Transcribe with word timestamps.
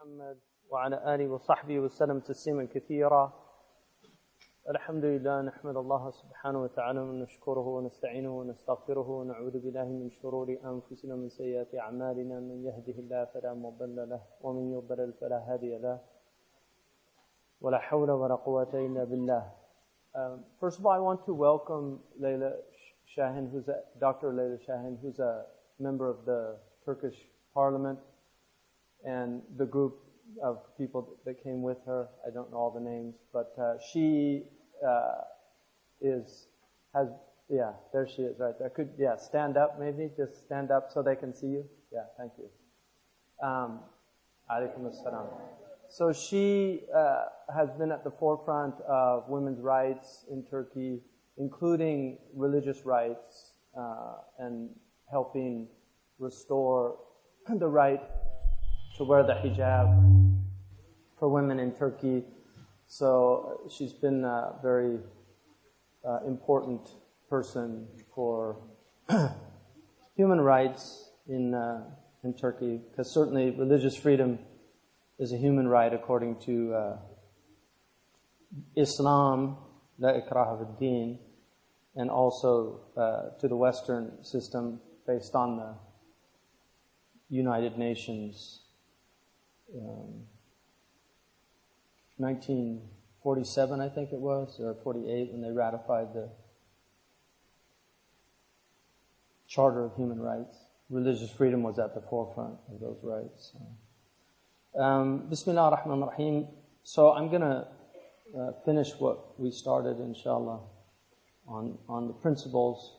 محمد 0.00 0.38
وعلى 0.70 1.14
آله 1.14 1.28
وصحبه 1.28 1.80
وسلم 1.80 2.20
تسليما 2.20 2.64
كثيرا. 2.64 3.32
الحمد 4.70 5.04
لله 5.04 5.40
نحمد 5.42 5.76
الله 5.76 6.10
سبحانه 6.10 6.62
وتعالى 6.62 7.00
ونشكره 7.00 7.66
ونستعينه 7.76 8.38
ونستغفره 8.38 9.08
ونعوذ 9.10 9.58
بالله 9.58 9.84
من 9.84 10.10
شرور 10.10 10.48
أنفسنا 10.64 11.14
ومن 11.14 11.28
سيئات 11.28 11.74
أعمالنا. 11.74 12.40
من 12.40 12.64
يهده 12.64 12.96
الله 13.02 13.24
فلا 13.24 13.54
مضل 13.54 14.08
له 14.08 14.20
ومن 14.40 14.72
يضلل 14.72 15.12
فلا 15.12 15.38
هادي 15.52 15.78
له 15.78 16.00
ولا 17.60 17.78
حول 17.78 18.10
ولا 18.10 18.34
قوة 18.34 18.72
إلا 18.74 19.04
بالله. 19.04 19.52
Um, 20.14 20.44
first 20.60 20.78
of 20.78 20.86
all, 20.86 20.92
I 20.92 20.98
want 20.98 21.26
to 21.26 21.34
welcome 21.34 22.00
Leila 22.18 22.52
Shahin, 23.04 23.50
who's 23.52 23.68
a, 23.68 23.80
Dr. 24.00 24.32
Leila 24.32 24.58
Shahin, 24.66 24.96
who's 25.02 25.18
a 25.18 25.44
member 25.78 26.08
of 26.08 26.24
the 26.24 26.56
Turkish 26.86 27.18
Parliament, 27.52 27.98
and 29.04 29.42
the 29.56 29.66
group 29.66 29.98
of 30.42 30.58
people 30.78 31.16
that 31.24 31.42
came 31.42 31.62
with 31.62 31.78
her. 31.86 32.08
I 32.26 32.30
don't 32.32 32.50
know 32.50 32.58
all 32.58 32.70
the 32.70 32.80
names, 32.80 33.14
but 33.32 33.52
uh, 33.60 33.74
she 33.92 34.42
uh, 34.86 35.22
is 36.00 36.46
has 36.94 37.08
yeah. 37.48 37.72
There 37.92 38.06
she 38.06 38.22
is, 38.22 38.38
right 38.38 38.54
there. 38.58 38.70
Could 38.70 38.90
yeah, 38.98 39.16
stand 39.16 39.56
up 39.56 39.78
maybe. 39.80 40.10
Just 40.16 40.44
stand 40.44 40.70
up 40.70 40.90
so 40.92 41.02
they 41.02 41.16
can 41.16 41.34
see 41.34 41.48
you. 41.48 41.64
Yeah, 41.92 42.04
thank 42.16 42.32
you. 42.38 42.48
Um, 43.46 43.80
alaikum 44.50 44.90
assalam. 44.90 45.26
So 45.88 46.12
she 46.12 46.82
uh, 46.96 47.24
has 47.52 47.68
been 47.72 47.90
at 47.90 48.04
the 48.04 48.12
forefront 48.12 48.74
of 48.88 49.28
women's 49.28 49.60
rights 49.60 50.24
in 50.30 50.44
Turkey, 50.44 51.00
including 51.36 52.18
religious 52.32 52.86
rights 52.86 53.54
uh, 53.76 54.18
and 54.38 54.70
helping 55.10 55.66
restore 56.20 56.96
the 57.58 57.66
right 57.66 58.02
to 59.00 59.04
wear 59.04 59.22
the 59.22 59.32
hijab 59.32 59.88
for 61.18 61.30
women 61.30 61.58
in 61.58 61.72
Turkey. 61.72 62.22
So 62.86 63.62
she's 63.74 63.94
been 63.94 64.24
a 64.26 64.56
very 64.62 64.98
uh, 66.06 66.18
important 66.26 66.86
person 67.30 67.86
for 68.14 68.58
human 70.16 70.42
rights 70.42 71.12
in 71.26 71.54
uh, 71.54 71.84
in 72.24 72.34
Turkey, 72.34 72.78
because 72.90 73.10
certainly 73.14 73.52
religious 73.52 73.96
freedom 73.96 74.38
is 75.18 75.32
a 75.32 75.38
human 75.38 75.66
right 75.66 75.94
according 75.94 76.38
to 76.40 76.74
uh, 76.74 76.96
Islam, 78.76 79.56
la 79.98 80.10
ikrah 80.10 80.78
din, 80.78 81.18
and 81.96 82.10
also 82.10 82.82
uh, 82.98 83.30
to 83.40 83.48
the 83.48 83.56
Western 83.56 84.22
system 84.22 84.78
based 85.06 85.34
on 85.34 85.56
the 85.56 85.74
United 87.30 87.78
Nations. 87.78 88.66
Um, 89.74 90.26
1947, 92.16 93.80
I 93.80 93.88
think 93.88 94.12
it 94.12 94.18
was, 94.18 94.60
or 94.60 94.74
48, 94.82 95.32
when 95.32 95.42
they 95.42 95.50
ratified 95.50 96.12
the 96.12 96.28
Charter 99.50 99.84
of 99.84 99.96
Human 99.96 100.20
Rights. 100.20 100.56
Religious 100.90 101.30
freedom 101.30 101.62
was 101.62 101.78
at 101.78 101.94
the 101.94 102.00
forefront 102.00 102.54
of 102.72 102.80
those 102.80 102.98
rights. 103.02 103.52
Um, 104.78 105.26
Bismillah 105.28 105.70
ar-Rahman 105.70 106.02
ar-Rahim. 106.02 106.46
So 106.84 107.12
I'm 107.12 107.28
going 107.28 107.42
to 107.42 107.66
uh, 108.38 108.52
finish 108.64 108.90
what 108.98 109.40
we 109.40 109.50
started, 109.50 109.98
inshallah, 109.98 110.60
on, 111.48 111.78
on 111.88 112.06
the 112.06 112.12
principles 112.12 112.96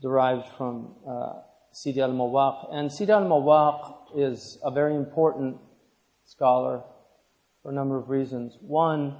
derived 0.00 0.48
from 0.56 0.94
uh, 1.06 1.40
Sidi 1.72 2.00
al-Mawaq. 2.00 2.68
And 2.72 2.90
Sidi 2.90 3.12
al-Mawaq 3.12 4.16
is 4.16 4.58
a 4.64 4.70
very 4.70 4.94
important 4.94 5.58
scholar 6.32 6.82
for 7.62 7.70
a 7.70 7.74
number 7.74 7.98
of 7.98 8.08
reasons. 8.08 8.56
One, 8.60 9.16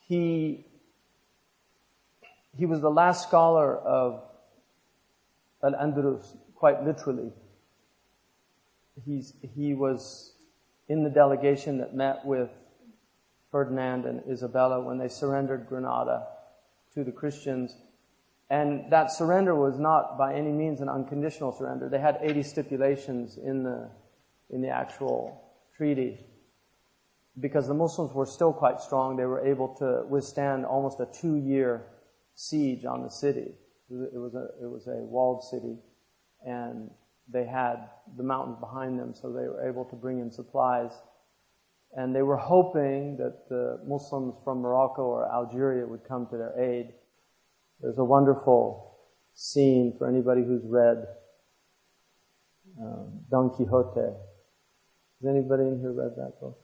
he, 0.00 0.66
he 2.56 2.64
was 2.64 2.80
the 2.80 2.90
last 2.90 3.28
scholar 3.28 3.76
of 3.76 4.22
Al-Andalus, 5.62 6.36
quite 6.54 6.82
literally. 6.82 7.32
He's, 9.04 9.34
he 9.54 9.74
was 9.74 10.32
in 10.88 11.04
the 11.04 11.10
delegation 11.10 11.78
that 11.78 11.94
met 11.94 12.24
with 12.24 12.50
Ferdinand 13.50 14.06
and 14.06 14.22
Isabella 14.28 14.80
when 14.80 14.98
they 14.98 15.08
surrendered 15.08 15.66
Granada 15.68 16.26
to 16.94 17.04
the 17.04 17.12
Christians. 17.12 17.76
And 18.48 18.90
that 18.90 19.12
surrender 19.12 19.54
was 19.54 19.78
not 19.78 20.16
by 20.16 20.34
any 20.34 20.50
means 20.50 20.80
an 20.80 20.88
unconditional 20.88 21.52
surrender. 21.52 21.88
They 21.88 22.00
had 22.00 22.18
80 22.22 22.42
stipulations 22.42 23.36
in 23.36 23.64
the, 23.64 23.90
in 24.50 24.60
the 24.60 24.68
actual 24.68 25.40
treaty. 25.76 26.18
Because 27.40 27.66
the 27.66 27.74
Muslims 27.74 28.12
were 28.12 28.26
still 28.26 28.52
quite 28.52 28.80
strong, 28.80 29.16
they 29.16 29.24
were 29.24 29.44
able 29.44 29.74
to 29.76 30.04
withstand 30.08 30.64
almost 30.64 31.00
a 31.00 31.06
two 31.06 31.36
year 31.36 31.86
siege 32.34 32.84
on 32.84 33.02
the 33.02 33.10
city. 33.10 33.54
It 33.90 34.18
was 34.18 34.34
a, 34.34 34.64
it 34.64 34.70
was 34.70 34.86
a 34.86 34.96
walled 35.04 35.44
city, 35.44 35.76
and 36.46 36.90
they 37.32 37.44
had 37.46 37.88
the 38.16 38.22
mountains 38.22 38.58
behind 38.60 38.98
them, 38.98 39.14
so 39.14 39.28
they 39.32 39.48
were 39.48 39.68
able 39.68 39.84
to 39.86 39.96
bring 39.96 40.20
in 40.20 40.30
supplies. 40.30 40.92
And 41.96 42.14
they 42.14 42.22
were 42.22 42.36
hoping 42.36 43.16
that 43.18 43.48
the 43.48 43.80
Muslims 43.86 44.34
from 44.42 44.58
Morocco 44.58 45.02
or 45.02 45.32
Algeria 45.32 45.86
would 45.86 46.02
come 46.08 46.26
to 46.26 46.36
their 46.36 46.58
aid. 46.58 46.92
There's 47.80 47.98
a 47.98 48.04
wonderful 48.04 48.98
scene 49.34 49.94
for 49.96 50.08
anybody 50.08 50.42
who's 50.42 50.64
read 50.64 51.04
um, 52.80 53.20
Don 53.30 53.50
Quixote. 53.50 54.12
Has 55.24 55.30
anybody 55.30 55.62
in 55.62 55.80
here 55.80 55.92
read 55.92 56.16
that 56.16 56.38
book? 56.38 56.58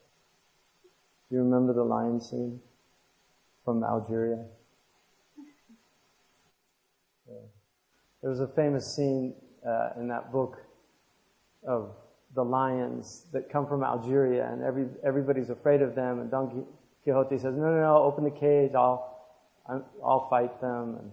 Do 1.29 1.35
you 1.35 1.41
remember 1.41 1.73
the 1.73 1.83
lion 1.83 2.21
scene 2.21 2.59
from 3.65 3.83
Algeria? 3.83 4.45
Yeah. 7.27 7.37
There 8.21 8.29
was 8.29 8.39
a 8.39 8.47
famous 8.47 8.95
scene 8.95 9.33
uh, 9.67 9.89
in 9.97 10.07
that 10.09 10.31
book 10.31 10.57
of 11.65 11.95
the 12.35 12.43
lions 12.43 13.25
that 13.33 13.49
come 13.49 13.65
from 13.65 13.83
Algeria, 13.83 14.47
and 14.51 14.61
every 14.61 14.85
everybody's 15.03 15.49
afraid 15.49 15.81
of 15.81 15.95
them. 15.95 16.19
And 16.19 16.29
Don 16.29 16.67
Quixote 17.01 17.39
says, 17.39 17.55
"No, 17.55 17.63
no, 17.63 17.81
no! 17.81 17.97
Open 18.03 18.23
the 18.23 18.29
cage. 18.29 18.75
I'll 18.75 19.17
I'll 20.05 20.29
fight 20.29 20.61
them." 20.61 20.97
And 20.99 21.11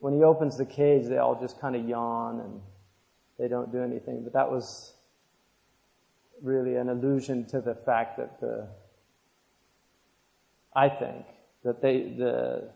when 0.00 0.12
he 0.12 0.24
opens 0.24 0.56
the 0.56 0.66
cage, 0.66 1.06
they 1.06 1.18
all 1.18 1.40
just 1.40 1.60
kind 1.60 1.76
of 1.76 1.88
yawn 1.88 2.40
and 2.40 2.60
they 3.38 3.46
don't 3.46 3.70
do 3.70 3.80
anything. 3.80 4.24
But 4.24 4.32
that 4.32 4.50
was 4.50 4.94
really 6.42 6.76
an 6.76 6.88
allusion 6.88 7.46
to 7.46 7.60
the 7.60 7.74
fact 7.74 8.16
that 8.18 8.40
the 8.40 8.68
I 10.74 10.88
think 10.88 11.26
that 11.64 11.82
they 11.82 12.14
the 12.16 12.70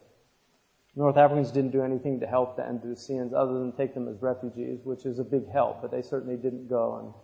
North 0.97 1.17
Africans 1.17 1.51
didn't 1.51 1.71
do 1.73 1.83
anything 1.83 2.21
to 2.21 2.27
help 2.27 2.57
the 2.57 2.63
Andalusians 2.63 3.33
other 3.33 3.55
than 3.55 3.73
take 3.73 3.95
them 3.95 4.09
as 4.09 4.23
refugees, 4.23 4.81
which 4.85 5.07
is 5.07 5.19
a 5.19 5.25
big 5.25 5.51
help, 5.51 5.83
but 5.83 5.91
they 5.91 6.03
certainly 6.03 6.37
didn't 6.37 6.69
go. 6.69 6.99
And 6.99 7.15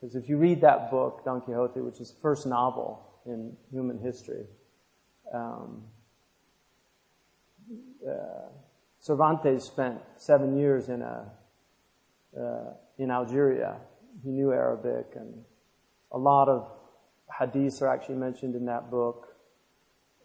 because 0.00 0.16
if 0.16 0.28
you 0.28 0.38
read 0.38 0.60
that 0.62 0.90
book, 0.90 1.22
Don 1.24 1.42
Quixote, 1.42 1.80
which 1.80 2.00
is 2.00 2.12
the 2.12 2.20
first 2.20 2.46
novel 2.46 3.20
in 3.26 3.54
human 3.70 3.98
history, 3.98 4.44
um, 5.34 5.82
uh, 8.08 8.48
Cervantes 8.98 9.64
spent 9.64 10.00
seven 10.16 10.56
years 10.56 10.88
in 10.88 11.02
a 11.02 11.30
uh, 12.38 12.72
in 12.98 13.10
Algeria. 13.10 13.76
He 14.22 14.30
knew 14.30 14.52
Arabic, 14.52 15.06
and 15.14 15.44
a 16.12 16.18
lot 16.18 16.48
of 16.48 16.70
hadiths 17.40 17.82
are 17.82 17.88
actually 17.88 18.16
mentioned 18.16 18.54
in 18.54 18.66
that 18.66 18.90
book 18.90 19.28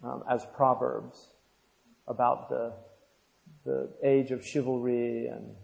um, 0.04 0.24
as 0.30 0.46
proverbs 0.56 1.28
about 2.08 2.50
the 2.50 2.74
the 3.66 3.90
age 4.04 4.32
of 4.32 4.46
chivalry 4.46 5.28
and 5.28 5.56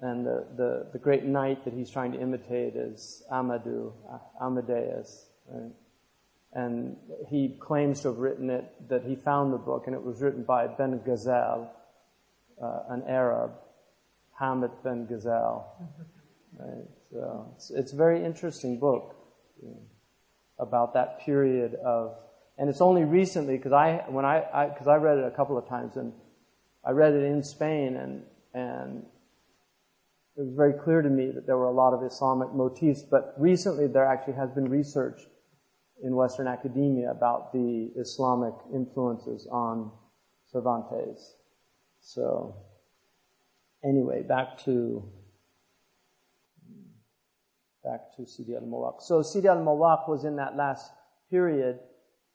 and 0.00 0.26
the, 0.26 0.46
the, 0.56 0.86
the 0.92 0.98
great 0.98 1.24
knight 1.24 1.64
that 1.64 1.72
he's 1.72 1.90
trying 1.90 2.12
to 2.12 2.20
imitate 2.20 2.76
is 2.76 3.22
Amadou, 3.32 3.92
Amadeus. 4.40 5.26
Right? 5.48 5.72
And 6.52 6.96
he 7.28 7.56
claims 7.60 8.02
to 8.02 8.08
have 8.08 8.18
written 8.18 8.50
it, 8.50 8.70
that 8.88 9.04
he 9.04 9.16
found 9.16 9.54
the 9.54 9.58
book, 9.58 9.84
and 9.86 9.94
it 9.94 10.02
was 10.02 10.20
written 10.20 10.42
by 10.42 10.66
Ben 10.66 11.00
Ghazal, 11.04 11.70
uh, 12.62 12.80
an 12.90 13.04
Arab, 13.08 13.52
Hamid 14.38 14.70
Ben 14.84 15.06
Ghazal. 15.06 15.64
Right? 16.58 16.88
So 17.10 17.52
it's, 17.56 17.70
it's 17.70 17.92
a 17.92 17.96
very 17.96 18.24
interesting 18.24 18.78
book 18.78 19.14
about 20.58 20.94
that 20.94 21.20
period 21.20 21.74
of 21.74 22.16
and 22.58 22.70
it's 22.70 22.80
only 22.80 23.04
recently 23.04 23.56
because 23.56 23.72
I 23.72 24.04
when 24.08 24.24
I 24.24 24.68
because 24.68 24.86
I, 24.86 24.94
I, 24.94 24.96
read 24.96 25.18
it 25.18 25.24
a 25.24 25.30
couple 25.30 25.58
of 25.58 25.68
times 25.68 25.96
and 25.96 26.12
I 26.84 26.92
read 26.92 27.12
it 27.12 27.22
in 27.22 27.42
Spain 27.42 27.96
and 27.96 28.22
and 28.54 29.04
it 30.36 30.42
was 30.42 30.54
very 30.54 30.74
clear 30.74 31.00
to 31.00 31.08
me 31.08 31.30
that 31.30 31.46
there 31.46 31.56
were 31.56 31.66
a 31.66 31.72
lot 31.72 31.94
of 31.94 32.02
Islamic 32.02 32.52
motifs. 32.52 33.02
But 33.02 33.34
recently, 33.38 33.86
there 33.86 34.06
actually 34.06 34.34
has 34.34 34.50
been 34.50 34.68
research 34.68 35.20
in 36.02 36.14
Western 36.14 36.46
academia 36.46 37.10
about 37.10 37.54
the 37.54 37.90
Islamic 37.96 38.52
influences 38.74 39.48
on 39.50 39.90
Cervantes. 40.52 41.36
So, 42.00 42.54
anyway, 43.82 44.22
back 44.22 44.62
to 44.64 45.08
back 47.86 48.14
to 48.16 48.26
Sidi 48.26 48.54
al-Mawaq. 48.54 49.00
So 49.00 49.22
Sidi 49.22 49.48
al-Mawaq 49.48 50.08
was 50.08 50.24
in 50.24 50.36
that 50.36 50.56
last 50.56 50.90
period. 51.30 51.78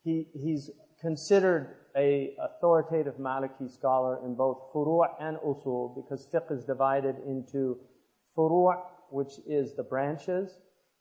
He, 0.03 0.27
he's 0.33 0.71
considered 0.99 1.75
a 1.95 2.35
authoritative 2.41 3.15
Maliki 3.19 3.69
scholar 3.69 4.25
in 4.25 4.35
both 4.35 4.57
furu' 4.73 5.07
and 5.19 5.37
usul 5.45 5.93
because 5.95 6.27
fiqh 6.33 6.51
is 6.57 6.63
divided 6.63 7.17
into 7.27 7.77
furu', 8.35 8.81
which 9.09 9.33
is 9.45 9.75
the 9.75 9.83
branches, 9.83 10.57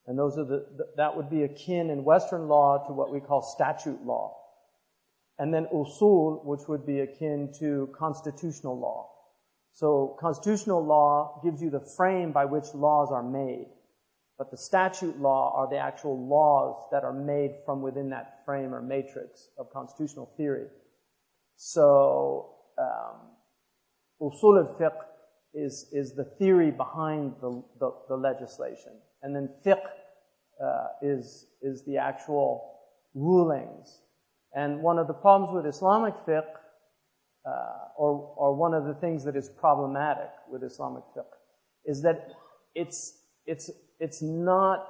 and 0.06 0.18
those 0.18 0.36
are 0.36 0.44
the, 0.44 0.66
that 0.96 1.16
would 1.16 1.30
be 1.30 1.44
akin 1.44 1.90
in 1.90 2.02
Western 2.02 2.48
law 2.48 2.84
to 2.88 2.92
what 2.92 3.12
we 3.12 3.20
call 3.20 3.40
statute 3.40 4.04
law. 4.04 4.36
And 5.38 5.54
then 5.54 5.66
usul, 5.72 6.44
which 6.44 6.68
would 6.68 6.84
be 6.84 7.00
akin 7.00 7.52
to 7.60 7.88
constitutional 7.96 8.78
law. 8.78 9.08
So 9.72 10.16
constitutional 10.20 10.84
law 10.84 11.40
gives 11.44 11.62
you 11.62 11.70
the 11.70 11.86
frame 11.96 12.32
by 12.32 12.44
which 12.44 12.74
laws 12.74 13.10
are 13.12 13.22
made. 13.22 13.68
But 14.40 14.50
the 14.50 14.56
statute 14.56 15.20
law 15.20 15.52
are 15.54 15.68
the 15.68 15.76
actual 15.76 16.26
laws 16.26 16.88
that 16.92 17.04
are 17.04 17.12
made 17.12 17.56
from 17.66 17.82
within 17.82 18.08
that 18.08 18.42
frame 18.46 18.74
or 18.74 18.80
matrix 18.80 19.50
of 19.58 19.70
constitutional 19.70 20.32
theory. 20.38 20.64
So, 21.56 22.54
um, 22.78 23.16
usul 24.18 24.66
al-fiqh 24.66 24.96
is, 25.52 25.90
is 25.92 26.14
the 26.14 26.24
theory 26.38 26.70
behind 26.70 27.34
the, 27.42 27.62
the, 27.80 27.90
the 28.08 28.16
legislation. 28.16 28.92
And 29.22 29.36
then 29.36 29.50
fiqh 29.62 29.84
uh, 30.64 30.86
is, 31.02 31.44
is 31.60 31.84
the 31.84 31.98
actual 31.98 32.78
rulings. 33.12 34.00
And 34.54 34.80
one 34.80 34.98
of 34.98 35.06
the 35.06 35.12
problems 35.12 35.52
with 35.54 35.66
Islamic 35.66 36.14
fiqh, 36.26 36.46
uh, 37.44 37.50
or, 37.94 38.32
or 38.38 38.56
one 38.56 38.72
of 38.72 38.86
the 38.86 38.94
things 38.94 39.22
that 39.26 39.36
is 39.36 39.50
problematic 39.60 40.30
with 40.50 40.62
Islamic 40.62 41.02
fiqh, 41.14 41.26
is 41.84 42.00
that 42.00 42.26
it's, 42.74 43.18
it's, 43.44 43.70
it's 44.00 44.22
not, 44.22 44.86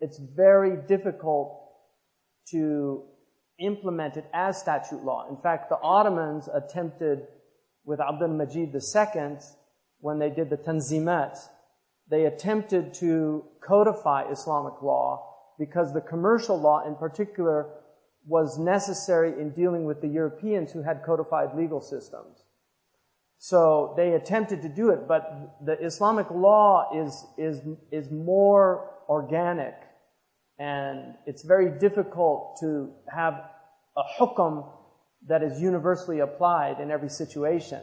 it's 0.00 0.18
very 0.18 0.76
difficult 0.86 1.58
to 2.50 3.02
implement 3.58 4.16
it 4.16 4.26
as 4.32 4.58
statute 4.60 5.02
law. 5.02 5.28
In 5.28 5.36
fact, 5.42 5.68
the 5.68 5.78
Ottomans 5.82 6.48
attempted 6.52 7.26
with 7.84 8.00
Abdul 8.00 8.28
Majid 8.28 8.74
II 8.74 9.36
when 10.00 10.18
they 10.18 10.30
did 10.30 10.50
the 10.50 10.56
Tanzimat, 10.56 11.38
they 12.10 12.26
attempted 12.26 12.92
to 12.94 13.44
codify 13.66 14.30
Islamic 14.30 14.82
law 14.82 15.28
because 15.58 15.92
the 15.92 16.00
commercial 16.00 16.60
law 16.60 16.86
in 16.86 16.96
particular 16.96 17.70
was 18.26 18.58
necessary 18.58 19.40
in 19.40 19.50
dealing 19.50 19.84
with 19.84 20.00
the 20.00 20.08
Europeans 20.08 20.72
who 20.72 20.82
had 20.82 21.02
codified 21.04 21.56
legal 21.56 21.80
systems. 21.80 22.41
So 23.44 23.92
they 23.96 24.12
attempted 24.12 24.62
to 24.62 24.68
do 24.68 24.90
it, 24.90 25.08
but 25.08 25.56
the 25.66 25.72
Islamic 25.84 26.30
law 26.30 26.90
is, 26.94 27.26
is, 27.36 27.60
is 27.90 28.08
more 28.08 28.88
organic 29.08 29.74
and 30.60 31.16
it's 31.26 31.42
very 31.42 31.76
difficult 31.76 32.58
to 32.60 32.92
have 33.12 33.34
a 33.96 34.02
hukum 34.16 34.70
that 35.26 35.42
is 35.42 35.60
universally 35.60 36.20
applied 36.20 36.78
in 36.78 36.92
every 36.92 37.08
situation 37.08 37.80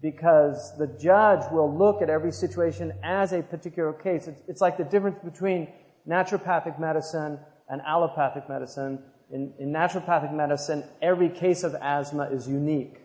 because 0.00 0.72
the 0.78 0.86
judge 1.02 1.40
will 1.50 1.76
look 1.76 2.00
at 2.00 2.08
every 2.08 2.30
situation 2.30 2.92
as 3.02 3.32
a 3.32 3.42
particular 3.42 3.92
case. 3.92 4.28
It's, 4.28 4.40
it's 4.46 4.60
like 4.60 4.78
the 4.78 4.84
difference 4.84 5.18
between 5.18 5.66
naturopathic 6.08 6.78
medicine 6.78 7.40
and 7.68 7.82
allopathic 7.84 8.48
medicine. 8.48 9.02
In, 9.32 9.52
in 9.58 9.72
naturopathic 9.72 10.32
medicine, 10.32 10.84
every 11.02 11.28
case 11.28 11.64
of 11.64 11.74
asthma 11.74 12.28
is 12.30 12.46
unique. 12.46 12.99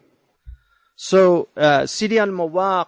So, 0.95 1.49
uh, 1.57 1.85
Sidi 1.85 2.19
al-Mawaq 2.19 2.87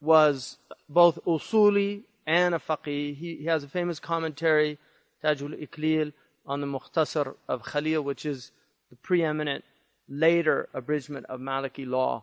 was 0.00 0.58
both 0.88 1.18
usuli 1.26 2.02
and 2.26 2.54
a 2.54 2.58
faqih. 2.58 3.16
He, 3.16 3.36
he 3.36 3.44
has 3.46 3.64
a 3.64 3.68
famous 3.68 3.98
commentary, 3.98 4.78
Tajul 5.24 5.58
Iklil, 5.66 6.12
on 6.46 6.60
the 6.60 6.66
Mukhtasar 6.66 7.34
of 7.48 7.62
Khalil, 7.62 8.02
which 8.02 8.24
is 8.26 8.52
the 8.90 8.96
preeminent 8.96 9.64
later 10.08 10.68
abridgment 10.74 11.26
of 11.26 11.40
Maliki 11.40 11.86
law 11.86 12.22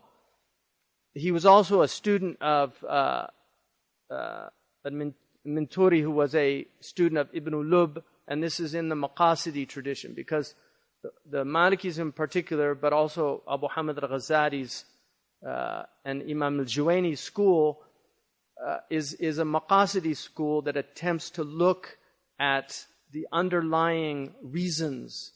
he 1.15 1.31
was 1.31 1.45
also 1.45 1.81
a 1.81 1.87
student 1.87 2.37
of 2.41 2.83
uh, 2.83 3.27
uh, 4.11 4.49
Minturi, 5.47 6.01
who 6.01 6.11
was 6.11 6.35
a 6.35 6.67
student 6.81 7.19
of 7.19 7.29
Ibn 7.33 7.71
Lub, 7.71 8.03
and 8.27 8.43
this 8.43 8.59
is 8.59 8.75
in 8.75 8.89
the 8.89 8.95
Maqasidi 8.95 9.67
tradition 9.67 10.13
because 10.13 10.55
the, 11.01 11.11
the 11.29 11.43
Malikis 11.45 11.99
in 11.99 12.11
particular, 12.11 12.75
but 12.75 12.91
also 12.91 13.43
Abu 13.49 13.67
Hamid 13.69 13.97
al-Ghazali's 14.03 14.83
uh, 14.83 14.94
and 16.03 16.23
Imam 16.29 16.59
al-Juwayni's 16.59 17.19
school 17.19 17.81
uh, 18.65 18.77
is, 18.89 19.13
is 19.13 19.37
a 19.37 19.43
Maqasidi 19.43 20.15
school 20.15 20.61
that 20.63 20.77
attempts 20.77 21.29
to 21.31 21.43
look 21.43 21.97
at 22.39 22.85
the 23.11 23.27
underlying 23.31 24.33
reasons 24.41 25.33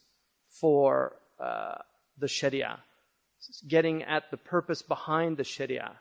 for 0.50 1.15
uh, 1.39 1.75
the 2.17 2.27
Sharia 2.27 2.79
getting 3.67 4.03
at 4.03 4.29
the 4.31 4.38
purpose 4.38 4.81
behind 4.81 5.38
the 5.38 5.44
Sharia. 5.44 5.91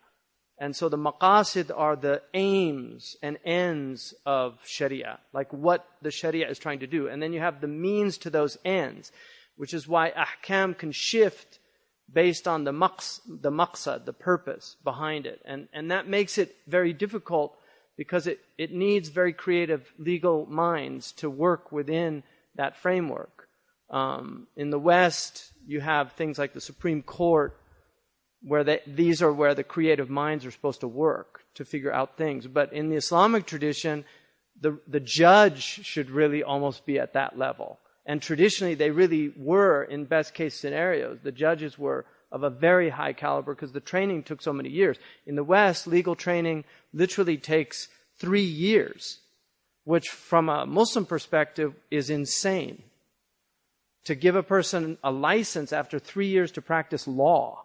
And 0.58 0.75
so 0.75 0.88
the 0.88 0.99
maqasid 0.99 1.70
are 1.75 1.94
the 1.94 2.22
aims 2.34 3.16
and 3.22 3.38
ends 3.44 4.12
of 4.26 4.58
Sharia, 4.64 5.20
like 5.32 5.52
what 5.52 5.87
the 6.02 6.10
Sharia 6.10 6.49
is 6.49 6.58
trying 6.58 6.81
to 6.81 6.87
do. 6.87 7.06
And 7.08 7.22
then 7.22 7.32
you 7.32 7.40
have 7.40 7.60
the 7.60 7.69
means 7.69 8.19
to 8.19 8.31
those 8.31 8.58
ends, 8.64 9.12
which 9.56 9.72
is 9.72 9.87
why 9.87 10.10
ahkam 10.10 10.76
can 10.76 10.90
shift 10.90 11.60
based 12.12 12.49
on 12.49 12.64
the 12.64 12.72
maqs, 12.72 13.20
the 13.26 13.50
maqsad, 13.50 14.05
the 14.05 14.12
purpose 14.12 14.76
behind 14.82 15.26
it. 15.26 15.40
And, 15.44 15.69
and 15.72 15.90
that 15.90 16.08
makes 16.08 16.38
it 16.38 16.56
very 16.66 16.93
difficult 16.93 17.56
because 17.96 18.26
it, 18.26 18.40
it 18.56 18.72
needs 18.72 19.08
very 19.08 19.32
creative 19.32 19.93
legal 19.99 20.46
minds 20.46 21.12
to 21.12 21.28
work 21.28 21.72
within 21.72 22.22
that 22.55 22.76
framework. 22.76 23.49
Um, 23.90 24.46
in 24.56 24.70
the 24.70 24.78
West, 24.78 25.52
you 25.66 25.81
have 25.81 26.12
things 26.12 26.38
like 26.38 26.55
the 26.55 26.60
Supreme 26.60 27.02
Court, 27.02 27.58
where 28.43 28.62
they, 28.62 28.81
these 28.87 29.20
are 29.20 29.32
where 29.32 29.55
the 29.55 29.64
creative 29.64 30.08
minds 30.08 30.46
are 30.46 30.50
supposed 30.50 30.81
to 30.81 30.88
work 30.88 31.43
to 31.55 31.64
figure 31.64 31.93
out 31.93 32.16
things. 32.16 32.46
But 32.46 32.72
in 32.72 32.88
the 32.88 32.96
Islamic 32.96 33.46
tradition, 33.46 34.05
the, 34.60 34.78
the 34.87 35.00
judge 35.00 35.62
should 35.62 36.10
really 36.10 36.43
almost 36.43 36.87
be 36.87 36.99
at 36.99 37.14
that 37.14 37.37
level. 37.38 37.81
And 38.08 38.22
traditionally, 38.22 38.75
they 38.75 38.90
really 38.90 39.32
were 39.37 39.84
in 39.84 40.06
best 40.06 40.32
case 40.32 40.58
scenarios. 40.58 41.19
The 41.22 41.31
judges 41.31 41.78
were 41.78 42.06
of 42.32 42.43
a 42.43 42.50
very 42.50 42.88
high 42.88 43.12
caliber 43.12 43.55
because 43.55 43.72
the 43.72 43.81
training 43.81 44.22
took 44.22 44.40
so 44.40 44.52
many 44.52 44.70
years. 44.70 44.96
In 45.26 45.37
the 45.37 45.44
West, 45.44 45.87
legal 45.87 46.16
training 46.16 46.64
literally 46.94 47.37
takes 47.37 47.88
three 48.19 48.41
years, 48.41 49.19
which 49.84 50.08
from 50.08 50.48
a 50.48 50.65
Muslim 50.65 51.05
perspective 51.05 51.74
is 51.91 52.08
insane 52.08 52.82
to 54.05 54.15
give 54.15 54.36
a 54.36 54.43
person 54.43 54.96
a 55.05 55.10
license 55.10 55.70
after 55.70 55.98
three 55.98 56.29
years 56.29 56.50
to 56.53 56.62
practice 56.62 57.06
law 57.06 57.65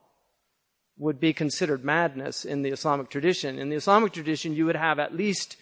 would 0.97 1.17
be 1.17 1.31
considered 1.31 1.85
madness 1.85 2.43
in 2.43 2.63
the 2.63 2.69
Islamic 2.69 3.09
tradition. 3.09 3.57
In 3.57 3.69
the 3.69 3.77
Islamic 3.77 4.11
tradition, 4.11 4.53
you 4.53 4.65
would 4.65 4.75
have 4.75 4.99
at 4.99 5.15
least 5.15 5.55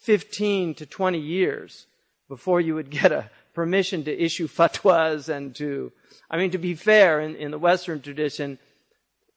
15 0.00 0.74
to 0.74 0.84
20 0.84 1.18
years 1.18 1.86
before 2.28 2.60
you 2.60 2.74
would 2.74 2.90
get 3.00 3.12
a 3.12 3.30
permission 3.56 4.04
to 4.04 4.12
issue 4.12 4.46
fatwas 4.60 5.28
and 5.28 5.54
to, 5.56 5.90
I 6.30 6.36
mean, 6.36 6.52
to 6.52 6.58
be 6.58 6.74
fair, 6.74 7.20
in, 7.20 7.34
in 7.34 7.50
the 7.50 7.58
Western 7.58 8.00
tradition, 8.00 8.58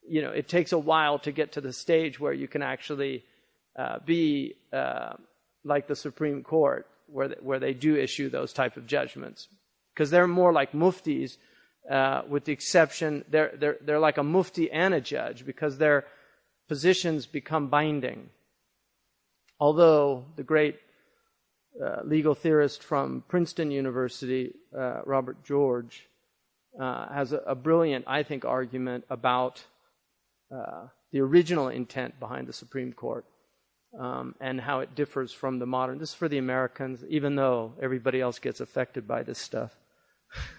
you 0.08 0.22
know, 0.22 0.32
it 0.32 0.48
takes 0.48 0.72
a 0.74 0.78
while 0.78 1.18
to 1.20 1.32
get 1.32 1.54
to 1.54 1.62
the 1.62 1.74
stage 1.74 2.20
where 2.20 2.34
you 2.34 2.48
can 2.48 2.62
actually 2.62 3.24
uh, 3.78 4.00
be 4.06 4.56
uh, 4.74 5.14
like 5.64 5.88
the 5.88 5.96
Supreme 5.96 6.44
Court, 6.44 6.86
where 7.08 7.30
they, 7.30 7.40
where 7.42 7.60
they 7.60 7.74
do 7.74 7.96
issue 7.96 8.30
those 8.30 8.54
type 8.54 8.76
of 8.78 8.86
judgments 8.86 9.48
because 9.94 10.12
they're 10.12 10.28
more 10.28 10.54
like 10.54 10.72
muftis, 10.74 11.38
uh, 11.90 12.22
with 12.28 12.44
the 12.46 12.52
exception, 12.52 13.24
they're, 13.30 13.54
they're, 13.58 13.78
they're 13.82 14.00
like 14.00 14.18
a 14.18 14.24
mufti 14.24 14.70
and 14.72 14.94
a 14.94 15.02
judge 15.02 15.46
because 15.46 15.78
their 15.78 16.06
positions 16.68 17.26
become 17.26 17.68
binding. 17.68 18.30
Although 19.60 20.26
the 20.36 20.44
great 20.44 20.78
uh, 21.83 22.03
legal 22.05 22.35
theorist 22.35 22.83
from 22.83 23.25
Princeton 23.29 23.71
University, 23.71 24.55
uh, 24.76 25.00
Robert 25.05 25.45
George, 25.45 26.09
uh, 26.81 27.12
has 27.12 27.33
a, 27.33 27.38
a, 27.38 27.55
brilliant, 27.55 28.05
I 28.07 28.23
think, 28.23 28.45
argument 28.45 29.05
about 29.11 29.64
uh, 30.55 30.87
the 31.12 31.21
original 31.21 31.69
intent 31.69 32.21
behind 32.21 32.47
the 32.47 32.53
Supreme 32.53 32.93
Court. 32.93 33.25
Um, 33.97 34.35
and 34.41 34.61
how 34.61 34.81
it 34.81 34.97
differs 34.97 35.33
from 35.33 35.61
the 35.61 35.67
modern. 35.67 35.99
This 35.99 36.09
is 36.09 36.14
for 36.17 36.29
the 36.29 36.38
Americans, 36.38 37.05
even 37.09 37.37
though 37.37 37.75
everybody 37.81 38.21
else 38.21 38.41
gets 38.41 38.59
affected 38.59 39.07
by 39.07 39.23
this 39.23 39.38
stuff. 39.38 39.73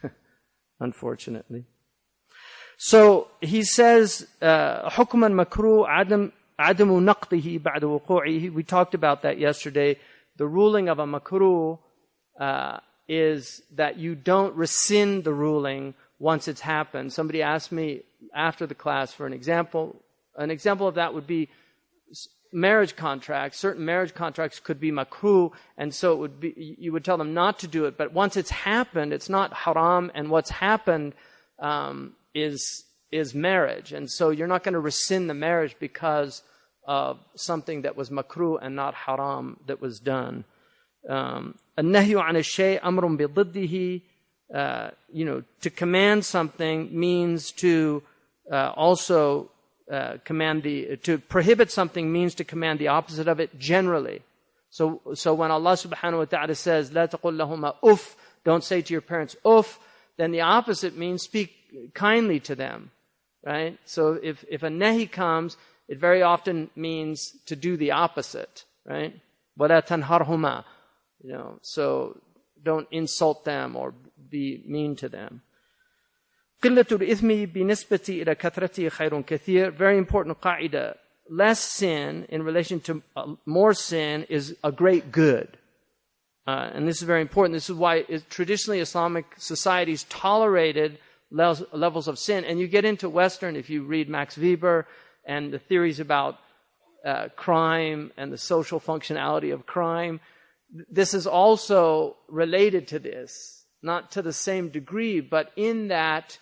Unfortunately. 0.80 1.66
So 2.78 3.28
he 3.42 3.64
says, 3.64 4.26
حكم 4.42 5.24
المكروه 5.26 5.90
عدم 5.90 6.32
عدم 6.60 7.06
نقضه 7.06 7.60
بعد 7.60 7.84
وقوعه. 7.84 8.54
We 8.54 8.64
talked 8.64 8.94
about 8.94 9.22
that 9.24 9.38
yesterday. 9.38 9.98
The 10.41 10.49
ruling 10.49 10.89
of 10.89 10.99
a 10.99 11.05
makruh 11.05 11.79
uh, 12.41 12.79
is 13.07 13.61
that 13.73 13.99
you 13.99 14.15
don't 14.15 14.57
rescind 14.57 15.25
the 15.25 15.35
ruling 15.35 15.93
once 16.19 16.49
it's 16.49 16.63
happened. 16.63 17.13
Somebody 17.13 17.43
asked 17.43 17.71
me 17.71 18.05
after 18.35 18.67
the 18.67 18.75
class 18.75 19.13
for 19.13 19.27
an 19.27 19.35
example. 19.35 19.97
An 20.37 20.51
example 20.51 20.89
of 20.89 20.95
that 20.95 21.13
would 21.13 21.27
be 21.27 21.51
marriage 22.55 22.97
contracts, 22.97 23.59
certain 23.59 23.85
marriage 23.85 24.15
contracts 24.15 24.61
could 24.61 24.81
be 24.81 24.91
makruh, 24.91 25.53
and 25.77 25.95
so 25.95 26.15
it 26.15 26.19
would 26.21 26.41
be, 26.41 26.75
you 26.79 26.91
would 26.91 27.05
tell 27.05 27.19
them 27.19 27.35
not 27.35 27.59
to 27.59 27.69
do 27.69 27.85
it. 27.85 27.99
But 27.99 28.15
once 28.15 28.39
it's 28.39 28.49
happened, 28.51 29.13
it's 29.13 29.29
not 29.29 29.53
haram, 29.53 30.11
and 30.15 30.31
what's 30.31 30.49
happened 30.49 31.13
um, 31.59 32.15
is 32.35 32.85
is 33.13 33.35
marriage, 33.35 33.93
and 33.93 34.11
so 34.11 34.31
you're 34.31 34.47
not 34.47 34.63
going 34.63 34.73
to 34.73 34.81
rescind 34.81 35.29
the 35.29 35.35
marriage 35.35 35.77
because 35.79 36.43
of 36.90 37.20
something 37.36 37.82
that 37.82 37.96
was 37.96 38.10
makruh 38.10 38.60
and 38.62 38.76
not 38.76 38.94
haram 38.94 39.60
that 39.68 39.82
was 39.82 40.00
done. 40.00 40.46
Um, 41.10 41.58
النهي 41.78 42.16
عن 42.16 42.36
الشيء 42.36 42.82
أمر 42.84 43.18
بضده 43.18 44.02
uh, 44.54 44.92
you 45.12 45.26
know, 45.26 45.44
to 45.62 45.70
command 45.70 46.24
something 46.24 46.98
means 46.98 47.52
to 47.52 48.04
uh, 48.52 48.72
also 48.76 49.50
uh, 49.92 50.18
command 50.24 50.64
the, 50.64 50.98
to 50.98 51.18
prohibit 51.18 51.72
something 51.72 52.12
means 52.12 52.36
to 52.36 52.44
command 52.44 52.80
the 52.80 52.88
opposite 52.88 53.28
of 53.28 53.40
it 53.40 53.58
generally. 53.58 54.22
So, 54.70 55.02
so 55.14 55.34
when 55.34 55.52
Allah 55.52 55.74
subhanahu 55.74 56.18
wa 56.18 56.26
ta'ala 56.26 56.56
says, 56.56 56.92
لا 56.92 57.10
تقل 57.10 57.38
لهما 57.38 57.76
uff, 57.84 58.16
don't 58.44 58.64
say 58.64 58.82
to 58.82 58.94
your 58.94 59.02
parents 59.02 59.36
uff, 59.46 59.80
then 60.18 60.32
the 60.32 60.42
opposite 60.42 60.96
means 60.96 61.24
speak 61.24 61.94
kindly 61.94 62.40
to 62.42 62.56
them. 62.56 62.92
Right? 63.44 63.78
So 63.86 64.20
if, 64.22 64.44
if 64.50 64.64
a 64.64 64.70
nahi 64.70 65.12
comes, 65.12 65.58
it 65.90 66.00
very 66.00 66.22
often 66.22 66.70
means 66.76 67.32
to 67.46 67.56
do 67.56 67.78
the 67.78 67.92
opposite. 67.92 68.66
Right? 68.86 69.20
وَلَا 69.60 69.86
تَنْهَرْهُمَا 69.86 70.64
You 71.24 71.32
know, 71.34 71.60
so 71.62 72.20
don't 72.62 72.88
insult 72.92 73.46
them 73.46 73.76
or 73.76 73.94
be 74.30 74.64
mean 74.66 74.96
to 74.98 75.10
them. 75.10 75.42
قلة 76.62 76.88
الإثم 76.92 77.46
بنسبة 77.54 78.24
إلى 78.24 78.36
كثرته 78.36 78.90
خير 78.90 79.22
كثير. 79.22 79.72
Very 79.72 79.98
important 79.98 80.40
قاعدة. 80.42 80.96
Less 81.30 81.60
sin 81.60 82.26
in 82.30 82.44
relation 82.44 82.80
to 82.82 83.02
uh, 83.16 83.36
more 83.46 83.74
sin 83.74 84.26
is 84.30 84.56
a 84.64 84.72
great 84.72 85.12
good. 85.12 85.58
Uh, 86.48 86.70
and 86.74 86.88
this 86.88 86.98
is 86.98 87.04
very 87.04 87.22
important. 87.22 87.54
This 87.54 87.70
is 87.70 87.76
why 87.76 88.06
it, 88.08 88.30
traditionally 88.30 88.80
Islamic 88.80 89.26
societies 89.38 90.04
tolerated 90.04 91.00
levels, 91.32 91.64
levels 91.72 92.08
of 92.08 92.20
sin. 92.20 92.46
And 92.46 92.60
you 92.60 92.68
get 92.68 92.86
into 92.86 93.10
Western, 93.10 93.56
if 93.56 93.70
you 93.70 93.84
read 93.84 94.08
Max 94.08 94.38
Weber 94.38 94.88
and 95.25 95.53
the 95.53 95.59
theories 95.59 96.01
about 96.01 96.39
uh, 97.05 97.29
crime 97.37 98.13
and 98.17 98.33
the 98.33 98.39
social 98.39 98.81
functionality 98.81 99.53
of 99.53 99.67
crime, 99.67 100.21
this 100.91 101.15
is 101.15 101.27
also 101.27 102.17
related 102.29 102.89
to 102.89 102.99
this, 102.99 103.65
not 103.83 104.13
to 104.13 104.23
the 104.23 104.33
same 104.33 104.69
degree, 104.69 105.21
but 105.21 105.51
in 105.57 105.89
that 105.89 106.39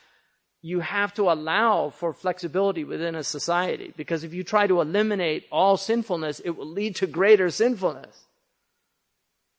you 0.61 0.81
have 0.81 1.15
to 1.15 1.31
allow 1.31 1.91
for 1.91 2.13
flexibility 2.13 2.85
within 2.85 3.15
a 3.15 3.23
society. 3.23 3.95
Because 3.97 4.25
if 4.25 4.35
you 4.35 4.43
try 4.43 4.67
to 4.67 4.81
eliminate 4.81 5.47
all 5.53 5.77
sinfulness, 5.77 6.41
it 6.41 6.51
will 6.51 6.67
lead 6.67 6.97
to 6.97 7.07
greater 7.07 7.49
sinfulness. 7.51 8.25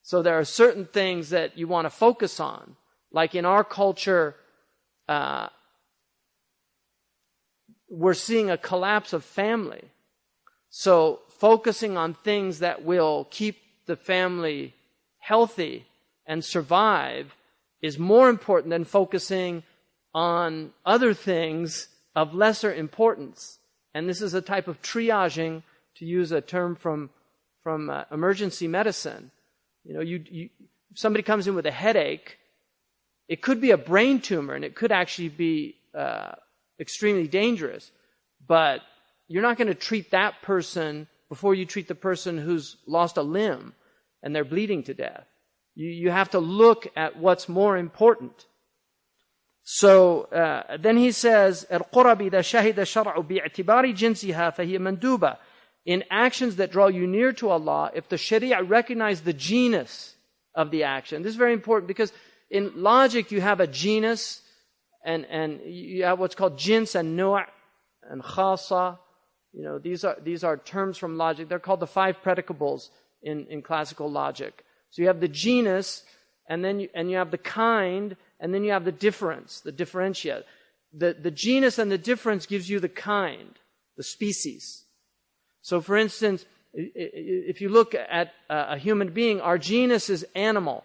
So 0.03 0.21
there 0.21 0.37
are 0.37 0.45
certain 0.45 0.85
things 0.85 1.29
that 1.29 1.57
you 1.57 1.67
want 1.67 1.85
to 1.85 1.89
focus 1.89 2.39
on. 2.39 2.75
Like 3.11 3.33
in 3.33 3.45
our 3.45 3.63
culture, 3.63 4.35
uh, 5.07 5.47
we're 7.89 8.13
seeing 8.13 8.49
a 8.49 8.57
collapse 8.57 9.13
of 9.13 9.23
family. 9.23 9.83
So 10.69 11.21
focusing 11.39 11.97
on 11.97 12.13
things 12.13 12.59
that 12.59 12.83
will 12.83 13.27
keep 13.31 13.57
the 13.85 13.95
family 13.95 14.75
healthy 15.17 15.85
and 16.25 16.43
survive 16.43 17.35
is 17.81 17.97
more 17.97 18.29
important 18.29 18.69
than 18.69 18.85
focusing 18.85 19.63
on 20.13 20.71
other 20.85 21.13
things 21.13 21.87
of 22.15 22.33
lesser 22.33 22.73
importance. 22.73 23.59
And 23.93 24.07
this 24.07 24.21
is 24.21 24.33
a 24.33 24.41
type 24.41 24.67
of 24.67 24.81
triaging, 24.81 25.63
to 25.95 26.05
use 26.05 26.31
a 26.31 26.39
term 26.39 26.75
from, 26.75 27.09
from 27.61 27.89
uh, 27.89 28.03
emergency 28.11 28.67
medicine. 28.67 29.31
You 29.83 29.95
know, 29.95 30.01
you, 30.01 30.23
you, 30.29 30.49
somebody 30.93 31.23
comes 31.23 31.47
in 31.47 31.55
with 31.55 31.65
a 31.65 31.71
headache, 31.71 32.37
it 33.27 33.41
could 33.41 33.59
be 33.59 33.71
a 33.71 33.77
brain 33.77 34.21
tumor 34.21 34.53
and 34.53 34.63
it 34.63 34.75
could 34.75 34.91
actually 34.91 35.29
be 35.29 35.75
uh, 35.93 36.35
extremely 36.80 37.28
dangerous. 37.28 37.90
But 38.46 38.80
you're 39.28 39.42
not 39.42 39.56
going 39.56 39.68
to 39.68 39.74
treat 39.74 40.10
that 40.10 40.42
person 40.42 41.06
before 41.28 41.54
you 41.54 41.64
treat 41.64 41.88
the 41.88 41.94
person 41.94 42.38
who's 42.38 42.76
lost 42.86 43.16
a 43.16 43.22
limb 43.22 43.74
and 44.22 44.34
they're 44.34 44.44
bleeding 44.44 44.82
to 44.84 44.94
death. 44.94 45.26
You, 45.74 45.88
you 45.88 46.10
have 46.10 46.30
to 46.30 46.38
look 46.38 46.86
at 46.96 47.18
what's 47.18 47.48
more 47.48 47.76
important. 47.76 48.46
So 49.64 50.24
uh, 50.24 50.76
then 50.76 50.98
he 50.98 51.10
says, 51.10 51.66
القرب 51.72 52.30
إذا 52.30 52.40
شهد 52.40 52.78
الشرع 52.78 53.18
باعتبار 53.18 53.94
جنسها 53.94 54.50
فهي 54.50 54.78
مندوبة. 54.78 55.36
In 55.86 56.04
actions 56.10 56.56
that 56.56 56.70
draw 56.70 56.88
you 56.88 57.06
near 57.06 57.32
to 57.32 57.50
Allah, 57.50 57.90
if 57.94 58.08
the 58.08 58.16
Sharia 58.16 58.62
recognizes 58.62 59.22
the 59.22 59.32
genus 59.32 60.14
of 60.54 60.70
the 60.70 60.84
action, 60.84 61.22
this 61.22 61.30
is 61.30 61.36
very 61.36 61.52
important 61.52 61.88
because 61.88 62.12
in 62.50 62.72
logic 62.76 63.30
you 63.30 63.40
have 63.40 63.60
a 63.60 63.66
genus 63.66 64.40
and, 65.03 65.25
and 65.25 65.61
you 65.65 66.03
have 66.03 66.19
what's 66.19 66.35
called 66.35 66.57
jins 66.57 66.95
and 66.95 67.15
nu' 67.15 67.39
and 68.09 68.23
khasa. 68.23 68.97
You 69.53 69.63
know, 69.63 69.79
these 69.79 70.03
are, 70.03 70.17
these 70.21 70.43
are 70.43 70.57
terms 70.57 70.97
from 70.97 71.17
logic. 71.17 71.49
They're 71.49 71.59
called 71.59 71.79
the 71.79 71.87
five 71.87 72.21
predicables 72.21 72.89
in, 73.21 73.47
in 73.47 73.61
classical 73.61 74.09
logic. 74.11 74.63
So 74.91 75.01
you 75.01 75.07
have 75.07 75.19
the 75.19 75.27
genus, 75.27 76.03
and 76.47 76.63
then 76.63 76.79
you, 76.79 76.89
and 76.93 77.09
you 77.09 77.17
have 77.17 77.31
the 77.31 77.37
kind, 77.37 78.15
and 78.39 78.53
then 78.53 78.63
you 78.63 78.71
have 78.71 78.85
the 78.85 78.91
difference, 78.91 79.61
the 79.61 79.71
differentia. 79.71 80.43
The, 80.93 81.15
the 81.19 81.31
genus 81.31 81.77
and 81.77 81.91
the 81.91 81.97
difference 81.97 82.45
gives 82.45 82.69
you 82.69 82.79
the 82.79 82.89
kind, 82.89 83.57
the 83.97 84.03
species. 84.03 84.85
So 85.61 85.81
for 85.81 85.95
instance, 85.97 86.45
if 86.73 87.61
you 87.61 87.69
look 87.69 87.95
at 87.95 88.31
a 88.49 88.77
human 88.77 89.09
being, 89.09 89.41
our 89.41 89.57
genus 89.57 90.09
is 90.09 90.25
animal. 90.35 90.83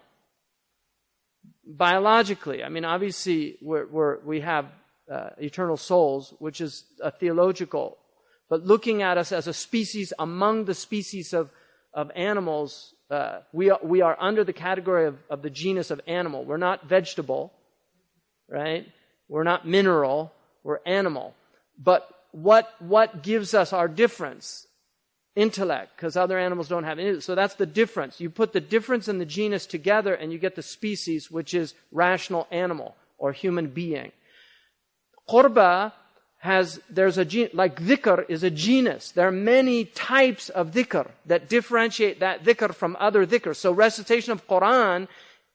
Biologically, 1.67 2.63
I 2.63 2.69
mean, 2.69 2.85
obviously, 2.85 3.57
we're, 3.63 3.87
we're, 3.87 4.19
we 4.21 4.41
have 4.41 4.67
uh, 5.11 5.31
eternal 5.39 5.77
souls, 5.77 6.35
which 6.39 6.61
is 6.61 6.85
a 7.01 7.11
theological, 7.11 7.99
but 8.49 8.65
looking 8.65 9.03
at 9.03 9.17
us 9.19 9.33
as 9.33 9.47
a 9.47 9.55
species 9.55 10.13
among 10.19 10.67
the 10.67 10.75
species 10.75 11.33
of 11.33 11.51
of 11.95 12.11
animals, 12.17 12.93
uh, 13.11 13.39
we, 13.53 13.71
are, 13.71 13.79
we 13.83 14.03
are 14.03 14.17
under 14.21 14.45
the 14.45 14.53
category 14.53 15.07
of, 15.07 15.17
of 15.31 15.43
the 15.43 15.51
genus 15.51 15.91
of 15.91 16.01
animal. 16.07 16.45
We're 16.45 16.57
not 16.57 16.89
vegetable, 16.89 17.53
right? 18.49 18.87
We're 19.29 19.45
not 19.45 19.67
mineral, 19.67 20.33
we're 20.65 20.81
animal. 20.85 21.35
But 21.79 22.09
what, 22.33 22.69
what 22.81 23.23
gives 23.23 23.55
us 23.55 23.73
our 23.73 23.87
difference? 23.87 24.67
Intellect, 25.37 25.97
because 25.97 26.17
other 26.17 26.39
animals 26.39 26.69
don't 26.69 26.85
have 26.85 27.01
any. 27.01 27.21
So 27.21 27.35
that's 27.35 27.55
the 27.55 27.67
difference. 27.67 28.21
You 28.21 28.31
put 28.31 28.53
the 28.53 28.61
difference 28.61 29.09
in 29.09 29.19
the 29.19 29.27
genus 29.27 29.67
together 29.67 30.15
and 30.15 30.33
you 30.33 30.39
get 30.39 30.55
the 30.55 30.63
species, 30.63 31.29
which 31.29 31.55
is 31.55 31.75
rational 31.91 32.47
animal 32.53 32.95
or 33.19 33.33
human 33.33 33.67
being. 33.67 34.13
Qurba 35.29 35.93
has, 36.39 36.81
there's 36.89 37.19
a, 37.19 37.51
like 37.53 37.81
dhikr 37.81 38.25
is 38.29 38.45
a 38.45 38.51
genus. 38.51 39.11
There 39.11 39.27
are 39.27 39.33
many 39.33 39.87
types 39.87 40.51
of 40.51 40.71
dhikr 40.71 41.11
that 41.27 41.49
differentiate 41.49 42.21
that 42.21 42.45
dhikr 42.45 42.73
from 42.73 42.97
other 43.01 43.27
dhikr. 43.27 43.57
So 43.57 43.73
recitation 43.73 44.31
of 44.33 44.47
Quran, 44.47 45.09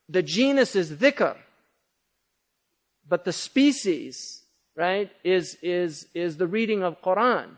the 0.10 0.24
genus 0.24 0.76
is 0.76 0.92
dhikr. 0.92 1.38
But 3.08 3.24
the 3.24 3.34
species, 3.34 4.44
right, 4.76 5.10
is, 5.24 5.58
is, 5.62 6.08
is 6.14 6.38
the 6.38 6.48
reading 6.48 6.84
of 6.84 7.02
Quran. 7.02 7.50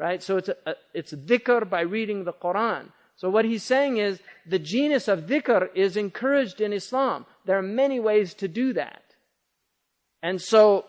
Right? 0.00 0.22
So 0.22 0.38
it's, 0.38 0.48
a, 0.48 0.74
it's 0.94 1.12
dhikr 1.12 1.68
by 1.68 1.82
reading 1.82 2.24
the 2.24 2.32
Quran. 2.32 2.86
So 3.16 3.28
what 3.28 3.44
he's 3.44 3.62
saying 3.62 3.98
is 3.98 4.18
the 4.46 4.58
genus 4.58 5.06
of 5.06 5.26
dhikr 5.26 5.68
is 5.74 5.96
encouraged 5.96 6.62
in 6.62 6.72
Islam. 6.72 7.26
There 7.44 7.58
are 7.58 7.62
many 7.62 8.00
ways 8.00 8.32
to 8.34 8.48
do 8.48 8.72
that. 8.72 9.02
And 10.22 10.40
so 10.40 10.86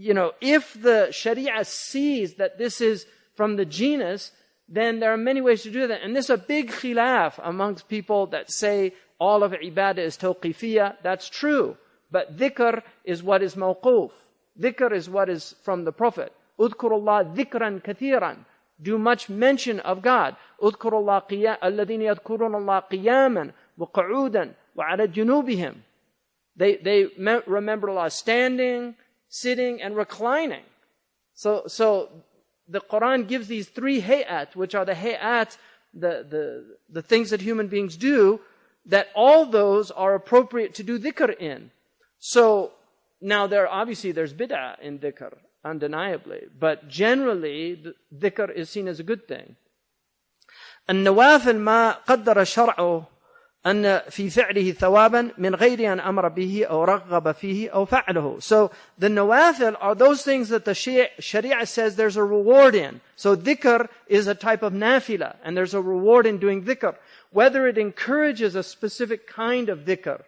you 0.00 0.14
know, 0.14 0.32
if 0.40 0.72
the 0.80 1.08
Sharia 1.12 1.62
sees 1.62 2.36
that 2.36 2.56
this 2.56 2.80
is 2.80 3.04
from 3.36 3.56
the 3.56 3.66
genus, 3.66 4.32
then 4.66 4.98
there 4.98 5.12
are 5.12 5.18
many 5.18 5.42
ways 5.42 5.62
to 5.64 5.70
do 5.70 5.86
that. 5.88 6.00
And 6.02 6.14
there's 6.14 6.30
a 6.30 6.38
big 6.38 6.70
khilaf 6.70 7.38
amongst 7.42 7.86
people 7.86 8.26
that 8.28 8.50
say 8.50 8.94
all 9.18 9.42
of 9.42 9.52
ibadah 9.52 9.98
is 9.98 10.16
tawqifiyah. 10.16 10.96
That's 11.02 11.28
true. 11.28 11.76
But 12.10 12.38
dhikr 12.38 12.82
is 13.04 13.22
what 13.22 13.42
is 13.42 13.56
mawquf. 13.56 14.12
Dhikr 14.58 14.90
is 14.92 15.10
what 15.10 15.28
is 15.28 15.54
from 15.64 15.84
the 15.84 15.92
Prophet. 15.92 16.32
Udkurullah 16.60 17.34
dhikran 17.34 17.82
kathiran. 17.82 18.44
Do 18.80 18.98
much 18.98 19.28
mention 19.28 19.80
of 19.80 20.02
God. 20.02 20.36
Udkurullah 20.62 21.26
alladhina 21.62 22.14
yadkurun 22.14 22.54
Allah 22.54 22.84
qiyaman 22.90 23.52
wa 23.76 23.86
qu'udan 23.86 24.54
wa 24.74 24.84
ala 24.92 25.08
junubihim. 25.08 25.76
They, 26.56 26.76
they 26.76 27.06
remember 27.46 27.88
Allah 27.88 28.10
standing, 28.10 28.94
sitting, 29.28 29.80
and 29.80 29.96
reclining. 29.96 30.64
So, 31.34 31.62
so 31.66 32.10
the 32.68 32.80
Quran 32.80 33.26
gives 33.26 33.48
these 33.48 33.68
three 33.68 34.02
hayat, 34.02 34.54
which 34.54 34.74
are 34.74 34.84
the 34.84 34.92
hayat, 34.92 35.56
the, 35.94 36.26
the, 36.28 36.76
the 36.90 37.02
things 37.02 37.30
that 37.30 37.40
human 37.40 37.68
beings 37.68 37.96
do, 37.96 38.40
that 38.86 39.08
all 39.14 39.46
those 39.46 39.90
are 39.90 40.14
appropriate 40.14 40.74
to 40.74 40.82
do 40.82 40.98
dhikr 40.98 41.36
in. 41.38 41.70
So, 42.18 42.72
now 43.20 43.46
there, 43.46 43.68
obviously 43.68 44.12
there's 44.12 44.34
bid'ah 44.34 44.80
in 44.80 44.98
dhikr 44.98 45.32
undeniably. 45.63 46.41
But 46.57 46.87
generally, 46.87 47.83
dhikr 48.13 48.53
is 48.53 48.69
seen 48.69 48.87
as 48.87 48.99
a 48.99 49.03
good 49.03 49.27
thing. 49.27 49.55
النوافل 50.89 51.55
ما 51.55 51.91
قدر 51.91 52.41
الشرع 52.41 53.05
أن 53.65 54.01
في 54.09 54.29
فعله 54.29 54.71
ثوابا 54.71 55.31
من 55.37 55.55
غير 55.55 55.93
أن 55.93 55.99
أمر 55.99 56.27
به 56.27 56.65
أو 56.65 56.83
رغب 56.83 57.31
فيه 57.31 57.69
أو 57.69 57.85
فعله. 57.85 58.39
So 58.43 58.69
the 58.97 59.07
nawafil 59.07 59.75
are 59.81 59.95
those 59.95 60.21
things 60.21 60.49
that 60.49 60.65
the 60.65 60.75
Sharia 60.75 61.65
says 61.65 61.95
there's 61.95 62.17
a 62.17 62.23
reward 62.23 62.75
in. 62.75 63.01
So 63.15 63.35
dhikr 63.35 63.89
is 64.07 64.27
a 64.27 64.35
type 64.35 64.61
of 64.61 64.73
nafila 64.73 65.37
and 65.43 65.57
there's 65.57 65.73
a 65.73 65.81
reward 65.81 66.27
in 66.27 66.37
doing 66.37 66.63
dhikr. 66.63 66.95
Whether 67.31 67.67
it 67.67 67.79
encourages 67.79 68.53
a 68.53 68.61
specific 68.61 69.27
kind 69.27 69.69
of 69.69 69.79
dhikr. 69.79 70.21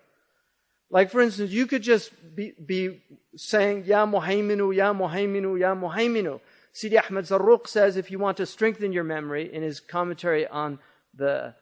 like 0.92 1.10
for 1.10 1.22
instance, 1.22 1.50
you 1.50 1.66
could 1.66 1.82
just 1.82 2.12
be, 2.36 2.52
be 2.64 3.02
saying, 3.34 3.84
Ya 3.86 4.06
Muhayminu, 4.06 4.76
Ya 4.76 4.92
Muhayminu, 4.92 5.58
Ya 5.58 5.74
Muhayminu. 5.74 6.38
Sidi 6.74 6.98
Ahmed 6.98 7.24
Zarruq 7.24 7.66
says 7.66 7.96
if 7.96 8.10
you 8.10 8.18
want 8.18 8.36
to 8.36 8.46
strengthen 8.46 8.92
your 8.92 9.02
memory 9.02 9.52
in 9.52 9.62
his 9.62 9.80
commentary 9.80 10.46
on 10.46 10.78
the 11.14 11.54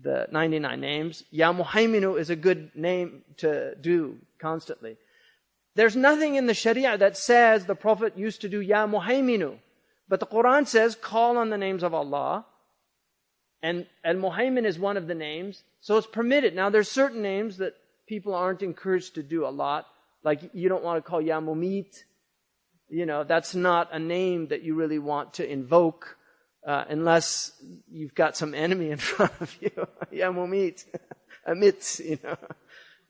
the 0.00 0.26
99 0.32 0.80
names, 0.80 1.22
Ya 1.30 1.52
Muhayminu 1.52 2.18
is 2.18 2.30
a 2.30 2.36
good 2.36 2.74
name 2.74 3.22
to 3.36 3.74
do 3.74 4.16
constantly. 4.38 4.96
There's 5.74 5.94
nothing 5.94 6.36
in 6.36 6.46
the 6.46 6.54
Sharia 6.54 6.96
that 6.96 7.18
says 7.18 7.66
the 7.66 7.74
Prophet 7.74 8.16
used 8.16 8.40
to 8.40 8.48
do 8.48 8.60
Ya 8.62 8.86
Muhayminu. 8.86 9.58
But 10.08 10.20
the 10.20 10.26
Quran 10.26 10.66
says 10.66 10.94
call 10.94 11.36
on 11.36 11.50
the 11.50 11.58
names 11.58 11.82
of 11.82 11.92
Allah. 11.92 12.46
And 13.62 13.86
Al 14.02 14.14
Muhaymin 14.14 14.64
is 14.64 14.78
one 14.78 14.96
of 14.96 15.08
the 15.08 15.14
names. 15.14 15.62
So 15.82 15.98
it's 15.98 16.06
permitted. 16.06 16.54
Now 16.54 16.70
there's 16.70 16.90
certain 16.90 17.20
names 17.20 17.58
that 17.58 17.74
people 18.12 18.34
aren't 18.34 18.60
encouraged 18.60 19.14
to 19.14 19.22
do 19.22 19.46
a 19.46 19.52
lot. 19.64 19.86
Like 20.22 20.50
you 20.52 20.68
don't 20.68 20.84
want 20.84 21.02
to 21.02 21.10
call 21.10 21.22
Ya 21.22 21.40
Mumit. 21.40 22.04
You 22.90 23.06
know, 23.06 23.24
that's 23.24 23.54
not 23.54 23.88
a 23.90 23.98
name 23.98 24.48
that 24.48 24.62
you 24.62 24.74
really 24.74 24.98
want 24.98 25.32
to 25.34 25.50
invoke 25.50 26.18
uh, 26.66 26.84
unless 26.90 27.52
you've 27.90 28.14
got 28.14 28.36
some 28.36 28.54
enemy 28.54 28.90
in 28.90 28.98
front 29.12 29.32
of 29.40 29.56
you. 29.62 29.70
ya 30.10 30.30
mumit. 30.30 30.84
Amit, 31.48 32.04
you 32.04 32.18
know. 32.22 32.36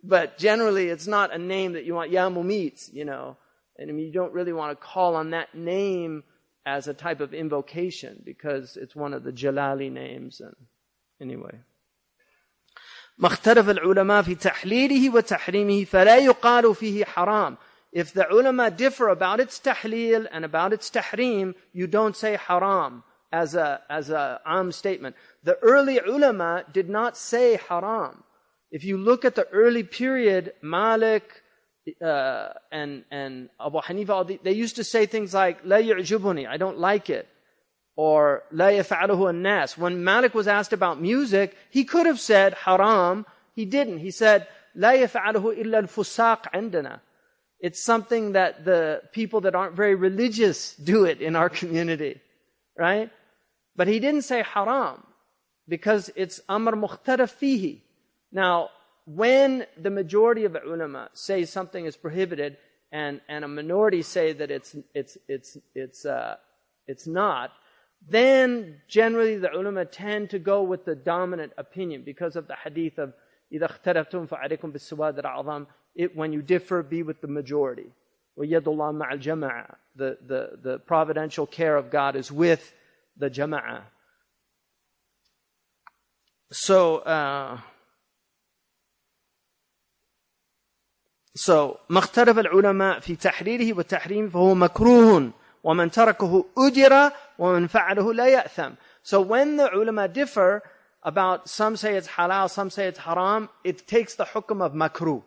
But 0.04 0.38
generally, 0.38 0.86
it's 0.88 1.08
not 1.08 1.34
a 1.34 1.38
name 1.38 1.72
that 1.72 1.84
you 1.84 1.94
want, 1.96 2.12
Ya 2.12 2.30
mumit, 2.30 2.78
you 2.94 3.04
know. 3.04 3.36
And 3.76 3.90
I 3.90 3.92
mean, 3.92 4.06
you 4.06 4.12
don't 4.12 4.32
really 4.32 4.52
want 4.52 4.70
to 4.70 4.86
call 4.86 5.16
on 5.16 5.30
that 5.30 5.52
name 5.52 6.22
as 6.64 6.86
a 6.86 6.94
type 6.94 7.20
of 7.20 7.34
invocation 7.34 8.22
because 8.24 8.76
it's 8.76 8.94
one 8.94 9.14
of 9.14 9.24
the 9.24 9.32
Jalali 9.32 9.90
names. 9.90 10.40
And 10.40 10.54
anyway. 11.20 11.58
ما 13.21 13.27
اختلف 13.27 13.69
العلماء 13.69 14.21
في 14.21 14.35
تحليله 14.35 15.15
وتحريمه 15.15 15.83
فلا 15.83 16.17
يقال 16.17 16.75
فيه 16.75 17.05
حرام. 17.05 17.57
If 17.91 18.13
the 18.13 18.29
ulama 18.29 18.69
differ 18.69 19.07
about 19.07 19.39
its 19.39 19.59
tahleel 19.59 20.27
and 20.31 20.45
about 20.45 20.73
its 20.73 20.89
tahrim, 20.89 21.55
you 21.73 21.87
don't 21.87 22.15
say 22.15 22.35
haram 22.35 23.03
as 23.31 23.55
a, 23.55 23.81
as 23.89 24.09
a 24.09 24.41
am 24.45 24.71
statement. 24.71 25.15
The 25.43 25.57
early 25.61 25.99
ulama 25.99 26.65
did 26.71 26.89
not 26.89 27.17
say 27.17 27.59
haram. 27.69 28.23
If 28.71 28.83
you 28.83 28.97
look 28.97 29.23
at 29.25 29.35
the 29.35 29.47
early 29.49 29.83
period, 29.83 30.53
Malik, 30.61 31.41
uh, 32.01 32.49
and, 32.71 33.05
and 33.09 33.49
Abu 33.59 33.79
Hanifa, 33.79 34.43
they 34.43 34.51
used 34.51 34.75
to 34.75 34.83
say 34.83 35.05
things 35.05 35.33
like, 35.33 35.59
La 35.63 35.77
yu'jibuni, 35.77 36.47
I 36.47 36.57
don't 36.57 36.77
like 36.77 37.09
it. 37.09 37.27
Or, 38.10 38.42
La 38.50 38.66
yaf'aluhu 38.66 39.30
an-nas. 39.30 39.78
When 39.78 40.02
Malik 40.02 40.34
was 40.34 40.48
asked 40.48 40.72
about 40.72 41.00
music, 41.00 41.56
he 41.70 41.84
could 41.84 42.06
have 42.06 42.18
said 42.18 42.52
haram. 42.54 43.26
He 43.54 43.64
didn't. 43.64 43.98
He 43.98 44.10
said, 44.10 44.48
La 44.74 44.90
yaf'aluhu 44.90 45.56
illa 45.56 45.78
al-fusaq 45.78 46.52
indana. 46.52 47.00
It's 47.60 47.80
something 47.80 48.32
that 48.32 48.64
the 48.64 49.02
people 49.12 49.42
that 49.42 49.54
aren't 49.54 49.76
very 49.76 49.94
religious 49.94 50.74
do 50.74 51.04
it 51.04 51.20
in 51.20 51.36
our 51.36 51.48
community. 51.60 52.20
Right? 52.76 53.08
But 53.76 53.86
he 53.86 54.00
didn't 54.00 54.22
say 54.22 54.42
haram 54.42 55.06
because 55.68 56.10
it's 56.16 56.40
amr 56.48 56.72
mukhtaraf 56.72 57.32
fihi. 57.40 57.82
Now, 58.32 58.70
when 59.06 59.64
the 59.80 59.90
majority 59.90 60.44
of 60.44 60.56
ulama 60.56 61.08
say 61.12 61.44
something 61.44 61.86
is 61.86 61.96
prohibited 61.96 62.56
and, 62.90 63.20
and 63.28 63.44
a 63.44 63.48
minority 63.48 64.02
say 64.02 64.32
that 64.32 64.50
it's, 64.50 64.74
it's, 64.92 65.16
it's, 65.28 65.56
it's, 65.76 66.04
uh, 66.04 66.34
it's 66.88 67.06
not, 67.06 67.52
then 68.09 68.81
generally 68.87 69.37
the 69.37 69.51
ulama 69.51 69.85
tend 69.85 70.29
to 70.29 70.39
go 70.39 70.61
with 70.63 70.85
the 70.85 70.95
dominant 70.95 71.51
opinion 71.57 72.03
because 72.03 72.35
of 72.35 72.47
the 72.47 72.55
hadith 72.55 72.97
of 72.97 73.13
إذا 73.51 73.65
اختلفتم 73.65 74.25
فعليكم 74.25 74.71
بالسواد 74.71 75.19
الأعظم 75.19 75.65
it, 75.95 76.15
when 76.15 76.33
you 76.33 76.41
differ, 76.41 76.83
be 76.83 77.01
with 77.03 77.21
the 77.21 77.27
majority. 77.27 77.89
وَيَدُ 78.37 78.63
اللَّهِ 78.63 78.91
مَعَ 78.97 79.13
الْجَمَعَةِ 79.13 79.75
the, 79.95 80.17
the, 80.27 80.59
the 80.61 80.79
providential 80.79 81.47
care 81.47 81.75
of 81.75 81.89
God 81.89 82.15
is 82.15 82.31
with 82.31 82.73
the 83.17 83.29
jama'ah. 83.29 83.81
So, 86.51 86.97
uh, 86.97 87.59
so 91.35 91.79
ما 91.89 91.99
اختلف 91.99 92.39
العلماء 92.39 92.99
في 92.99 93.15
تحريره 93.15 93.77
والتحريم 93.77 94.29
فهو 94.29 94.55
مكروه 94.55 95.31
ومن 95.63 95.91
تركه 95.91 96.45
أجر 96.57 97.11
ومن 97.39 97.67
فعله 97.67 98.13
لا 98.13 98.27
يأثم. 98.27 98.77
So 99.03 99.21
when 99.21 99.57
the 99.57 99.73
ulama 99.73 100.07
differ 100.07 100.63
about 101.03 101.47
some 101.49 101.77
say 101.77 101.95
it's 101.95 102.07
halal, 102.07 102.49
some 102.49 102.69
say 102.69 102.87
it's 102.87 102.99
haram, 102.99 103.49
it 103.63 103.87
takes 103.87 104.15
the 104.15 104.25
hukum 104.25 104.61
of 104.61 104.73
makruh. 104.73 105.23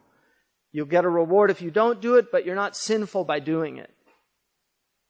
You'll 0.73 0.87
get 0.87 1.05
a 1.05 1.09
reward 1.09 1.51
if 1.51 1.63
you 1.63 1.71
don't 1.71 2.01
do 2.01 2.17
it, 2.17 2.31
but 2.31 2.45
you're 2.45 2.55
not 2.55 2.77
sinful 2.77 3.25
by 3.25 3.41
doing 3.41 3.79
it. 3.79 3.91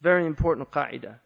Very 0.01 0.27
important 0.27 0.71
qa'idah. 0.71 1.17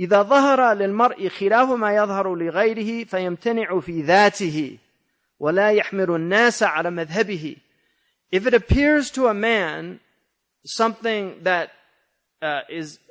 إذا 0.00 0.22
ظهر 0.22 0.74
للمرء 0.74 1.28
خلاف 1.28 1.70
ما 1.70 1.94
يظهر 1.96 2.34
لغيره 2.34 3.04
فيمتنع 3.04 3.80
في 3.80 4.02
ذاته 4.02 4.78
ولا 5.38 5.70
يحمل 5.70 6.10
الناس 6.10 6.62
على 6.62 6.90
مذهبه. 6.90 7.56
If 8.32 8.46
it 8.46 8.54
appears 8.54 9.10
to 9.10 9.26
a 9.26 9.34
man 9.34 10.00
something 10.64 11.42
that 11.42 11.70
uh, 12.42 12.60
is 12.68 12.98
uh, 12.98 13.03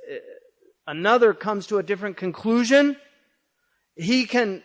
another 0.86 1.34
comes 1.34 1.66
to 1.68 1.78
a 1.78 1.82
different 1.82 2.16
conclusion, 2.16 2.96
he 3.96 4.26
can 4.26 4.62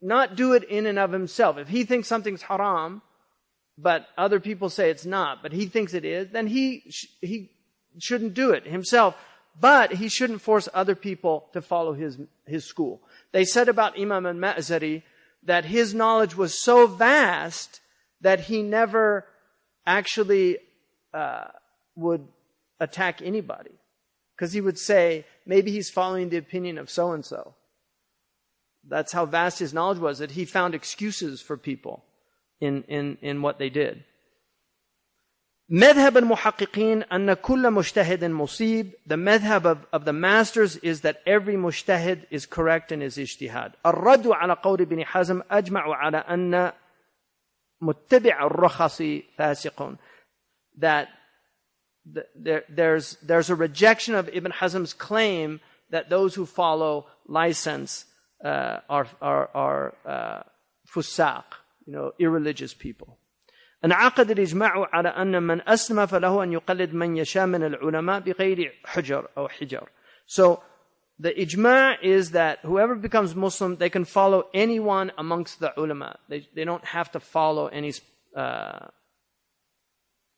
not 0.00 0.36
do 0.36 0.52
it 0.52 0.64
in 0.64 0.86
and 0.86 0.98
of 0.98 1.12
himself. 1.12 1.58
If 1.58 1.68
he 1.68 1.84
thinks 1.84 2.08
something's 2.08 2.42
haram, 2.42 3.02
but 3.76 4.06
other 4.16 4.40
people 4.40 4.70
say 4.70 4.90
it's 4.90 5.06
not, 5.06 5.42
but 5.42 5.52
he 5.52 5.66
thinks 5.66 5.94
it 5.94 6.04
is, 6.04 6.28
then 6.30 6.46
he 6.46 6.84
sh- 6.90 7.06
he 7.20 7.50
shouldn't 7.98 8.34
do 8.34 8.50
it 8.50 8.66
himself. 8.66 9.16
But 9.60 9.94
he 9.94 10.08
shouldn't 10.08 10.40
force 10.40 10.68
other 10.72 10.94
people 10.94 11.48
to 11.52 11.60
follow 11.60 11.92
his, 11.92 12.16
his 12.46 12.64
school. 12.64 13.02
They 13.32 13.44
said 13.44 13.68
about 13.68 13.98
Imam 13.98 14.24
al-Ma'zari 14.24 15.02
that 15.42 15.64
his 15.64 15.94
knowledge 15.94 16.36
was 16.36 16.62
so 16.62 16.86
vast 16.86 17.80
that 18.20 18.40
he 18.40 18.62
never 18.62 19.26
actually 19.84 20.58
uh, 21.12 21.46
would 21.96 22.28
attack 22.79 23.21
anybody. 23.21 23.71
Because 24.35 24.53
he 24.53 24.61
would 24.61 24.79
say, 24.79 25.25
maybe 25.45 25.71
he's 25.71 25.89
following 25.89 26.29
the 26.29 26.37
opinion 26.37 26.77
of 26.77 26.89
so 26.89 27.11
and 27.11 27.23
so. 27.23 27.55
That's 28.87 29.13
how 29.13 29.25
vast 29.25 29.59
his 29.59 29.73
knowledge 29.73 29.99
was, 29.99 30.19
that 30.19 30.31
he 30.31 30.45
found 30.45 30.75
excuses 30.75 31.41
for 31.41 31.55
people 31.55 32.03
in, 32.59 32.83
in, 32.83 33.17
in 33.21 33.41
what 33.41 33.59
they 33.59 33.69
did. 33.69 34.03
مذهب 35.69 36.17
المحققين 36.17 37.03
أن 37.03 37.33
كل 37.33 37.71
مجتهد 37.71 38.23
مصيب 38.23 38.91
the 39.05 39.15
madhab 39.15 39.65
of, 39.65 39.85
of 39.93 40.05
the 40.05 40.13
masters 40.13 40.75
is 40.77 41.01
that 41.01 41.21
every 41.25 41.55
مجتهد 41.55 42.25
is 42.29 42.45
correct 42.45 42.91
in 42.91 42.99
his 42.99 43.17
اجتهاد 43.17 43.71
الرد 43.85 44.27
على 44.27 44.53
قول 44.53 44.81
ابن 44.81 45.05
حزم 45.05 45.41
أجمع 45.51 45.95
على 45.95 46.17
أن 46.17 46.71
متبع 47.81 48.45
الرخص 48.45 49.01
فاسق 49.37 49.97
that 50.77 51.07
there, 52.07 52.63
there's, 52.69 53.17
there's 53.21 53.49
a 53.49 53.55
rejection 53.55 54.15
of 54.15 54.29
Ibn 54.31 54.51
Hazm's 54.51 54.93
claim 54.93 55.59
that 55.89 56.09
those 56.09 56.35
who 56.35 56.45
follow 56.45 57.07
license 57.27 58.05
uh, 58.43 58.79
are, 58.89 59.07
are, 59.21 59.49
are 59.53 59.93
uh, 60.05 60.43
fusaq, 60.93 61.43
you 61.85 61.93
know, 61.93 62.11
irreligious 62.19 62.73
people. 62.73 63.17
انعقد 63.85 64.31
الإجماع 64.31 64.89
على 64.93 65.09
أن 65.09 65.43
من 65.43 65.61
أسلم 65.67 66.05
فله 66.05 66.43
أن 66.43 66.53
يقلد 66.53 66.93
من 66.93 67.17
يشاء 67.17 67.45
من 67.45 67.63
العلماء 67.63 68.19
بغير 68.19 68.73
حجر 68.85 69.27
أو 69.37 69.47
حجر. 69.47 69.87
So 70.25 70.63
the 71.19 71.31
ijma 71.31 71.97
is 72.01 72.31
that 72.31 72.59
whoever 72.63 72.95
becomes 72.95 73.35
Muslim, 73.35 73.75
they 73.75 73.89
can 73.89 74.05
follow 74.05 74.45
anyone 74.53 75.11
amongst 75.17 75.59
the 75.59 75.73
ulama. 75.77 76.17
They, 76.29 76.47
they 76.55 76.63
don't 76.63 76.85
have 76.85 77.11
to 77.11 77.19
follow 77.19 77.67
any 77.67 77.93
uh, 78.35 78.87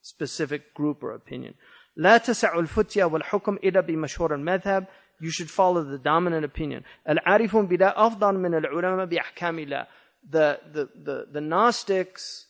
specific 0.01 0.73
group 0.73 1.03
or 1.03 1.13
opinion. 1.13 1.53
لا 1.97 2.17
تسع 2.17 2.59
الفتية 2.59 3.03
والحكم 3.03 3.55
إلا 3.55 3.81
بمشهور 3.81 4.35
المذهب. 4.35 4.87
You 5.19 5.31
should 5.31 5.49
follow 5.49 5.83
the 5.83 5.97
dominant 5.97 6.45
opinion. 6.45 6.83
العارفون 7.09 7.67
بلا 7.67 8.07
أفضل 8.07 8.35
من 8.35 8.55
العلماء 8.55 9.05
بأحكام 9.05 9.59
الله. 9.59 9.87
The, 10.29 10.59
the, 10.73 10.89
the, 11.03 11.27
the 11.31 11.41
Gnostics, 11.41 12.47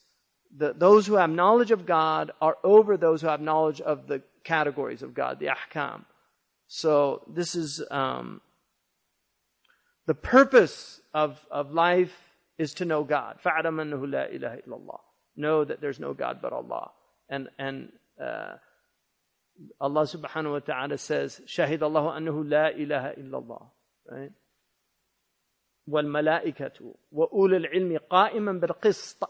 the, 0.55 0.73
those 0.73 1.05
who 1.05 1.15
have 1.15 1.29
knowledge 1.29 1.71
of 1.71 1.85
God 1.85 2.31
are 2.41 2.57
over 2.63 2.97
those 2.97 3.21
who 3.21 3.27
have 3.27 3.41
knowledge 3.41 3.81
of 3.81 4.07
the 4.07 4.21
categories 4.43 5.01
of 5.03 5.13
God, 5.13 5.39
the 5.39 5.47
ahkam. 5.47 6.05
So 6.67 7.21
this 7.27 7.55
is 7.55 7.83
um, 7.91 8.41
the 10.07 10.13
purpose 10.13 11.01
of, 11.13 11.39
of 11.51 11.71
life 11.71 12.13
is 12.57 12.73
to 12.75 12.85
know 12.85 13.03
God. 13.03 13.37
فَعْلَمْ 13.43 13.63
أَنَّهُ 13.63 14.01
لَا 14.07 14.33
إِلَهَ 14.33 14.67
إِلَّا 14.67 14.79
اللَّهِ 14.79 14.99
Know 15.35 15.65
that 15.65 15.81
there's 15.81 15.99
no 15.99 16.13
God 16.13 16.39
but 16.41 16.53
Allah. 16.53 16.91
and 17.30 17.48
and 17.58 17.92
uh, 18.20 18.56
Allah 19.80 20.02
subhanahu 20.02 20.52
wa 20.52 20.58
ta'ala 20.60 20.98
says, 20.98 21.40
Shahid 21.46 21.82
Allah 21.82 22.18
annahu 22.18 22.48
la 22.48 22.68
ilaha 22.68 23.14
illallah. 23.18 23.66
Right? 24.10 24.32
وَالْمَلَائِكَةُ 25.88 26.94
وَأُولِي 27.14 27.66
الْعِلْمِ 27.66 27.98
قَائِمًا 28.10 28.60
بِالْقِسْطِ 28.60 29.28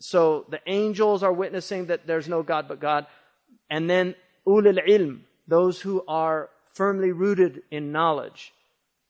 So 0.00 0.46
the 0.50 0.60
angels 0.66 1.22
are 1.22 1.32
witnessing 1.32 1.86
that 1.86 2.06
there's 2.06 2.28
no 2.28 2.42
God 2.42 2.68
but 2.68 2.80
God. 2.80 3.06
And 3.70 3.88
then 3.88 4.14
ulil 4.46 4.78
ilm, 4.86 5.22
those 5.48 5.80
who 5.80 6.04
are 6.06 6.50
firmly 6.74 7.12
rooted 7.12 7.62
in 7.70 7.92
knowledge. 7.92 8.52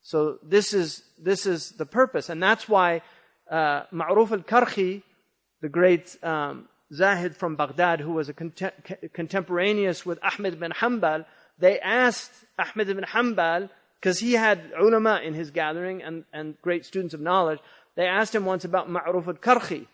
So 0.02 0.38
this 0.42 0.72
is, 0.72 1.02
this 1.18 1.46
is 1.46 1.72
the 1.72 1.86
purpose. 1.86 2.28
And 2.28 2.42
that's 2.42 2.68
why 2.68 3.02
uh, 3.50 3.84
Ma'ruf 3.92 4.32
al-Karkhi, 4.32 5.02
the 5.60 5.68
great 5.68 6.16
um, 6.22 6.68
Zahid 6.92 7.36
from 7.36 7.56
Baghdad, 7.56 8.00
who 8.00 8.12
was 8.12 8.28
a 8.28 8.34
contemporaneous 8.34 10.04
with 10.04 10.18
Ahmed 10.22 10.60
bin 10.60 10.72
Hanbal, 10.72 11.24
they 11.58 11.80
asked 11.80 12.32
Ahmed 12.58 12.86
bin 12.88 13.04
Hanbal, 13.04 13.70
because 13.98 14.18
he 14.18 14.32
had 14.32 14.72
ulama 14.78 15.20
in 15.22 15.32
his 15.34 15.50
gathering 15.50 16.02
and, 16.02 16.24
and 16.32 16.60
great 16.60 16.84
students 16.84 17.14
of 17.14 17.20
knowledge, 17.20 17.60
they 17.94 18.06
asked 18.06 18.34
him 18.34 18.44
once 18.44 18.64
about 18.64 18.90
Ma'ruf 18.90 19.28
al-Karkhi. 19.28 19.86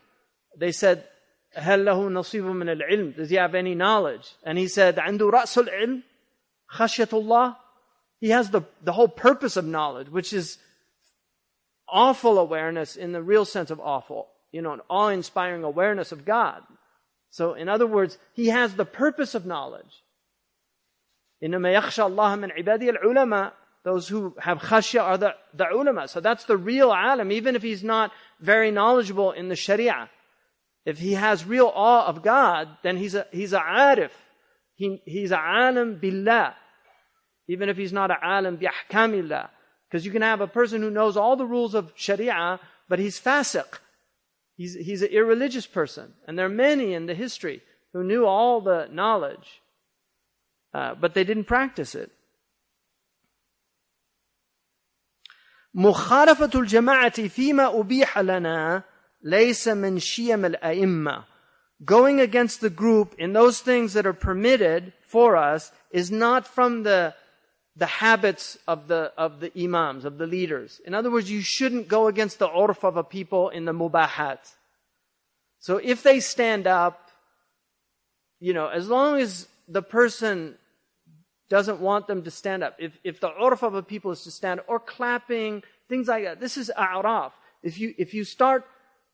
They 0.56 0.72
said, 0.72 1.04
هل 1.56 1.84
نصيب 1.84 2.44
من 2.44 2.68
العلم? 2.68 3.16
Does 3.16 3.30
he 3.30 3.36
have 3.36 3.54
any 3.54 3.74
knowledge? 3.74 4.34
And 4.44 4.58
he 4.58 4.68
said, 4.68 4.96
"Andur 4.96 5.32
رأس 5.32 5.66
العلم 5.66 6.02
خشية 6.74 7.10
الله. 7.10 7.56
He 8.20 8.30
has 8.30 8.50
the, 8.50 8.62
the 8.82 8.92
whole 8.92 9.08
purpose 9.08 9.56
of 9.56 9.64
knowledge, 9.64 10.08
which 10.08 10.32
is 10.32 10.58
awful 11.88 12.38
awareness 12.38 12.96
in 12.96 13.12
the 13.12 13.22
real 13.22 13.44
sense 13.44 13.70
of 13.70 13.80
awful. 13.80 14.28
You 14.52 14.62
know, 14.62 14.72
an 14.72 14.80
awe-inspiring 14.88 15.64
awareness 15.64 16.12
of 16.12 16.24
God. 16.24 16.62
So, 17.29 17.53
in 17.53 17.67
other 17.67 17.87
words, 17.87 18.17
he 18.33 18.47
has 18.47 18.75
the 18.75 18.85
purpose 18.85 19.35
of 19.35 19.45
knowledge. 19.45 20.03
إنما 21.43 21.73
يخشى 21.73 22.03
الله 22.03 22.35
من 22.39 22.51
عباده 22.51 22.89
العلماء 22.89 23.53
those 23.83 24.07
who 24.07 24.33
have 24.39 24.59
khashya 24.59 25.03
are 25.03 25.17
the, 25.17 25.35
the 25.53 25.65
ulama. 25.69 26.07
So 26.07 26.21
that's 26.21 26.45
the 26.45 26.55
real 26.55 26.93
alim, 26.93 27.33
even 27.33 27.53
if 27.57 27.61
he's 27.61 27.83
not 27.83 28.13
very 28.39 28.71
knowledgeable 28.71 29.33
in 29.33 29.49
the 29.49 29.57
sharia. 29.57 30.09
If 30.85 30.99
he 30.99 31.13
has 31.13 31.45
real 31.45 31.69
awe 31.75 32.05
of 32.05 32.23
God, 32.23 32.69
then 32.81 32.95
he's 32.95 33.13
a, 33.13 33.27
he's 33.31 33.51
a 33.51 33.59
arif. 33.59 34.11
He, 34.75 35.01
he's 35.03 35.31
a 35.31 35.37
alim 35.37 35.99
billah 35.99 36.53
even 37.47 37.69
if 37.69 37.77
he's 37.77 37.93
not 37.93 38.11
a 38.11 38.17
alim 38.23 38.57
bi 38.57 38.67
ahkamillah. 38.67 39.49
Because 39.89 40.05
you 40.05 40.11
can 40.11 40.21
have 40.21 40.41
a 40.41 40.47
person 40.47 40.81
who 40.81 40.89
knows 40.89 41.17
all 41.17 41.35
the 41.35 41.45
rules 41.45 41.75
of 41.75 41.91
sharia, 41.95 42.59
but 42.89 42.99
he's 42.99 43.19
fasiq. 43.19 43.79
He's, 44.57 44.75
he's 44.75 45.01
an 45.01 45.09
irreligious 45.09 45.65
person. 45.65 46.13
And 46.27 46.37
there 46.37 46.45
are 46.45 46.49
many 46.49 46.93
in 46.93 47.05
the 47.05 47.15
history 47.15 47.61
who 47.93 48.03
knew 48.03 48.25
all 48.25 48.61
the 48.61 48.87
knowledge, 48.91 49.61
uh, 50.73 50.95
but 50.95 51.13
they 51.13 51.23
didn't 51.23 51.45
practice 51.45 51.95
it. 51.95 52.11
مخالفة 55.75 56.51
الجماعة 56.55 57.27
فيما 57.27 57.79
أبيح 57.79 58.19
لنا 58.19 58.83
ليس 59.23 59.67
من 59.67 59.99
شيم 59.99 60.45
الأئمة. 60.45 61.25
Going 61.83 62.21
against 62.21 62.61
the 62.61 62.69
group 62.69 63.15
in 63.17 63.33
those 63.33 63.59
things 63.59 63.93
that 63.93 64.05
are 64.05 64.13
permitted 64.13 64.93
for 65.01 65.35
us 65.35 65.71
is 65.91 66.11
not 66.11 66.47
from 66.47 66.83
the 66.83 67.15
the 67.78 67.86
habits 67.86 68.58
of 68.66 68.88
the, 68.88 69.12
of 69.16 69.38
the 69.38 69.52
imams, 69.56 70.04
of 70.04 70.18
the 70.18 70.26
leaders. 70.26 70.80
In 70.84 70.94
other 70.94 71.10
words, 71.10 71.30
you 71.30 71.40
shouldn't 71.40 71.86
go 71.86 72.08
against 72.08 72.40
the 72.40 72.48
urf 72.48 72.82
of 72.82 72.96
a 72.96 73.04
people 73.04 73.50
in 73.50 73.64
the 73.64 73.72
mubahat. 73.72 74.38
So 75.60 75.76
if 75.76 76.02
they 76.02 76.18
stand 76.18 76.66
up, 76.66 77.10
you 78.40 78.52
know, 78.52 78.66
as 78.66 78.88
long 78.88 79.20
as 79.20 79.46
the 79.68 79.82
person 79.82 80.56
doesn't 81.48 81.80
want 81.80 82.08
them 82.08 82.24
to 82.24 82.30
stand 82.32 82.64
up, 82.64 82.74
if, 82.80 82.98
if 83.04 83.20
the 83.20 83.30
urf 83.30 83.62
of 83.62 83.74
a 83.74 83.82
people 83.82 84.10
is 84.10 84.24
to 84.24 84.32
stand 84.32 84.60
or 84.66 84.80
clapping, 84.80 85.62
things 85.88 86.08
like 86.08 86.24
that, 86.24 86.40
this 86.40 86.56
is 86.56 86.72
a'raf. 86.76 87.30
If 87.62 87.78
you, 87.78 87.94
if 87.96 88.12
you 88.12 88.24
start 88.24 88.66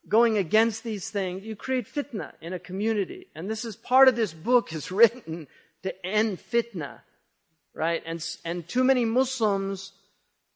going 0.07 0.37
against 0.37 0.83
these 0.83 1.09
things, 1.11 1.43
you 1.43 1.55
create 1.55 1.85
fitna 1.87 2.31
in 2.41 2.53
a 2.53 2.59
community. 2.59 3.27
And 3.35 3.47
this 3.47 3.63
is 3.63 3.75
part 3.75 4.07
of 4.07 4.15
this 4.15 4.33
book 4.33 4.73
is 4.73 4.91
written 4.99 5.47
to 5.83 6.05
end 6.05 6.39
fitna 6.39 7.01
right? 7.75 8.01
And, 8.05 8.25
and 8.43 8.67
too 8.67 8.83
many 8.83 9.05
Muslims, 9.05 9.91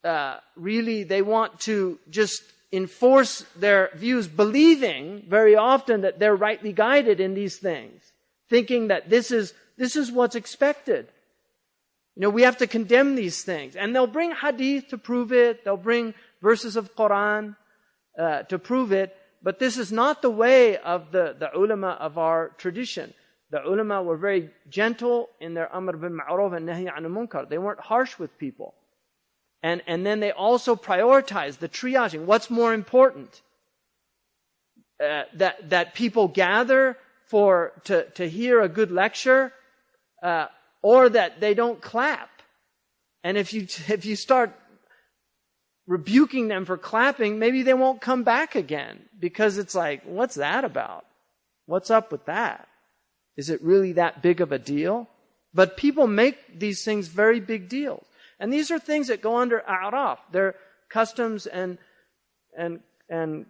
uh, 0.03 0.37
really, 0.55 1.03
they 1.03 1.21
want 1.21 1.59
to 1.61 1.99
just 2.09 2.41
enforce 2.71 3.45
their 3.55 3.89
views, 3.95 4.27
believing 4.27 5.25
very 5.27 5.55
often 5.55 6.01
that 6.01 6.19
they're 6.19 6.35
rightly 6.35 6.71
guided 6.71 7.19
in 7.19 7.33
these 7.33 7.57
things, 7.57 8.01
thinking 8.49 8.87
that 8.87 9.09
this 9.09 9.31
is, 9.31 9.53
this 9.77 9.95
is 9.95 10.11
what's 10.11 10.35
expected. 10.35 11.07
You 12.15 12.23
know, 12.23 12.29
we 12.29 12.43
have 12.43 12.57
to 12.57 12.67
condemn 12.67 13.15
these 13.15 13.43
things. 13.43 13.75
And 13.75 13.95
they'll 13.95 14.07
bring 14.07 14.31
hadith 14.31 14.89
to 14.89 14.97
prove 14.97 15.31
it. 15.31 15.63
They'll 15.63 15.77
bring 15.77 16.13
verses 16.41 16.75
of 16.75 16.95
Quran 16.95 17.55
uh, 18.17 18.43
to 18.43 18.59
prove 18.59 18.91
it. 18.91 19.15
But 19.41 19.59
this 19.59 19.77
is 19.77 19.91
not 19.91 20.21
the 20.21 20.29
way 20.29 20.77
of 20.77 21.11
the, 21.11 21.35
the 21.37 21.55
ulama 21.57 21.97
of 21.99 22.17
our 22.17 22.49
tradition. 22.57 23.13
The 23.51 23.65
ulama 23.65 24.03
were 24.03 24.17
very 24.17 24.51
gentle 24.69 25.29
in 25.39 25.53
their 25.55 25.73
amr 25.73 25.93
bil 25.93 26.11
ma'ruf 26.11 26.55
and 26.55 26.67
nahi 26.69 26.95
an 26.95 27.03
munkar. 27.05 27.49
They 27.49 27.57
weren't 27.57 27.79
harsh 27.79 28.19
with 28.19 28.37
people. 28.37 28.75
And, 29.63 29.81
and 29.87 30.05
then 30.05 30.19
they 30.19 30.31
also 30.31 30.75
prioritized 30.75 31.57
the 31.57 31.67
triaging. 31.67 32.25
What's 32.25 32.49
more 32.49 32.73
important? 32.73 33.41
Uh, 35.03 35.23
that, 35.33 35.69
that 35.69 35.93
people 35.95 36.27
gather 36.27 36.97
for, 37.25 37.73
to, 37.85 38.05
to 38.11 38.29
hear 38.29 38.61
a 38.61 38.69
good 38.69 38.91
lecture, 38.91 39.53
uh, 40.23 40.47
or 40.81 41.09
that 41.09 41.39
they 41.39 41.53
don't 41.53 41.81
clap. 41.81 42.29
And 43.23 43.37
if 43.37 43.53
you, 43.53 43.67
if 43.87 44.05
you 44.05 44.15
start 44.15 44.53
rebuking 45.87 46.47
them 46.47 46.65
for 46.65 46.77
clapping, 46.77 47.39
maybe 47.39 47.63
they 47.63 47.73
won't 47.73 47.99
come 47.99 48.23
back 48.23 48.55
again 48.55 48.99
because 49.19 49.57
it's 49.57 49.75
like, 49.75 50.03
what's 50.05 50.35
that 50.35 50.63
about? 50.63 51.05
What's 51.65 51.89
up 51.89 52.11
with 52.11 52.25
that? 52.25 52.68
Is 53.36 53.50
it 53.50 53.62
really 53.62 53.92
that 53.92 54.22
big 54.22 54.40
of 54.40 54.52
a 54.52 54.58
deal? 54.58 55.08
But 55.52 55.76
people 55.76 56.06
make 56.06 56.58
these 56.58 56.84
things 56.84 57.08
very 57.08 57.40
big 57.40 57.68
deals. 57.68 58.06
And 58.38 58.52
these 58.52 58.70
are 58.70 58.78
things 58.78 59.08
that 59.08 59.22
go 59.22 59.36
under 59.36 59.60
a'raf. 59.60 60.18
They're 60.32 60.56
customs 60.88 61.46
and, 61.46 61.78
and, 62.56 62.80
and 63.08 63.46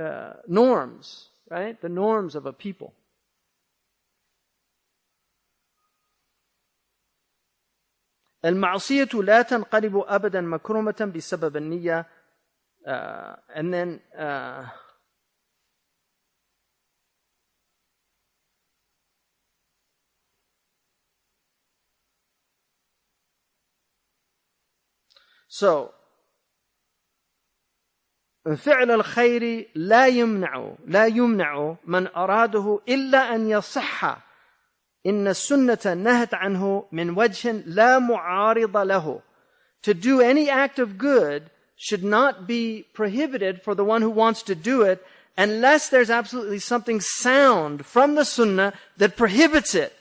uh, 0.00 0.34
norms, 0.46 1.28
right? 1.50 1.80
The 1.80 1.88
norms 1.88 2.34
of 2.34 2.46
a 2.46 2.52
people. 2.52 2.92
المعصية 8.44 9.08
لا 9.14 9.42
تنقلب 9.42 10.04
أبدا 10.06 10.40
مكرمة 10.40 11.12
بسبب 11.14 11.56
النية 11.56 12.06
uh, 12.86 13.36
and 13.54 13.74
then 13.74 14.00
uh, 14.16 14.64
So, 25.52 25.92
فعل 28.56 28.90
الخير 28.90 29.68
لا 29.74 30.06
يمنع 30.06 30.72
لا 30.86 31.06
يمنع 31.06 31.76
من 31.84 32.06
أراده 32.06 32.80
إلا 32.88 33.34
أن 33.34 33.50
يصح 33.50 34.18
إن 35.06 35.28
السنة 35.28 35.94
نهت 35.94 36.34
عنه 36.34 36.88
من 36.92 37.10
وجه 37.10 37.52
لا 37.66 37.98
معارض 37.98 38.76
له. 38.76 39.22
To 39.82 39.94
do 39.94 40.20
any 40.20 40.50
act 40.50 40.78
of 40.78 40.98
good 40.98 41.50
should 41.76 42.02
not 42.02 42.46
be 42.46 42.86
prohibited 42.92 43.62
for 43.62 43.74
the 43.74 43.84
one 43.84 44.02
who 44.02 44.10
wants 44.10 44.42
to 44.42 44.54
do 44.54 44.82
it 44.82 45.04
unless 45.36 45.88
there's 45.88 46.10
absolutely 46.10 46.58
something 46.58 47.00
sound 47.00 47.86
from 47.86 48.16
the 48.16 48.24
sunnah 48.24 48.72
that 48.96 49.16
prohibits 49.16 49.74
it 49.74 49.94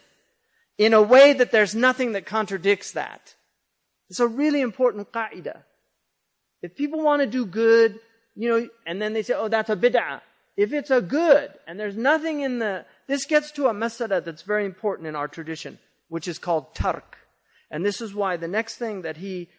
in 0.78 0.94
a 0.94 1.02
way 1.02 1.34
that 1.34 1.52
there's 1.52 1.76
nothing 1.76 2.14
that 2.14 2.26
contradicts 2.26 2.92
that. 2.92 3.36
It's 4.12 4.20
a 4.20 4.28
really 4.28 4.62
important 4.62 5.12
qaida. 5.12 5.64
If 6.62 6.76
people 6.76 7.04
want 7.04 7.22
to 7.22 7.28
do 7.28 7.46
good, 7.46 8.00
you 8.36 8.50
know, 8.50 8.70
and 8.86 9.02
then 9.02 9.14
they 9.14 9.24
say, 9.24 9.34
oh, 9.36 9.48
that's 9.48 9.70
a 9.70 9.76
bid'ah. 9.76 10.22
If 10.56 10.74
it's 10.74 10.90
a 10.90 11.02
good, 11.02 11.52
and 11.68 11.80
there's 11.80 11.96
nothing 11.96 12.42
in 12.42 12.60
the, 12.60 12.86
this 13.08 13.26
gets 13.26 13.52
to 13.52 13.68
a 13.68 13.74
masala 13.74 14.24
that's 14.24 14.42
very 14.42 14.66
important 14.66 15.08
in 15.08 15.16
our 15.16 15.28
tradition, 15.28 15.78
which 16.10 16.28
is 16.28 16.40
called 16.40 16.74
tark. 16.74 17.18
And 17.70 17.86
this 17.86 18.02
is 18.02 18.16
why 18.16 18.38
the 18.38 18.48
next 18.48 18.78
thing 18.78 19.04
that 19.04 19.18
he 19.18 19.50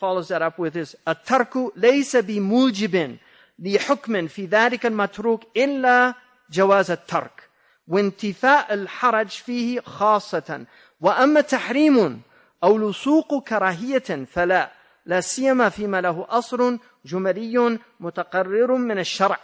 follows 0.00 0.28
that 0.28 0.42
up 0.42 0.58
with 0.58 0.76
is, 0.76 0.96
الترك 1.06 1.72
ليس 1.76 2.16
بموجب 2.16 3.16
لحكم 3.58 4.26
في 4.28 4.46
ذلك 4.46 4.86
المتروك 4.86 5.42
إلا 5.56 6.14
جواز 6.50 6.90
الترك 6.90 7.48
وانتفاء 7.88 8.74
الحرج 8.74 9.28
فيه 9.28 9.80
خاصة 9.80 10.64
وأما 11.00 11.40
تحريم 11.40 12.22
أو 12.64 12.78
لصوق 12.78 13.48
كراهية 13.48 14.24
فلا 14.24 14.70
لا 15.06 15.20
سيما 15.20 15.68
فيما 15.68 16.00
له 16.00 16.26
أصل 16.28 16.78
جملي 17.04 17.78
متقرر 18.00 18.76
من 18.76 18.98
الشرع 18.98 19.38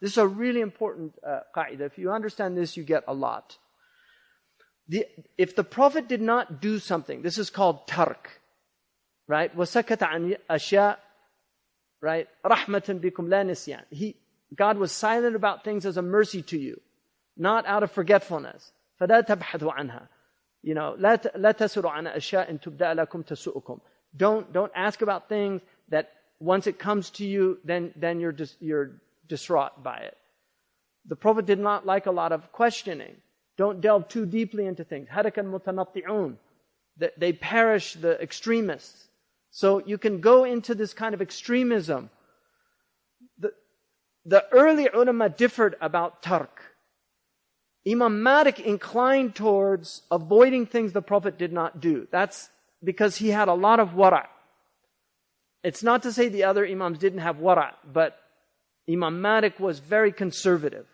This 0.00 0.12
is 0.12 0.18
a 0.18 0.26
really 0.26 0.62
important 0.62 1.14
uh, 1.26 1.40
qaida. 1.54 1.82
If 1.82 1.98
you 1.98 2.10
understand 2.10 2.56
this, 2.56 2.74
you 2.74 2.84
get 2.84 3.04
a 3.06 3.12
lot. 3.12 3.58
The, 4.88 5.06
if 5.36 5.54
the 5.54 5.62
Prophet 5.62 6.08
did 6.08 6.22
not 6.22 6.60
do 6.62 6.78
something, 6.78 7.20
this 7.20 7.36
is 7.36 7.50
called 7.50 7.86
tark, 7.86 8.40
right? 9.28 9.54
وَسَكَتَ 9.54 9.98
عَنْ 9.98 10.36
أَشْيَاء 10.48 10.96
right? 12.00 12.28
رَحْمَةً 12.44 13.00
بِكُمْ 13.00 13.28
لَا 13.28 13.44
نِسْيَانٍ. 13.44 13.84
He, 13.90 14.16
God 14.54 14.78
was 14.78 14.90
silent 14.90 15.36
about 15.36 15.64
things 15.64 15.84
as 15.84 15.98
a 15.98 16.02
mercy 16.02 16.42
to 16.42 16.58
you, 16.58 16.80
not 17.36 17.66
out 17.66 17.82
of 17.82 17.92
forgetfulness. 17.92 18.72
فَلَا 19.00 19.26
تَبْحَثُوا 19.26 19.74
عَنْهَا. 19.74 20.08
You 20.64 20.74
know, 20.74 20.96
لا, 20.98 21.16
لا 21.36 21.52
تسروا 21.52 21.90
عن 21.90 22.06
أشياء 22.06 22.56
تبدأ 22.56 22.94
لكم 22.94 23.22
تسؤكم. 23.22 23.80
Don't, 24.16 24.52
don't 24.52 24.72
ask 24.74 25.02
about 25.02 25.28
things 25.28 25.62
that 25.88 26.12
once 26.40 26.66
it 26.66 26.78
comes 26.78 27.10
to 27.10 27.24
you, 27.24 27.58
then, 27.64 27.92
then 27.96 28.20
you're, 28.20 28.32
dis, 28.32 28.56
you're 28.60 29.00
distraught 29.28 29.82
by 29.82 29.98
it. 29.98 30.16
The 31.06 31.16
Prophet 31.16 31.46
did 31.46 31.58
not 31.58 31.86
like 31.86 32.06
a 32.06 32.10
lot 32.10 32.32
of 32.32 32.52
questioning. 32.52 33.16
Don't 33.56 33.80
delve 33.80 34.08
too 34.08 34.26
deeply 34.26 34.66
into 34.66 34.84
things. 34.84 35.08
هَلَكَ 35.08 35.34
الْمُتَنَطِّعُونَ 35.34 36.36
They 37.16 37.32
perish 37.32 37.94
the 37.94 38.20
extremists. 38.20 39.08
So 39.50 39.82
you 39.84 39.98
can 39.98 40.20
go 40.20 40.44
into 40.44 40.74
this 40.74 40.94
kind 40.94 41.14
of 41.14 41.20
extremism. 41.20 42.10
The, 43.38 43.52
the 44.24 44.46
early 44.52 44.88
ulama 44.92 45.28
differed 45.28 45.76
about 45.80 46.22
tark. 46.22 46.62
Imam 47.87 48.23
Malik 48.23 48.59
inclined 48.59 49.35
towards 49.35 50.01
avoiding 50.09 50.65
things 50.65 50.93
the 50.93 51.01
Prophet 51.01 51.37
did 51.37 51.53
not 51.53 51.79
do. 51.79 52.07
That's 52.11 52.49
because 52.83 53.17
he 53.17 53.29
had 53.29 53.47
a 53.47 53.53
lot 53.53 53.79
of 53.79 53.89
wara. 53.89 54.25
It's 55.63 55.83
not 55.83 56.03
to 56.03 56.11
say 56.11 56.29
the 56.29 56.43
other 56.43 56.65
Imams 56.65 56.99
didn't 56.99 57.19
have 57.19 57.37
wara, 57.37 57.73
but 57.91 58.17
Imam 58.89 59.21
Malik 59.21 59.59
was 59.59 59.79
very 59.79 60.11
conservative. 60.11 60.87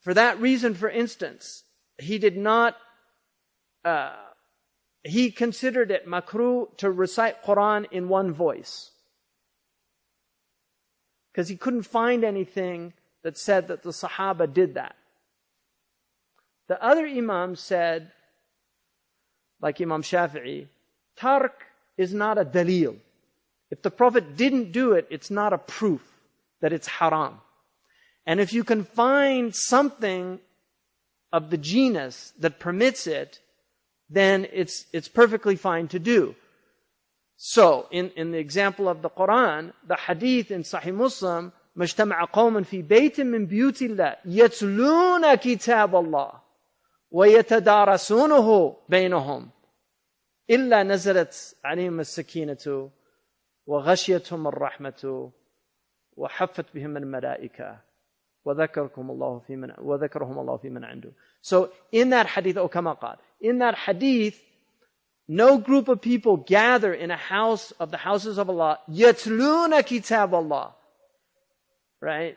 For 0.00 0.14
that 0.14 0.40
reason, 0.40 0.74
for 0.74 0.88
instance, 0.88 1.64
he 1.98 2.18
did 2.18 2.36
not 2.36 2.76
uh, 3.84 4.12
he 5.02 5.30
considered 5.30 5.90
it 5.90 6.08
makruh 6.08 6.74
to 6.78 6.90
recite 6.90 7.44
Quran 7.44 7.86
in 7.90 8.08
one 8.08 8.32
voice. 8.32 8.90
Because 11.30 11.48
he 11.48 11.56
couldn't 11.56 11.82
find 11.82 12.24
anything 12.24 12.94
that 13.24 13.36
said 13.36 13.68
that 13.68 13.82
the 13.82 13.90
Sahaba 13.90 14.52
did 14.52 14.74
that. 14.74 14.94
The 16.68 16.82
other 16.82 17.06
Imam 17.06 17.56
said, 17.56 18.12
like 19.60 19.80
Imam 19.80 20.02
Shafi'i, 20.02 20.68
Tark 21.16 21.64
is 21.96 22.14
not 22.14 22.38
a 22.38 22.44
dalil. 22.44 22.96
If 23.70 23.82
the 23.82 23.90
Prophet 23.90 24.36
didn't 24.36 24.72
do 24.72 24.92
it, 24.92 25.06
it's 25.10 25.30
not 25.30 25.52
a 25.52 25.58
proof 25.58 26.02
that 26.60 26.72
it's 26.72 26.86
haram. 26.86 27.40
And 28.26 28.40
if 28.40 28.52
you 28.52 28.62
can 28.62 28.84
find 28.84 29.54
something 29.54 30.38
of 31.32 31.50
the 31.50 31.58
genus 31.58 32.32
that 32.38 32.58
permits 32.58 33.06
it, 33.06 33.40
then 34.08 34.46
it's, 34.52 34.86
it's 34.92 35.08
perfectly 35.08 35.56
fine 35.56 35.88
to 35.88 35.98
do. 35.98 36.36
So, 37.36 37.88
in, 37.90 38.10
in 38.16 38.30
the 38.30 38.38
example 38.38 38.88
of 38.88 39.02
the 39.02 39.10
Quran, 39.10 39.72
the 39.86 39.96
hadith 39.96 40.50
in 40.50 40.62
Sahih 40.62 40.94
Muslim, 40.94 41.52
مجتمع 41.76 42.24
قوم 42.24 42.62
في 42.62 42.82
بيت 42.82 43.20
من 43.20 43.46
بيوت 43.46 43.82
الله 43.82 44.16
يتلون 44.24 45.34
كتاب 45.34 45.96
الله 45.96 46.32
ويتدارسونه 47.10 48.76
بينهم 48.88 49.50
إلا 50.50 50.82
نزلت 50.82 51.56
عليهم 51.64 52.00
السكينة 52.00 52.90
وغشيتهم 53.66 54.46
الرحمة 54.46 55.30
وحفت 56.16 56.74
بهم 56.74 56.96
الملائكة 56.96 57.78
وذكركم 58.44 59.10
الله 59.10 59.38
في 59.46 59.56
من 59.56 59.72
وذكرهم 59.78 60.38
الله 60.38 60.56
في 60.56 60.70
من 60.70 60.84
عنده. 60.84 61.12
So 61.42 61.70
in 61.92 62.10
that 62.10 62.26
hadith, 62.26 62.56
or 62.56 62.68
kama 62.68 62.96
qal, 62.96 63.16
in 63.40 63.58
that 63.58 63.74
hadith, 63.74 64.40
no 65.28 65.58
group 65.58 65.88
of 65.88 66.00
people 66.00 66.36
gather 66.36 66.92
in 66.92 67.10
a 67.10 67.16
house 67.16 67.72
of 67.72 67.90
the 67.90 67.96
houses 67.96 68.38
of 68.38 68.50
Allah. 68.50 68.78
يَتْلُونَ 68.88 69.80
كِتَابَ 69.80 70.34
اللَّهِ 70.34 70.72
right? 72.04 72.36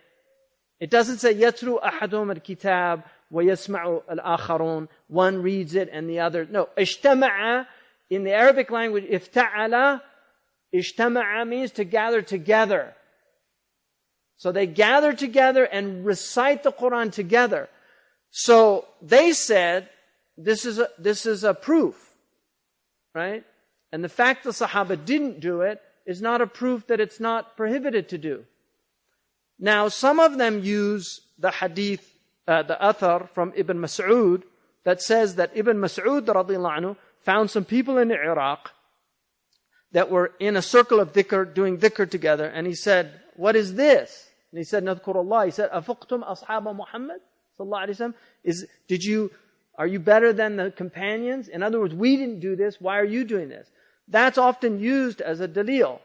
It 0.80 0.90
doesn't 0.90 1.18
say 1.18 1.36
yatru 1.36 1.82
ahadum 1.82 2.30
al-kitab 2.34 3.04
wa 3.30 3.42
yasma'u 3.42 4.04
al-akharun. 4.10 4.88
One 5.08 5.42
reads 5.42 5.76
it 5.76 5.90
and 5.92 6.10
the 6.10 6.20
other. 6.22 6.48
No, 6.50 6.70
ishtama'a 6.78 7.68
in 8.10 8.24
the 8.24 8.32
Arabic 8.32 8.72
language, 8.72 9.04
ifta'ala, 9.04 10.02
ishtama'a 10.74 11.48
means 11.48 11.72
to 11.72 11.84
gather 11.84 12.22
together. 12.22 12.94
So 14.38 14.52
they 14.52 14.68
gather 14.68 15.14
together 15.14 15.66
and 15.66 16.06
recite 16.06 16.64
the 16.64 16.72
Quran 16.72 17.12
together. 17.12 17.68
So 18.30 18.86
they 19.02 19.34
said, 19.34 19.90
this 20.38 20.64
is 20.64 20.80
a, 20.80 20.90
this 20.98 21.26
is 21.26 21.44
a 21.44 21.54
proof, 21.54 21.96
right? 23.14 23.44
And 23.92 24.04
the 24.04 24.10
fact 24.10 24.44
the 24.44 24.52
Sahaba 24.52 25.04
didn't 25.04 25.40
do 25.40 25.62
it 25.62 25.82
is 26.06 26.22
not 26.22 26.40
a 26.40 26.48
proof 26.48 26.88
that 26.88 27.00
it's 27.02 27.20
not 27.20 27.58
prohibited 27.58 28.10
to 28.10 28.18
do. 28.18 28.46
Now, 29.60 29.88
some 29.88 30.20
of 30.20 30.38
them 30.38 30.64
use 30.64 31.22
the 31.40 31.52
hadith, 31.52 32.14
uh, 32.48 32.64
the 32.64 32.78
athar 32.82 33.30
from 33.30 33.54
Ibn 33.56 33.78
Mas'ud 33.78 34.44
that 34.84 35.02
says 35.02 35.36
that 35.36 35.52
Ibn 35.56 35.78
Mas'ud 35.78 36.26
anhu, 36.26 36.96
found 37.20 37.52
some 37.52 37.66
people 37.66 37.98
in 37.98 38.12
Iraq 38.12 38.72
that 39.92 40.10
were 40.10 40.32
in 40.40 40.56
a 40.56 40.62
circle 40.62 41.00
of 41.00 41.14
dhikr, 41.14 41.54
doing 41.54 41.78
dhikr 41.78 42.10
together, 42.10 42.46
and 42.46 42.68
he 42.68 42.76
said, 42.76 43.20
What 43.36 43.56
is 43.56 43.74
this? 43.76 44.30
And 44.52 44.60
he 44.60 44.64
said, 44.64 44.84
Nadkurullah. 44.84 45.46
He 45.46 45.52
said, 45.52 45.72
Afuqtum 45.72 46.26
ashaba 46.26 46.76
Muhammad? 46.76 47.20
Is, 48.44 48.66
did 48.88 49.04
you, 49.04 49.32
are 49.78 49.88
you 49.88 50.00
better 50.00 50.32
than 50.32 50.56
the 50.56 50.72
companions? 50.72 51.48
In 51.48 51.64
other 51.64 51.80
words, 51.80 51.94
we 51.94 52.16
didn't 52.16 52.40
do 52.40 52.56
this. 52.56 52.80
Why 52.80 53.00
are 53.00 53.06
you 53.06 53.24
doing 53.24 53.50
this? 53.50 53.68
That's 54.08 54.38
often 54.38 54.80
used 54.80 55.22
as 55.22 55.42
a 55.42 55.48
dalil. 55.48 56.00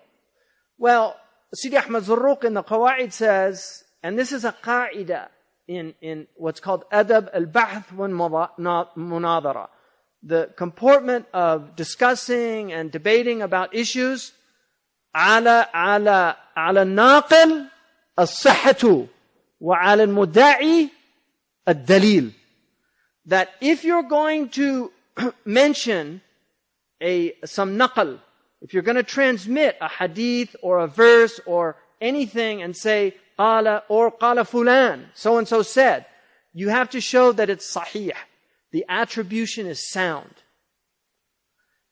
Well, 0.79 1.17
Sidi 1.55 1.77
Ahmad 1.77 2.05
Zarruq 2.05 2.45
in 2.45 2.55
the 2.55 2.63
Qawaid 2.63 3.13
says, 3.13 3.85
and 4.03 4.19
this 4.19 4.33
is 4.33 4.45
a 4.45 4.53
qaida 4.53 5.29
in, 5.69 5.95
in 6.01 6.27
what's 6.37 6.61
called 6.61 6.85
adab 6.91 7.29
al-ba'th 7.35 7.93
wa 7.93 8.09
munadara, 8.97 9.69
the 10.23 10.51
comportment 10.57 11.27
of 11.35 11.77
discussing 11.77 12.73
and 12.73 12.91
debating 12.91 13.43
about 13.43 13.75
issues, 13.75 14.33
ala 15.15 15.69
ala 15.75 16.39
ala 16.57 16.85
naqil 16.85 17.69
as-sahatu 18.17 19.11
wa 19.61 19.77
ala 19.79 20.05
al-muda'i 20.05 20.91
al-Dalil, 21.67 22.33
That 23.27 23.51
if 23.61 23.85
you're 23.85 24.05
going 24.05 24.49
to 24.51 24.91
mention 25.45 26.23
a, 27.03 27.35
some 27.45 27.77
naql, 27.77 28.21
if 28.63 28.73
you're 28.73 28.85
going 28.85 28.97
to 28.97 29.03
transmit 29.03 29.77
a 29.81 29.89
hadith 29.89 30.55
or 30.63 30.79
a 30.79 30.87
verse 30.87 31.41
or 31.47 31.77
anything 32.01 32.63
and 32.63 32.77
say 32.77 33.15
qala 33.37 33.83
or 33.89 34.13
qala 34.13 34.49
fulan, 34.49 35.07
so 35.15 35.37
and 35.37 35.49
so 35.49 35.63
said, 35.63 36.07
you 36.55 36.69
have 36.69 36.91
to 36.91 37.01
show 37.01 37.33
that 37.33 37.51
it's 37.51 37.75
sahih. 37.75 38.13
The 38.71 38.85
attribution 38.89 39.67
is 39.67 39.91
sound. 39.91 40.31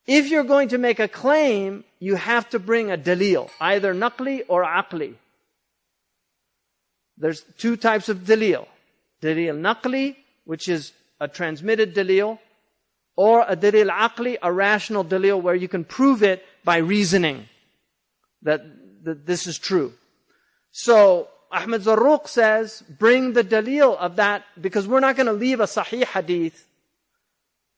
If 0.07 0.29
you're 0.29 0.45
going 0.45 0.69
to 0.69 0.79
make 0.79 1.01
a 1.01 1.09
claim, 1.09 1.85
you 1.99 2.15
have 2.15 2.49
to 2.51 2.59
bring 2.59 2.91
a 2.91 2.97
dalil, 2.97 3.51
either 3.61 3.93
naqli 3.93 4.43
or 4.49 4.65
aqli. 4.65 5.15
There's 7.19 7.43
two 7.59 7.77
types 7.77 8.09
of 8.09 8.19
dalil. 8.19 8.67
Dalil 9.21 9.59
naqli, 9.61 10.17
which 10.45 10.69
is 10.69 10.93
a 11.21 11.27
transmitted 11.29 11.95
dalil, 11.95 12.39
or 13.17 13.45
a 13.47 13.57
dalil 13.57 13.91
aqli, 13.91 14.39
a 14.41 14.53
rational 14.53 15.05
dalil 15.05 15.43
where 15.43 15.55
you 15.55 15.69
can 15.69 15.85
prove 15.85 16.23
it 16.23 16.45
by 16.65 16.79
reasoning 16.79 17.49
that, 18.43 18.63
that 19.05 19.27
this 19.27 19.47
is 19.47 19.59
true. 19.59 19.93
So 20.71 21.29
Ahmed 21.51 21.83
Zarruq 21.83 22.29
says, 22.29 22.83
bring 22.89 23.33
the 23.33 23.45
dalil 23.45 23.97
of 23.97 24.17
that 24.17 24.45
because 24.61 24.87
we're 24.87 25.01
not 25.01 25.17
going 25.17 25.27
to 25.27 25.33
leave 25.33 25.61
a 25.61 25.65
sahih 25.65 26.05
hadith 26.05 26.67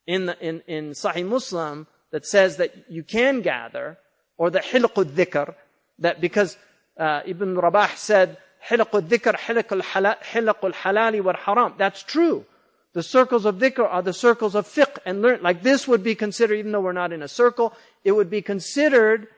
in, 0.06 0.26
the, 0.26 0.38
in, 0.46 0.62
in 0.66 0.90
Sahih 0.90 1.26
Muslim 1.26 1.86
that 2.10 2.26
says 2.26 2.56
that 2.58 2.74
you 2.88 3.02
can 3.02 3.40
gather 3.40 3.98
or 4.36 4.50
the 4.50 4.60
hilqud 4.60 5.10
dhikr 5.12 5.54
that 5.98 6.20
because 6.20 6.56
uh, 6.98 7.20
Ibn 7.24 7.56
Rabah 7.56 7.90
said 7.96 8.36
hilqud 8.68 9.08
dhikr 9.08 9.36
hilqul 9.36 10.72
halali 10.74 11.22
wal 11.22 11.36
haram. 11.36 11.74
That's 11.78 12.02
true. 12.02 12.44
The 12.94 13.02
circles 13.02 13.46
of 13.46 13.56
dhikr 13.56 13.80
are 13.80 14.02
the 14.02 14.12
circles 14.12 14.54
of 14.54 14.66
fiqh 14.66 14.98
and 15.06 15.22
learn. 15.22 15.42
Like 15.42 15.62
this 15.62 15.88
would 15.88 16.02
be 16.02 16.14
considered, 16.14 16.56
even 16.56 16.72
though 16.72 16.80
we're 16.80 16.92
not 16.92 17.12
in 17.12 17.22
a 17.22 17.28
circle, 17.28 17.72
it 18.04 18.12
would 18.12 18.28
be 18.28 18.42
considered 18.42 19.28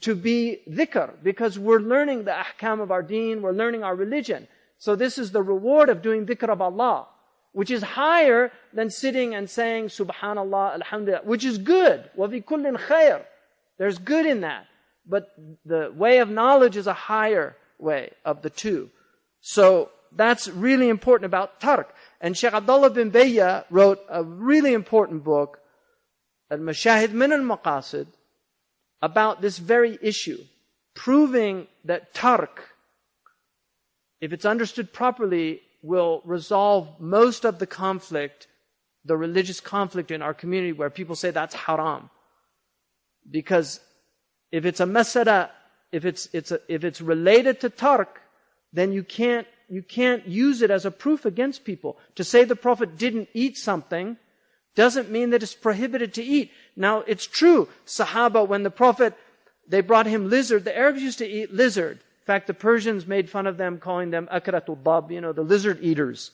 to 0.00 0.14
be 0.14 0.60
dhikr 0.68 1.22
because 1.22 1.58
we're 1.58 1.78
learning 1.78 2.24
the 2.24 2.32
ahkam 2.32 2.80
of 2.80 2.90
our 2.90 3.02
deen, 3.02 3.42
we're 3.42 3.52
learning 3.52 3.84
our 3.84 3.94
religion. 3.94 4.48
So 4.78 4.96
this 4.96 5.18
is 5.18 5.30
the 5.30 5.42
reward 5.42 5.88
of 5.88 6.02
doing 6.02 6.26
dhikr 6.26 6.48
of 6.48 6.60
Allah, 6.60 7.06
which 7.52 7.70
is 7.70 7.82
higher 7.82 8.50
than 8.72 8.90
sitting 8.90 9.34
and 9.34 9.48
saying 9.48 9.86
subhanallah, 9.86 10.74
alhamdulillah, 10.74 11.22
which 11.24 11.44
is 11.44 11.58
good. 11.58 12.10
Wa 12.16 12.28
fi 12.28 12.40
kullin 12.40 12.76
khair. 12.76 13.24
There's 13.78 13.98
good 13.98 14.26
in 14.26 14.40
that. 14.40 14.66
But 15.06 15.28
the 15.64 15.92
way 15.94 16.18
of 16.18 16.28
knowledge 16.28 16.76
is 16.76 16.86
a 16.86 16.92
higher 16.92 17.56
way 17.78 18.10
of 18.24 18.42
the 18.42 18.50
two. 18.50 18.90
So 19.40 19.90
that's 20.14 20.48
really 20.48 20.88
important 20.88 21.26
about 21.26 21.60
tark. 21.60 21.94
And 22.20 22.36
Sheikh 22.36 22.52
Abdullah 22.52 22.90
bin 22.90 23.10
Bayya 23.12 23.64
wrote 23.70 24.00
a 24.08 24.24
really 24.24 24.72
important 24.72 25.22
book, 25.22 25.60
Al-Mashahid 26.50 27.12
min 27.12 27.32
al-Maqasid, 27.32 28.06
about 29.00 29.40
this 29.40 29.58
very 29.58 29.98
issue, 30.02 30.38
proving 30.94 31.68
that 31.84 32.12
tark, 32.14 32.70
if 34.20 34.32
it's 34.32 34.44
understood 34.44 34.92
properly, 34.92 35.60
will 35.82 36.22
resolve 36.24 36.88
most 36.98 37.44
of 37.44 37.60
the 37.60 37.66
conflict, 37.66 38.48
the 39.04 39.16
religious 39.16 39.60
conflict 39.60 40.10
in 40.10 40.22
our 40.22 40.34
community 40.34 40.72
where 40.72 40.90
people 40.90 41.14
say 41.14 41.30
that's 41.30 41.54
haram. 41.54 42.10
Because 43.30 43.78
if 44.50 44.64
it's 44.64 44.80
a 44.80 44.86
masada, 44.86 45.50
if 45.92 46.04
it's, 46.04 46.28
it's 46.32 46.50
a, 46.50 46.60
if 46.68 46.82
it's 46.82 47.00
related 47.00 47.60
to 47.60 47.70
tark, 47.70 48.20
then 48.72 48.92
you 48.92 49.04
can't, 49.04 49.46
you 49.68 49.82
can't 49.82 50.26
use 50.26 50.62
it 50.62 50.70
as 50.70 50.84
a 50.86 50.90
proof 50.90 51.24
against 51.24 51.64
people. 51.64 51.98
To 52.16 52.24
say 52.24 52.44
the 52.44 52.56
Prophet 52.56 52.96
didn't 52.96 53.28
eat 53.34 53.56
something 53.56 54.16
doesn't 54.74 55.10
mean 55.10 55.30
that 55.30 55.42
it's 55.42 55.54
prohibited 55.54 56.14
to 56.14 56.22
eat. 56.22 56.52
Now, 56.76 57.00
it's 57.00 57.26
true, 57.26 57.68
Sahaba, 57.86 58.46
when 58.46 58.62
the 58.62 58.70
Prophet, 58.70 59.14
they 59.66 59.80
brought 59.80 60.06
him 60.06 60.30
lizard, 60.30 60.64
the 60.64 60.76
Arabs 60.76 61.02
used 61.02 61.18
to 61.18 61.26
eat 61.26 61.52
lizard. 61.52 61.98
In 61.98 62.24
fact, 62.24 62.46
the 62.46 62.54
Persians 62.54 63.06
made 63.06 63.28
fun 63.28 63.46
of 63.46 63.56
them, 63.56 63.78
calling 63.78 64.10
them 64.10 64.28
akratul 64.32 64.82
bab, 64.82 65.10
you 65.10 65.20
know, 65.20 65.32
the 65.32 65.42
lizard 65.42 65.78
eaters. 65.82 66.30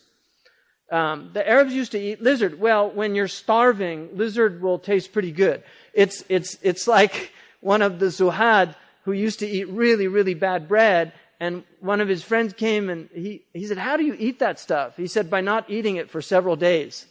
Um, 0.92 1.30
the 1.32 1.48
Arabs 1.48 1.72
used 1.72 1.92
to 1.92 1.98
eat 1.98 2.22
lizard. 2.22 2.60
Well, 2.60 2.90
when 2.90 3.14
you're 3.14 3.28
starving, 3.28 4.10
lizard 4.12 4.60
will 4.60 4.78
taste 4.78 5.12
pretty 5.12 5.32
good. 5.32 5.62
It's, 5.94 6.22
it's, 6.28 6.58
it's 6.62 6.86
like 6.86 7.32
one 7.60 7.80
of 7.80 7.98
the 7.98 8.06
Zuhad 8.06 8.74
who 9.04 9.12
used 9.12 9.38
to 9.38 9.46
eat 9.46 9.68
really, 9.68 10.06
really 10.06 10.34
bad 10.34 10.68
bread, 10.68 11.12
and 11.44 11.62
one 11.80 12.00
of 12.00 12.08
his 12.08 12.22
friends 12.22 12.54
came 12.54 12.88
and 12.88 13.10
he, 13.14 13.44
he 13.52 13.66
said, 13.66 13.76
How 13.76 13.98
do 13.98 14.02
you 14.02 14.16
eat 14.18 14.38
that 14.38 14.58
stuff? 14.58 14.96
He 14.96 15.06
said, 15.06 15.28
By 15.28 15.42
not 15.42 15.68
eating 15.68 15.96
it 15.96 16.10
for 16.10 16.22
several 16.22 16.56
days. 16.56 17.04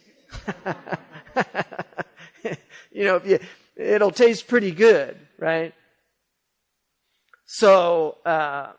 you 2.90 3.04
know, 3.04 3.20
you, 3.24 3.38
it'll 3.76 4.10
taste 4.10 4.48
pretty 4.48 4.72
good, 4.72 5.16
right? 5.38 5.72
So, 7.46 8.18
uh, 8.26 8.72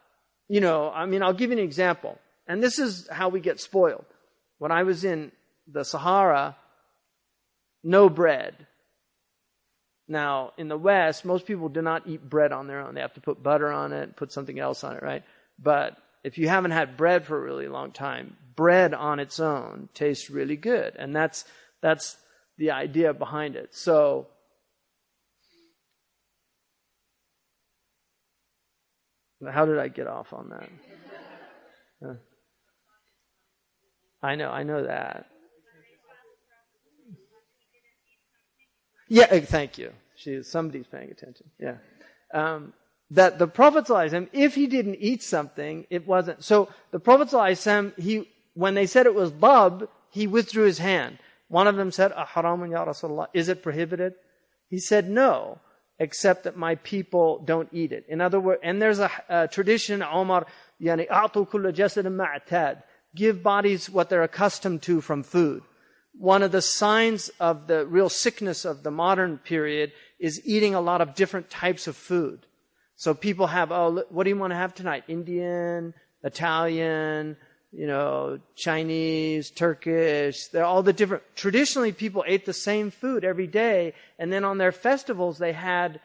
you 0.50 0.60
know, 0.60 0.92
I 0.94 1.06
mean, 1.06 1.24
I'll 1.24 1.32
give 1.32 1.52
you 1.52 1.58
an 1.58 1.64
example. 1.64 2.20
And 2.48 2.62
this 2.62 2.78
is 2.78 3.08
how 3.10 3.30
we 3.30 3.40
get 3.40 3.62
spoiled. 3.62 4.06
When 4.58 4.74
I 4.74 4.84
was 4.84 5.06
in 5.06 5.32
the 5.72 5.86
Sahara, 5.86 6.58
no 7.82 8.10
bread. 8.10 8.68
Now, 10.10 10.52
in 10.58 10.68
the 10.68 10.78
West, 10.78 11.24
most 11.24 11.46
people 11.46 11.70
do 11.70 11.82
not 11.82 12.06
eat 12.08 12.30
bread 12.30 12.52
on 12.52 12.68
their 12.68 12.82
own. 12.82 12.94
They 12.94 13.00
have 13.00 13.14
to 13.14 13.22
put 13.22 13.42
butter 13.42 13.72
on 13.72 13.94
it, 13.94 14.18
put 14.18 14.34
something 14.34 14.60
else 14.60 14.84
on 14.84 14.98
it, 14.98 15.02
right? 15.02 15.24
But 15.60 15.98
if 16.24 16.38
you 16.38 16.48
haven't 16.48 16.72
had 16.72 16.98
bread 16.98 17.26
for 17.26 17.38
a 17.38 17.42
really 17.42 17.68
long 17.68 17.92
time, 17.92 18.38
bread 18.56 18.94
on 18.94 19.20
its 19.20 19.40
own 19.40 19.90
tastes 19.94 20.30
really 20.30 20.56
good. 20.56 20.96
And 20.98 21.16
that's, 21.16 21.46
that's 21.82 22.18
the 22.58 22.72
idea 22.72 23.14
behind 23.14 23.56
it. 23.56 23.76
So, 23.76 24.28
how 29.52 29.66
did 29.66 29.78
I 29.78 29.90
get 29.90 30.08
off 30.08 30.34
on 30.34 30.50
that? 30.50 30.70
I 34.24 34.36
know, 34.36 34.50
I 34.50 34.64
know 34.64 34.84
that. 34.84 35.28
Yeah, 39.08 39.28
eh, 39.30 39.42
thank 39.42 39.78
you. 39.78 39.92
She, 40.16 40.42
somebody's 40.42 40.88
paying 40.88 41.12
attention. 41.12 41.52
Yeah. 41.60 41.76
Um, 42.34 42.74
that 43.16 43.40
the 43.40 43.48
Prophet 43.48 43.86
ﷺ, 43.86 44.30
if 44.34 44.56
he 44.56 44.68
didn't 44.68 44.98
eat 45.00 45.24
something, 45.24 45.86
it 45.90 46.08
wasn't. 46.08 46.44
So 46.44 46.70
the 46.92 47.00
Prophet 47.00 47.30
ﷺ, 47.30 48.00
he, 48.00 48.30
when 48.54 48.76
they 48.76 48.86
said 48.86 49.06
it 49.06 49.16
was 49.16 49.32
dabb 49.32 49.88
he 50.12 50.28
withdrew 50.28 50.64
his 50.64 50.78
hand. 50.78 51.18
One 51.50 51.68
of 51.68 51.76
them 51.76 51.92
said, 51.92 52.14
Ahramun 52.14 52.72
ya 52.72 52.86
Rasulullah, 52.86 53.28
is 53.34 53.50
it 53.50 53.62
prohibited? 53.62 54.14
He 54.70 54.80
said, 54.80 55.10
no, 55.10 55.60
except 56.00 56.46
that 56.46 56.56
my 56.56 56.76
people 56.76 57.44
don't 57.46 57.68
eat 57.74 57.92
it. 57.92 58.06
In 58.08 58.22
other 58.22 58.40
words, 58.40 58.62
and 58.64 58.82
there's 58.82 59.00
a, 59.00 59.12
a 59.28 59.48
tradition, 59.50 60.02
Omar, 60.02 60.46
yani, 60.82 61.08
a'tu 61.10 61.50
kulla 61.50 61.74
jasadin. 61.74 62.82
Give 63.14 63.44
bodies 63.44 63.90
what 63.90 64.10
they're 64.10 64.24
accustomed 64.24 64.82
to 64.84 65.02
from 65.02 65.24
food. 65.24 65.64
One 66.18 66.44
of 66.44 66.54
the 66.54 66.62
signs 66.62 67.30
of 67.40 67.68
the 67.68 67.86
real 67.86 68.10
sickness 68.10 68.64
of 68.64 68.84
the 68.84 68.92
modern 68.92 69.38
period 69.38 69.92
is 70.18 70.42
eating 70.46 70.74
a 70.74 70.82
lot 70.82 71.02
of 71.02 71.14
different 71.14 71.50
types 71.50 71.88
of 71.88 71.98
food. 71.98 72.46
So 72.96 73.14
people 73.14 73.48
have, 73.48 73.72
oh, 73.72 74.06
what 74.10 74.24
do 74.24 74.30
you 74.30 74.38
want 74.38 74.52
to 74.52 74.58
have 74.58 74.74
tonight? 74.74 75.04
Indian, 75.08 75.94
Italian, 76.24 77.38
you 77.72 77.88
know, 77.88 78.40
Chinese, 78.56 79.52
Turkish. 79.52 80.48
They're 80.48 80.64
all 80.64 80.82
the 80.82 80.94
different. 80.94 81.24
Traditionally, 81.36 81.92
people 81.92 82.24
ate 82.26 82.46
the 82.46 82.54
same 82.54 82.90
food 82.92 83.26
every 83.26 83.48
day, 83.48 83.94
and 84.18 84.32
then 84.32 84.46
on 84.46 84.58
their 84.58 84.72
festivals, 84.72 85.38
they 85.38 85.52
had 85.52 86.00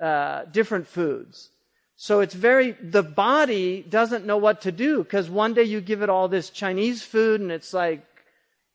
uh, 0.00 0.44
different 0.44 0.86
foods. 0.86 1.50
So 1.96 2.20
it's 2.20 2.34
very, 2.34 2.72
the 2.72 3.02
body 3.02 3.82
doesn't 3.82 4.26
know 4.26 4.36
what 4.36 4.60
to 4.62 4.72
do 4.72 5.02
because 5.02 5.30
one 5.30 5.54
day 5.54 5.62
you 5.62 5.80
give 5.80 6.02
it 6.02 6.10
all 6.10 6.28
this 6.28 6.50
Chinese 6.50 7.02
food 7.02 7.40
and 7.40 7.50
it's 7.50 7.72
like, 7.72 8.04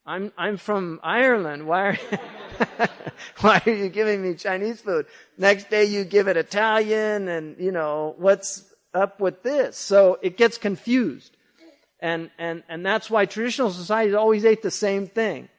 I'm, 0.06 0.32
I'm 0.38 0.58
from 0.58 1.00
Ireland. 1.04 1.68
Why 1.68 1.82
are, 1.82 2.00
why 3.42 3.62
are 3.66 3.72
you 3.72 3.90
giving 3.90 4.22
me 4.22 4.36
Chinese 4.36 4.82
food? 4.82 5.06
Next 5.38 5.70
day 5.70 5.86
you 5.86 6.04
give 6.04 6.28
it 6.28 6.38
Italian 6.38 7.28
and, 7.28 7.56
you 7.60 7.72
know, 7.72 8.16
what's 8.18 8.64
up 8.94 9.20
with 9.20 9.44
this? 9.44 9.78
So 9.78 10.18
it 10.22 10.38
gets 10.38 10.58
confused. 10.58 11.36
And, 12.00 12.32
and, 12.40 12.64
and 12.68 12.84
that's 12.86 13.12
why 13.12 13.26
traditional 13.26 13.70
societies 13.70 14.16
always 14.16 14.44
ate 14.44 14.64
the 14.64 14.72
same 14.72 15.08
thing. 15.08 15.50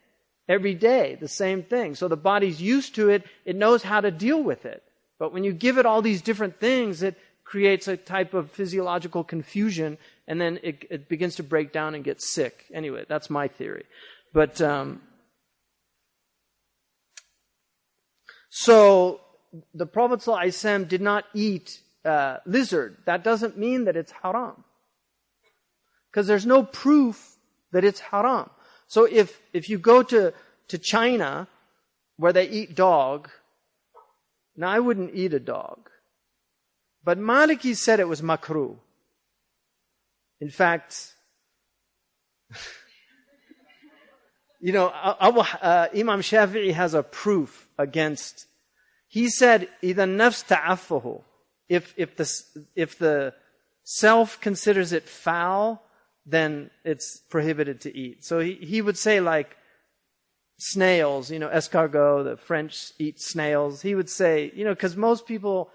Every 0.48 0.74
day, 0.74 1.16
the 1.20 1.28
same 1.28 1.62
thing. 1.62 1.94
So 1.94 2.08
the 2.08 2.16
body's 2.16 2.60
used 2.60 2.96
to 2.96 3.10
it. 3.10 3.24
It 3.44 3.54
knows 3.54 3.84
how 3.84 4.00
to 4.00 4.10
deal 4.10 4.42
with 4.42 4.66
it. 4.66 4.82
But 5.20 5.32
when 5.32 5.44
you 5.44 5.52
give 5.52 5.78
it 5.78 5.86
all 5.86 6.02
these 6.02 6.20
different 6.20 6.58
things, 6.58 7.04
it 7.04 7.16
creates 7.44 7.86
a 7.86 7.96
type 7.96 8.34
of 8.34 8.50
physiological 8.50 9.22
confusion 9.22 9.98
and 10.26 10.40
then 10.40 10.58
it, 10.62 10.84
it 10.90 11.08
begins 11.08 11.36
to 11.36 11.42
break 11.42 11.72
down 11.72 11.94
and 11.94 12.02
get 12.02 12.20
sick. 12.20 12.64
Anyway, 12.72 13.04
that's 13.08 13.30
my 13.30 13.46
theory. 13.46 13.84
But 14.32 14.60
um, 14.60 15.02
so 18.48 19.20
the 19.74 19.86
Prophet 19.86 20.20
ﷺ 20.20 20.88
did 20.88 21.00
not 21.00 21.24
eat 21.34 21.80
uh, 22.04 22.38
lizard. 22.46 22.96
That 23.06 23.22
doesn't 23.24 23.58
mean 23.58 23.84
that 23.84 23.96
it's 23.96 24.12
haram. 24.12 24.64
Because 26.10 26.26
there's 26.26 26.46
no 26.46 26.62
proof 26.62 27.36
that 27.72 27.84
it's 27.84 28.00
haram. 28.00 28.50
So 28.86 29.04
if, 29.04 29.40
if 29.52 29.68
you 29.70 29.78
go 29.78 30.02
to, 30.02 30.34
to 30.68 30.78
China 30.78 31.48
where 32.16 32.32
they 32.32 32.48
eat 32.48 32.74
dog, 32.74 33.30
now 34.56 34.68
I 34.68 34.80
wouldn't 34.80 35.14
eat 35.14 35.32
a 35.32 35.40
dog. 35.40 35.88
But 37.04 37.18
Maliki 37.18 37.74
said 37.74 38.00
it 38.00 38.08
was 38.08 38.20
makruh. 38.22 38.76
In 40.40 40.50
fact, 40.50 41.14
You 44.61 44.73
know, 44.73 44.91
Abu, 45.19 45.39
uh, 45.39 45.87
Imam 45.95 46.21
Shafi'i 46.21 46.73
has 46.73 46.93
a 46.93 47.03
proof 47.03 47.67
against. 47.77 48.47
He 49.07 49.29
said, 49.29 49.69
"إذا 49.83 50.03
النفس 50.03 50.47
تعفه." 50.47 51.21
If 51.69 51.93
if 51.97 52.15
the 52.15 52.43
if 52.75 52.97
the 52.97 53.33
self 53.83 54.39
considers 54.41 54.93
it 54.93 55.03
foul, 55.03 55.83
then 56.25 56.69
it's 56.83 57.17
prohibited 57.29 57.81
to 57.81 57.95
eat. 57.95 58.25
So 58.25 58.39
he, 58.39 58.53
he 58.55 58.81
would 58.81 58.97
say 58.97 59.19
like 59.21 59.55
snails, 60.59 61.31
you 61.31 61.39
know, 61.39 61.49
escargot, 61.49 62.25
the 62.25 62.37
French 62.37 62.91
eat 62.99 63.21
snails. 63.21 63.81
He 63.81 63.95
would 63.95 64.09
say, 64.09 64.51
you 64.55 64.65
know, 64.65 64.73
because 64.73 64.97
most 64.97 65.25
people, 65.25 65.69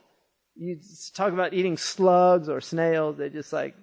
you 0.57 0.79
talk 1.15 1.33
about 1.33 1.55
eating 1.55 1.77
slugs 1.77 2.49
or 2.49 2.61
snails, 2.61 3.17
they 3.17 3.31
just 3.31 3.53
like 3.53 3.75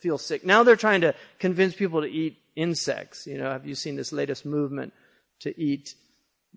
feel 0.00 0.18
sick. 0.18 0.44
Now 0.44 0.62
they're 0.62 0.76
trying 0.76 1.02
to 1.02 1.14
convince 1.38 1.74
people 1.74 2.00
to 2.00 2.08
eat 2.08 2.38
insects. 2.55 3.27
You 3.27 3.37
know, 3.37 3.49
have 3.51 3.65
you 3.65 3.75
seen 3.75 3.95
this 3.95 4.11
latest 4.11 4.45
movement 4.45 4.93
to 5.41 5.59
eat 5.59 5.95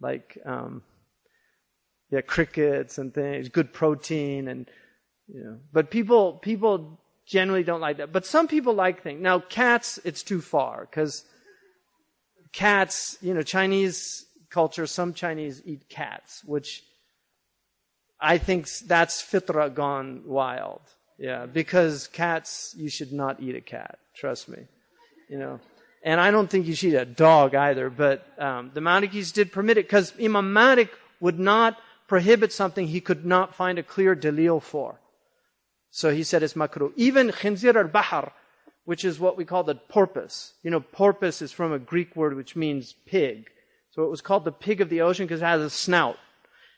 like 0.00 0.38
um, 0.44 0.82
yeah 2.10 2.20
crickets 2.20 2.98
and 2.98 3.12
things, 3.12 3.48
good 3.48 3.72
protein 3.72 4.48
and 4.48 4.70
you 5.26 5.42
know. 5.44 5.58
But 5.72 5.90
people 5.90 6.34
people 6.34 7.00
generally 7.26 7.62
don't 7.62 7.80
like 7.80 7.98
that. 7.98 8.12
But 8.12 8.26
some 8.26 8.48
people 8.48 8.74
like 8.74 9.02
things. 9.02 9.20
Now 9.20 9.40
cats, 9.40 9.98
it's 10.04 10.22
too 10.22 10.40
far 10.40 10.86
because 10.90 11.24
cats, 12.52 13.18
you 13.20 13.34
know, 13.34 13.42
Chinese 13.42 14.26
culture, 14.50 14.86
some 14.86 15.12
Chinese 15.12 15.62
eat 15.64 15.88
cats, 15.88 16.42
which 16.44 16.82
I 18.20 18.38
think 18.38 18.68
that's 18.86 19.22
fitra 19.22 19.72
gone 19.72 20.22
wild. 20.26 20.80
Yeah, 21.18 21.46
because 21.46 22.06
cats, 22.08 22.74
you 22.76 22.88
should 22.88 23.12
not 23.12 23.40
eat 23.40 23.56
a 23.56 23.60
cat. 23.60 23.98
Trust 24.14 24.48
me. 24.48 24.58
You 25.28 25.38
know, 25.38 25.60
And 26.02 26.20
I 26.20 26.30
don't 26.30 26.48
think 26.48 26.66
you 26.66 26.74
should 26.74 26.90
eat 26.90 26.96
a 26.96 27.04
dog 27.04 27.54
either, 27.54 27.90
but 27.90 28.26
um, 28.38 28.70
the 28.72 28.80
Malikis 28.80 29.32
did 29.32 29.52
permit 29.52 29.78
it 29.78 29.86
because 29.86 30.12
Imam 30.22 30.52
Malik 30.52 30.90
would 31.20 31.38
not 31.38 31.78
prohibit 32.06 32.52
something 32.52 32.86
he 32.86 33.00
could 33.00 33.24
not 33.24 33.54
find 33.54 33.78
a 33.78 33.82
clear 33.82 34.14
dalil 34.14 34.62
for. 34.62 35.00
So 35.90 36.14
he 36.14 36.22
said 36.22 36.42
it's 36.42 36.54
makruh. 36.54 36.92
Even 36.96 37.30
khinzir 37.30 37.74
al-bahar, 37.74 38.32
which 38.84 39.04
is 39.04 39.18
what 39.18 39.36
we 39.36 39.44
call 39.44 39.64
the 39.64 39.74
porpoise. 39.74 40.52
You 40.62 40.70
know, 40.70 40.80
porpoise 40.80 41.42
is 41.42 41.52
from 41.52 41.72
a 41.72 41.78
Greek 41.78 42.14
word 42.14 42.36
which 42.36 42.56
means 42.56 42.94
pig. 43.06 43.50
So 43.90 44.04
it 44.04 44.10
was 44.10 44.20
called 44.20 44.44
the 44.44 44.52
pig 44.52 44.80
of 44.80 44.90
the 44.90 45.00
ocean 45.00 45.26
because 45.26 45.42
it 45.42 45.46
has 45.46 45.60
a 45.60 45.70
snout. 45.70 46.16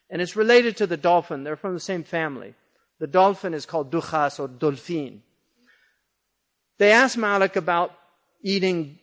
And 0.09 0.23
it's 0.23 0.37
related 0.37 0.77
to 0.79 0.87
the 0.87 0.97
dolphin. 0.97 1.45
They're 1.45 1.57
from 1.57 1.75
the 1.75 1.81
same 1.81 2.03
family. 2.03 2.55
The 2.99 3.07
dolphin 3.07 3.55
is 3.55 3.67
called 3.67 3.93
dukhas 3.93 4.41
or 4.41 4.49
dolphin. 4.49 5.23
They 6.79 6.93
asked 6.93 7.19
Malik 7.19 7.57
about 7.57 7.93
eating 8.43 9.00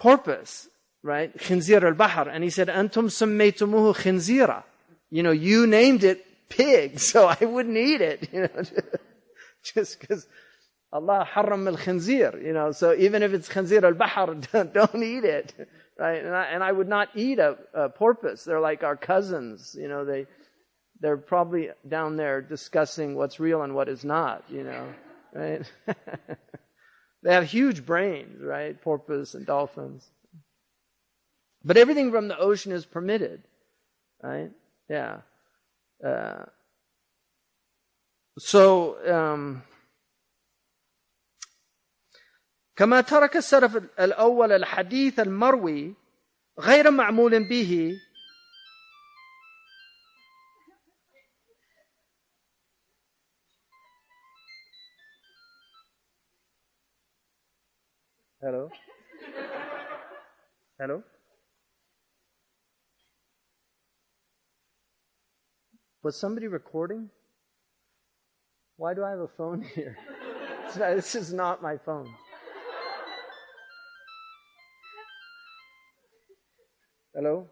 porpoise, 0.00 0.68
right? 1.02 1.36
Khinzir 1.36 1.82
al-bahar. 1.84 2.28
And 2.28 2.42
he 2.42 2.50
said, 2.50 2.68
Antum 2.68 3.06
sammaytumuhu 3.06 3.94
khinzira. 3.94 4.64
You 5.10 5.22
know, 5.22 5.30
you 5.30 5.66
named 5.66 6.02
it 6.02 6.26
pig, 6.48 6.98
so 7.10 7.28
I 7.28 7.44
wouldn't 7.44 7.76
eat 7.76 8.00
it, 8.00 8.28
you 8.32 8.40
know, 8.42 8.62
just 9.62 10.00
because 10.00 10.26
Allah 10.92 11.24
haram 11.24 11.68
al-khinzir, 11.68 12.42
you 12.42 12.52
know, 12.52 12.72
so 12.72 12.94
even 12.94 13.22
if 13.22 13.32
it's 13.32 13.48
khinzir 13.48 13.84
al-bahar, 13.84 14.34
don't, 14.52 14.72
don't 14.74 15.02
eat 15.02 15.24
it, 15.24 15.54
right? 15.98 16.24
And 16.24 16.34
I, 16.34 16.44
and 16.46 16.64
I 16.64 16.72
would 16.72 16.88
not 16.88 17.10
eat 17.14 17.38
a, 17.38 17.56
a 17.74 17.88
porpoise. 17.90 18.44
They're 18.44 18.60
like 18.60 18.82
our 18.82 18.96
cousins, 18.96 19.76
you 19.78 19.88
know, 19.88 20.04
they, 20.04 20.26
they're 21.00 21.16
probably 21.16 21.70
down 21.86 22.16
there 22.16 22.40
discussing 22.40 23.14
what's 23.14 23.38
real 23.38 23.62
and 23.62 23.74
what 23.74 23.88
is 23.88 24.04
not, 24.04 24.44
you 24.48 24.64
know, 24.64 24.86
right? 25.32 25.62
they 27.23 27.33
have 27.33 27.45
huge 27.45 27.85
brains, 27.85 28.41
right? 28.41 28.79
Porpoise 28.81 29.33
and 29.35 29.45
dolphins. 29.45 30.07
But 31.63 31.77
everything 31.77 32.11
from 32.11 32.27
the 32.27 32.37
ocean 32.37 32.71
is 32.71 32.85
permitted, 32.85 33.41
right? 34.21 34.51
Yeah. 34.89 35.21
Uh, 36.05 36.45
so, 38.37 38.97
um, 39.11 39.63
كما 42.75 43.01
ترك 43.01 43.37
السلف 43.37 43.75
الأول 43.99 44.51
الحديث 44.51 45.19
المروي 45.19 45.93
غير 46.59 46.91
معمول 46.91 47.49
به 47.49 47.99
Hello? 58.41 58.69
Hello? 60.79 61.03
Was 66.03 66.19
somebody 66.19 66.47
recording? 66.47 67.09
Why 68.77 68.93
do 68.93 69.03
I 69.03 69.09
have 69.09 69.19
a 69.19 69.27
phone 69.27 69.63
here? 69.75 69.97
this 70.75 71.15
is 71.15 71.33
not 71.33 71.61
my 71.61 71.77
phone. 71.77 72.13
Hello? 77.13 77.47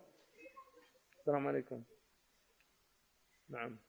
السلام 1.20 1.48
عليكم. 1.48 1.84
نعم. 3.50 3.80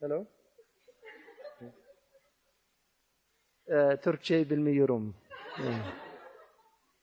Hello? 0.00 0.26
Uh, 3.71 3.95
Türkçe 4.01 4.49
bilmiyorum. 4.49 5.15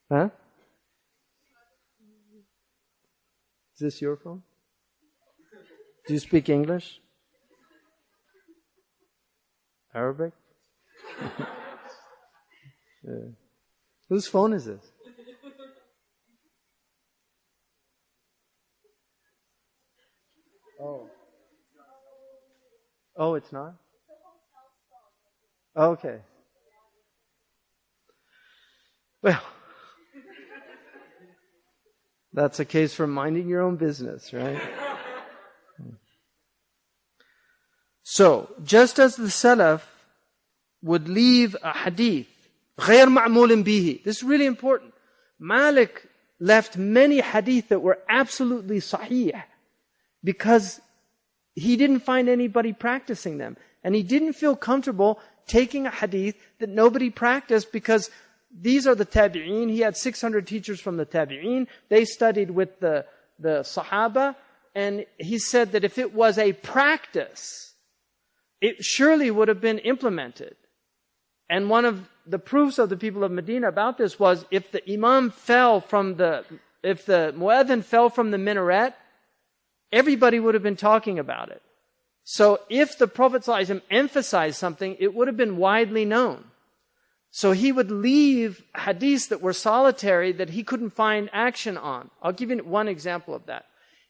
Huh? 0.09 0.29
Is 3.73 3.79
this 3.79 4.01
your 4.01 4.15
phone? 4.17 4.41
Do 6.07 6.13
you 6.13 6.19
speak 6.19 6.49
English? 6.49 7.01
Arabic? 9.93 10.33
yeah. 13.03 13.33
Whose 14.09 14.29
phone 14.31 14.55
is 14.55 14.65
this? 14.65 14.93
Oh. 20.79 21.09
Oh, 23.15 23.35
it's 23.37 23.51
not? 23.51 23.73
Okay. 25.75 26.21
Well, 29.22 29.42
that's 32.32 32.60
a 32.60 32.64
case 32.64 32.92
for 32.94 33.06
minding 33.06 33.48
your 33.48 33.62
own 33.62 33.76
business, 33.76 34.32
right? 34.32 34.60
So, 38.02 38.50
just 38.62 38.98
as 38.98 39.16
the 39.16 39.28
Salaf 39.28 39.82
would 40.82 41.08
leave 41.08 41.56
a 41.62 41.72
hadith, 41.72 42.28
غير 42.78 43.08
معمول 43.08 43.64
به. 43.64 44.02
This 44.04 44.16
is 44.18 44.22
really 44.22 44.46
important. 44.46 44.92
Malik 45.38 46.06
left 46.38 46.76
many 46.76 47.20
hadith 47.20 47.68
that 47.68 47.80
were 47.80 47.98
absolutely 48.08 48.80
sahih 48.80 49.42
because 50.22 50.80
he 51.54 51.76
didn't 51.76 52.00
find 52.00 52.28
anybody 52.28 52.72
practicing 52.72 53.38
them. 53.38 53.56
And 53.82 53.94
he 53.94 54.02
didn't 54.02 54.32
feel 54.32 54.56
comfortable 54.56 55.20
taking 55.46 55.86
a 55.86 55.90
hadith 55.90 56.36
that 56.58 56.68
nobody 56.68 57.10
practiced 57.10 57.70
because 57.70 58.10
these 58.51 58.87
are 58.87 58.95
the 58.95 59.05
tabi'een. 59.05 59.69
He 59.69 59.79
had 59.79 59.95
600 59.95 60.47
teachers 60.47 60.79
from 60.79 60.97
the 60.97 61.05
tabi'een. 61.05 61.67
They 61.89 62.05
studied 62.05 62.51
with 62.51 62.79
the, 62.79 63.05
the 63.37 63.61
sahaba. 63.61 64.35
And 64.75 65.05
he 65.17 65.39
said 65.39 65.71
that 65.73 65.83
if 65.83 65.97
it 65.97 66.13
was 66.13 66.37
a 66.37 66.53
practice, 66.53 67.73
it 68.61 68.83
surely 68.83 69.31
would 69.31 69.47
have 69.47 69.61
been 69.61 69.79
implemented. 69.79 70.55
And 71.49 71.69
one 71.69 71.85
of 71.85 72.07
the 72.25 72.39
proofs 72.39 72.77
of 72.77 72.89
the 72.89 72.97
people 72.97 73.23
of 73.23 73.31
Medina 73.31 73.67
about 73.67 73.97
this 73.97 74.19
was 74.19 74.45
if 74.51 74.71
the 74.71 74.87
imam 74.91 75.31
fell 75.31 75.79
from 75.79 76.15
the, 76.15 76.45
if 76.83 77.05
the 77.05 77.33
muezzin 77.35 77.83
fell 77.83 78.09
from 78.09 78.31
the 78.31 78.37
minaret, 78.37 78.93
everybody 79.91 80.39
would 80.39 80.53
have 80.53 80.63
been 80.63 80.75
talking 80.75 81.17
about 81.17 81.49
it. 81.49 81.61
So 82.23 82.59
if 82.69 82.99
the 82.99 83.07
Prophet 83.07 83.47
emphasized 83.89 84.57
something, 84.57 84.95
it 84.99 85.15
would 85.15 85.27
have 85.27 85.37
been 85.37 85.57
widely 85.57 86.05
known. 86.05 86.43
So 87.31 87.51
he 87.51 87.71
would 87.71 87.91
leave 87.91 88.63
hadiths 88.75 89.29
that 89.29 89.41
were 89.41 89.53
solitary 89.53 90.31
that 90.33 90.49
he 90.49 90.63
couldn't 90.63 90.91
find 90.91 91.29
action 91.31 91.77
on. 91.77 92.09
I'll 92.21 92.33
give 92.33 92.49
you 92.49 92.57
one 92.57 92.87
example 92.87 93.35
of 93.35 93.45
that. 93.45 93.65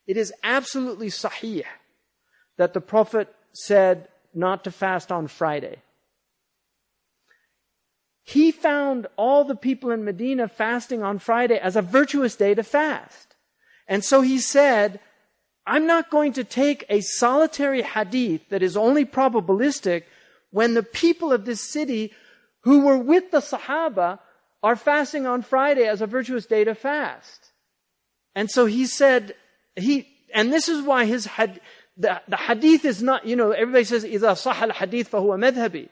It 0.08 0.18
is 0.18 0.34
absolutely 0.44 1.08
sahih 1.08 1.66
that 2.58 2.74
the 2.74 2.82
Prophet 2.82 3.34
said, 3.54 4.08
not 4.34 4.64
to 4.64 4.72
fast 4.72 5.12
on 5.12 5.28
Friday. 5.28 5.78
He 8.24 8.52
found 8.52 9.08
all 9.18 9.44
the 9.44 9.56
people 9.56 9.92
in 9.92 10.06
Medina 10.06 10.48
fasting 10.48 11.02
on 11.02 11.18
Friday 11.18 11.58
as 11.58 11.76
a 11.76 11.82
virtuous 11.82 12.36
day 12.36 12.54
to 12.54 12.64
fast. 12.64 13.36
And 13.88 14.04
so 14.04 14.22
he 14.22 14.40
said, 14.40 15.00
I'm 15.66 15.88
not 15.88 16.12
going 16.12 16.34
to 16.34 16.44
take 16.44 16.86
a 16.90 17.02
solitary 17.02 17.82
hadith 17.82 18.50
that 18.50 18.62
is 18.62 18.78
only 18.78 19.04
probabilistic 19.04 20.04
when 20.52 20.74
the 20.74 20.84
people 20.84 21.34
of 21.34 21.46
this 21.46 21.62
city 21.62 22.14
who 22.61 22.81
were 22.81 22.99
with 22.99 23.31
the 23.31 23.39
Sahaba 23.39 24.19
are 24.63 24.77
fasting 24.77 25.27
on 25.27 25.43
Friday 25.43 25.87
as 25.87 26.01
a 26.01 26.07
virtuous 26.07 26.47
day 26.47 26.65
to 26.65 26.75
fast. 26.75 27.53
And 28.35 28.51
so 28.51 28.67
he 28.67 28.87
said, 28.87 29.35
he, 29.77 30.09
and 30.33 30.53
this 30.53 30.69
is 30.69 30.83
why 30.83 31.05
his 31.05 31.27
had, 31.27 31.61
the, 31.97 32.21
the 32.27 32.37
hadith 32.37 32.85
is 32.85 33.03
not, 33.03 33.27
you 33.27 33.37
know, 33.37 33.51
everybody 33.51 33.85
says, 33.85 34.05
إِذَا 34.05 34.35
صَحَ 34.35 34.71
الْحَدِيث 34.71 35.09
فَهُوَ 35.09 35.39
مَذْهَبِي. 35.39 35.89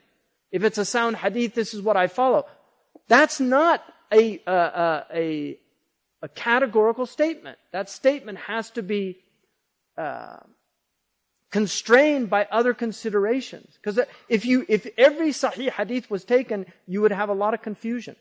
If 0.51 0.64
it's 0.64 0.79
a 0.79 0.85
sound 0.85 1.16
hadith, 1.16 1.55
this 1.55 1.75
is 1.75 1.83
what 1.83 1.97
I 1.97 2.07
follow. 2.07 2.47
That's 3.09 3.41
not 3.41 3.85
a, 4.12 4.41
a, 4.47 5.05
a, 5.14 5.59
a 6.23 6.29
categorical 6.29 7.07
statement. 7.07 7.59
That 7.73 7.89
statement 7.91 8.39
has 8.39 8.70
to 8.70 8.83
be 8.83 9.18
uh, 9.97 10.39
constrained 11.58 12.30
by 12.30 12.47
other 12.51 12.72
considerations. 12.72 13.70
Because 13.78 13.99
if 14.30 14.45
you, 14.45 14.64
if 14.70 14.86
every 14.95 15.30
sahih 15.30 15.72
hadith 15.72 16.08
was 16.08 16.24
taken, 16.24 16.68
you 16.86 17.01
would 17.01 17.12
have 17.12 17.30
a 17.30 17.34
lot 17.43 17.55
of 17.55 17.64
confusion. 17.64 18.16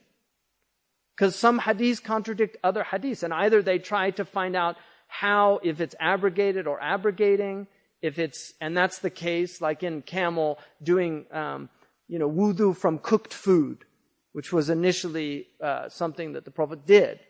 Because 1.14 1.36
some 1.36 1.60
hadiths 1.60 2.02
contradict 2.02 2.56
other 2.64 2.82
hadiths, 2.82 3.22
and 3.22 3.34
either 3.34 3.60
they 3.60 3.78
try 3.78 4.10
to 4.12 4.24
find 4.24 4.56
out 4.56 4.76
how, 5.06 5.60
if 5.62 5.82
it's 5.82 5.94
abrogated 6.00 6.66
or 6.66 6.82
abrogating, 6.82 7.66
if 8.00 8.18
it's, 8.18 8.54
and 8.58 8.74
that's 8.74 9.00
the 9.00 9.10
case, 9.10 9.60
like 9.60 9.82
in 9.82 10.00
camel, 10.00 10.58
doing, 10.82 11.26
um, 11.30 11.68
you 12.08 12.18
know, 12.18 12.30
wudu 12.30 12.74
from 12.74 12.98
cooked 12.98 13.34
food, 13.34 13.84
which 14.32 14.50
was 14.50 14.70
initially 14.70 15.46
uh, 15.62 15.90
something 15.90 16.32
that 16.32 16.46
the 16.46 16.50
Prophet 16.50 16.86
did. 16.86 17.20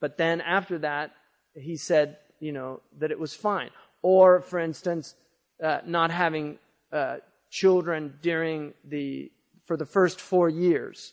But 0.00 0.18
then 0.18 0.40
after 0.40 0.78
that, 0.78 1.10
he 1.54 1.76
said, 1.76 2.18
you 2.38 2.52
know, 2.52 2.80
that 3.00 3.10
it 3.10 3.18
was 3.18 3.34
fine. 3.34 3.70
Or, 4.02 4.40
for 4.40 4.60
instance, 4.60 5.16
uh, 5.62 5.80
not 5.86 6.10
having 6.10 6.58
uh, 6.92 7.16
children 7.50 8.18
during 8.22 8.74
the, 8.84 9.30
for 9.66 9.76
the 9.76 9.86
first 9.86 10.20
four 10.20 10.48
years 10.48 11.12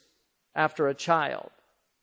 after 0.55 0.87
a 0.87 0.93
child. 0.93 1.49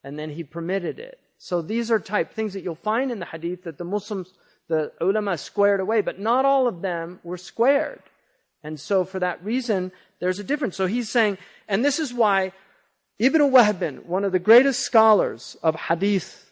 And 0.04 0.18
then 0.18 0.30
he 0.30 0.44
permitted 0.44 0.98
it. 0.98 1.18
So 1.38 1.62
these 1.62 1.90
are 1.90 1.98
type 1.98 2.32
things 2.32 2.52
that 2.54 2.62
you'll 2.62 2.74
find 2.74 3.10
in 3.10 3.18
the 3.18 3.26
hadith 3.26 3.64
that 3.64 3.78
the 3.78 3.84
Muslims, 3.84 4.32
the 4.68 4.92
ulama 5.00 5.36
squared 5.38 5.80
away, 5.80 6.00
but 6.00 6.18
not 6.20 6.44
all 6.44 6.68
of 6.68 6.82
them 6.82 7.20
were 7.24 7.36
squared. 7.36 8.02
And 8.62 8.78
so 8.78 9.04
for 9.04 9.18
that 9.18 9.44
reason, 9.44 9.90
there's 10.20 10.38
a 10.38 10.44
difference. 10.44 10.76
So 10.76 10.86
he's 10.86 11.08
saying, 11.08 11.38
and 11.66 11.84
this 11.84 11.98
is 11.98 12.14
why 12.14 12.52
Ibn 13.18 13.50
Wahb, 13.50 14.04
one 14.04 14.24
of 14.24 14.32
the 14.32 14.38
greatest 14.38 14.80
scholars 14.80 15.56
of 15.62 15.74
hadith 15.74 16.50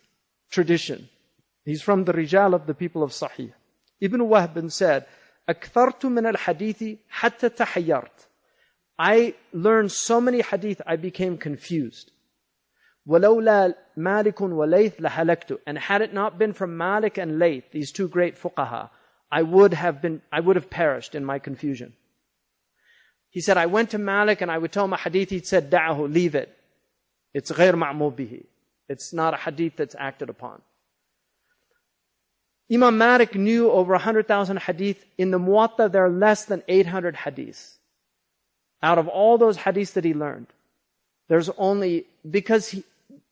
tradition, 0.50 1.08
he's 1.64 1.82
from 1.82 2.04
the 2.04 2.12
Rijal 2.12 2.54
of 2.54 2.66
the 2.66 2.74
people 2.74 3.02
of 3.02 3.10
Sahih. 3.10 3.52
Ibn 4.00 4.20
Wahb 4.20 4.72
said, 4.72 5.06
أكثرت 5.49 6.05
من 6.05 6.25
الحديث 6.25 6.97
حتى 7.09 7.49
تحيرت. 7.49 8.27
I 8.97 9.33
learned 9.53 9.91
so 9.91 10.21
many 10.21 10.41
hadith, 10.41 10.81
I 10.85 10.95
became 10.95 11.37
confused. 11.37 12.11
ولولا 13.07 13.75
مالك 13.97 14.41
وليث 14.41 15.01
لهلكت. 15.01 15.59
And 15.67 15.77
had 15.77 16.01
it 16.01 16.13
not 16.13 16.37
been 16.37 16.53
for 16.53 16.67
Malik 16.67 17.17
and 17.17 17.37
Layth, 17.39 17.71
these 17.71 17.91
two 17.91 18.07
great 18.07 18.35
fuqaha, 18.37 18.89
I 19.31 19.41
would 19.41 19.73
have 19.73 20.01
been, 20.01 20.21
I 20.31 20.39
would 20.39 20.55
have 20.55 20.69
perished 20.69 21.13
in 21.13 21.25
my 21.25 21.39
confusion. 21.39 21.93
He 23.29 23.41
said, 23.41 23.57
I 23.57 23.65
went 23.65 23.89
to 23.91 23.97
Malik 23.97 24.41
and 24.41 24.49
I 24.49 24.57
would 24.57 24.71
tell 24.71 24.85
him 24.85 24.93
a 24.93 24.97
hadith, 24.97 25.29
he 25.29 25.39
said, 25.39 25.69
da'ahu, 25.69 26.11
leave 26.11 26.35
it. 26.35 26.57
It's 27.33 27.51
غير 27.51 27.75
معمول 27.75 28.15
به. 28.15 28.45
It's 28.87 29.13
not 29.13 29.33
a 29.33 29.37
hadith 29.37 29.75
that's 29.75 29.95
acted 29.99 30.29
upon. 30.29 30.61
Imam 32.72 32.98
Malik 32.98 33.34
knew 33.34 33.70
over 33.70 33.92
100,000 33.92 34.58
hadith. 34.60 35.04
In 35.18 35.30
the 35.30 35.38
Muwatta, 35.38 35.90
there 35.90 36.04
are 36.04 36.10
less 36.10 36.44
than 36.44 36.62
800 36.68 37.16
hadiths. 37.16 37.76
Out 38.82 38.98
of 38.98 39.08
all 39.08 39.38
those 39.38 39.58
hadiths 39.58 39.94
that 39.94 40.04
he 40.04 40.14
learned, 40.14 40.46
there's 41.28 41.50
only, 41.58 42.06
because 42.28 42.68
he, 42.68 42.84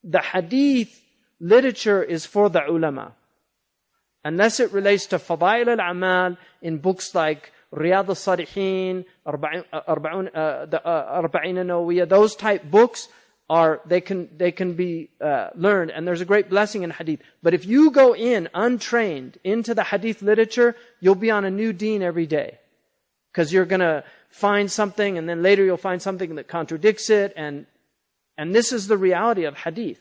the 0.02 0.20
hadith 0.20 1.00
literature 1.40 2.02
is 2.02 2.26
for 2.26 2.50
the 2.50 2.64
ulama. 2.68 3.12
Unless 4.24 4.60
it 4.60 4.72
relates 4.72 5.06
to 5.06 5.18
Fadail 5.18 5.78
al-Amal 5.78 6.36
in 6.60 6.78
books 6.78 7.14
like 7.14 7.52
Riyadh 7.74 8.08
al-Salihin, 8.08 9.04
Arba'in 9.26 9.64
uh, 9.72 10.66
al 10.74 10.76
uh, 10.84 12.02
uh, 12.02 12.04
those 12.06 12.34
type 12.34 12.64
books 12.68 13.08
are, 13.50 13.80
they 13.86 14.00
can, 14.00 14.28
they 14.36 14.52
can 14.52 14.74
be 14.74 15.10
uh, 15.20 15.48
learned 15.54 15.90
and 15.90 16.06
there's 16.06 16.20
a 16.20 16.26
great 16.26 16.50
blessing 16.50 16.82
in 16.82 16.90
hadith. 16.90 17.20
But 17.42 17.54
if 17.54 17.64
you 17.64 17.90
go 17.90 18.14
in 18.14 18.48
untrained 18.52 19.38
into 19.42 19.74
the 19.74 19.84
hadith 19.84 20.22
literature, 20.22 20.76
you'll 21.00 21.14
be 21.14 21.30
on 21.30 21.44
a 21.44 21.50
new 21.50 21.72
deen 21.72 22.02
every 22.02 22.26
day. 22.26 22.58
Because 23.32 23.52
you're 23.52 23.64
gonna 23.64 24.04
find 24.28 24.70
something 24.70 25.16
and 25.16 25.28
then 25.28 25.42
later 25.42 25.64
you'll 25.64 25.76
find 25.76 26.02
something 26.02 26.34
that 26.34 26.48
contradicts 26.48 27.08
it 27.08 27.32
and, 27.36 27.66
and 28.36 28.54
this 28.54 28.72
is 28.72 28.86
the 28.86 28.98
reality 28.98 29.44
of 29.44 29.56
hadith. 29.56 30.00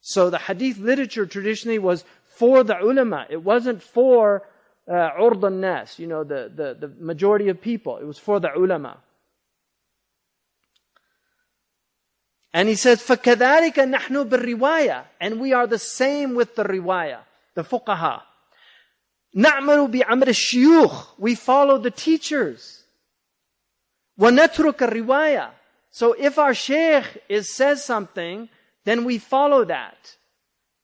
So 0.00 0.30
the 0.30 0.38
hadith 0.38 0.78
literature 0.78 1.26
traditionally 1.26 1.78
was 1.78 2.04
for 2.26 2.62
the 2.62 2.78
ulama. 2.78 3.26
It 3.30 3.42
wasn't 3.42 3.82
for 3.82 4.42
uh, 4.88 5.10
nas, 5.50 5.98
you 5.98 6.06
know, 6.06 6.22
the, 6.22 6.52
the, 6.54 6.86
the 6.86 6.94
majority 7.00 7.48
of 7.48 7.60
people. 7.60 7.96
It 7.96 8.04
was 8.04 8.18
for 8.18 8.38
the 8.38 8.54
ulama. 8.54 8.98
And 12.56 12.70
he 12.70 12.74
says, 12.74 13.02
فَكَذَلِكَ 13.02 13.74
نَحْنُ 13.74 14.30
بِالرِّوَايَةِ 14.30 15.04
And 15.20 15.38
we 15.38 15.52
are 15.52 15.66
the 15.66 15.78
same 15.78 16.34
with 16.34 16.56
the 16.56 16.64
riwayah, 16.64 17.18
the 17.54 17.62
fuqaha. 17.62 18.22
نَعْمَلُ 19.36 19.92
بِعَمْرِ 19.92 20.22
الشيوخ. 20.22 21.18
We 21.18 21.34
follow 21.34 21.76
the 21.76 21.90
teachers. 21.90 22.84
وَنَتْرُكَ 24.18 24.72
الرِّوَايَةِ 24.72 25.50
So 25.90 26.14
if 26.14 26.38
our 26.38 26.54
sheikh 26.54 27.04
is, 27.28 27.52
says 27.52 27.84
something, 27.84 28.48
then 28.86 29.04
we 29.04 29.18
follow 29.18 29.66
that. 29.66 30.16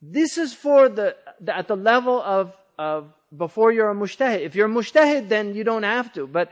This 0.03 0.37
is 0.37 0.53
for 0.53 0.91
the, 0.91 1.17
the 1.41 1.57
at 1.57 1.69
the 1.69 1.77
level 1.77 2.21
of, 2.21 2.53
of 2.79 3.15
before 3.35 3.73
you're 3.73 3.91
a 3.91 3.95
mujtahid. 3.95 4.41
If 4.43 4.55
you're 4.55 4.67
a 4.67 4.71
mujtahid, 4.71 5.31
then 5.31 5.55
you 5.55 5.65
don't 5.65 5.85
have 5.85 6.13
to. 6.13 6.27
But 6.27 6.51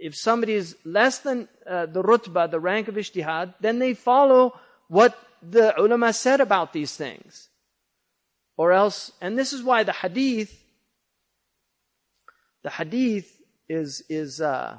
if 0.00 0.16
somebody 0.16 0.54
is 0.54 0.76
less 0.84 1.18
than 1.18 1.46
uh, 1.68 1.86
the 1.86 2.02
rutbah, 2.02 2.50
the 2.50 2.58
rank 2.58 2.88
of 2.88 2.94
ijtihad, 2.94 3.54
then 3.60 3.78
they 3.78 3.94
follow 3.94 4.58
what 4.88 5.16
the 5.42 5.78
ulama 5.78 6.12
said 6.12 6.40
about 6.40 6.72
these 6.72 6.96
things. 6.96 7.48
Or 8.56 8.72
else, 8.72 9.12
and 9.20 9.38
this 9.38 9.52
is 9.52 9.62
why 9.62 9.84
the 9.84 9.92
hadith, 9.92 10.64
the 12.62 12.70
hadith 12.70 13.40
is, 13.68 14.02
is, 14.08 14.40
uh, 14.40 14.78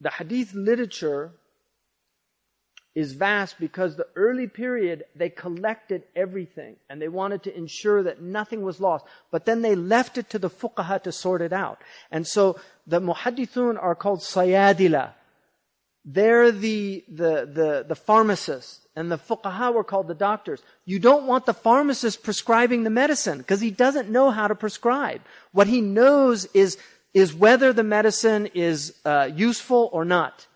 the 0.00 0.10
hadith 0.10 0.52
literature 0.52 1.32
is 2.94 3.12
vast 3.12 3.58
because 3.58 3.96
the 3.96 4.06
early 4.14 4.46
period 4.46 5.04
they 5.16 5.28
collected 5.28 6.04
everything 6.14 6.76
and 6.88 7.02
they 7.02 7.08
wanted 7.08 7.42
to 7.42 7.56
ensure 7.56 8.02
that 8.04 8.22
nothing 8.22 8.62
was 8.62 8.80
lost. 8.80 9.04
But 9.30 9.46
then 9.46 9.62
they 9.62 9.74
left 9.74 10.16
it 10.16 10.30
to 10.30 10.38
the 10.38 10.50
fuqaha 10.50 11.02
to 11.02 11.12
sort 11.12 11.42
it 11.42 11.52
out. 11.52 11.78
And 12.10 12.26
so 12.26 12.58
the 12.86 13.00
muhaddithun 13.00 13.82
are 13.82 13.94
called 13.96 14.20
sayadila. 14.20 15.12
They're 16.04 16.52
the, 16.52 17.04
the, 17.08 17.50
the, 17.52 17.84
the 17.88 17.94
pharmacists 17.96 18.86
and 18.94 19.10
the 19.10 19.18
fuqaha 19.18 19.74
were 19.74 19.84
called 19.84 20.06
the 20.06 20.14
doctors. 20.14 20.62
You 20.84 21.00
don't 21.00 21.26
want 21.26 21.46
the 21.46 21.54
pharmacist 21.54 22.22
prescribing 22.22 22.84
the 22.84 22.90
medicine 22.90 23.38
because 23.38 23.60
he 23.60 23.72
doesn't 23.72 24.08
know 24.08 24.30
how 24.30 24.46
to 24.46 24.54
prescribe. 24.54 25.22
What 25.50 25.66
he 25.66 25.80
knows 25.80 26.44
is, 26.54 26.78
is 27.12 27.34
whether 27.34 27.72
the 27.72 27.82
medicine 27.82 28.50
is 28.54 28.94
uh, 29.04 29.30
useful 29.34 29.90
or 29.92 30.04
not. 30.04 30.46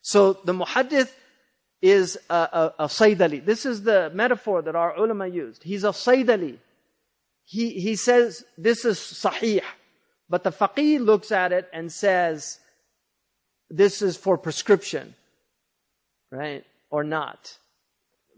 So 0.00 0.32
the 0.32 0.54
muhaddith 0.54 1.10
is 1.82 2.16
a, 2.30 2.34
a, 2.34 2.74
a 2.78 2.86
Saydali. 2.86 3.44
This 3.44 3.66
is 3.66 3.82
the 3.82 4.10
metaphor 4.14 4.62
that 4.62 4.76
our 4.76 4.96
ulama 4.96 5.26
used. 5.26 5.64
He's 5.64 5.84
a 5.84 5.88
Saydali. 5.88 6.58
He, 7.44 7.70
he 7.80 7.96
says 7.96 8.44
this 8.56 8.84
is 8.84 8.98
sahih. 8.98 9.62
But 10.30 10.44
the 10.44 10.52
faqih 10.52 11.04
looks 11.04 11.32
at 11.32 11.52
it 11.52 11.68
and 11.72 11.92
says, 11.92 12.60
this 13.68 14.00
is 14.00 14.16
for 14.16 14.38
prescription. 14.38 15.14
Right? 16.30 16.64
Or 16.88 17.04
not. 17.04 17.58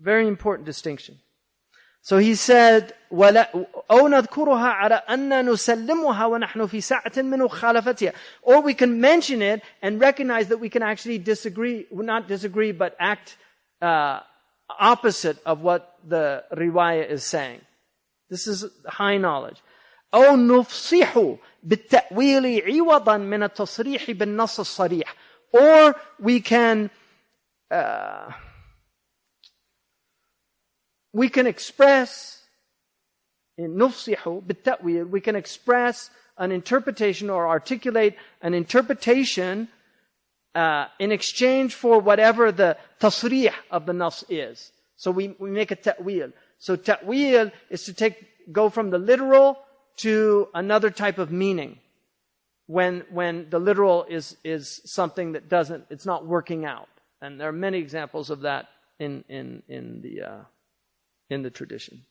Very 0.00 0.26
important 0.26 0.66
distinction. 0.66 1.18
So 2.03 2.17
he 2.17 2.35
said, 2.35 2.93
ولا 3.11 3.49
أو 3.91 4.07
نذكرها 4.07 4.67
على 4.67 4.95
أن 4.95 5.45
نسلمها 5.45 6.25
ونحن 6.25 6.67
في 6.67 6.81
ساعة 6.81 7.11
من 7.17 7.39
مخالفتها. 7.39 8.13
Or 8.41 8.61
we 8.61 8.73
can 8.73 9.01
mention 9.01 9.41
it 9.41 9.61
and 9.81 9.99
recognize 9.99 10.47
that 10.47 10.59
we 10.59 10.69
can 10.69 10.81
actually 10.81 11.17
disagree, 11.17 11.85
not 11.91 12.27
disagree, 12.27 12.71
but 12.71 12.95
act 12.99 13.37
uh, 13.81 14.21
opposite 14.79 15.37
of 15.45 15.61
what 15.61 15.97
the 16.07 16.43
riwayah 16.53 17.09
is 17.09 17.23
saying. 17.23 17.61
This 18.29 18.47
is 18.47 18.65
high 18.87 19.17
knowledge. 19.17 19.61
أو 20.13 20.35
نفصح 20.35 21.19
بالتأويل 21.63 22.63
عوضا 22.65 23.17
من 23.17 23.43
التصريح 23.43 24.11
بالنص 24.11 24.59
الصريح. 24.59 25.15
Or 25.53 25.95
we 26.19 26.39
can 26.41 26.89
uh, 27.71 28.31
we 31.14 31.30
can 31.30 31.46
express 31.46 32.42
in 33.56 33.76
nufsihu 33.76 34.42
bitta'wil, 34.42 35.08
we 35.08 35.20
can 35.20 35.36
express 35.36 36.10
an 36.36 36.50
interpretation 36.50 37.30
or 37.30 37.48
articulate 37.48 38.16
an 38.42 38.52
interpretation 38.52 39.68
uh, 40.56 40.86
in 40.98 41.12
exchange 41.12 41.74
for 41.74 42.00
whatever 42.00 42.50
the 42.52 42.76
tasrih 43.00 43.52
of 43.70 43.86
the 43.86 43.92
nafs 43.92 44.24
is. 44.28 44.72
So 44.96 45.10
we, 45.10 45.34
we 45.38 45.50
make 45.50 45.70
a 45.70 45.76
ta'wil. 45.76 46.32
So 46.58 46.76
ta'wil 46.76 47.50
is 47.70 47.84
to 47.84 47.92
take, 47.92 48.52
go 48.52 48.68
from 48.68 48.90
the 48.90 48.98
literal 48.98 49.58
to 49.98 50.48
another 50.52 50.90
type 50.90 51.18
of 51.18 51.30
meaning 51.30 51.78
when, 52.66 53.04
when 53.10 53.50
the 53.50 53.58
literal 53.58 54.04
is, 54.08 54.36
is 54.42 54.80
something 54.84 55.32
that 55.32 55.48
doesn't, 55.48 55.86
it's 55.90 56.06
not 56.06 56.26
working 56.26 56.64
out. 56.64 56.88
And 57.20 57.40
there 57.40 57.48
are 57.48 57.52
many 57.52 57.78
examples 57.78 58.30
of 58.30 58.40
that 58.40 58.68
in, 58.98 59.24
in, 59.28 59.62
in 59.68 60.00
the, 60.02 60.22
uh, 60.22 60.40
in 61.29 61.43
the 61.43 61.49
tradition. 61.49 62.05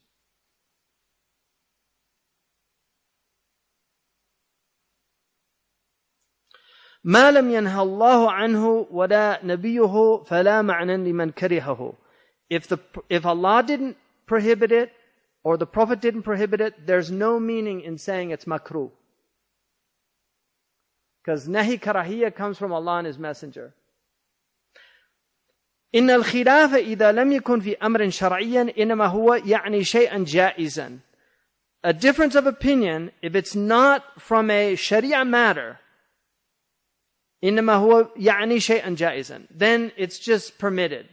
ما 7.05 7.31
لم 7.31 7.51
ينهى 7.51 7.83
الله 7.83 8.31
عنه 8.31 8.87
ولا 8.91 9.41
نبيه 9.45 10.25
فلا 10.25 10.63
معنى 10.63 10.97
لمن 10.97 11.33
كرهه. 11.33 11.95
If 12.51 12.67
the, 12.69 12.79
if 13.09 13.25
Allah 13.25 13.63
didn't 13.63 13.97
prohibit 14.27 14.73
it, 14.73 14.93
or 15.45 15.57
the 15.57 15.67
Prophet 15.67 16.01
didn't 16.01 16.23
prohibit 16.23 16.61
it, 16.61 16.87
there's 16.87 17.11
no 17.11 17.39
meaning 17.39 17.81
in 17.81 17.97
saying 17.99 18.31
it's 18.31 18.45
makruh. 18.45 18.91
Because 21.23 21.49
nahi 21.49 21.81
karahiyya 21.81 22.35
comes 22.35 22.59
from 22.59 22.73
Allah 22.73 22.99
and 22.99 23.07
His 23.07 23.19
Messenger. 23.19 23.75
إن 25.95 26.11
الخلاف 26.11 26.75
إذا 26.75 27.13
لم 27.13 27.33
يكن 27.33 27.61
في 27.61 27.77
أمر 27.77 28.11
شرعيا 28.11 28.73
إنما 28.79 29.07
هو 29.07 29.35
يعني 29.35 29.85
شيئا 29.85 30.25
جائزا. 30.25 30.99
A 31.85 31.93
difference 31.93 32.35
of 32.35 32.47
opinion, 32.47 33.11
if 33.23 33.35
it's 33.35 33.55
not 33.55 34.03
from 34.19 34.51
a 34.51 34.75
sharia 34.75 35.25
matter, 35.25 35.79
إنما 37.45 37.75
هو 37.75 38.11
يعني 38.17 38.61
شيئا 38.61 38.95
جائزا. 38.95 39.47
Then 39.51 39.93
it's 39.97 40.19
just 40.19 40.59
permitted. 40.59 41.09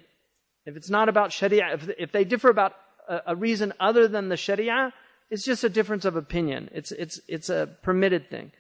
If 0.66 0.76
it's 0.76 0.90
not 0.90 1.10
about 1.10 1.32
Sharia, 1.32 1.74
if, 1.74 1.90
if 2.00 2.12
they 2.12 2.24
differ 2.24 2.50
about 2.50 2.74
a, 3.08 3.22
a 3.28 3.36
reason 3.36 3.74
other 3.80 4.08
than 4.08 4.30
the 4.30 4.38
Sharia, 4.38 4.92
it's 5.30 5.46
just 5.46 5.64
a 5.64 5.70
difference 5.70 6.06
of 6.06 6.16
opinion. 6.16 6.70
It's, 6.74 6.92
it's, 6.92 7.20
it's 7.28 7.50
a 7.50 7.70
permitted 7.84 8.30
thing. 8.30 8.52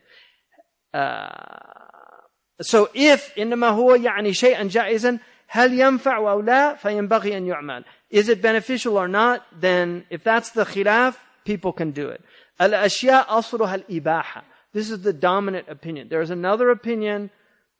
Uh, 0.93 1.29
so 2.61 2.89
if 2.93 3.33
إنما 3.37 3.69
هو 3.69 3.95
يعني 3.95 4.33
شيئا 4.33 4.63
جائزا 4.63 5.19
هل 5.49 5.73
ينفع 5.73 6.17
أو 6.17 6.41
لا 6.41 6.75
فينبغي 6.75 7.37
أن 7.37 7.47
يعمل. 7.47 7.83
Is 8.11 8.29
it 8.29 8.41
beneficial 8.41 8.97
or 8.97 9.07
not? 9.07 9.45
Then 9.51 10.05
if 10.09 10.23
that's 10.23 10.51
the 10.51 10.65
khilaf, 10.65 11.15
people 11.45 11.73
can 11.73 11.91
do 11.91 12.09
it. 12.09 12.21
الأشياء 12.61 13.27
أصلها 13.27 13.75
الإباحة. 13.75 14.43
This 14.73 14.89
is 14.89 15.01
the 15.01 15.13
dominant 15.13 15.67
opinion. 15.69 16.09
There 16.09 16.21
is 16.21 16.31
another 16.31 16.69
opinion, 16.69 17.29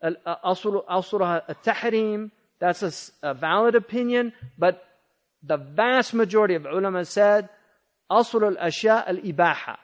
أصلها 0.03 1.49
التحريم. 1.49 2.32
That's 2.59 2.84
a, 2.84 3.30
a 3.32 3.34
valid 3.34 3.76
opinion, 3.76 4.34
but 4.57 4.86
the 5.43 5.57
vast 5.57 6.13
majority 6.13 6.55
of 6.55 6.65
ulama 6.65 7.05
said 7.05 7.49
أصل 8.11 8.57
الأشياء 8.57 9.09
الإباحة. 9.09 9.78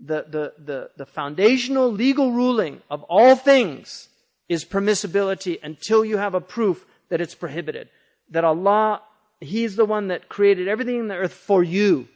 The, 0.00 0.24
the, 0.28 0.52
the, 0.58 0.90
the 0.96 1.06
foundational 1.06 1.90
legal 1.90 2.32
ruling 2.32 2.82
of 2.90 3.04
all 3.04 3.36
things 3.36 4.08
is 4.48 4.64
permissibility 4.64 5.58
until 5.62 6.04
you 6.04 6.16
have 6.16 6.34
a 6.34 6.40
proof 6.40 6.84
that 7.08 7.20
it's 7.20 7.34
prohibited. 7.34 7.88
That 8.30 8.44
Allah, 8.44 9.02
He's 9.40 9.76
the 9.76 9.84
one 9.84 10.08
that 10.08 10.28
created 10.28 10.68
everything 10.68 10.98
in 10.98 11.08
the 11.08 11.16
earth 11.16 11.34
for 11.34 11.62
you. 11.62 12.08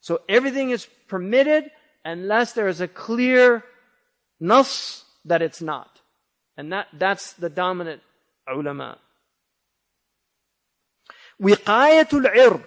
So 0.00 0.20
everything 0.28 0.70
is 0.70 0.86
permitted 1.08 1.70
unless 2.04 2.52
there 2.52 2.68
is 2.68 2.80
a 2.80 2.88
clear 2.88 3.64
nas 4.40 5.04
that 5.24 5.42
it's 5.42 5.60
not. 5.60 6.00
And 6.56 6.72
that, 6.72 6.86
that's 6.92 7.32
the 7.32 7.50
dominant 7.50 8.02
ulama. 8.48 8.98
وقاية 11.40 12.08
العرض 12.12 12.62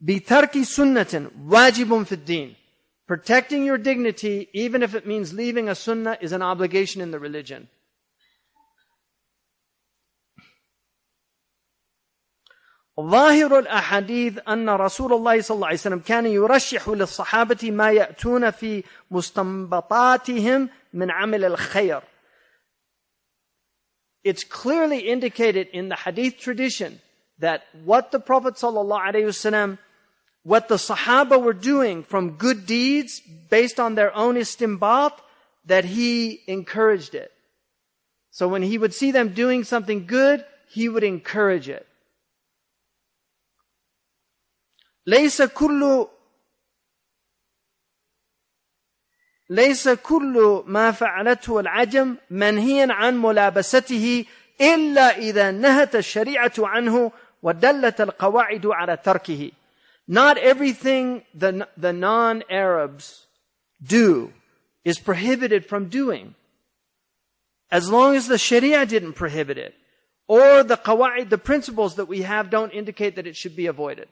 بترك 0.00 0.62
سنة 0.62 1.30
واجب 1.48 2.02
في 2.02 2.12
الدين. 2.12 2.56
Protecting 3.06 3.64
your 3.64 3.78
dignity, 3.78 4.48
even 4.52 4.84
if 4.84 4.94
it 4.94 5.06
means 5.06 5.32
leaving 5.32 5.68
a 5.68 5.74
sunnah, 5.74 6.16
is 6.20 6.30
an 6.32 6.42
obligation 6.42 7.00
in 7.00 7.10
the 7.10 7.18
religion. 7.18 7.68
ظاهر 13.00 13.58
الأحاديث 13.58 14.38
أن 14.48 14.68
رسول 14.70 15.12
الله 15.12 15.40
صلى 15.40 15.54
الله 15.54 15.66
عليه 15.66 15.76
وسلم 15.76 15.98
كان 15.98 16.26
يرشح 16.26 16.88
للصحابة 16.88 17.70
ما 17.70 17.90
يأتون 17.92 18.50
في 18.50 18.84
مستنبطاتهم 19.10 20.68
من 20.94 21.10
عمل 21.10 21.44
الخير. 21.44 22.02
It's 24.22 24.44
clearly 24.44 25.08
indicated 25.08 25.68
in 25.72 25.88
the 25.88 25.96
hadith 25.96 26.38
tradition 26.38 27.00
that 27.38 27.62
what 27.84 28.10
the 28.10 28.20
Prophet 28.20 28.54
ﷺ, 28.54 29.78
what 30.42 30.68
the 30.68 30.76
Sahaba 30.76 31.42
were 31.42 31.54
doing 31.54 32.02
from 32.02 32.36
good 32.36 32.66
deeds 32.66 33.20
based 33.48 33.80
on 33.80 33.94
their 33.94 34.14
own 34.14 34.34
istimbat, 34.34 35.12
that 35.64 35.86
he 35.86 36.42
encouraged 36.46 37.14
it. 37.14 37.32
So 38.30 38.46
when 38.46 38.62
he 38.62 38.76
would 38.76 38.94
see 38.94 39.10
them 39.10 39.30
doing 39.30 39.64
something 39.64 40.06
good, 40.06 40.44
he 40.68 40.88
would 40.88 41.04
encourage 41.04 41.68
it. 41.68 41.86
ليس 45.06 45.42
كل 45.42 46.06
ليس 49.50 49.88
كل 49.88 50.62
ما 50.66 50.90
فعلته 50.90 51.60
العجم 51.60 52.16
منهيا 52.30 52.92
عن 52.92 53.18
ملابسته 53.22 54.24
إلا 54.60 55.16
إذا 55.18 55.50
نهت 55.50 55.96
الشريعة 55.96 56.52
عنه 56.58 57.12
ودلت 57.42 58.00
القواعد 58.00 58.66
على 58.66 58.96
تركه. 58.96 59.52
Not 60.08 60.38
everything 60.38 61.22
the, 61.34 61.68
the 61.76 61.92
non-Arabs 61.92 63.26
do 63.82 64.32
is 64.84 64.98
prohibited 64.98 65.66
from 65.66 65.88
doing. 65.88 66.34
As 67.70 67.90
long 67.90 68.16
as 68.16 68.26
the 68.26 68.38
Sharia 68.38 68.86
didn't 68.86 69.12
prohibit 69.12 69.58
it. 69.58 69.74
Or 70.26 70.62
the 70.62 70.76
qawaid, 70.76 71.28
the 71.28 71.38
principles 71.38 71.96
that 71.96 72.06
we 72.06 72.22
have 72.22 72.50
don't 72.50 72.72
indicate 72.72 73.16
that 73.16 73.26
it 73.26 73.36
should 73.36 73.56
be 73.56 73.66
avoided. 73.66 74.08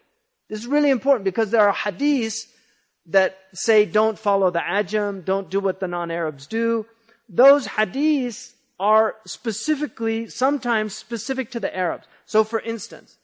This 0.48 0.60
is 0.60 0.66
really 0.66 0.90
important 0.90 1.24
because 1.24 1.50
there 1.50 1.68
are 1.68 1.74
hadiths 1.74 2.46
that 3.06 3.38
say 3.52 3.84
don't 3.84 4.18
follow 4.18 4.50
the 4.50 4.60
ajam, 4.60 5.24
don't 5.24 5.50
do 5.50 5.60
what 5.60 5.80
the 5.80 5.88
non-Arabs 5.88 6.46
do. 6.46 6.86
Those 7.28 7.66
hadiths 7.66 8.52
are 8.80 9.16
specifically, 9.26 10.28
sometimes 10.28 10.94
specific 10.94 11.50
to 11.50 11.60
the 11.60 11.74
Arabs. 11.74 12.06
So 12.26 12.44
for 12.44 12.60
instance, 12.60 13.18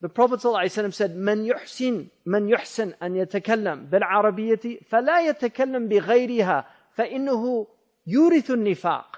the 0.00 0.08
Prophet 0.08 0.40
ﷺ 0.40 0.94
said, 0.94 1.16
من 1.16 1.46
يحسن 1.46 2.08
من 2.26 2.48
يحسن 2.48 2.94
أن 3.02 3.16
يتكلم 3.16 3.90
بالعربية 3.90 4.84
فلا 4.90 5.20
يتكلم 5.20 5.88
بغيرها 5.88 6.66
فإنه 6.96 7.66
يورث 8.06 8.50
النفاق. 8.50 9.16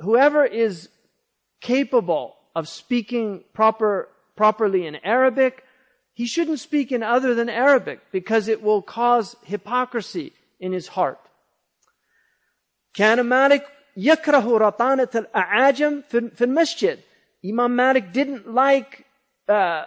Whoever 0.00 0.44
is 0.44 0.88
capable 1.60 2.36
of 2.54 2.68
speaking 2.68 3.42
proper, 3.52 4.08
properly 4.36 4.86
in 4.86 4.96
Arabic, 5.04 5.64
he 6.12 6.26
shouldn't 6.26 6.60
speak 6.60 6.90
in 6.90 7.02
other 7.02 7.34
than 7.34 7.48
Arabic 7.48 8.00
because 8.10 8.48
it 8.48 8.62
will 8.62 8.82
cause 8.82 9.36
hypocrisy 9.44 10.32
in 10.58 10.72
his 10.72 10.88
heart. 10.88 11.20
كان 12.94 13.20
مالك 13.20 13.64
يكره 13.96 14.58
رطانة 14.58 15.08
الأعاجم 15.14 16.02
في 16.08 16.44
المسجد. 16.44 16.98
Imam 17.44 17.76
Malik 17.76 18.12
didn't 18.12 18.52
like 18.52 19.06
uh, 19.48 19.84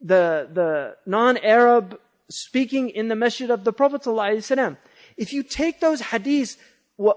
the, 0.00 0.48
the 0.52 0.96
non-Arab 1.06 1.98
speaking 2.30 2.90
in 2.90 3.08
the 3.08 3.16
masjid 3.16 3.50
of 3.50 3.64
the 3.64 3.72
Prophet 3.72 4.02
ﷺ. 4.02 4.76
If 5.16 5.32
you 5.32 5.42
take 5.42 5.80
those 5.80 6.00
hadiths, 6.00 6.56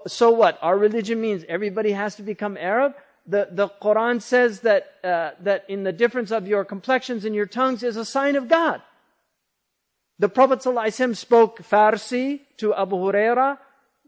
so 0.08 0.32
what? 0.32 0.58
Our 0.62 0.78
religion 0.78 1.22
means 1.22 1.43
everybody 1.48 1.91
has 1.91 2.16
to 2.16 2.24
become 2.24 2.58
Arab? 2.58 2.93
The, 3.27 3.49
the 3.51 3.68
Quran 3.68 4.20
says 4.20 4.61
that, 4.61 4.93
uh, 5.05 5.31
that 5.41 5.64
in 5.68 5.85
the 5.85 5.93
difference 5.93 6.31
of 6.31 6.49
your 6.49 6.64
complexions 6.64 7.25
and 7.25 7.35
your 7.35 7.47
tongues 7.47 7.83
is 7.83 7.97
a 7.97 8.05
sign 8.05 8.37
of 8.37 8.49
God. 8.49 8.83
The 10.18 10.29
Prophet 10.29 10.61
ﷺ 10.61 11.16
spoke 11.16 11.62
Farsi 11.62 12.41
to 12.59 12.75
Abu 12.75 12.97
Huraira 12.97 13.59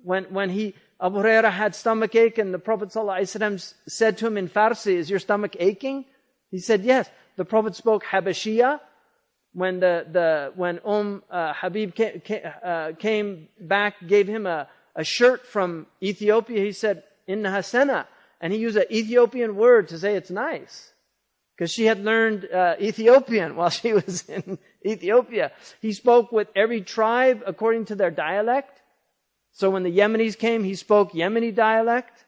when, 0.02 0.24
when 0.24 0.50
he, 0.50 0.74
Abu 1.00 1.18
Huraira 1.18 1.50
had 1.50 1.74
stomach 1.74 2.14
ache 2.14 2.38
and 2.38 2.52
the 2.52 2.58
Prophet 2.58 2.90
ﷺ 2.90 3.74
said 3.88 4.18
to 4.18 4.26
him 4.26 4.36
in 4.36 4.48
Farsi, 4.48 4.94
is 4.94 5.08
your 5.08 5.18
stomach 5.18 5.56
aching? 5.58 6.04
He 6.50 6.58
said, 6.58 6.82
yes 6.82 7.08
the 7.36 7.44
Prophet 7.44 7.74
spoke 7.74 8.04
Habashia 8.04 8.80
when 9.52 9.80
the, 9.80 10.06
the 10.10 10.52
when 10.56 10.80
Umm 10.84 11.22
uh, 11.30 11.52
Habib 11.54 11.94
came, 11.94 12.22
uh, 12.64 12.92
came, 12.98 13.48
back, 13.60 13.94
gave 14.06 14.26
him 14.26 14.46
a, 14.46 14.68
a 14.96 15.04
shirt 15.04 15.46
from 15.46 15.86
Ethiopia. 16.02 16.60
He 16.60 16.72
said, 16.72 17.04
"Inna 17.26 17.50
hasana," 17.50 18.06
and 18.44 18.52
he 18.52 18.58
used 18.58 18.76
an 18.76 18.84
Ethiopian 18.90 19.56
word 19.56 19.88
to 19.88 19.98
say 19.98 20.16
it's 20.16 20.30
nice 20.30 20.92
because 21.56 21.72
she 21.72 21.86
had 21.86 22.04
learned 22.04 22.46
uh, 22.52 22.74
Ethiopian 22.78 23.56
while 23.58 23.70
she 23.70 23.94
was 23.94 24.28
in 24.28 24.58
Ethiopia. 24.84 25.50
He 25.80 25.94
spoke 25.94 26.30
with 26.30 26.48
every 26.54 26.82
tribe 26.82 27.42
according 27.46 27.86
to 27.86 27.94
their 27.94 28.10
dialect. 28.10 28.82
So 29.52 29.70
when 29.70 29.82
the 29.82 29.90
Yemenis 29.90 30.38
came, 30.38 30.62
he 30.62 30.74
spoke 30.74 31.12
Yemeni 31.12 31.54
dialect. 31.54 32.22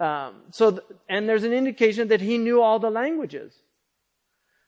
Um, 0.00 0.44
so, 0.50 0.70
th- 0.70 0.82
and 1.10 1.28
there's 1.28 1.44
an 1.44 1.52
indication 1.52 2.08
that 2.08 2.22
he 2.22 2.38
knew 2.38 2.62
all 2.62 2.78
the 2.78 2.90
languages. 2.90 3.52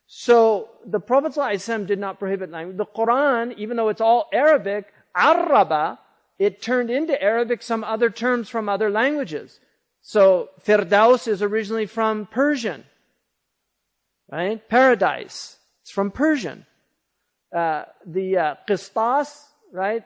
So 0.06 0.68
the 0.84 1.00
Prophet 1.00 1.32
ﷺ 1.32 1.86
did 1.86 1.98
not 1.98 2.18
prohibit 2.18 2.50
language. 2.50 2.76
The 2.76 2.84
Quran, 2.84 3.56
even 3.56 3.78
though 3.78 3.88
it's 3.88 4.02
all 4.02 4.28
Arabic, 4.30 4.92
Araba, 5.16 6.00
it 6.38 6.60
turned 6.60 6.90
into 6.90 7.20
Arabic 7.20 7.62
some 7.62 7.82
other 7.82 8.10
terms 8.10 8.50
from 8.50 8.68
other 8.68 8.90
languages. 8.90 9.58
So 10.06 10.50
Firdaus 10.64 11.26
is 11.26 11.42
originally 11.42 11.86
from 11.86 12.26
Persian. 12.26 12.84
Right? 14.30 14.62
Paradise. 14.68 15.56
It's 15.82 15.90
from 15.90 16.12
Persian. 16.12 16.64
Uh, 17.52 17.86
the 18.06 18.38
uh, 18.38 18.54
Qistas, 18.68 19.42
right, 19.72 20.04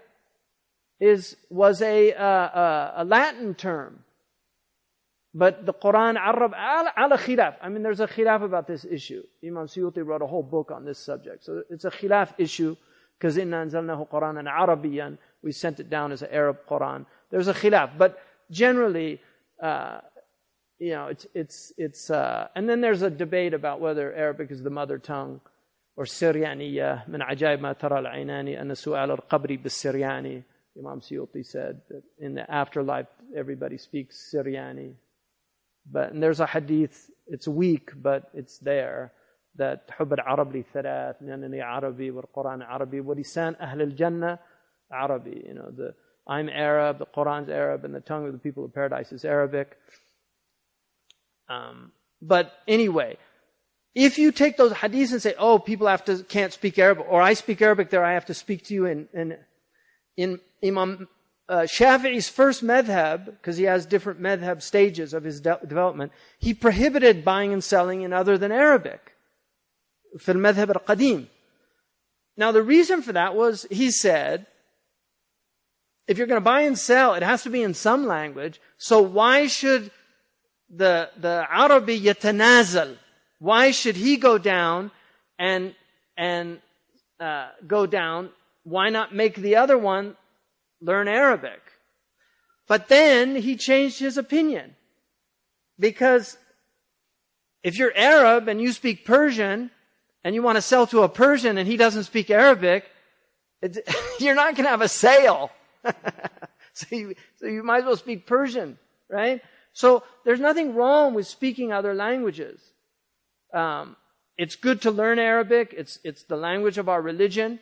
is, 1.01 1.37
was 1.51 1.83
a, 1.83 2.15
uh, 2.15 2.93
a 2.97 3.05
Latin 3.05 3.55
term. 3.55 4.03
But 5.35 5.67
the 5.67 5.75
Quran 5.75 6.17
Arab 6.17 6.55
ala 6.55 7.19
khilaf. 7.19 7.57
I 7.61 7.69
mean, 7.69 7.83
there's 7.83 8.01
a 8.01 8.09
khilaf 8.09 8.43
about 8.43 8.67
this 8.67 8.87
issue. 8.87 9.23
Imam 9.45 9.67
Suyuti 9.67 10.03
wrote 10.03 10.23
a 10.23 10.27
whole 10.27 10.43
book 10.43 10.71
on 10.71 10.87
this 10.87 10.99
subject. 10.99 11.45
So 11.45 11.63
it's 11.69 11.85
a 11.85 11.91
khilaf 11.91 12.33
issue 12.39 12.75
because 13.19 13.37
inna 13.37 13.67
anzalnahu 13.67 14.09
Quranan 14.09 14.51
Arabiyan. 14.51 15.19
We 15.43 15.53
sent 15.53 15.79
it 15.79 15.91
down 15.91 16.11
as 16.11 16.23
an 16.23 16.31
Arab 16.33 16.61
Quran. 16.67 17.05
There's 17.31 17.49
a 17.49 17.55
khilaf. 17.55 17.99
But 17.99 18.19
generally, 18.51 19.21
uh, 19.62 20.00
you 20.80 20.92
know, 20.92 21.08
it's, 21.08 21.26
it's, 21.34 21.74
it's, 21.78 22.10
uh, 22.10 22.48
and 22.56 22.70
then 22.70 22.82
there's 22.82 23.02
a 23.02 23.10
debate 23.10 23.54
about 23.54 23.80
whether 23.80 24.14
Arabic 24.14 24.52
is 24.52 24.62
the 24.62 24.70
mother 24.70 24.98
tongue 24.98 25.40
or 25.96 26.06
Syrianiya. 26.06 27.08
من 27.08 27.22
عجائب 27.22 27.62
ما 27.62 27.74
ترى 27.74 28.00
العينان 28.00 28.48
أن 28.48 28.76
سؤال 28.76 29.12
القبر 29.12 29.56
بالسرياني. 29.64 30.44
Imam 30.78 31.00
Suyuti 31.00 31.46
said 31.46 31.80
that 31.90 32.04
in 32.20 32.36
the 32.36 32.52
afterlife 32.52 33.08
everybody 33.36 33.78
speaks 33.78 34.34
Syriani. 34.34 34.94
But 35.90 36.12
and 36.12 36.22
there's 36.22 36.42
a 36.42 36.46
hadith, 36.48 37.10
it's 37.28 37.48
weak, 37.48 37.92
but 37.96 38.30
it's 38.34 38.60
there 38.60 39.14
that 39.56 39.90
حب 39.90 40.14
العرب 40.14 40.52
لي 40.52 40.64
ثلاث 40.74 41.16
لأنني 41.22 41.62
عربي 41.62 42.12
والقرآن 42.12 42.62
عربي 42.62 43.00
ولسان 43.00 43.56
أهل 43.56 43.82
الجنة 43.82 44.40
عربي. 44.92 45.48
You 45.48 45.54
know, 45.54 45.72
the 45.72 45.96
I'm 46.30 46.50
Arab, 46.50 47.00
the 47.00 47.06
Quran's 47.06 47.50
Arab, 47.50 47.86
and 47.86 47.94
the 47.94 48.00
tongue 48.00 48.26
of 48.26 48.34
the 48.34 48.40
people 48.40 48.66
of 48.66 48.74
paradise 48.74 49.12
is 49.12 49.24
Arabic. 49.24 49.78
Um, 51.48 51.92
but 52.22 52.52
anyway, 52.68 53.18
if 53.94 54.18
you 54.18 54.32
take 54.32 54.58
those 54.58 54.74
hadiths 54.74 55.12
and 55.12 55.22
say, 55.22 55.36
oh, 55.38 55.60
people 55.60 55.88
have 55.88 56.04
to, 56.06 56.24
can't 56.24 56.52
speak 56.52 56.80
Arabic, 56.80 57.06
or 57.08 57.22
I 57.22 57.34
speak 57.34 57.62
Arabic 57.62 57.92
there, 57.92 58.04
I 58.04 58.14
have 58.14 58.26
to 58.26 58.34
speak 58.34 58.66
to 58.66 58.74
you 58.74 58.86
in, 58.86 59.08
in, 59.14 59.38
in 60.18 60.40
Imam 60.64 61.08
uh, 61.48 61.62
Shafi'i's 61.62 62.28
first 62.28 62.64
madhab, 62.64 63.26
because 63.26 63.58
he 63.58 63.66
has 63.66 63.86
different 63.86 64.20
madhab 64.20 64.64
stages 64.64 65.14
of 65.14 65.24
his 65.24 65.40
de- 65.42 65.60
development, 65.68 66.12
he 66.40 66.54
prohibited 66.54 67.24
buying 67.24 67.54
and 67.54 67.64
selling 67.64 68.02
in 68.02 68.14
other 68.14 68.38
than 68.38 68.52
Arabic. 68.52 69.12
في 70.18 70.32
المذهب 70.32 70.72
القديم. 70.72 71.28
Now 72.38 72.52
the 72.52 72.64
reason 72.64 73.02
for 73.02 73.14
that 73.14 73.36
was, 73.36 73.66
he 73.70 73.92
said, 73.92 74.48
if 76.07 76.19
you're 76.19 76.27
going 76.27 76.41
to 76.41 76.45
buy 76.45 76.63
and 76.63 76.79
sell, 76.79 77.15
it 77.15 77.23
has 77.23 77.43
to 77.45 77.51
be 77.51 77.63
in 77.63 77.75
some 77.75 78.07
language. 78.07 78.61
So 78.79 79.01
why 79.01 79.47
should 79.47 79.91
the, 80.69 81.11
the 81.17 81.47
Arabi 81.51 82.01
yatanazal? 82.01 82.97
Why 83.39 83.71
should 83.71 83.97
he 83.97 84.17
go 84.17 84.39
down 84.39 84.91
and, 85.39 85.75
and, 86.17 86.61
uh, 87.19 87.49
go 87.67 87.87
down? 87.87 88.31
Why 88.65 88.91
not 88.91 89.15
make 89.15 89.37
the 89.37 89.57
other 89.57 89.79
one 89.79 90.17
learn 90.81 91.09
Arabic? 91.09 91.61
But 92.67 92.89
then 92.89 93.37
he 93.37 93.57
changed 93.57 93.99
his 93.99 94.17
opinion. 94.17 94.77
Because 95.79 96.37
if 97.63 97.79
you're 97.79 97.97
Arab 97.97 98.49
and 98.49 98.61
you 98.61 98.73
speak 98.73 99.05
Persian 99.05 99.71
and 100.23 100.35
you 100.35 100.43
want 100.43 100.57
to 100.57 100.63
sell 100.63 100.87
to 100.89 101.03
a 101.03 101.09
Persian 101.09 101.59
and 101.59 101.67
he 101.67 101.77
doesn't 101.77 102.05
speak 102.05 102.31
Arabic, 102.31 102.85
you're 104.21 104.35
not 104.35 104.55
going 104.55 104.65
to 104.65 104.71
have 104.71 104.83
a 104.83 104.89
sale. 104.89 105.51
so, 106.73 106.87
you, 106.91 107.15
so 107.39 107.47
you 107.47 107.63
might 107.63 107.79
as 107.79 107.85
well 107.85 107.97
speak 107.97 108.27
Persian, 108.27 108.79
right? 109.09 109.41
So 109.73 110.03
there's 110.25 110.41
nothing 110.41 110.75
wrong 110.75 111.15
with 111.15 111.27
speaking 111.27 111.73
other 111.73 111.95
languages. 111.95 112.61
Um, 113.53 113.97
it's 114.37 114.57
good 114.57 114.83
to 114.83 114.91
learn 114.91 115.19
Arabic. 115.19 115.75
It's, 115.77 115.99
it's 116.05 116.25
the 116.25 116.37
language 116.37 116.79
of 116.79 116.89
our 116.89 117.03
religion. 117.03 117.61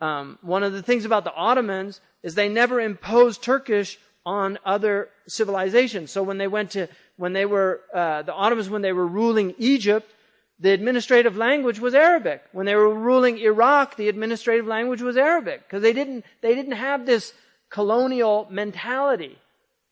Um, 0.00 0.38
one 0.42 0.62
of 0.62 0.72
the 0.72 0.82
things 0.82 1.04
about 1.04 1.24
the 1.24 1.32
Ottomans 1.32 2.00
is 2.22 2.34
they 2.34 2.48
never 2.48 2.80
imposed 2.80 3.42
Turkish 3.42 3.98
on 4.24 4.58
other 4.64 5.08
civilizations. 5.26 6.10
So 6.10 6.22
when 6.22 6.38
they 6.38 6.48
went 6.48 6.72
to, 6.72 6.88
when 7.16 7.32
they 7.32 7.46
were, 7.46 7.80
uh, 7.94 8.22
the 8.22 8.34
Ottomans, 8.34 8.68
when 8.68 8.82
they 8.82 8.92
were 8.92 9.06
ruling 9.06 9.54
Egypt, 9.58 10.12
the 10.60 10.70
administrative 10.72 11.36
language 11.36 11.78
was 11.78 11.94
Arabic. 11.94 12.42
When 12.52 12.66
they 12.66 12.74
were 12.74 12.92
ruling 12.92 13.38
Iraq, 13.38 13.96
the 13.96 14.08
administrative 14.08 14.66
language 14.66 15.02
was 15.02 15.16
Arabic. 15.16 15.62
Because 15.66 15.82
they 15.82 15.92
didn't, 15.92 16.24
they 16.42 16.54
didn't 16.54 16.72
have 16.72 17.06
this 17.06 17.32
colonial 17.70 18.46
mentality 18.50 19.38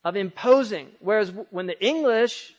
of 0.05 0.17
imposing. 0.17 0.89
Whereas 1.01 1.33
when 1.51 1.67
the 1.67 1.85
English, 1.85 2.55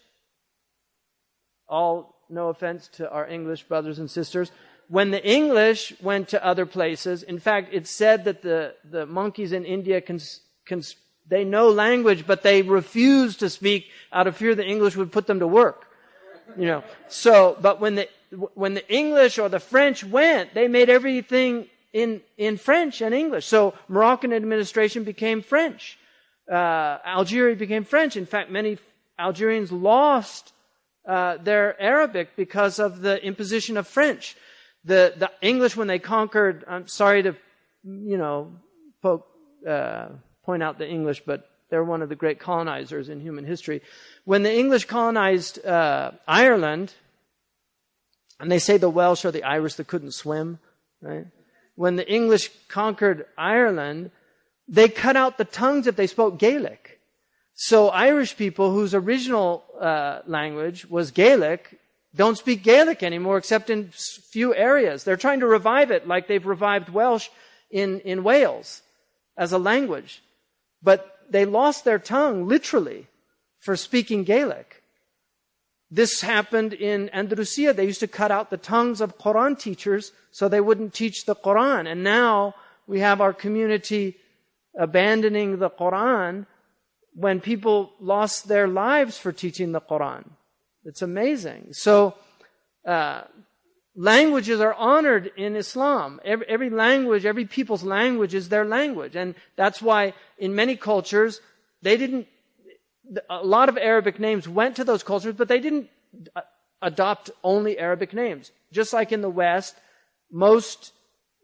all 1.68 2.16
no 2.30 2.50
offense 2.50 2.90
to 2.94 3.10
our 3.10 3.28
English 3.28 3.64
brothers 3.64 4.00
and 4.00 4.12
sisters, 4.12 4.52
when 4.90 5.12
the 5.12 5.26
English 5.26 5.94
went 6.02 6.30
to 6.30 6.46
other 6.46 6.66
places, 6.66 7.24
in 7.24 7.40
fact, 7.40 7.70
it's 7.74 7.90
said 7.90 8.26
that 8.26 8.42
the, 8.42 8.74
the 8.90 9.06
monkeys 9.06 9.52
in 9.52 9.66
India 9.66 10.02
they 11.30 11.44
know 11.44 11.70
language, 11.70 12.26
but 12.26 12.42
they 12.42 12.62
refuse 12.62 13.38
to 13.38 13.50
speak 13.50 13.88
out 14.14 14.28
of 14.28 14.38
fear 14.38 14.56
the 14.56 14.66
English 14.66 14.96
would 14.96 15.12
put 15.12 15.28
them 15.28 15.40
to 15.40 15.48
work. 15.48 15.86
You 16.58 16.66
know, 16.68 16.84
so, 17.10 17.58
but 17.62 17.82
when 17.82 17.96
the, 17.96 18.08
when 18.54 18.74
the 18.74 18.90
English 18.90 19.38
or 19.38 19.50
the 19.50 19.60
French 19.60 20.04
went, 20.04 20.54
they 20.54 20.68
made 20.68 20.90
everything 20.90 21.68
in, 21.94 22.22
in 22.38 22.58
French 22.58 23.02
and 23.02 23.14
English. 23.14 23.46
So 23.46 23.74
Moroccan 23.88 24.34
administration 24.34 25.04
became 25.04 25.42
French. 25.42 25.98
Uh, 26.52 26.98
Algeria 27.06 27.56
became 27.56 27.84
French. 27.84 28.16
In 28.16 28.26
fact, 28.26 28.50
many 28.52 28.78
Algerians 29.20 29.72
lost 29.72 30.54
uh, 31.08 31.38
their 31.38 31.80
Arabic 31.82 32.36
because 32.36 32.80
of 32.80 33.02
the 33.02 33.24
imposition 33.24 33.78
of 33.78 33.88
French. 33.88 34.36
The, 34.84 35.14
the 35.18 35.32
English, 35.42 35.76
when 35.76 35.88
they 35.88 36.00
conquered, 36.00 36.64
I'm 36.68 36.88
sorry 36.88 37.24
to, 37.24 37.36
you 37.84 38.18
know, 38.18 38.54
poke, 39.02 39.28
uh, 39.68 40.10
point 40.44 40.64
out 40.64 40.78
the 40.78 40.88
English, 40.88 41.24
but 41.26 41.50
they're 41.70 41.84
one 41.84 42.02
of 42.02 42.10
the 42.10 42.16
great 42.16 42.40
colonizers 42.40 43.10
in 43.10 43.20
human 43.20 43.46
history. 43.46 43.82
When 44.24 44.44
the 44.44 44.54
English 44.54 44.86
colonized 44.86 45.66
uh, 45.66 46.12
Ireland, 46.28 46.94
and 48.40 48.52
they 48.52 48.60
say 48.60 48.78
the 48.78 48.90
Welsh 48.90 49.26
or 49.26 49.32
the 49.32 49.44
Irish 49.44 49.76
that 49.76 49.88
couldn't 49.88 50.14
swim, 50.14 50.60
right? 51.02 51.26
When 51.78 51.96
the 51.96 52.12
English 52.12 52.50
conquered 52.68 53.28
Ireland, 53.38 54.10
they 54.68 54.90
cut 54.90 55.16
out 55.16 55.38
the 55.38 55.46
tongues 55.46 55.86
if 55.86 55.96
they 55.96 56.08
spoke 56.08 56.40
Gaelic. 56.40 57.00
So 57.54 57.90
Irish 57.90 58.36
people 58.36 58.72
whose 58.72 58.94
original 58.94 59.64
uh, 59.80 60.22
language 60.26 60.90
was 60.90 61.12
Gaelic 61.12 61.80
don't 62.16 62.38
speak 62.38 62.64
Gaelic 62.64 63.04
anymore 63.04 63.38
except 63.38 63.70
in 63.70 63.92
few 63.92 64.56
areas. 64.56 65.04
They're 65.04 65.18
trying 65.18 65.42
to 65.42 65.48
revive 65.48 65.92
it 65.92 66.08
like 66.08 66.28
they've 66.28 66.46
revived 66.46 66.90
Welsh 66.90 67.30
in, 67.70 68.00
in 68.00 68.24
Wales 68.24 68.82
as 69.38 69.54
a 69.54 69.60
language. 69.60 70.24
But 70.82 71.20
they 71.30 71.46
lost 71.46 71.86
their 71.86 72.00
tongue 72.00 72.48
literally 72.48 73.06
for 73.60 73.76
speaking 73.76 74.24
Gaelic. 74.24 74.82
This 75.90 76.22
happened 76.22 76.74
in 76.74 77.10
Andalusia. 77.14 77.74
They 77.74 77.86
used 77.86 78.02
to 78.02 78.08
cut 78.08 78.32
out 78.32 78.50
the 78.50 78.58
tongues 78.58 79.00
of 79.00 79.18
Quran 79.18 79.58
teachers 79.58 80.12
so 80.32 80.48
they 80.48 80.62
wouldn't 80.62 80.94
teach 80.94 81.26
the 81.26 81.36
Quran. 81.36 81.90
And 81.90 82.04
now 82.04 82.56
we 82.88 83.00
have 83.00 83.22
our 83.22 83.34
community 83.34 84.18
abandoning 84.78 85.60
the 85.60 85.70
Quran 85.70 86.46
when 87.14 87.40
people 87.40 87.94
lost 88.00 88.48
their 88.48 88.68
lives 88.68 89.18
for 89.18 89.32
teaching 89.32 89.72
the 89.72 89.82
Quran. 89.82 90.30
It's 90.84 91.02
amazing. 91.02 91.70
So, 91.72 92.16
uh, 92.86 93.24
languages 93.96 94.62
are 94.62 94.74
honored 94.76 95.32
in 95.36 95.56
Islam. 95.56 96.22
Every, 96.24 96.48
every, 96.48 96.70
language, 96.70 97.26
every 97.26 97.46
people's 97.46 97.84
language 97.84 98.34
is 98.36 98.50
their 98.50 98.64
language. 98.64 99.16
And 99.16 99.36
that's 99.56 99.82
why 99.82 100.14
in 100.38 100.56
many 100.56 100.78
cultures, 100.78 101.42
they 101.82 101.98
didn't, 101.98 102.28
a 103.30 103.44
lot 103.44 103.70
of 103.70 103.78
Arabic 103.78 104.20
names 104.20 104.48
went 104.48 104.76
to 104.78 104.84
those 104.84 105.04
cultures, 105.04 105.36
but 105.36 105.48
they 105.48 105.60
didn't 105.60 105.90
uh, 106.36 106.42
adopt 106.82 107.30
only 107.44 107.78
Arabic 107.78 108.14
names. 108.14 108.52
Just 108.72 108.94
like 108.94 109.12
in 109.12 109.22
the 109.22 109.30
West, 109.30 109.76
most 110.32 110.94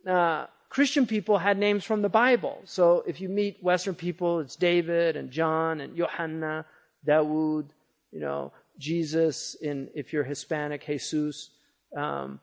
uh, 0.08 0.48
Christian 0.70 1.06
people 1.06 1.38
had 1.38 1.58
names 1.58 1.84
from 1.84 2.02
the 2.02 2.10
Bible. 2.10 2.62
So 2.66 3.04
if 3.08 3.22
you 3.22 3.30
meet 3.30 3.64
Western 3.64 3.96
people, 3.96 4.40
it's 4.40 4.56
David 4.56 5.16
and 5.16 5.32
John 5.32 5.82
and 5.82 5.96
Johanna, 5.96 6.66
Dawood, 7.08 7.70
you 8.12 8.20
know, 8.20 8.52
Jesus. 8.78 9.56
In 9.56 9.90
if 9.94 10.14
you're 10.14 10.24
Hispanic, 10.24 10.84
Jesus. 10.84 11.52
Um, 11.96 12.40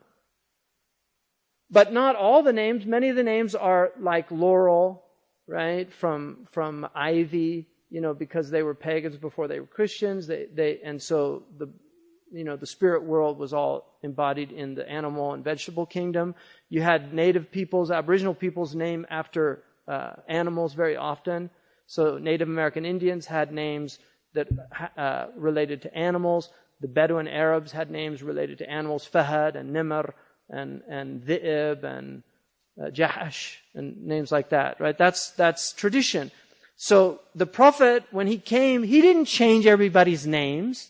but 1.69 1.93
not 1.93 2.15
all 2.15 2.43
the 2.43 2.53
names. 2.53 2.85
Many 2.85 3.09
of 3.09 3.15
the 3.15 3.23
names 3.23 3.55
are 3.55 3.91
like 3.99 4.31
Laurel, 4.31 5.03
right? 5.47 5.91
From 5.91 6.47
from 6.51 6.87
Ivy, 6.95 7.67
you 7.91 8.01
know, 8.01 8.13
because 8.15 8.49
they 8.49 8.63
were 8.63 8.73
pagans 8.73 9.17
before 9.17 9.47
they 9.47 9.59
were 9.59 9.67
Christians. 9.67 10.25
They 10.25 10.47
they 10.51 10.79
and 10.83 10.99
so 11.01 11.43
the 11.59 11.69
you 12.31 12.43
know, 12.43 12.55
the 12.55 12.65
spirit 12.65 13.03
world 13.03 13.37
was 13.37 13.53
all 13.53 13.97
embodied 14.03 14.51
in 14.51 14.73
the 14.73 14.89
animal 14.89 15.33
and 15.33 15.43
vegetable 15.43 15.85
kingdom. 15.85 16.33
You 16.69 16.81
had 16.81 17.13
native 17.13 17.51
peoples, 17.51 17.91
Aboriginal 17.91 18.33
peoples 18.33 18.73
named 18.73 19.05
after 19.09 19.63
uh, 19.87 20.13
animals 20.27 20.73
very 20.73 20.95
often. 20.95 21.49
So 21.87 22.17
Native 22.17 22.47
American 22.47 22.85
Indians 22.85 23.25
had 23.25 23.51
names 23.51 23.99
that 24.33 24.47
uh, 24.97 25.27
related 25.35 25.81
to 25.81 25.93
animals. 25.93 26.49
The 26.79 26.87
Bedouin 26.87 27.27
Arabs 27.27 27.73
had 27.73 27.91
names 27.91 28.23
related 28.23 28.59
to 28.59 28.69
animals, 28.69 29.07
Fahad 29.11 29.55
and 29.55 29.75
Nimr 29.75 30.13
and, 30.49 30.81
and 30.87 31.21
Dhi'ib 31.21 31.83
and 31.83 32.23
uh, 32.81 32.89
Jahash 32.89 33.57
and 33.75 34.05
names 34.05 34.31
like 34.31 34.49
that, 34.49 34.79
right? 34.79 34.97
That's, 34.97 35.31
that's 35.31 35.73
tradition. 35.73 36.31
So 36.83 37.19
the 37.35 37.45
Prophet, 37.45 38.05
when 38.09 38.25
he 38.25 38.39
came, 38.39 38.81
he 38.81 39.03
didn't 39.03 39.25
change 39.25 39.67
everybody's 39.67 40.25
names 40.25 40.89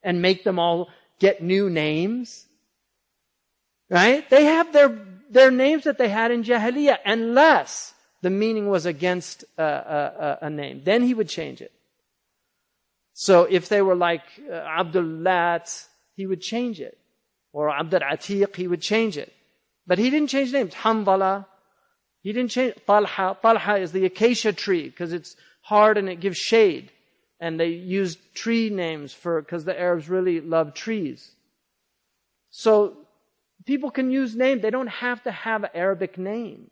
and 0.00 0.22
make 0.22 0.44
them 0.44 0.60
all 0.60 0.90
get 1.18 1.42
new 1.42 1.68
names. 1.68 2.46
Right? 3.90 4.30
They 4.30 4.44
have 4.44 4.72
their, 4.72 4.96
their 5.28 5.50
names 5.50 5.82
that 5.84 5.98
they 5.98 6.08
had 6.08 6.30
in 6.30 6.44
Jahiliyyah 6.44 6.98
unless 7.04 7.94
the 8.22 8.30
meaning 8.30 8.68
was 8.68 8.86
against 8.86 9.44
a, 9.58 9.64
a, 9.64 10.38
a 10.42 10.50
name. 10.50 10.82
Then 10.84 11.02
he 11.02 11.14
would 11.14 11.28
change 11.28 11.60
it. 11.60 11.72
So 13.12 13.42
if 13.42 13.68
they 13.68 13.82
were 13.82 13.96
like 13.96 14.22
uh, 14.48 14.54
Abdul 14.54 15.02
Lat, 15.02 15.68
he 16.14 16.28
would 16.28 16.42
change 16.42 16.80
it. 16.80 16.96
Or 17.52 17.70
Abdul 17.70 18.00
Atiq, 18.00 18.54
he 18.54 18.68
would 18.68 18.82
change 18.82 19.18
it. 19.18 19.32
But 19.84 19.98
he 19.98 20.10
didn't 20.10 20.28
change 20.28 20.52
names. 20.52 20.74
Hanbala, 20.74 21.46
He 22.24 22.32
didn't 22.32 22.50
change 22.50 22.74
Talha. 22.86 23.36
Talha 23.40 23.76
is 23.76 23.92
the 23.92 24.06
acacia 24.06 24.52
tree 24.52 24.88
because 24.88 25.12
it's 25.12 25.36
hard 25.60 25.98
and 25.98 26.08
it 26.08 26.20
gives 26.20 26.38
shade. 26.38 26.90
And 27.38 27.60
they 27.60 27.68
used 27.68 28.18
tree 28.34 28.70
names 28.70 29.12
for, 29.12 29.42
because 29.42 29.66
the 29.66 29.78
Arabs 29.78 30.08
really 30.08 30.40
love 30.40 30.72
trees. 30.72 31.32
So 32.50 32.96
people 33.66 33.90
can 33.90 34.10
use 34.10 34.34
names. 34.34 34.62
They 34.62 34.70
don't 34.70 34.86
have 34.86 35.22
to 35.24 35.30
have 35.30 35.64
an 35.64 35.70
Arabic 35.74 36.16
name. 36.16 36.70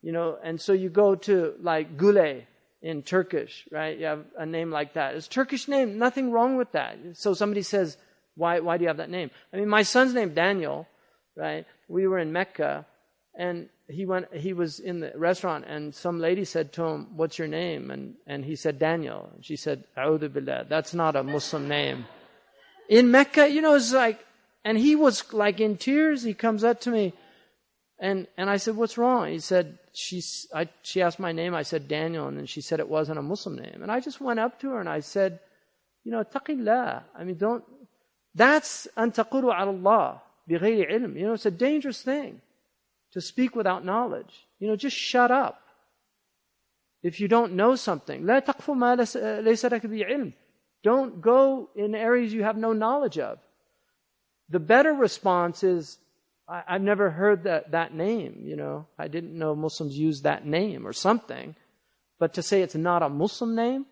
You 0.00 0.12
know, 0.12 0.38
and 0.42 0.58
so 0.58 0.72
you 0.72 0.88
go 0.88 1.16
to 1.16 1.54
like 1.60 1.98
Gule 1.98 2.42
in 2.80 3.02
Turkish, 3.02 3.68
right? 3.70 3.98
You 3.98 4.06
have 4.06 4.24
a 4.38 4.46
name 4.46 4.70
like 4.70 4.94
that. 4.94 5.14
It's 5.16 5.28
Turkish 5.28 5.68
name. 5.68 5.98
Nothing 5.98 6.30
wrong 6.30 6.56
with 6.56 6.72
that. 6.72 6.96
So 7.12 7.34
somebody 7.34 7.62
says, 7.62 7.98
why, 8.36 8.60
why 8.60 8.78
do 8.78 8.82
you 8.82 8.88
have 8.88 8.96
that 8.96 9.10
name? 9.10 9.30
I 9.52 9.58
mean, 9.58 9.68
my 9.68 9.82
son's 9.82 10.14
name 10.14 10.32
Daniel, 10.32 10.88
right? 11.36 11.66
We 11.88 12.06
were 12.06 12.18
in 12.18 12.32
Mecca 12.32 12.86
and 13.36 13.68
he 13.92 14.06
went, 14.06 14.32
he 14.34 14.52
was 14.52 14.80
in 14.80 15.00
the 15.00 15.12
restaurant 15.14 15.64
and 15.66 15.94
some 15.94 16.18
lady 16.20 16.44
said 16.44 16.72
to 16.74 16.84
him, 16.84 17.08
what's 17.16 17.38
your 17.38 17.48
name? 17.48 17.90
And, 17.90 18.14
and 18.26 18.44
he 18.44 18.56
said, 18.56 18.78
Daniel. 18.78 19.30
And 19.34 19.44
she 19.44 19.56
said, 19.56 19.84
A'udhu 19.96 20.32
billah. 20.32 20.66
That's 20.68 20.94
not 20.94 21.16
a 21.16 21.22
Muslim 21.22 21.68
name. 21.68 22.06
In 22.88 23.10
Mecca, 23.10 23.48
you 23.48 23.60
know, 23.60 23.74
it's 23.74 23.92
like, 23.92 24.24
and 24.64 24.78
he 24.78 24.94
was 24.96 25.32
like 25.32 25.60
in 25.60 25.76
tears. 25.76 26.22
He 26.22 26.34
comes 26.34 26.64
up 26.64 26.80
to 26.82 26.90
me 26.90 27.12
and, 27.98 28.26
and 28.36 28.50
I 28.50 28.56
said, 28.56 28.76
what's 28.76 28.98
wrong? 28.98 29.28
He 29.28 29.38
said, 29.38 29.78
she's, 29.92 30.46
I, 30.54 30.68
she 30.82 31.02
asked 31.02 31.20
my 31.20 31.32
name. 31.32 31.54
I 31.54 31.62
said, 31.62 31.88
Daniel. 31.88 32.28
And 32.28 32.38
then 32.38 32.46
she 32.46 32.60
said 32.60 32.80
it 32.80 32.88
wasn't 32.88 33.18
a 33.18 33.22
Muslim 33.22 33.56
name. 33.56 33.80
And 33.82 33.90
I 33.90 34.00
just 34.00 34.20
went 34.20 34.40
up 34.40 34.60
to 34.60 34.70
her 34.70 34.80
and 34.80 34.88
I 34.88 35.00
said, 35.00 35.40
you 36.04 36.12
know, 36.12 36.24
taqillah. 36.24 37.02
I 37.16 37.24
mean, 37.24 37.36
don't, 37.36 37.64
that's 38.34 38.88
antaquru 38.96 39.52
Allah 39.52 40.22
bighayri 40.48 40.90
ilm. 40.90 41.16
You 41.16 41.26
know, 41.26 41.34
it's 41.34 41.46
a 41.46 41.50
dangerous 41.50 42.02
thing 42.02 42.40
to 43.13 43.21
speak 43.21 43.55
without 43.55 43.85
knowledge. 43.85 44.47
You 44.59 44.67
know, 44.67 44.75
just 44.75 44.95
shut 44.95 45.31
up. 45.31 45.61
If 47.03 47.19
you 47.19 47.27
don't 47.27 47.53
know 47.53 47.75
something, 47.75 48.23
لا 48.23 48.39
تقف 48.39 48.69
ما 48.69 48.95
ليس 49.41 49.65
لك 49.65 49.85
بعلم. 49.85 50.33
Don't 50.83 51.21
go 51.21 51.69
in 51.75 51.95
areas 51.95 52.33
you 52.33 52.43
have 52.43 52.57
no 52.57 52.73
knowledge 52.73 53.17
of. 53.19 53.39
The 54.49 54.59
better 54.59 54.93
response 54.93 55.63
is, 55.63 55.97
I, 56.47 56.63
have 56.67 56.81
never 56.81 57.09
heard 57.09 57.43
that, 57.43 57.71
that 57.71 57.93
name, 57.93 58.43
you 58.45 58.55
know. 58.55 58.87
I 58.97 59.07
didn't 59.09 59.37
know 59.37 59.55
Muslims 59.55 59.97
use 59.97 60.21
that 60.21 60.45
name 60.45 60.87
or 60.87 60.93
something. 60.93 61.55
But 62.19 62.33
to 62.35 62.41
say 62.41 62.61
it's 62.61 62.75
not 62.75 63.03
a 63.03 63.09
Muslim 63.09 63.55
name, 63.55 63.85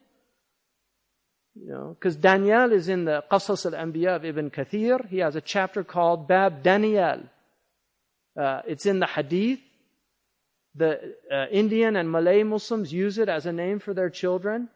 you 1.56 1.70
know, 1.70 1.96
because 1.98 2.16
Daniel 2.16 2.72
is 2.72 2.90
in 2.90 3.06
the 3.06 3.24
Qasas 3.32 3.66
al-Anbiya 3.66 4.18
of 4.18 4.26
Ibn 4.26 4.50
Kathir. 4.50 5.08
He 5.08 5.20
has 5.20 5.36
a 5.36 5.42
chapter 5.42 5.84
called 5.84 6.28
Bab 6.28 6.64
Daniel. 6.64 7.24
uh, 8.41 8.63
it's 8.67 8.87
in 8.87 9.01
the 9.01 9.07
Hadith. 9.07 9.61
The 10.75 11.15
uh, 11.31 11.47
Indian 11.51 11.97
and 11.97 12.11
Malay 12.11 12.43
Muslims 12.43 12.91
use 12.91 13.19
it 13.19 13.29
as 13.29 13.45
a 13.45 13.53
name 13.53 13.81
for 13.81 13.93
their 13.93 14.09
children, 14.09 14.69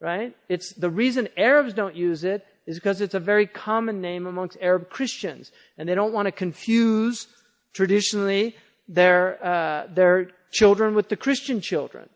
right? 0.00 0.34
It's 0.48 0.72
the 0.74 0.90
reason 0.90 1.28
Arabs 1.36 1.72
don't 1.72 1.94
use 1.94 2.24
it 2.24 2.44
is 2.66 2.76
because 2.76 3.00
it's 3.00 3.14
a 3.14 3.20
very 3.20 3.46
common 3.46 4.00
name 4.00 4.26
amongst 4.26 4.56
Arab 4.60 4.90
Christians, 4.90 5.52
and 5.78 5.88
they 5.88 5.94
don't 5.94 6.12
want 6.12 6.26
to 6.26 6.32
confuse 6.32 7.28
traditionally 7.72 8.56
their 8.88 9.22
uh, 9.44 9.86
their 9.94 10.30
children 10.50 10.94
with 10.96 11.08
the 11.08 11.16
Christian 11.16 11.60
children, 11.60 12.08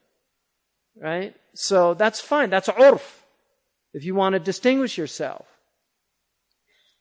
right? 0.97 1.37
So 1.55 1.95
that's 1.95 2.21
fine. 2.21 2.51
That's 2.51 2.69
urf 2.69 3.07
if 3.93 4.03
you 4.05 4.17
want 4.17 4.33
to 4.33 4.41
distinguish 4.41 4.99
yourself. 4.99 5.47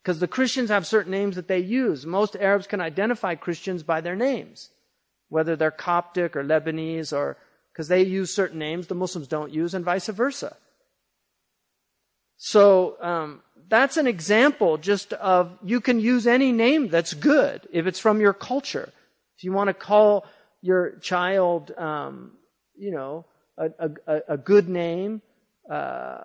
Because 0.10 0.22
the 0.22 0.28
Christians 0.28 0.72
have 0.72 0.88
certain 0.88 1.12
names 1.12 1.36
that 1.36 1.47
they 1.47 1.60
use. 1.60 2.03
Most 2.03 2.36
Arabs 2.36 2.66
can 2.66 2.82
identify 2.82 3.36
Christians 3.36 3.84
by 3.84 4.01
their 4.01 4.16
names, 4.16 4.72
whether 5.28 5.55
they're 5.55 5.70
Coptic 5.70 6.36
or 6.36 6.43
Lebanese 6.43 7.16
or 7.16 7.38
because 7.72 7.89
they 7.89 8.01
use 8.01 8.34
certain 8.34 8.57
names 8.57 8.88
the 8.88 8.95
Muslims 8.95 9.28
don't 9.28 9.53
use, 9.53 9.76
and 9.76 9.86
vice 9.86 10.07
versa. 10.07 10.57
So 12.38 12.97
um, 13.01 13.43
that's 13.68 13.97
an 13.97 14.07
example 14.07 14.80
just 14.80 15.14
of 15.14 15.55
you 15.64 15.80
can 15.80 15.99
use 15.99 16.26
any 16.26 16.51
name 16.51 16.88
that's 16.88 17.14
good 17.14 17.68
if 17.72 17.86
it's 17.86 17.99
from 17.99 18.20
your 18.20 18.34
culture. 18.34 18.91
If 19.38 19.43
you 19.43 19.51
want 19.51 19.68
to 19.68 19.76
call 19.76 20.26
your 20.64 20.97
child, 21.01 21.70
um, 21.78 22.32
you 22.76 22.89
know, 22.89 23.28
a, 23.60 23.91
a, 24.07 24.22
a 24.30 24.38
good 24.38 24.68
name, 24.70 25.22
uh, 25.70 26.24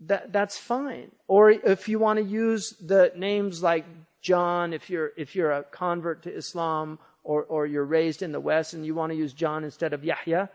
that, 0.00 0.32
that's 0.32 0.58
fine. 0.58 1.10
Or 1.28 1.50
if 1.50 1.88
you 1.88 1.98
want 1.98 2.18
to 2.18 2.24
use 2.24 2.74
the 2.80 3.12
names 3.16 3.62
like 3.62 3.84
John, 4.20 4.72
if 4.72 4.90
you're, 4.90 5.12
if 5.16 5.34
you're 5.34 5.52
a 5.52 5.62
convert 5.64 6.22
to 6.24 6.34
Islam 6.34 6.98
or, 7.24 7.44
or 7.44 7.66
you're 7.66 7.84
raised 7.84 8.22
in 8.22 8.32
the 8.32 8.40
West 8.40 8.74
and 8.74 8.84
you 8.84 8.94
want 8.94 9.12
to 9.12 9.16
use 9.16 9.32
John 9.32 9.64
instead 9.64 9.92
of 9.92 10.04
Yahya, 10.04 10.50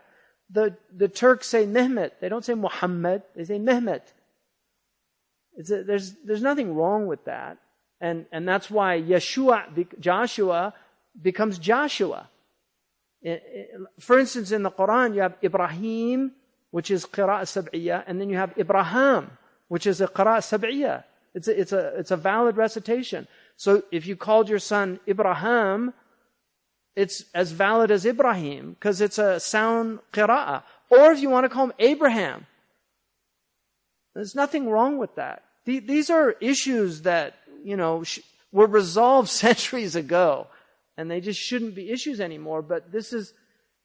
the, 0.50 0.76
the 0.94 1.08
Turks 1.08 1.46
say 1.46 1.66
Mehmet. 1.66 2.12
They 2.20 2.28
don't 2.28 2.44
say 2.44 2.54
Muhammad. 2.54 3.22
They 3.36 3.44
say 3.44 3.58
Mehmet. 3.58 4.02
A, 5.58 5.82
there's, 5.82 6.14
there's 6.24 6.42
nothing 6.42 6.74
wrong 6.74 7.06
with 7.06 7.24
that. 7.24 7.58
And, 8.00 8.26
and 8.32 8.48
that's 8.48 8.70
why 8.70 9.00
Yeshua, 9.00 9.86
Joshua 10.00 10.72
becomes 11.20 11.58
Joshua. 11.58 12.28
For 13.98 14.18
instance, 14.18 14.52
in 14.52 14.62
the 14.62 14.70
Quran, 14.70 15.14
you 15.14 15.22
have 15.22 15.36
Ibrahim, 15.42 16.32
which 16.70 16.90
is 16.90 17.06
qira'ah 17.06 17.42
sab'iyah, 17.42 18.04
and 18.06 18.20
then 18.20 18.28
you 18.28 18.36
have 18.36 18.56
Ibrahim, 18.58 19.30
which 19.68 19.86
is 19.86 20.00
a 20.00 20.08
qira'ah 20.08 20.38
sab'iyah. 20.38 21.04
It's 21.34 21.48
a, 21.48 21.60
it's, 21.60 21.72
a, 21.72 21.98
it's 21.98 22.10
a 22.10 22.16
valid 22.16 22.56
recitation. 22.56 23.26
So 23.56 23.82
if 23.90 24.06
you 24.06 24.16
called 24.16 24.48
your 24.48 24.58
son 24.58 25.00
Ibrahim, 25.06 25.92
it's 26.96 27.24
as 27.34 27.52
valid 27.52 27.90
as 27.90 28.04
Ibrahim, 28.04 28.72
because 28.72 29.00
it's 29.00 29.18
a 29.18 29.38
sound 29.38 30.00
qira'ah. 30.12 30.62
Or 30.90 31.12
if 31.12 31.20
you 31.20 31.30
want 31.30 31.44
to 31.44 31.48
call 31.48 31.66
him 31.66 31.72
Abraham, 31.78 32.46
there's 34.14 34.34
nothing 34.34 34.68
wrong 34.68 34.98
with 34.98 35.14
that. 35.14 35.44
These 35.64 36.10
are 36.10 36.32
issues 36.40 37.02
that, 37.02 37.34
you 37.62 37.76
know, 37.76 38.02
were 38.50 38.66
resolved 38.66 39.28
centuries 39.44 39.94
ago, 39.94 40.48
and 40.96 41.10
they 41.10 41.20
just 41.20 41.40
shouldn't 41.40 41.74
be 41.74 41.90
issues 41.90 42.20
anymore, 42.20 42.62
but 42.62 42.90
this 42.90 43.12
is, 43.12 43.32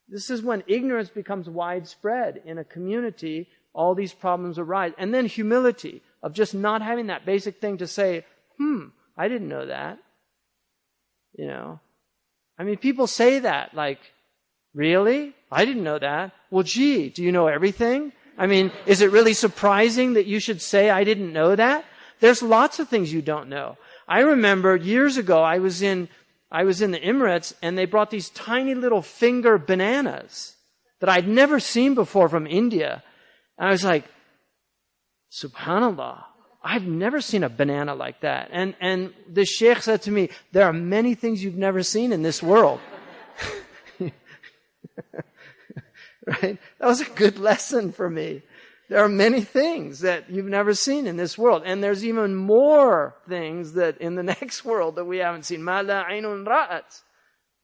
this 0.08 0.30
is 0.30 0.42
when 0.42 0.62
ignorance 0.66 1.08
becomes 1.08 1.48
widespread 1.48 2.42
in 2.44 2.58
a 2.58 2.64
community, 2.64 3.48
all 3.72 3.94
these 3.94 4.12
problems 4.12 4.58
arise. 4.58 4.92
And 4.98 5.12
then 5.12 5.26
humility 5.26 6.02
of 6.22 6.32
just 6.32 6.54
not 6.54 6.82
having 6.82 7.08
that 7.08 7.26
basic 7.26 7.60
thing 7.60 7.78
to 7.78 7.86
say, 7.86 8.24
hmm, 8.58 8.86
I 9.16 9.28
didn't 9.28 9.48
know 9.48 9.66
that. 9.66 9.98
You 11.36 11.46
know? 11.46 11.80
I 12.58 12.64
mean, 12.64 12.76
people 12.76 13.06
say 13.06 13.40
that, 13.40 13.74
like, 13.74 13.98
really? 14.74 15.34
I 15.50 15.64
didn't 15.64 15.84
know 15.84 15.98
that. 15.98 16.32
Well, 16.50 16.62
gee, 16.62 17.08
do 17.08 17.22
you 17.22 17.32
know 17.32 17.48
everything? 17.48 18.12
I 18.38 18.46
mean, 18.46 18.72
is 18.86 19.00
it 19.00 19.10
really 19.10 19.34
surprising 19.34 20.14
that 20.14 20.26
you 20.26 20.38
should 20.40 20.60
say, 20.60 20.90
I 20.90 21.04
didn't 21.04 21.32
know 21.32 21.56
that? 21.56 21.84
There's 22.20 22.42
lots 22.42 22.78
of 22.78 22.88
things 22.88 23.12
you 23.12 23.22
don't 23.22 23.48
know. 23.48 23.76
I 24.06 24.20
remember 24.20 24.76
years 24.76 25.16
ago, 25.16 25.42
I 25.42 25.58
was 25.58 25.82
in 25.82 26.08
I 26.50 26.64
was 26.64 26.80
in 26.80 26.90
the 26.90 27.00
Emirates 27.00 27.54
and 27.62 27.76
they 27.76 27.86
brought 27.86 28.10
these 28.10 28.30
tiny 28.30 28.74
little 28.74 29.02
finger 29.02 29.58
bananas 29.58 30.54
that 31.00 31.08
I'd 31.08 31.28
never 31.28 31.60
seen 31.60 31.94
before 31.94 32.28
from 32.28 32.46
India. 32.46 33.02
And 33.58 33.68
I 33.68 33.70
was 33.70 33.84
like, 33.84 34.04
Subhanallah, 35.32 36.24
I've 36.62 36.86
never 36.86 37.20
seen 37.20 37.44
a 37.44 37.48
banana 37.48 37.94
like 37.94 38.20
that. 38.20 38.48
And, 38.52 38.74
and 38.80 39.12
the 39.28 39.44
sheikh 39.44 39.82
said 39.82 40.02
to 40.02 40.10
me, 40.10 40.30
there 40.52 40.64
are 40.64 40.72
many 40.72 41.14
things 41.14 41.44
you've 41.44 41.56
never 41.56 41.82
seen 41.82 42.12
in 42.12 42.22
this 42.22 42.42
world. 42.42 42.80
right? 44.00 44.12
That 46.78 46.86
was 46.86 47.00
a 47.00 47.10
good 47.10 47.38
lesson 47.38 47.92
for 47.92 48.08
me. 48.08 48.42
There 48.89 49.03
are 49.03 49.09
many 49.09 49.41
things 49.41 49.99
that 49.99 50.31
you've 50.31 50.45
never 50.47 50.73
seen 50.73 51.05
in 51.05 51.15
this 51.15 51.37
world. 51.37 51.61
And 51.65 51.83
there's 51.83 52.03
even 52.03 52.35
more 52.35 53.15
things 53.27 53.73
that 53.73 53.99
in 53.99 54.15
the 54.15 54.23
next 54.23 54.65
world 54.65 54.95
that 54.95 55.05
we 55.05 55.17
haven't 55.17 55.43
seen. 55.43 55.61
ما 55.61 55.83
لا 55.85 56.03
عين 56.03 56.45
رأت 56.45 57.01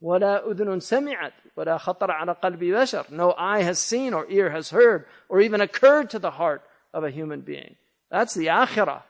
ولا 0.00 0.46
أذن 0.46 0.80
سمعت 0.80 1.32
ولا 1.56 1.78
خطر 1.78 2.10
على 2.10 2.36
قلب 2.40 2.60
بشر. 2.60 3.10
No 3.10 3.34
eye 3.36 3.62
has 3.62 3.80
seen 3.80 4.14
or 4.14 4.30
ear 4.30 4.50
has 4.50 4.70
heard 4.70 5.06
or 5.28 5.40
even 5.40 5.60
occurred 5.60 6.10
to 6.10 6.20
the 6.20 6.30
heart 6.30 6.62
of 6.94 7.02
a 7.02 7.10
human 7.10 7.40
being. 7.40 7.74
That's 8.10 8.34
the 8.34 8.46
akhirah. 8.46 9.02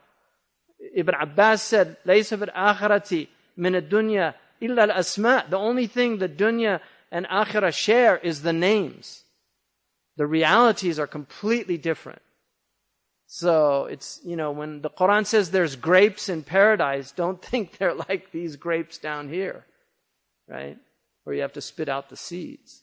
Ibn 0.95 1.15
Abbas 1.15 1.63
said, 1.63 1.97
ليس 2.07 2.33
في 2.33 2.51
الآخرة 2.51 3.27
من 3.59 3.75
الدنيا 3.75 4.35
إلا 4.63 4.85
الأسماء. 4.85 5.51
The 5.51 5.59
only 5.59 5.87
thing 5.87 6.17
the 6.17 6.29
dunya 6.31 6.81
and 7.13 7.27
akhirah 7.27 7.75
share 7.75 8.17
is 8.17 8.41
the 8.41 8.55
names. 8.55 9.20
The 10.18 10.28
realities 10.28 11.00
are 11.00 11.08
completely 11.08 11.78
different. 11.78 12.22
So 13.28 13.86
it's, 13.86 14.20
you 14.26 14.36
know, 14.36 14.52
when 14.52 14.82
the 14.82 14.90
Quran 14.90 15.26
says 15.26 15.52
there's 15.52 15.78
grapes 15.78 16.28
in 16.28 16.44
paradise, 16.44 17.12
don't 17.12 17.42
think 17.52 17.78
they're 17.78 17.94
like 17.94 18.32
these 18.32 18.58
grapes 18.58 18.98
down 18.98 19.30
here, 19.30 19.66
right? 20.48 20.78
Where 21.24 21.36
you 21.36 21.42
have 21.42 21.54
to 21.54 21.62
spit 21.62 21.88
out 21.88 22.10
the 22.10 22.18
seeds. 22.18 22.82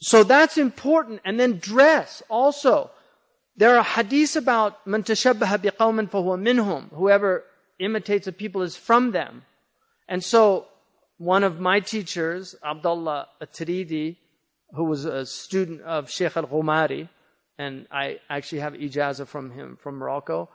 So 0.00 0.22
that's 0.22 0.58
important. 0.58 1.20
And 1.24 1.40
then 1.40 1.58
dress 1.58 2.22
also. 2.28 2.90
There 3.56 3.76
are 3.76 3.84
hadiths 3.84 4.36
about 4.36 4.86
man 4.86 5.02
tashabbaha 5.02 5.58
biqawmin 5.58 6.08
fahuwa 6.08 6.38
minhum. 6.40 6.90
Whoever 6.94 7.44
imitates 7.80 8.28
a 8.28 8.32
people 8.32 8.62
is 8.62 8.76
from 8.76 9.10
them. 9.10 9.44
And 10.06 10.22
so 10.22 10.66
one 11.18 11.44
of 11.44 11.60
my 11.60 11.80
teachers, 11.80 12.54
Abdullah 12.64 13.26
at-Talidi, 13.40 14.16
who 14.70 14.84
was 14.84 15.04
a 15.04 15.26
student 15.26 15.82
of 15.82 16.10
Sheikh 16.10 16.36
al-Ghumari, 16.36 17.08
and 17.58 17.86
I 17.90 18.20
actually 18.30 18.60
have 18.60 18.74
ijaza 18.74 19.26
from 19.26 19.50
him 19.50 19.76
from 19.82 19.96
Morocco. 19.96 20.48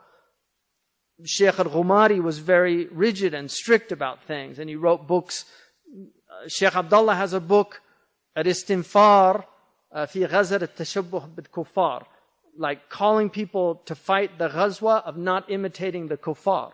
Sheikh 1.24 1.58
al-Ghumari 1.58 2.22
was 2.22 2.38
very 2.38 2.86
rigid 2.86 3.34
and 3.34 3.50
strict 3.50 3.92
about 3.92 4.24
things, 4.24 4.58
and 4.58 4.68
he 4.70 4.76
wrote 4.76 5.06
books. 5.06 5.44
Sheikh 6.48 6.74
Abdullah 6.74 7.14
has 7.14 7.34
a 7.34 7.40
book, 7.40 7.82
Al-Istinfar 8.34 9.44
uh, 9.92 10.06
fi 10.06 10.20
Ghazar 10.20 10.62
al-Tashabbuh 10.62 11.36
bil-Kuffar, 11.36 12.04
like 12.58 12.88
calling 12.88 13.30
people 13.30 13.82
to 13.86 13.94
fight 13.94 14.38
the 14.38 14.48
ghazwa 14.48 15.04
of 15.04 15.16
not 15.16 15.50
imitating 15.50 16.08
the 16.08 16.16
kuffar. 16.16 16.72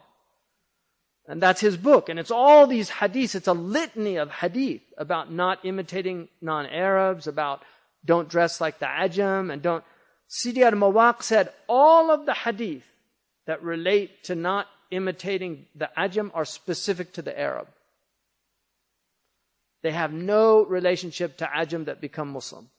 And 1.31 1.41
that's 1.41 1.61
his 1.61 1.77
book. 1.77 2.09
And 2.09 2.19
it's 2.19 2.33
all 2.33 2.67
these 2.67 2.91
hadiths. 2.91 3.37
It's 3.37 3.47
a 3.47 3.53
litany 3.53 4.17
of 4.17 4.33
hadith 4.33 4.83
about 4.99 5.33
not 5.33 5.65
imitating 5.65 6.29
non-Arabs, 6.43 7.29
about 7.29 7.63
don't 8.05 8.29
dress 8.29 8.61
like 8.61 8.81
the 8.81 8.87
Ajam, 8.87 9.53
and 9.53 9.63
don't. 9.63 9.85
Sidi 10.27 10.65
al-Mawaq 10.65 11.23
said 11.23 11.53
all 11.69 12.11
of 12.11 12.27
the 12.27 12.35
hadith 12.35 12.83
that 13.47 13.63
relate 13.63 14.25
to 14.25 14.35
not 14.35 14.67
imitating 14.91 15.67
the 15.77 15.89
Ajam 15.97 16.33
are 16.35 16.45
specific 16.45 17.13
to 17.13 17.23
the 17.23 17.39
Arab. 17.39 17.69
They 19.83 19.93
have 19.93 20.13
no 20.13 20.65
relationship 20.65 21.37
to 21.37 21.45
Ajam 21.45 21.85
that 21.85 22.01
become 22.01 22.33
Muslim. 22.33 22.71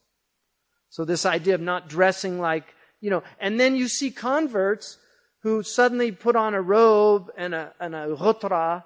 So 0.90 1.06
this 1.06 1.24
idea 1.24 1.54
of 1.54 1.62
not 1.62 1.88
dressing 1.88 2.38
like, 2.38 2.74
you 3.00 3.08
know, 3.08 3.22
and 3.40 3.58
then 3.58 3.76
you 3.76 3.88
see 3.88 4.10
converts 4.10 4.98
who 5.42 5.62
suddenly 5.62 6.12
put 6.12 6.36
on 6.36 6.54
a 6.54 6.62
robe 6.62 7.30
and 7.36 7.54
a, 7.54 7.72
and 7.80 7.94
a 7.94 8.06
ghutra, 8.16 8.84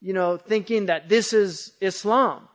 you 0.00 0.12
know, 0.12 0.36
thinking 0.36 0.86
that 0.86 1.08
this 1.08 1.32
is 1.32 1.72
Islam. 1.80 2.48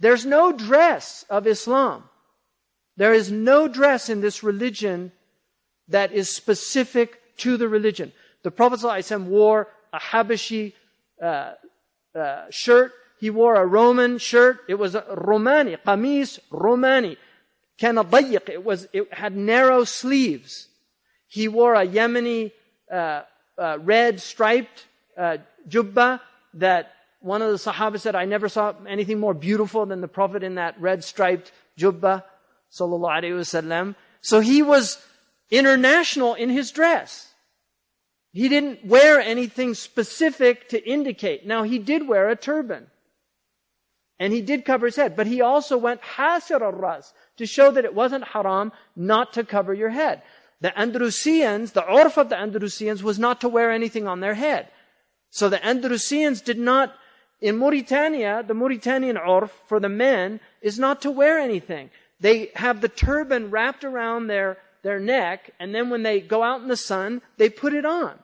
There's 0.00 0.26
no 0.26 0.52
dress 0.52 1.24
of 1.30 1.46
Islam. 1.46 2.04
There 2.96 3.12
is 3.12 3.30
no 3.30 3.68
dress 3.68 4.08
in 4.08 4.20
this 4.20 4.42
religion 4.42 5.12
that 5.88 6.12
is 6.12 6.28
specific 6.34 7.20
to 7.38 7.56
the 7.56 7.68
religion. 7.68 8.12
The 8.42 8.50
Prophet 8.50 8.80
ﷺ 8.80 9.26
wore 9.26 9.68
a 9.92 9.98
Habashi 9.98 10.72
uh, 11.22 11.52
uh, 12.14 12.44
shirt. 12.50 12.92
He 13.20 13.30
wore 13.30 13.54
a 13.54 13.66
Roman 13.66 14.18
shirt. 14.18 14.60
It 14.68 14.74
was 14.74 14.94
a 14.94 15.04
Romani, 15.16 15.76
qamis 15.76 16.38
Romani. 16.50 17.16
It 17.80 18.64
was, 18.64 18.86
it 18.92 19.12
had 19.12 19.36
narrow 19.36 19.84
sleeves. 19.84 20.68
He 21.26 21.48
wore 21.48 21.74
a 21.74 21.86
Yemeni 21.86 22.52
uh, 22.94 23.22
uh, 23.58 23.78
red 23.80 24.20
striped 24.20 24.86
uh, 25.16 25.38
jubba 25.68 26.20
that 26.54 26.92
one 27.20 27.42
of 27.42 27.50
the 27.50 27.56
Sahaba 27.56 27.98
said, 27.98 28.14
I 28.14 28.24
never 28.24 28.48
saw 28.48 28.74
anything 28.86 29.18
more 29.18 29.34
beautiful 29.34 29.86
than 29.86 30.00
the 30.00 30.08
Prophet 30.08 30.42
in 30.42 30.56
that 30.56 30.80
red 30.80 31.02
striped 31.02 31.52
jubba, 31.78 32.22
sallallahu 32.70 33.22
alayhi 33.22 33.38
wasallam. 33.38 33.94
So 34.20 34.40
he 34.40 34.62
was 34.62 34.98
international 35.50 36.34
in 36.34 36.50
his 36.50 36.70
dress. 36.70 37.32
He 38.32 38.48
didn't 38.48 38.84
wear 38.84 39.20
anything 39.20 39.74
specific 39.74 40.68
to 40.70 40.88
indicate. 40.88 41.46
Now 41.46 41.62
he 41.62 41.78
did 41.78 42.06
wear 42.06 42.28
a 42.28 42.36
turban. 42.36 42.88
And 44.18 44.32
he 44.32 44.42
did 44.42 44.64
cover 44.64 44.86
his 44.86 44.96
head, 44.96 45.16
but 45.16 45.26
he 45.26 45.40
also 45.40 45.76
went 45.76 46.00
hasir 46.00 46.62
al-ras 46.62 47.12
to 47.36 47.46
show 47.46 47.70
that 47.72 47.84
it 47.84 47.94
wasn't 47.94 48.24
haram 48.24 48.72
not 48.94 49.32
to 49.32 49.44
cover 49.44 49.74
your 49.74 49.90
head. 49.90 50.22
The 50.64 50.70
Andalusians, 50.70 51.74
the 51.74 51.82
urf 51.82 52.16
of 52.16 52.30
the 52.30 52.36
Andalusians 52.36 53.02
was 53.02 53.18
not 53.18 53.42
to 53.42 53.50
wear 53.50 53.70
anything 53.70 54.08
on 54.08 54.20
their 54.20 54.32
head. 54.32 54.70
So 55.28 55.50
the 55.50 55.58
Andalusians 55.58 56.42
did 56.42 56.58
not, 56.58 56.94
in 57.42 57.58
Mauritania, 57.58 58.42
the 58.42 58.54
Mauritanian 58.54 59.18
urf 59.18 59.50
for 59.68 59.78
the 59.78 59.90
men 59.90 60.40
is 60.62 60.78
not 60.78 61.02
to 61.02 61.10
wear 61.10 61.38
anything. 61.38 61.90
They 62.18 62.50
have 62.54 62.80
the 62.80 62.88
turban 62.88 63.50
wrapped 63.50 63.84
around 63.84 64.28
their, 64.28 64.56
their 64.82 64.98
neck, 64.98 65.50
and 65.60 65.74
then 65.74 65.90
when 65.90 66.02
they 66.02 66.22
go 66.22 66.42
out 66.42 66.62
in 66.62 66.68
the 66.68 66.78
sun, 66.78 67.20
they 67.36 67.50
put 67.50 67.74
it 67.74 67.84
on. 67.84 68.18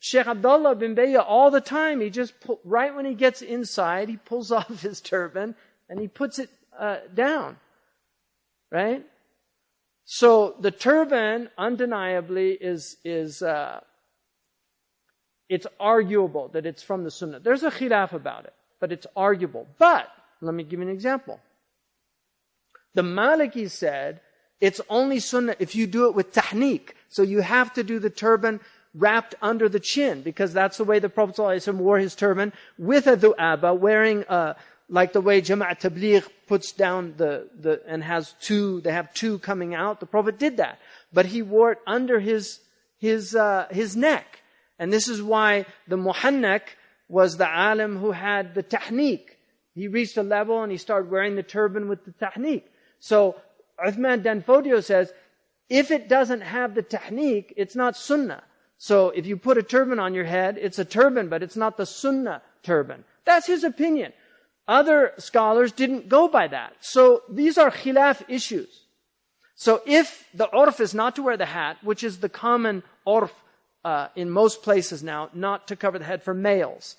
Sheikh 0.00 0.26
Abdullah 0.26 0.74
bin 0.74 0.94
Bayya, 0.94 1.24
all 1.26 1.50
the 1.50 1.62
time, 1.62 2.02
he 2.02 2.10
just, 2.10 2.38
pull, 2.40 2.60
right 2.62 2.94
when 2.94 3.06
he 3.06 3.14
gets 3.14 3.40
inside, 3.40 4.10
he 4.10 4.18
pulls 4.18 4.52
off 4.58 4.82
his 4.82 5.00
turban 5.00 5.54
and 5.88 5.98
he 5.98 6.08
puts 6.08 6.38
it 6.38 6.50
uh, 6.78 6.98
down. 7.14 7.56
Right? 8.70 9.02
So 10.12 10.56
the 10.58 10.72
turban, 10.72 11.50
undeniably, 11.56 12.54
is, 12.54 12.96
is 13.04 13.42
uh, 13.42 13.78
it's 15.48 15.68
arguable 15.78 16.48
that 16.48 16.66
it's 16.66 16.82
from 16.82 17.04
the 17.04 17.12
Sunnah. 17.12 17.38
There's 17.38 17.62
a 17.62 17.70
khilaf 17.70 18.12
about 18.12 18.44
it, 18.44 18.52
but 18.80 18.90
it's 18.90 19.06
arguable. 19.14 19.68
But, 19.78 20.08
let 20.40 20.52
me 20.52 20.64
give 20.64 20.80
you 20.80 20.86
an 20.88 20.92
example. 20.92 21.38
The 22.94 23.02
Maliki 23.02 23.70
said, 23.70 24.20
it's 24.60 24.80
only 24.88 25.20
Sunnah 25.20 25.54
if 25.60 25.76
you 25.76 25.86
do 25.86 26.06
it 26.06 26.16
with 26.16 26.34
tahniq. 26.34 26.90
So 27.08 27.22
you 27.22 27.40
have 27.42 27.72
to 27.74 27.84
do 27.84 28.00
the 28.00 28.10
turban 28.10 28.58
wrapped 28.92 29.36
under 29.40 29.68
the 29.68 29.78
chin, 29.78 30.22
because 30.22 30.52
that's 30.52 30.78
the 30.78 30.84
way 30.84 30.98
the 30.98 31.08
Prophet 31.08 31.36
ﷺ 31.36 31.76
wore 31.76 32.00
his 32.00 32.16
turban, 32.16 32.52
with 32.76 33.06
a 33.06 33.16
du'aba, 33.16 33.78
wearing 33.78 34.24
a, 34.28 34.56
like 34.90 35.12
the 35.12 35.20
way 35.20 35.40
Jama'at 35.40 35.80
Tabligh 35.80 36.26
puts 36.48 36.72
down 36.72 37.14
the, 37.16 37.48
the, 37.58 37.80
and 37.86 38.02
has 38.02 38.34
two, 38.40 38.80
they 38.80 38.92
have 38.92 39.14
two 39.14 39.38
coming 39.38 39.74
out. 39.74 40.00
The 40.00 40.06
Prophet 40.06 40.38
did 40.38 40.56
that. 40.58 40.80
But 41.12 41.26
he 41.26 41.42
wore 41.42 41.72
it 41.72 41.78
under 41.86 42.18
his, 42.18 42.60
his, 42.98 43.34
uh, 43.34 43.68
his 43.70 43.96
neck. 43.96 44.40
And 44.78 44.92
this 44.92 45.08
is 45.08 45.22
why 45.22 45.66
the 45.86 45.96
Muhannak 45.96 46.62
was 47.08 47.36
the 47.36 47.48
alim 47.48 47.98
who 47.98 48.10
had 48.10 48.54
the 48.54 48.62
tahniq. 48.62 49.22
He 49.74 49.86
reached 49.88 50.16
a 50.16 50.22
level 50.22 50.62
and 50.62 50.72
he 50.72 50.78
started 50.78 51.10
wearing 51.10 51.36
the 51.36 51.42
turban 51.42 51.88
with 51.88 52.04
the 52.04 52.12
tahniq. 52.12 52.64
So, 52.98 53.36
Uthman 53.84 54.22
Danfodio 54.22 54.82
says, 54.82 55.12
if 55.70 55.92
it 55.92 56.08
doesn't 56.08 56.40
have 56.40 56.74
the 56.74 56.82
tahniq, 56.82 57.52
it's 57.56 57.76
not 57.76 57.96
sunnah. 57.96 58.42
So 58.76 59.10
if 59.10 59.26
you 59.26 59.36
put 59.36 59.58
a 59.58 59.62
turban 59.62 59.98
on 59.98 60.14
your 60.14 60.24
head, 60.24 60.58
it's 60.58 60.78
a 60.78 60.84
turban, 60.84 61.28
but 61.28 61.42
it's 61.42 61.56
not 61.56 61.76
the 61.76 61.86
sunnah 61.86 62.42
turban. 62.62 63.04
That's 63.24 63.46
his 63.46 63.62
opinion. 63.62 64.12
Other 64.70 65.14
scholars 65.18 65.72
didn't 65.72 66.08
go 66.08 66.28
by 66.28 66.46
that. 66.46 66.74
So 66.78 67.22
these 67.28 67.58
are 67.58 67.72
khilaf 67.72 68.22
issues. 68.28 68.68
So 69.56 69.82
if 69.84 70.24
the 70.32 70.46
orf 70.46 70.78
is 70.78 70.94
not 70.94 71.16
to 71.16 71.24
wear 71.24 71.36
the 71.36 71.46
hat, 71.46 71.78
which 71.82 72.04
is 72.04 72.20
the 72.20 72.28
common 72.28 72.84
orf 73.04 73.34
uh, 73.84 74.06
in 74.14 74.30
most 74.30 74.62
places 74.62 75.02
now, 75.02 75.28
not 75.34 75.66
to 75.66 75.74
cover 75.74 75.98
the 75.98 76.04
head 76.04 76.22
for 76.22 76.34
males, 76.34 76.94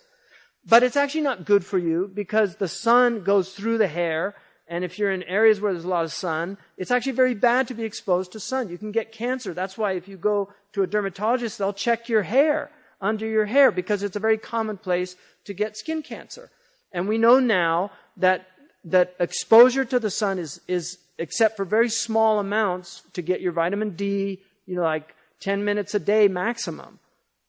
but 0.67 0.83
it's 0.83 0.97
actually 0.97 1.21
not 1.21 1.45
good 1.45 1.63
for 1.63 1.77
you 1.77 2.11
because 2.13 2.57
the 2.57 2.67
sun 2.67 3.23
goes 3.23 3.53
through 3.53 3.77
the 3.77 3.87
hair, 3.87 4.35
and 4.67 4.83
if 4.83 4.99
you're 4.99 5.13
in 5.13 5.23
areas 5.23 5.61
where 5.61 5.71
there's 5.71 5.85
a 5.85 5.95
lot 5.95 6.03
of 6.03 6.11
sun, 6.11 6.57
it's 6.75 6.91
actually 6.91 7.13
very 7.13 7.35
bad 7.35 7.69
to 7.69 7.73
be 7.73 7.85
exposed 7.85 8.33
to 8.33 8.41
sun. 8.41 8.67
You 8.67 8.77
can 8.77 8.91
get 8.91 9.13
cancer. 9.13 9.53
That's 9.53 9.77
why 9.77 9.93
if 9.93 10.09
you 10.09 10.17
go 10.17 10.51
to 10.73 10.83
a 10.83 10.87
dermatologist, 10.87 11.57
they'll 11.57 11.71
check 11.71 12.09
your 12.09 12.23
hair 12.23 12.69
under 12.99 13.25
your 13.25 13.45
hair 13.45 13.71
because 13.71 14.03
it's 14.03 14.17
a 14.17 14.27
very 14.27 14.37
common 14.37 14.75
place 14.75 15.15
to 15.45 15.53
get 15.53 15.77
skin 15.77 16.01
cancer. 16.03 16.51
And 16.91 17.07
we 17.07 17.17
know 17.17 17.39
now 17.39 17.91
that, 18.17 18.47
that 18.85 19.15
exposure 19.19 19.85
to 19.85 19.99
the 19.99 20.09
sun 20.09 20.39
is, 20.39 20.61
is, 20.67 20.97
except 21.17 21.57
for 21.57 21.65
very 21.65 21.89
small 21.89 22.39
amounts 22.39 23.03
to 23.13 23.21
get 23.21 23.41
your 23.41 23.51
vitamin 23.51 23.91
D, 23.91 24.41
you 24.65 24.75
know, 24.75 24.81
like 24.81 25.15
10 25.39 25.63
minutes 25.63 25.93
a 25.95 25.99
day 25.99 26.27
maximum. 26.27 26.99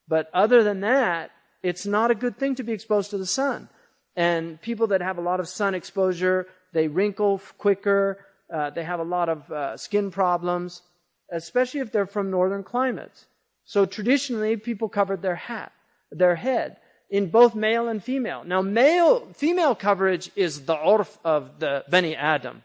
But 0.08 0.30
other 0.34 0.62
than 0.62 0.80
that, 0.80 1.30
it's 1.62 1.86
not 1.86 2.10
a 2.10 2.14
good 2.14 2.36
thing 2.36 2.54
to 2.56 2.62
be 2.62 2.72
exposed 2.72 3.10
to 3.10 3.18
the 3.18 3.26
sun. 3.26 3.68
And 4.16 4.60
people 4.60 4.88
that 4.88 5.00
have 5.00 5.18
a 5.18 5.22
lot 5.22 5.40
of 5.40 5.48
sun 5.48 5.74
exposure, 5.74 6.46
they 6.72 6.88
wrinkle 6.88 7.40
quicker, 7.58 8.26
uh, 8.52 8.70
they 8.70 8.84
have 8.84 9.00
a 9.00 9.04
lot 9.04 9.28
of 9.28 9.50
uh, 9.50 9.76
skin 9.76 10.10
problems, 10.10 10.82
especially 11.30 11.80
if 11.80 11.90
they're 11.90 12.06
from 12.06 12.30
northern 12.30 12.62
climates. 12.62 13.26
So 13.64 13.86
traditionally, 13.86 14.56
people 14.56 14.88
covered 14.88 15.22
their 15.22 15.36
hat, 15.36 15.72
their 16.10 16.36
head 16.36 16.76
in 17.12 17.28
both 17.28 17.54
male 17.54 17.88
and 17.88 18.02
female. 18.02 18.42
Now, 18.42 18.62
male, 18.62 19.28
female 19.34 19.74
coverage 19.74 20.30
is 20.34 20.64
the 20.64 20.74
urf 20.74 21.18
of 21.22 21.60
the 21.60 21.84
Bani 21.86 22.16
Adam. 22.16 22.62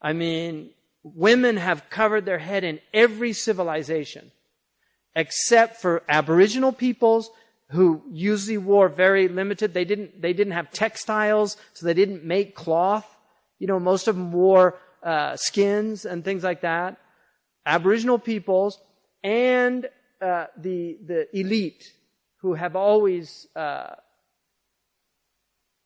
I 0.00 0.14
mean, 0.14 0.70
women 1.04 1.58
have 1.58 1.90
covered 1.90 2.24
their 2.24 2.38
head 2.38 2.64
in 2.64 2.80
every 2.94 3.34
civilization, 3.34 4.32
except 5.14 5.76
for 5.76 6.02
Aboriginal 6.08 6.72
peoples 6.72 7.30
who 7.68 8.02
usually 8.10 8.56
wore 8.56 8.88
very 8.88 9.28
limited. 9.28 9.74
They 9.74 9.84
didn't, 9.84 10.22
they 10.22 10.32
didn't 10.32 10.54
have 10.54 10.70
textiles, 10.70 11.58
so 11.74 11.84
they 11.84 11.94
didn't 11.94 12.24
make 12.24 12.54
cloth. 12.54 13.06
You 13.58 13.66
know, 13.66 13.78
most 13.78 14.08
of 14.08 14.16
them 14.16 14.32
wore 14.32 14.78
uh, 15.02 15.36
skins 15.36 16.06
and 16.06 16.24
things 16.24 16.42
like 16.42 16.62
that. 16.62 16.96
Aboriginal 17.66 18.18
peoples 18.18 18.80
and 19.22 19.86
uh, 20.22 20.46
the 20.56 20.96
the 21.06 21.38
elite 21.38 21.92
who 22.42 22.54
have 22.54 22.76
always 22.76 23.46
uh, 23.54 23.94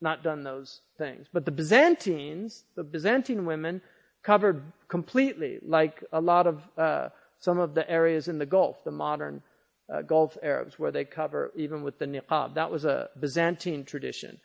not 0.01 0.23
done 0.23 0.43
those 0.43 0.81
things. 0.99 1.27
But 1.33 1.45
the 1.45 1.51
Byzantines, 1.51 2.65
the 2.75 2.83
Byzantine 2.83 3.45
women, 3.45 3.83
covered 4.23 4.63
completely, 4.89 5.61
like 5.63 6.03
a 6.13 6.21
lot 6.21 6.47
of 6.47 6.63
uh, 6.77 7.11
some 7.39 7.59
of 7.59 7.75
the 7.75 7.89
areas 7.89 8.27
in 8.27 8.39
the 8.39 8.47
Gulf, 8.47 8.83
the 8.85 8.91
modern 8.91 9.43
uh, 9.93 10.03
Gulf 10.03 10.37
Arabs, 10.43 10.79
where 10.79 10.91
they 10.91 11.05
cover 11.05 11.53
even 11.55 11.83
with 11.83 11.99
the 11.99 12.07
niqab. 12.07 12.55
That 12.55 12.71
was 12.71 12.85
a 12.85 13.11
Byzantine 13.21 13.85
tradition. 13.85 14.41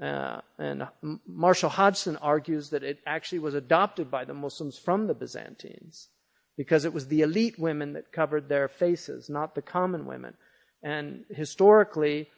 Uh, 0.00 0.40
and 0.58 0.86
Marshall 1.26 1.70
Hodgson 1.70 2.16
argues 2.18 2.70
that 2.70 2.82
it 2.82 3.00
actually 3.06 3.40
was 3.40 3.54
adopted 3.54 4.10
by 4.10 4.24
the 4.24 4.34
Muslims 4.34 4.78
from 4.78 5.06
the 5.06 5.14
Byzantines 5.14 6.08
because 6.56 6.84
it 6.84 6.92
was 6.92 7.08
the 7.08 7.22
elite 7.22 7.58
women 7.58 7.94
that 7.94 8.12
covered 8.12 8.48
their 8.48 8.68
faces, 8.68 9.28
not 9.28 9.54
the 9.54 9.62
common 9.62 10.06
women. 10.06 10.34
And 10.82 11.24
historically, 11.30 12.28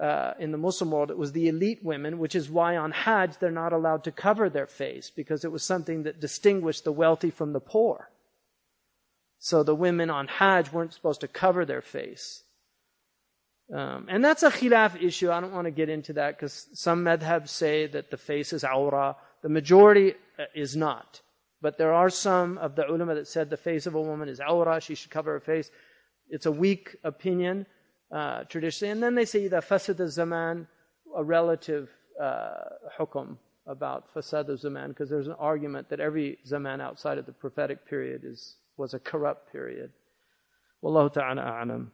uh, 0.00 0.34
in 0.38 0.52
the 0.52 0.58
Muslim 0.58 0.90
world, 0.90 1.10
it 1.10 1.18
was 1.18 1.32
the 1.32 1.48
elite 1.48 1.82
women, 1.82 2.18
which 2.18 2.34
is 2.34 2.50
why 2.50 2.76
on 2.76 2.92
Hajj 2.92 3.38
they're 3.38 3.50
not 3.50 3.72
allowed 3.72 4.04
to 4.04 4.12
cover 4.12 4.50
their 4.50 4.66
face 4.66 5.10
because 5.10 5.44
it 5.44 5.52
was 5.52 5.62
something 5.62 6.02
that 6.02 6.20
distinguished 6.20 6.84
the 6.84 6.92
wealthy 6.92 7.30
from 7.30 7.52
the 7.52 7.60
poor. 7.60 8.10
So 9.38 9.62
the 9.62 9.74
women 9.74 10.10
on 10.10 10.28
Hajj 10.28 10.72
weren't 10.72 10.92
supposed 10.92 11.20
to 11.22 11.28
cover 11.28 11.64
their 11.64 11.82
face. 11.82 12.42
Um, 13.72 14.06
and 14.08 14.24
that's 14.24 14.42
a 14.42 14.50
khilaf 14.50 15.02
issue. 15.02 15.30
I 15.30 15.40
don't 15.40 15.52
want 15.52 15.64
to 15.64 15.72
get 15.72 15.88
into 15.88 16.12
that 16.14 16.36
because 16.36 16.68
some 16.74 17.04
madhabs 17.04 17.48
say 17.48 17.86
that 17.86 18.10
the 18.10 18.16
face 18.16 18.52
is 18.52 18.64
awra. 18.64 19.16
The 19.42 19.48
majority 19.48 20.14
uh, 20.38 20.44
is 20.54 20.76
not. 20.76 21.20
But 21.60 21.78
there 21.78 21.92
are 21.92 22.10
some 22.10 22.58
of 22.58 22.76
the 22.76 22.88
ulama 22.88 23.14
that 23.16 23.26
said 23.26 23.50
the 23.50 23.56
face 23.56 23.86
of 23.86 23.94
a 23.94 24.00
woman 24.00 24.28
is 24.28 24.40
awra, 24.40 24.80
she 24.80 24.94
should 24.94 25.10
cover 25.10 25.32
her 25.32 25.40
face. 25.40 25.70
It's 26.28 26.46
a 26.46 26.52
weak 26.52 26.96
opinion, 27.02 27.66
uh, 28.11 28.43
traditionally. 28.45 28.91
And 28.91 29.03
then 29.03 29.15
they 29.15 29.25
say 29.25 29.47
the 29.47 29.57
fasad 29.57 30.05
zaman, 30.07 30.67
a 31.15 31.23
relative 31.23 31.89
uh, 32.21 32.51
hukum 32.97 33.37
about 33.67 34.13
fasad 34.13 34.57
zaman, 34.59 34.89
because 34.89 35.09
there's 35.09 35.27
an 35.27 35.35
argument 35.39 35.89
that 35.89 35.99
every 35.99 36.39
zaman 36.45 36.81
outside 36.81 37.17
of 37.17 37.25
the 37.25 37.31
prophetic 37.31 37.87
period 37.87 38.23
is 38.23 38.55
was 38.77 38.93
a 38.93 38.99
corrupt 38.99 39.51
period. 39.51 39.91
Wallahu 40.83 41.13
ta'ala 41.13 41.41
a'lam. 41.41 41.91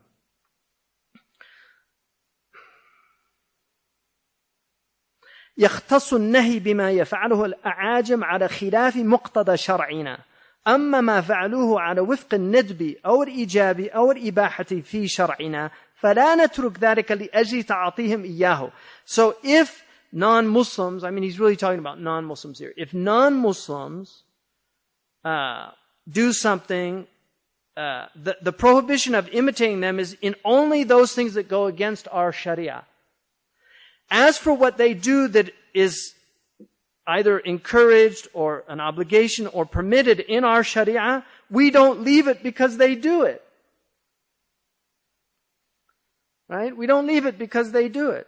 يختص 5.57 6.13
النهي 6.13 6.59
بما 6.59 6.91
يفعله 6.91 7.45
الأعاجم 7.45 8.23
على 8.23 8.47
خلاف 8.47 8.97
مقتضى 8.97 9.57
شرعنا 9.57 10.19
أما 10.67 11.01
ما 11.01 11.21
فعلوه 11.21 11.81
على 11.81 12.01
وفق 12.01 12.33
الندب 12.33 12.95
أو 13.05 13.23
الإيجاب 13.23 13.79
أو 13.79 14.11
الإباحة 14.11 14.63
في 14.63 15.07
شرعنا 15.07 15.71
فلا 16.01 16.35
نترك 16.35 16.79
ذلك 16.79 17.11
لأجل 17.11 17.63
تعاطيهم 17.63 18.23
إياه 18.23 18.71
So 19.05 19.35
if 19.43 19.83
non-Muslims, 20.11 21.03
I 21.03 21.11
mean 21.11 21.23
he's 21.23 21.39
really 21.39 21.55
talking 21.55 21.79
about 21.79 21.99
non-Muslims 21.99 22.59
here, 22.59 22.73
if 22.77 22.93
non-Muslims 22.93 24.23
uh, 25.25 25.71
do 26.07 26.31
something, 26.33 27.07
uh, 27.75 28.07
the, 28.15 28.37
the 28.41 28.51
prohibition 28.51 29.15
of 29.15 29.27
imitating 29.29 29.81
them 29.81 29.99
is 29.99 30.17
in 30.21 30.35
only 30.45 30.83
those 30.83 31.13
things 31.13 31.33
that 31.33 31.47
go 31.47 31.65
against 31.65 32.07
our 32.11 32.31
Sharia. 32.31 32.85
As 34.09 34.37
for 34.37 34.53
what 34.53 34.77
they 34.77 34.93
do 34.93 35.27
that 35.29 35.51
is 35.73 36.13
either 37.05 37.39
encouraged 37.39 38.27
or 38.33 38.63
an 38.67 38.79
obligation 38.79 39.47
or 39.47 39.65
permitted 39.65 40.19
in 40.19 40.43
our 40.43 40.63
Sharia, 40.63 41.25
we 41.49 41.71
don't 41.71 42.03
leave 42.03 42.27
it 42.27 42.43
because 42.43 42.77
they 42.77 42.95
do 42.95 43.23
it. 43.23 43.41
Right? 46.51 46.75
We 46.75 46.87
don't 46.87 47.07
leave 47.07 47.25
it 47.25 47.37
because 47.37 47.71
they 47.71 47.89
do 47.89 48.11
it. 48.11 48.27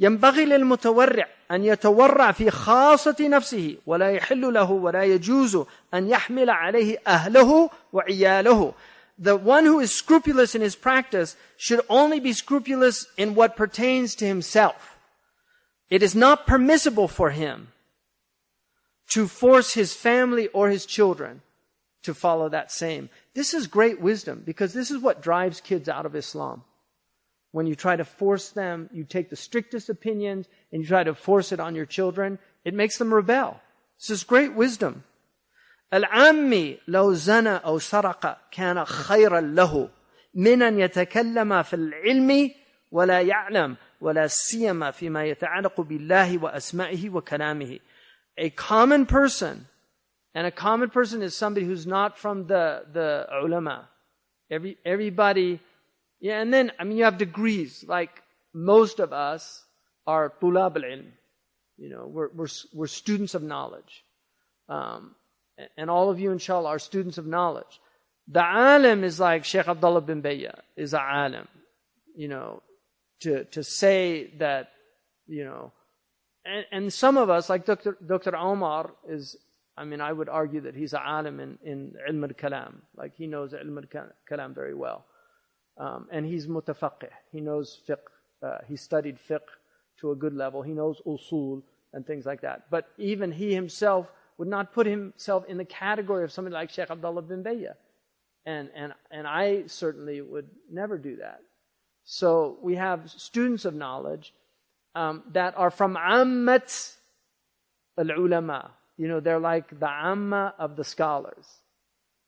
ينبغي 0.00 0.44
للمتورع 0.44 1.28
أن 1.50 1.64
يتورع 1.64 2.32
في 2.32 2.50
خاصة 2.50 3.16
نفسه 3.20 3.76
ولا 3.86 4.10
يحل 4.10 4.54
له 4.54 4.70
ولا 4.70 5.04
يجوز 5.04 5.64
أن 5.94 6.08
يحمل 6.08 6.50
عليه 6.50 6.98
أهله 7.06 7.70
وعياله 7.92 8.74
the 9.18 9.36
one 9.36 9.64
who 9.64 9.80
is 9.80 9.92
scrupulous 9.92 10.54
in 10.54 10.62
his 10.62 10.76
practice 10.76 11.36
should 11.56 11.80
only 11.88 12.20
be 12.20 12.32
scrupulous 12.32 13.06
in 13.16 13.34
what 13.34 13.56
pertains 13.56 14.14
to 14.14 14.24
himself. 14.24 14.96
It 15.90 16.04
is 16.04 16.14
not 16.14 16.46
permissible 16.46 17.08
for 17.08 17.30
him 17.30 17.68
to 19.08 19.26
force 19.26 19.74
his 19.74 19.92
family 19.92 20.46
or 20.48 20.68
his 20.68 20.86
children 20.86 21.42
to 22.04 22.14
follow 22.14 22.48
that 22.48 22.70
same. 22.70 23.10
This 23.34 23.54
is 23.54 23.66
great 23.66 24.00
wisdom 24.00 24.42
because 24.46 24.72
this 24.72 24.90
is 24.90 24.98
what 24.98 25.20
drives 25.20 25.60
kids 25.60 25.88
out 25.88 26.06
of 26.06 26.14
Islam. 26.14 26.62
When 27.52 27.66
you 27.66 27.74
try 27.74 27.96
to 27.96 28.04
force 28.04 28.50
them, 28.50 28.90
you 28.92 29.04
take 29.04 29.30
the 29.30 29.36
strictest 29.36 29.88
opinions 29.88 30.46
and 30.70 30.82
you 30.82 30.88
try 30.88 31.04
to 31.04 31.14
force 31.14 31.52
it 31.52 31.60
on 31.60 31.74
your 31.74 31.86
children, 31.86 32.38
it 32.64 32.74
makes 32.74 32.98
them 32.98 33.12
rebel. 33.12 33.60
This 33.98 34.10
is 34.10 34.24
great 34.24 34.54
wisdom. 34.54 35.02
العامي 35.92 36.78
لو 36.88 37.12
زنى 37.12 37.56
أو 37.56 37.78
سرق 37.78 38.38
كان 38.50 38.84
خيرا 38.84 39.40
له 39.40 39.88
من 40.34 40.62
أن 40.62 40.80
يتكلم 40.80 41.62
في 41.62 41.76
العلم 41.76 42.50
ولا 42.90 43.20
يعلم 43.20 43.76
ولا 44.00 44.26
سيما 44.26 44.90
فيما 44.90 45.24
يتعلق 45.24 45.80
بالله 45.80 46.38
وأسمائه 46.42 47.10
وكلامه 47.10 47.80
A 48.36 48.50
common 48.50 49.04
person, 49.06 49.66
and 50.34 50.46
a 50.46 50.52
common 50.52 50.90
person 50.90 51.22
is 51.22 51.34
somebody 51.34 51.66
who's 51.66 51.86
not 51.86 52.16
from 52.16 52.46
the, 52.46 52.84
the 52.92 53.26
ulama. 53.42 53.88
Every, 54.48 54.78
everybody, 54.84 55.58
yeah, 56.23 56.39
and 56.39 56.53
then, 56.53 56.71
I 56.79 56.85
mean, 56.85 56.97
you 56.97 57.03
have 57.03 57.17
degrees. 57.17 57.83
Like, 57.85 58.23
most 58.53 59.01
of 59.01 59.11
us 59.11 59.65
are 60.07 60.31
tulab 60.41 60.77
al-ilm. 60.77 61.07
You 61.77 61.89
know, 61.89 62.07
we're, 62.07 62.29
we're, 62.33 62.47
we're 62.73 62.87
students 62.87 63.35
of 63.35 63.43
knowledge. 63.43 64.05
Um, 64.69 65.15
and 65.75 65.89
all 65.89 66.09
of 66.09 66.21
you, 66.21 66.31
inshallah, 66.31 66.69
are 66.69 66.79
students 66.79 67.17
of 67.17 67.27
knowledge. 67.27 67.81
The 68.29 68.39
alim 68.41 69.03
is 69.03 69.19
like 69.19 69.43
Sheikh 69.43 69.67
Abdullah 69.67 69.99
bin 69.99 70.21
Bayya 70.21 70.61
is 70.77 70.93
a 70.93 71.01
alim. 71.01 71.45
You 72.15 72.29
know, 72.29 72.63
to, 73.23 73.43
to 73.43 73.61
say 73.61 74.31
that, 74.37 74.69
you 75.27 75.43
know, 75.43 75.73
and, 76.45 76.65
and 76.71 76.93
some 76.93 77.17
of 77.17 77.29
us, 77.29 77.49
like 77.49 77.65
Dr. 77.65 77.97
Dr. 78.05 78.33
Omar 78.37 78.91
is, 79.09 79.35
I 79.75 79.83
mean, 79.83 79.99
I 79.99 80.13
would 80.13 80.29
argue 80.29 80.61
that 80.61 80.75
he's 80.75 80.93
a 80.93 81.01
alim 81.05 81.41
in, 81.41 81.57
in 81.65 81.95
ilm 82.09 82.23
al-kalam. 82.23 82.75
Like 82.95 83.13
he 83.13 83.27
knows 83.27 83.51
ilm 83.51 83.77
al-kalam 83.77 84.55
very 84.55 84.73
well. 84.73 85.03
Um, 85.77 86.07
and 86.11 86.25
he's 86.25 86.47
mutafaqih. 86.47 87.09
He 87.31 87.41
knows 87.41 87.79
fiqh. 87.87 87.97
Uh, 88.41 88.57
he 88.67 88.75
studied 88.75 89.17
fiqh 89.17 89.39
to 89.99 90.11
a 90.11 90.15
good 90.15 90.35
level. 90.35 90.61
He 90.61 90.73
knows 90.73 91.01
usul 91.05 91.63
and 91.93 92.05
things 92.05 92.25
like 92.25 92.41
that. 92.41 92.69
But 92.69 92.89
even 92.97 93.31
he 93.31 93.53
himself 93.53 94.11
would 94.37 94.47
not 94.47 94.73
put 94.73 94.87
himself 94.87 95.45
in 95.47 95.57
the 95.57 95.65
category 95.65 96.23
of 96.23 96.31
somebody 96.31 96.53
like 96.53 96.69
Sheikh 96.69 96.89
Abdullah 96.89 97.21
bin 97.21 97.43
Bayya. 97.43 97.73
And, 98.45 98.69
and, 98.75 98.93
and 99.09 99.27
I 99.27 99.63
certainly 99.67 100.21
would 100.21 100.49
never 100.69 100.97
do 100.97 101.17
that. 101.17 101.39
So 102.03 102.57
we 102.61 102.75
have 102.75 103.09
students 103.09 103.65
of 103.65 103.73
knowledge 103.73 104.33
um, 104.95 105.23
that 105.31 105.53
are 105.57 105.71
from 105.71 105.95
Ammat 105.95 106.95
al-ulama. 107.97 108.71
You 108.97 109.07
know, 109.07 109.19
they're 109.19 109.39
like 109.39 109.79
the 109.79 109.89
Amma 109.89 110.53
of 110.59 110.75
the 110.75 110.83
scholars. 110.83 111.47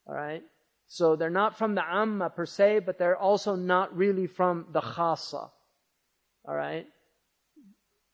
All 0.07 0.15
right? 0.15 0.43
So 0.87 1.15
they're 1.15 1.29
not 1.29 1.57
from 1.57 1.75
the 1.75 1.83
Amma 1.83 2.29
per 2.29 2.45
se, 2.45 2.79
but 2.79 2.97
they're 2.97 3.17
also 3.17 3.55
not 3.55 3.95
really 3.95 4.27
from 4.27 4.67
the 4.71 4.81
Khasa. 4.81 5.49
All 6.47 6.55
right? 6.55 6.85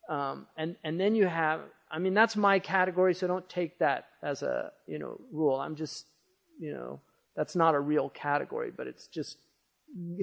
Um, 0.10 0.48
and, 0.58 0.76
and 0.84 1.00
then 1.00 1.16
you 1.16 1.28
have 1.28 1.62
I 1.92 2.00
mean, 2.00 2.14
that's 2.14 2.38
my 2.38 2.58
category, 2.58 3.14
so 3.14 3.28
don't 3.28 3.48
take 3.50 3.78
that 3.80 4.06
as 4.24 4.44
a, 4.44 4.72
you 4.88 4.98
know, 4.98 5.20
rule. 5.32 5.56
I'm 5.56 5.76
just, 5.76 6.06
you 6.58 6.74
know, 6.74 7.02
that's 7.36 7.56
not 7.56 7.76
a 7.76 7.80
real 7.80 8.10
category, 8.10 8.72
but 8.76 8.88
it's 8.88 9.08
just 9.08 9.38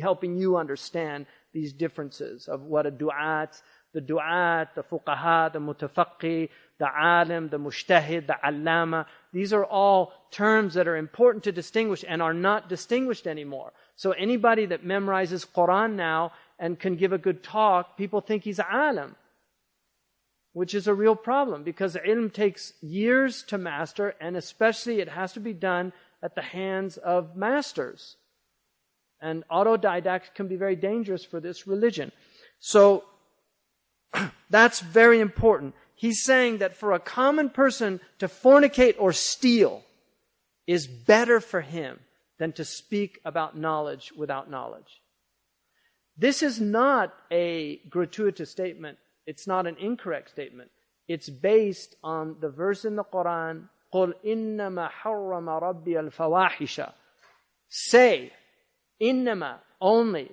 helping 0.01 0.35
you 0.35 0.57
understand 0.57 1.27
these 1.53 1.75
differences 1.75 2.49
of 2.49 2.63
what 2.63 2.87
a 2.87 2.91
du'at, 2.91 3.61
the 3.99 4.13
du'at, 4.13 4.69
the 4.75 4.83
fuqaha, 4.83 5.53
the 5.53 5.59
mutafaqi, 5.59 6.49
the 6.79 6.89
alim, 6.97 7.49
the 7.49 7.59
mujtahid, 7.59 8.27
the 8.27 8.37
allama. 8.45 9.07
These 9.33 9.53
are 9.53 9.65
all 9.65 10.13
terms 10.31 10.75
that 10.75 10.87
are 10.87 10.97
important 10.97 11.45
to 11.45 11.53
distinguish 11.53 12.05
and 12.07 12.23
are 12.23 12.35
not 12.35 12.69
distinguished 12.69 13.27
anymore. 13.27 13.73
So 13.97 14.13
anybody 14.13 14.67
that 14.67 14.85
memorizes 14.85 15.47
Quran 15.47 15.95
now 15.95 16.33
and 16.59 16.79
can 16.79 16.97
give 16.97 17.13
a 17.13 17.19
good 17.19 17.43
talk, 17.43 17.97
people 17.97 18.21
think 18.21 18.45
he's 18.45 18.61
alim 18.61 19.17
which 20.59 20.75
is 20.75 20.89
a 20.89 20.95
real 20.95 21.15
problem 21.15 21.63
because 21.63 21.95
ilm 21.95 22.33
takes 22.33 22.73
years 22.81 23.45
to 23.45 23.57
master, 23.57 24.15
and 24.21 24.37
especially 24.37 25.01
it 25.01 25.09
has 25.09 25.33
to 25.33 25.39
be 25.39 25.53
done 25.53 25.93
at 26.21 26.35
the 26.35 26.43
hands 26.43 26.97
of 26.97 27.37
masters. 27.37 28.17
And 29.21 29.45
autodidacts 29.53 30.35
can 30.35 30.49
be 30.49 30.57
very 30.57 30.75
dangerous 30.75 31.25
for 31.25 31.39
this 31.39 31.69
religion. 31.69 32.11
So, 32.59 33.05
that's 34.50 34.80
very 34.80 35.20
important. 35.20 35.76
He's 35.96 36.24
saying 36.24 36.58
that 36.60 36.76
for 36.76 36.94
a 36.94 37.00
common 37.00 37.50
person 37.50 38.00
to 38.20 38.28
fornicate 38.28 38.96
or 39.00 39.14
steal 39.14 39.84
is 40.68 40.88
better 40.88 41.40
for 41.40 41.62
him 41.62 42.00
than 42.40 42.52
to 42.54 42.66
speak 42.66 43.20
about 43.26 43.58
knowledge 43.58 44.12
without 44.16 44.50
knowledge. 44.50 45.02
This 46.18 46.44
is 46.44 46.60
not 46.60 47.14
a 47.32 47.78
gratuitous 47.90 48.52
statement 48.52 48.98
it's 49.26 49.48
not 49.48 49.68
an 49.68 49.78
incorrect 49.80 50.30
statement. 50.30 50.70
It's 51.08 51.30
based 51.30 51.96
on 52.04 52.38
the 52.40 52.50
verse 52.50 52.86
in 52.86 52.96
the 52.96 53.04
Quran, 53.04 53.70
قُلْ 53.94 54.14
إِنَّمَا 54.26 54.90
حَرَّمَ 55.04 55.62
رَبِّيَ 55.62 56.10
الْفَوَاحِشَ 56.10 56.92
Say, 57.70 58.32
إنما 59.02 59.58
only 59.82 60.32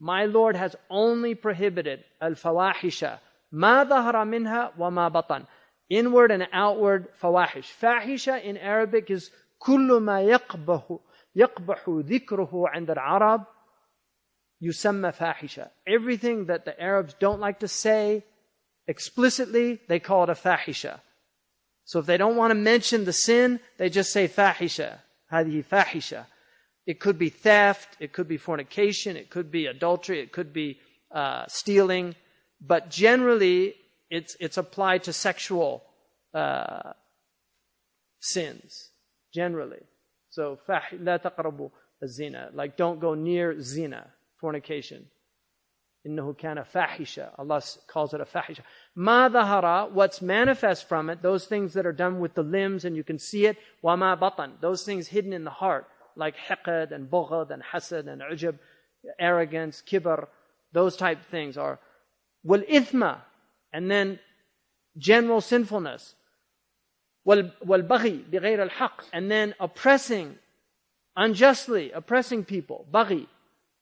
my 0.00 0.24
Lord 0.24 0.56
has 0.56 0.74
only 0.88 1.34
prohibited 1.34 2.04
al-fawahisha 2.20 3.18
ما 3.52 3.84
ظهر 3.84 4.24
منها 4.24 4.72
وما 4.78 5.08
بطن 5.08 5.46
inward 5.90 6.30
and 6.30 6.46
outward 6.52 7.08
fawahish 7.20 7.70
fahisha 7.80 8.42
in 8.42 8.56
Arabic 8.56 9.10
is 9.10 9.30
كل 9.58 10.00
ما 10.00 10.22
يقبح 10.22 10.98
يقبح 11.34 11.88
ذكره 11.88 12.68
عند 12.68 12.90
العرب 12.90 13.44
يسمى 14.60 15.12
فاحشة 15.12 15.70
everything 15.86 16.46
that 16.46 16.64
the 16.64 16.80
Arabs 16.80 17.14
don't 17.14 17.40
like 17.40 17.60
to 17.60 17.68
say 17.68 18.24
explicitly 18.86 19.80
they 19.88 19.98
call 19.98 20.24
it 20.24 20.30
a 20.30 20.34
fahisha 20.34 21.00
so 21.84 21.98
if 21.98 22.06
they 22.06 22.16
don't 22.16 22.36
want 22.36 22.50
to 22.50 22.54
mention 22.54 23.04
the 23.04 23.12
sin 23.12 23.60
they 23.78 23.88
just 23.88 24.12
say 24.12 24.28
fahisha 24.28 24.98
هذه 25.30 25.62
فاحشة 25.62 26.24
it 26.86 26.98
could 26.98 27.18
be 27.18 27.28
theft, 27.28 27.96
it 28.00 28.12
could 28.12 28.28
be 28.28 28.36
fornication, 28.36 29.16
it 29.16 29.30
could 29.30 29.50
be 29.50 29.66
adultery, 29.66 30.20
it 30.20 30.32
could 30.32 30.52
be 30.52 30.78
uh, 31.12 31.44
stealing, 31.46 32.14
but 32.60 32.90
generally 32.90 33.74
it's, 34.10 34.36
it's 34.40 34.56
applied 34.56 35.04
to 35.04 35.12
sexual 35.12 35.84
uh, 36.34 36.92
sins, 38.20 38.90
generally. 39.32 39.82
So, 40.30 40.58
لا 40.68 41.16
تقربوا 41.16 41.70
الزنا, 42.02 42.54
like 42.54 42.76
don't 42.76 43.00
go 43.00 43.14
near 43.14 43.60
zina, 43.60 44.10
fornication. 44.40 45.06
إنه 46.06 46.34
كان 46.34 46.64
فاحشة. 46.64 47.38
Allah 47.38 47.62
calls 47.86 48.14
it 48.14 48.20
a 48.20 48.24
fahisha. 48.24 48.62
ما 48.96 49.28
ظهر, 49.28 49.92
what's 49.92 50.22
manifest 50.22 50.88
from 50.88 51.10
it, 51.10 51.20
those 51.20 51.46
things 51.46 51.74
that 51.74 51.84
are 51.84 51.92
done 51.92 52.20
with 52.20 52.34
the 52.34 52.42
limbs 52.42 52.84
and 52.84 52.96
you 52.96 53.04
can 53.04 53.18
see 53.18 53.46
it. 53.46 53.58
وما 53.84 54.18
بطن, 54.18 54.60
those 54.60 54.82
things 54.84 55.08
hidden 55.08 55.32
in 55.32 55.44
the 55.44 55.50
heart 55.50 55.86
like 56.16 56.34
hiqad 56.36 56.92
and 56.92 57.10
bughd 57.10 57.50
and 57.50 57.62
hasad 57.62 58.08
and 58.08 58.22
ujab, 58.22 58.58
arrogance, 59.18 59.82
kibr, 59.86 60.26
those 60.72 60.96
type 60.96 61.20
of 61.20 61.26
things 61.26 61.56
are 61.56 61.78
wal 62.44 62.60
ithma, 62.60 63.18
and 63.72 63.90
then 63.90 64.18
general 64.96 65.40
sinfulness, 65.40 66.14
wal 67.24 67.42
baghi 67.64 68.24
bighayr 68.24 68.60
al 68.60 68.68
haq, 68.68 69.04
and 69.12 69.30
then 69.30 69.54
oppressing 69.60 70.36
unjustly, 71.16 71.92
oppressing 71.92 72.44
people, 72.44 72.86
baghi, 72.92 73.26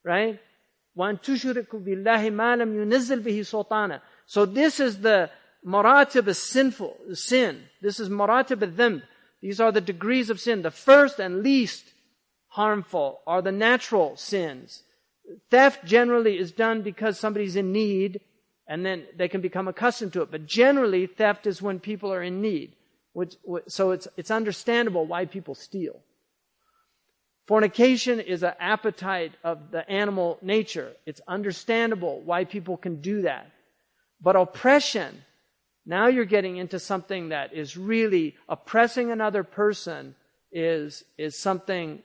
right? 0.04 0.40
وأن 0.96 1.20
تشركوا 1.20 1.80
بالله 1.80 2.30
ما 2.30 2.56
لم 2.56 2.82
ينزل 2.82 3.22
به 3.22 3.42
سلطانا. 3.42 4.00
So 4.26 4.44
this 4.44 4.80
is 4.80 5.00
the 5.00 5.30
maratib 5.64 6.26
of 6.26 6.36
sinful 6.36 6.96
sin. 7.14 7.62
This 7.80 8.00
is 8.00 8.08
maratib 8.08 8.62
al 8.62 9.00
These 9.40 9.60
are 9.60 9.70
the 9.70 9.80
degrees 9.80 10.28
of 10.28 10.40
sin. 10.40 10.62
The 10.62 10.72
first 10.72 11.20
and 11.20 11.42
least 11.42 11.84
harmful 12.53 13.19
are 13.25 13.41
the 13.41 13.51
natural 13.51 14.15
sins. 14.15 14.83
Theft 15.49 15.85
generally 15.85 16.37
is 16.37 16.51
done 16.51 16.83
because 16.83 17.19
somebody's 17.19 17.55
in 17.55 17.71
need 17.71 18.21
and 18.67 18.85
then 18.85 19.05
they 19.17 19.27
can 19.27 19.41
become 19.41 19.67
accustomed 19.67 20.13
to 20.13 20.21
it. 20.21 20.29
But 20.29 20.45
generally, 20.45 21.07
theft 21.07 21.47
is 21.47 21.63
when 21.63 21.79
people 21.79 22.13
are 22.13 22.21
in 22.21 22.41
need. 22.41 22.75
Which, 23.13 23.35
so 23.67 23.91
it's, 23.91 24.07
it's 24.17 24.29
understandable 24.29 25.05
why 25.05 25.25
people 25.25 25.55
steal. 25.55 25.99
Fornication 27.47 28.19
is 28.19 28.43
an 28.43 28.53
appetite 28.59 29.33
of 29.43 29.71
the 29.71 29.89
animal 29.89 30.37
nature. 30.43 30.93
It's 31.07 31.21
understandable 31.27 32.21
why 32.21 32.45
people 32.45 32.77
can 32.77 33.01
do 33.01 33.23
that. 33.23 33.47
But 34.21 34.35
oppression, 34.35 35.23
now 35.87 36.07
you're 36.07 36.25
getting 36.25 36.57
into 36.57 36.79
something 36.79 37.29
that 37.29 37.53
is 37.53 37.75
really 37.75 38.35
oppressing 38.47 39.11
another 39.11 39.43
person 39.43 40.15
is, 40.51 41.03
is 41.17 41.35
something 41.37 42.03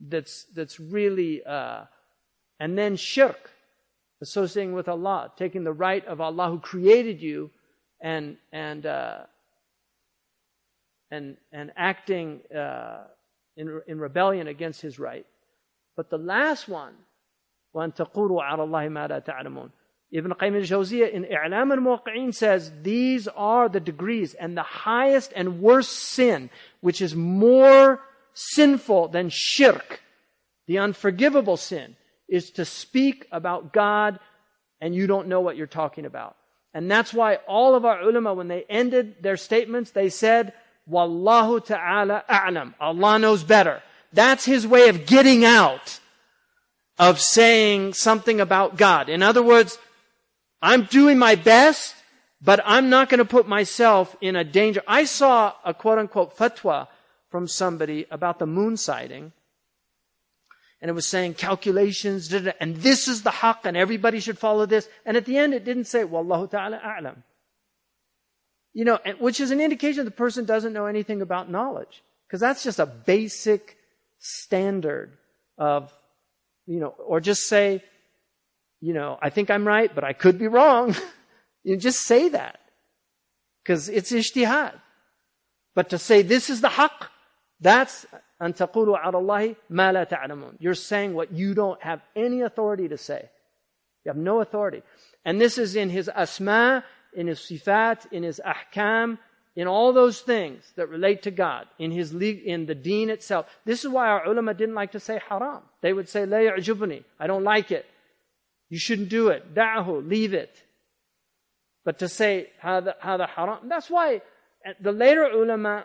that's, 0.00 0.44
that's 0.54 0.80
really, 0.80 1.42
uh, 1.44 1.84
and 2.58 2.76
then 2.76 2.96
shirk, 2.96 3.50
associating 4.20 4.72
with 4.72 4.88
Allah, 4.88 5.32
taking 5.36 5.64
the 5.64 5.72
right 5.72 6.04
of 6.06 6.20
Allah 6.20 6.48
who 6.48 6.58
created 6.58 7.20
you 7.20 7.50
and, 8.00 8.36
and, 8.52 8.86
uh, 8.86 9.18
and, 11.10 11.36
and 11.52 11.72
acting 11.76 12.40
uh, 12.54 13.04
in, 13.56 13.80
in 13.86 13.98
rebellion 13.98 14.46
against 14.46 14.80
His 14.80 14.98
right. 14.98 15.26
But 15.96 16.10
the 16.10 16.18
last 16.18 16.68
one, 16.68 16.94
وَأَن 17.74 17.94
تَقُولُوا 17.94 18.42
عَلَى 18.42 18.66
اللَّهِ 18.66 18.88
مَا 18.88 19.08
لَا 19.08 19.24
تَعْلَمُونَ 19.24 19.70
Ibn 20.12 20.32
Qayyim 20.32 20.56
al-Jawziyah 20.56 21.12
in 21.12 21.24
I'lam 21.24 21.70
al-Muwaqqi'in 21.70 22.34
says 22.34 22.72
these 22.82 23.28
are 23.28 23.68
the 23.68 23.78
degrees 23.78 24.34
and 24.34 24.56
the 24.56 24.62
highest 24.62 25.32
and 25.36 25.60
worst 25.60 25.92
sin, 25.92 26.50
which 26.80 27.00
is 27.00 27.14
more 27.14 28.00
sinful 28.35 29.07
than 29.07 29.29
shirk, 29.31 30.01
the 30.67 30.77
unforgivable 30.77 31.57
sin, 31.57 31.95
is 32.29 32.51
to 32.51 32.65
speak 32.65 33.27
about 33.31 33.73
God 33.73 34.19
and 34.79 34.93
you 34.93 35.07
don't 35.07 35.27
know 35.27 35.41
what 35.41 35.55
you're 35.55 35.67
talking 35.67 36.05
about. 36.05 36.35
And 36.73 36.91
that's 36.91 37.13
why 37.13 37.35
all 37.47 37.73
of 37.73 37.85
our 37.85 38.01
ulama, 38.01 38.33
when 38.33 38.49
they 38.49 38.65
ended 38.69 39.23
their 39.23 39.37
statements, 39.37 39.91
they 39.91 40.09
said, 40.09 40.53
Wallahu 40.87 41.65
ta'ala 41.65 42.25
a'lam. 42.29 42.73
Allah 42.79 43.17
knows 43.17 43.43
better. 43.43 43.81
That's 44.11 44.45
his 44.45 44.67
way 44.67 44.89
of 44.89 45.05
getting 45.05 45.45
out 45.45 45.99
of 46.99 47.19
saying 47.19 47.93
something 47.93 48.39
about 48.39 48.77
God. 48.77 49.09
In 49.09 49.23
other 49.23 49.41
words, 49.41 49.77
I'm 50.61 50.83
doing 50.83 51.17
my 51.17 51.35
best, 51.35 51.95
but 52.41 52.59
I'm 52.65 52.89
not 52.89 53.09
going 53.09 53.19
to 53.19 53.25
put 53.25 53.47
myself 53.47 54.15
in 54.21 54.35
a 54.35 54.43
danger. 54.43 54.81
I 54.87 55.05
saw 55.05 55.53
a 55.63 55.73
quote 55.73 55.97
unquote 55.97 56.37
fatwa 56.37 56.87
from 57.35 57.49
somebody 57.49 58.05
about 58.11 58.39
the 58.39 58.45
moon 58.45 58.77
sighting. 58.77 59.33
And 60.79 60.87
it 60.89 60.93
was 60.93 61.05
saying 61.05 61.33
calculations, 61.33 62.31
and 62.31 62.77
this 62.77 63.09
is 63.09 63.23
the 63.23 63.29
haqq, 63.29 63.65
and 63.65 63.75
everybody 63.75 64.21
should 64.21 64.39
follow 64.39 64.65
this. 64.65 64.87
And 65.05 65.17
at 65.17 65.25
the 65.25 65.37
end, 65.37 65.53
it 65.53 65.65
didn't 65.65 65.83
say, 65.83 66.05
Wallahu 66.05 66.49
ta'ala 66.49 66.79
a'lam. 66.79 67.17
You 68.73 68.85
know, 68.85 68.99
which 69.19 69.41
is 69.41 69.51
an 69.51 69.59
indication 69.59 70.05
the 70.05 70.11
person 70.11 70.45
doesn't 70.45 70.71
know 70.71 70.85
anything 70.85 71.21
about 71.21 71.51
knowledge. 71.51 72.03
Because 72.25 72.39
that's 72.39 72.63
just 72.63 72.79
a 72.79 72.85
basic 72.85 73.75
standard 74.17 75.17
of, 75.57 75.91
you 76.65 76.79
know, 76.79 76.95
or 77.05 77.19
just 77.19 77.49
say, 77.49 77.83
you 78.79 78.93
know, 78.93 79.19
I 79.21 79.29
think 79.29 79.51
I'm 79.51 79.67
right, 79.67 79.93
but 79.93 80.05
I 80.05 80.13
could 80.13 80.39
be 80.39 80.47
wrong. 80.47 80.95
you 81.65 81.75
just 81.75 82.03
say 82.03 82.29
that. 82.29 82.61
Because 83.61 83.89
it's 83.89 84.13
ijtihad. 84.13 84.79
But 85.73 85.89
to 85.89 85.97
say 85.97 86.21
this 86.21 86.49
is 86.49 86.61
the 86.61 86.69
haqq, 86.69 87.09
that's 87.60 88.06
أن 88.40 88.54
تقولوا 88.54 88.98
على 88.98 89.18
الله 89.18 89.56
ما 89.70 89.92
لا 89.92 90.04
تعلمون. 90.04 90.56
You're 90.60 90.74
saying 90.74 91.14
what 91.14 91.32
you 91.32 91.54
don't 91.54 91.82
have 91.82 92.00
any 92.16 92.40
authority 92.40 92.88
to 92.88 92.96
say. 92.96 93.28
You 94.04 94.10
have 94.10 94.16
no 94.16 94.40
authority. 94.40 94.82
And 95.24 95.40
this 95.40 95.58
is 95.58 95.76
in 95.76 95.90
his 95.90 96.08
asma, 96.08 96.84
in 97.14 97.26
his 97.26 97.40
sifat, 97.40 98.10
in 98.12 98.22
his 98.22 98.40
ahkam, 98.44 99.18
in 99.56 99.66
all 99.66 99.92
those 99.92 100.20
things 100.20 100.72
that 100.76 100.88
relate 100.88 101.22
to 101.22 101.30
God, 101.30 101.66
in 101.78 101.90
his 101.90 102.14
in 102.14 102.66
the 102.66 102.74
deen 102.74 103.10
itself. 103.10 103.46
This 103.66 103.84
is 103.84 103.90
why 103.90 104.08
our 104.08 104.26
ulama 104.26 104.54
didn't 104.54 104.74
like 104.74 104.92
to 104.92 105.00
say 105.00 105.20
haram. 105.28 105.62
They 105.82 105.92
would 105.92 106.08
say, 106.08 106.24
لا 106.24 106.56
يعجبني. 106.56 107.04
I 107.18 107.26
don't 107.26 107.44
like 107.44 107.70
it. 107.70 107.84
You 108.70 108.78
shouldn't 108.78 109.08
do 109.10 109.28
it. 109.28 109.54
دعه. 109.54 110.08
Leave 110.08 110.32
it. 110.32 110.62
But 111.84 111.98
to 111.98 112.08
say, 112.08 112.50
هذا, 112.62 112.94
هذا 113.02 113.28
haram. 113.28 113.68
That's 113.68 113.90
why 113.90 114.22
the 114.80 114.92
later 114.92 115.24
ulama 115.24 115.84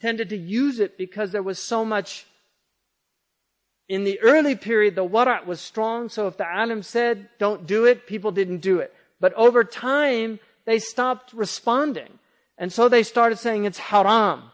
tended 0.00 0.30
to 0.30 0.36
use 0.36 0.80
it 0.80 0.98
because 0.98 1.32
there 1.32 1.42
was 1.42 1.58
so 1.58 1.84
much. 1.84 2.26
In 3.88 4.04
the 4.04 4.20
early 4.20 4.56
period, 4.56 4.94
the 4.94 5.06
wara' 5.06 5.44
was 5.44 5.60
strong, 5.60 6.08
so 6.08 6.26
if 6.26 6.36
the 6.36 6.46
alim 6.46 6.82
said, 6.82 7.28
don't 7.38 7.66
do 7.66 7.84
it, 7.84 8.06
people 8.06 8.32
didn't 8.32 8.58
do 8.58 8.78
it. 8.78 8.94
But 9.20 9.34
over 9.34 9.64
time, 9.64 10.40
they 10.64 10.78
stopped 10.78 11.32
responding. 11.32 12.18
And 12.58 12.72
so 12.72 12.88
they 12.88 13.02
started 13.02 13.38
saying 13.38 13.64
it's 13.64 13.78
haram. 13.78 14.50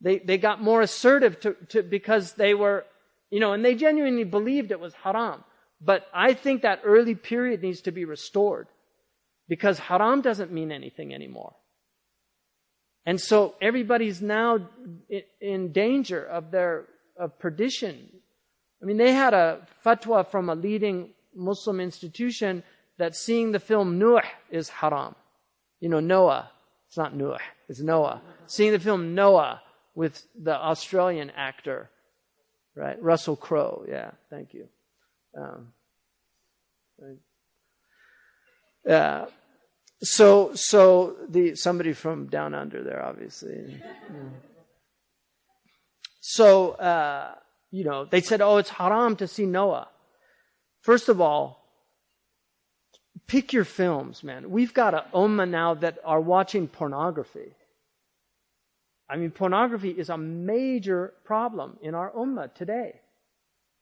They, 0.00 0.18
they 0.18 0.38
got 0.38 0.62
more 0.62 0.80
assertive 0.80 1.40
to, 1.40 1.56
to, 1.70 1.82
because 1.82 2.34
they 2.34 2.54
were, 2.54 2.84
you 3.30 3.40
know, 3.40 3.52
and 3.52 3.64
they 3.64 3.74
genuinely 3.74 4.24
believed 4.24 4.70
it 4.70 4.80
was 4.80 4.94
haram. 4.94 5.44
But 5.80 6.06
I 6.12 6.34
think 6.34 6.62
that 6.62 6.80
early 6.84 7.14
period 7.14 7.62
needs 7.62 7.82
to 7.82 7.92
be 7.92 8.04
restored 8.04 8.68
because 9.48 9.78
haram 9.78 10.20
doesn't 10.20 10.52
mean 10.52 10.72
anything 10.72 11.14
anymore. 11.14 11.54
And 13.08 13.18
so 13.18 13.54
everybody's 13.62 14.20
now 14.20 14.68
in 15.40 15.72
danger 15.72 16.22
of 16.22 16.50
their 16.50 16.84
of 17.16 17.38
perdition. 17.38 18.10
I 18.82 18.84
mean, 18.84 18.98
they 18.98 19.14
had 19.14 19.32
a 19.32 19.66
fatwa 19.82 20.30
from 20.30 20.50
a 20.50 20.54
leading 20.54 21.14
Muslim 21.34 21.80
institution 21.80 22.62
that 22.98 23.16
seeing 23.16 23.52
the 23.52 23.60
film 23.60 23.98
Nuh 23.98 24.20
is 24.50 24.68
haram. 24.68 25.14
You 25.80 25.88
know, 25.88 26.00
Noah. 26.00 26.50
It's 26.86 26.98
not 26.98 27.16
Nuh, 27.16 27.38
it's 27.66 27.80
Noah. 27.80 28.20
Seeing 28.46 28.72
the 28.72 28.78
film 28.78 29.14
Noah 29.14 29.62
with 29.94 30.26
the 30.38 30.54
Australian 30.54 31.30
actor, 31.30 31.88
right? 32.74 33.02
Russell 33.02 33.36
Crowe. 33.36 33.86
Yeah, 33.88 34.10
thank 34.28 34.52
you. 34.52 34.68
Um, 35.34 35.72
uh, 38.86 39.26
so, 40.02 40.52
so 40.54 41.16
the 41.28 41.56
somebody 41.56 41.92
from 41.92 42.26
down 42.26 42.54
under 42.54 42.84
there, 42.84 43.04
obviously. 43.04 43.80
So, 46.20 46.72
uh, 46.72 47.34
you 47.70 47.84
know, 47.84 48.04
they 48.04 48.20
said, 48.20 48.40
oh, 48.40 48.58
it's 48.58 48.70
haram 48.70 49.16
to 49.16 49.26
see 49.26 49.46
Noah. 49.46 49.88
First 50.82 51.08
of 51.08 51.20
all, 51.20 51.64
pick 53.26 53.52
your 53.52 53.64
films, 53.64 54.22
man. 54.22 54.50
We've 54.50 54.72
got 54.72 54.94
a 54.94 55.04
ummah 55.14 55.48
now 55.48 55.74
that 55.74 55.98
are 56.04 56.20
watching 56.20 56.68
pornography. 56.68 57.54
I 59.08 59.16
mean, 59.16 59.30
pornography 59.30 59.90
is 59.90 60.10
a 60.10 60.18
major 60.18 61.14
problem 61.24 61.78
in 61.82 61.94
our 61.94 62.10
ummah 62.12 62.54
today. 62.54 63.00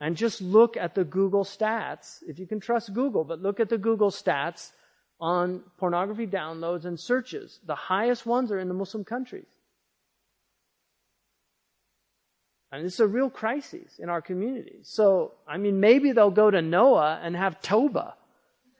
And 0.01 0.16
just 0.16 0.40
look 0.40 0.76
at 0.76 0.94
the 0.94 1.05
Google 1.05 1.44
stats, 1.44 2.18
if 2.26 2.38
you 2.38 2.47
can 2.47 2.60
trust 2.60 2.93
Google, 2.93 3.24
but 3.24 3.40
look 3.40 3.60
at 3.60 3.68
the 3.68 3.78
Google 3.78 4.10
stats 4.10 4.70
on 5.20 5.62
pornography 5.78 6.26
downloads 6.26 6.84
and 6.84 6.98
searches. 6.98 7.60
The 7.66 7.74
highest 7.74 8.26
ones 8.26 8.52
are 8.52 8.59
in 8.59 8.68
the 8.68 8.74
Muslim 8.74 9.05
countries. 9.05 9.47
And 12.72 12.84
this 12.84 12.94
is 12.94 13.01
a 13.01 13.06
real 13.06 13.30
crisis 13.30 13.98
in 13.98 14.09
our 14.09 14.20
community. 14.20 14.80
So, 14.82 15.32
I 15.47 15.56
mean, 15.56 15.80
maybe 15.80 16.12
they'll 16.12 16.30
go 16.30 16.51
to 16.51 16.60
Noah 16.60 17.20
and 17.22 17.36
have 17.36 17.60
Toba, 17.62 18.14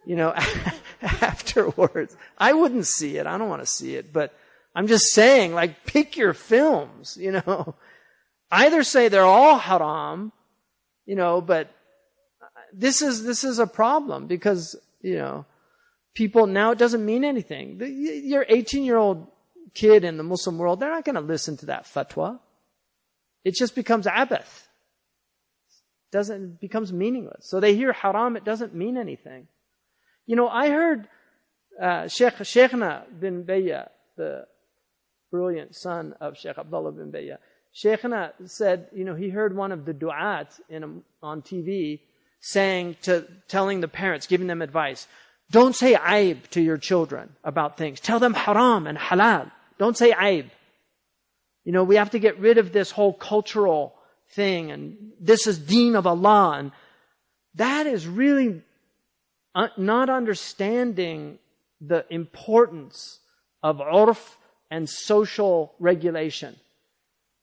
you 0.04 0.16
know, 0.16 0.34
afterwards. 1.02 2.16
I 2.36 2.52
wouldn't 2.52 2.86
see 2.86 3.16
it. 3.16 3.26
I 3.26 3.38
don't 3.38 3.48
want 3.48 3.62
to 3.62 3.66
see 3.66 3.94
it, 3.94 4.12
but 4.12 4.34
I'm 4.74 4.88
just 4.88 5.12
saying, 5.12 5.54
like, 5.54 5.86
pick 5.86 6.16
your 6.16 6.34
films, 6.34 7.16
you 7.18 7.32
know. 7.32 7.74
Either 8.50 8.82
say 8.82 9.08
they're 9.08 9.22
all 9.24 9.58
haram, 9.58 10.32
you 11.06 11.16
know, 11.16 11.40
but 11.40 11.70
this 12.72 13.02
is, 13.02 13.24
this 13.24 13.44
is 13.44 13.58
a 13.58 13.66
problem 13.66 14.26
because, 14.26 14.76
you 15.00 15.16
know, 15.16 15.46
people 16.16 16.47
now 16.47 16.72
it 16.72 16.78
doesn't 16.78 17.05
mean 17.05 17.24
anything. 17.24 17.80
Your 18.24 18.44
18 18.48 18.82
year 18.82 18.97
old 18.97 19.28
kid 19.74 20.02
in 20.02 20.16
the 20.16 20.24
Muslim 20.24 20.59
world, 20.59 20.80
they're 20.80 20.90
not 20.90 21.05
going 21.05 21.14
to 21.14 21.20
listen 21.20 21.56
to 21.59 21.66
that 21.66 21.84
fatwa. 21.84 22.40
It 23.44 23.55
just 23.55 23.76
becomes 23.76 24.06
abath. 24.06 24.66
Doesn't, 26.10 26.60
becomes 26.60 26.93
meaningless. 26.93 27.48
So 27.48 27.60
they 27.60 27.76
hear 27.76 27.93
haram, 27.93 28.36
it 28.36 28.44
doesn't 28.44 28.74
mean 28.74 28.97
anything. 28.97 29.47
You 30.24 30.34
know, 30.34 30.48
I 30.48 30.70
heard, 30.70 31.06
uh, 31.80 32.09
Sheikh, 32.09 32.34
Sheikhna 32.34 33.05
bin 33.20 33.44
Bayya, 33.44 33.90
the 34.16 34.47
brilliant 35.30 35.76
son 35.76 36.14
of 36.20 36.38
Sheikh 36.38 36.59
Abdullah 36.59 36.93
bin 36.93 37.12
Bayya. 37.12 37.38
Sheikhna 37.74 38.32
said, 38.47 38.88
you 38.94 39.05
know, 39.05 39.14
he 39.14 39.28
heard 39.28 39.55
one 39.55 39.72
of 39.72 39.84
the 39.84 39.93
du'at 39.93 40.59
in 40.70 40.82
a, 40.82 40.88
on 41.22 41.43
TV 41.43 42.01
saying 42.40 42.97
to, 43.02 43.26
telling 43.48 43.80
the 43.80 43.88
parents, 43.88 44.26
giving 44.26 44.47
them 44.47 44.62
advice, 44.62 45.06
don't 45.51 45.74
say 45.74 45.94
aib 45.94 46.48
to 46.51 46.60
your 46.60 46.77
children 46.77 47.35
about 47.44 47.77
things. 47.77 48.01
Tell 48.01 48.18
them 48.18 48.35
haram 48.35 48.86
and 48.86 48.98
halal. 48.98 49.51
Don't 49.78 49.97
say 49.97 50.12
aib. 50.12 50.51
You 51.64 51.73
know, 51.73 51.85
we 51.85 51.97
have 51.97 52.10
to 52.10 52.18
get 52.18 52.39
rid 52.39 52.59
of 52.59 52.73
this 52.73 52.90
whole 52.90 53.12
cultural 53.12 53.94
thing 54.31 54.70
and 54.70 55.12
this 55.20 55.47
is 55.47 55.59
deen 55.59 55.94
of 55.94 56.06
Allah 56.06 56.56
and 56.59 56.73
that 57.55 57.86
is 57.86 58.06
really 58.06 58.62
uh, 59.55 59.68
not 59.77 60.10
understanding 60.10 61.39
the 61.81 62.05
importance 62.10 63.20
of 63.62 63.78
urf 63.78 64.36
and 64.70 64.89
social 64.89 65.74
regulation. 65.78 66.56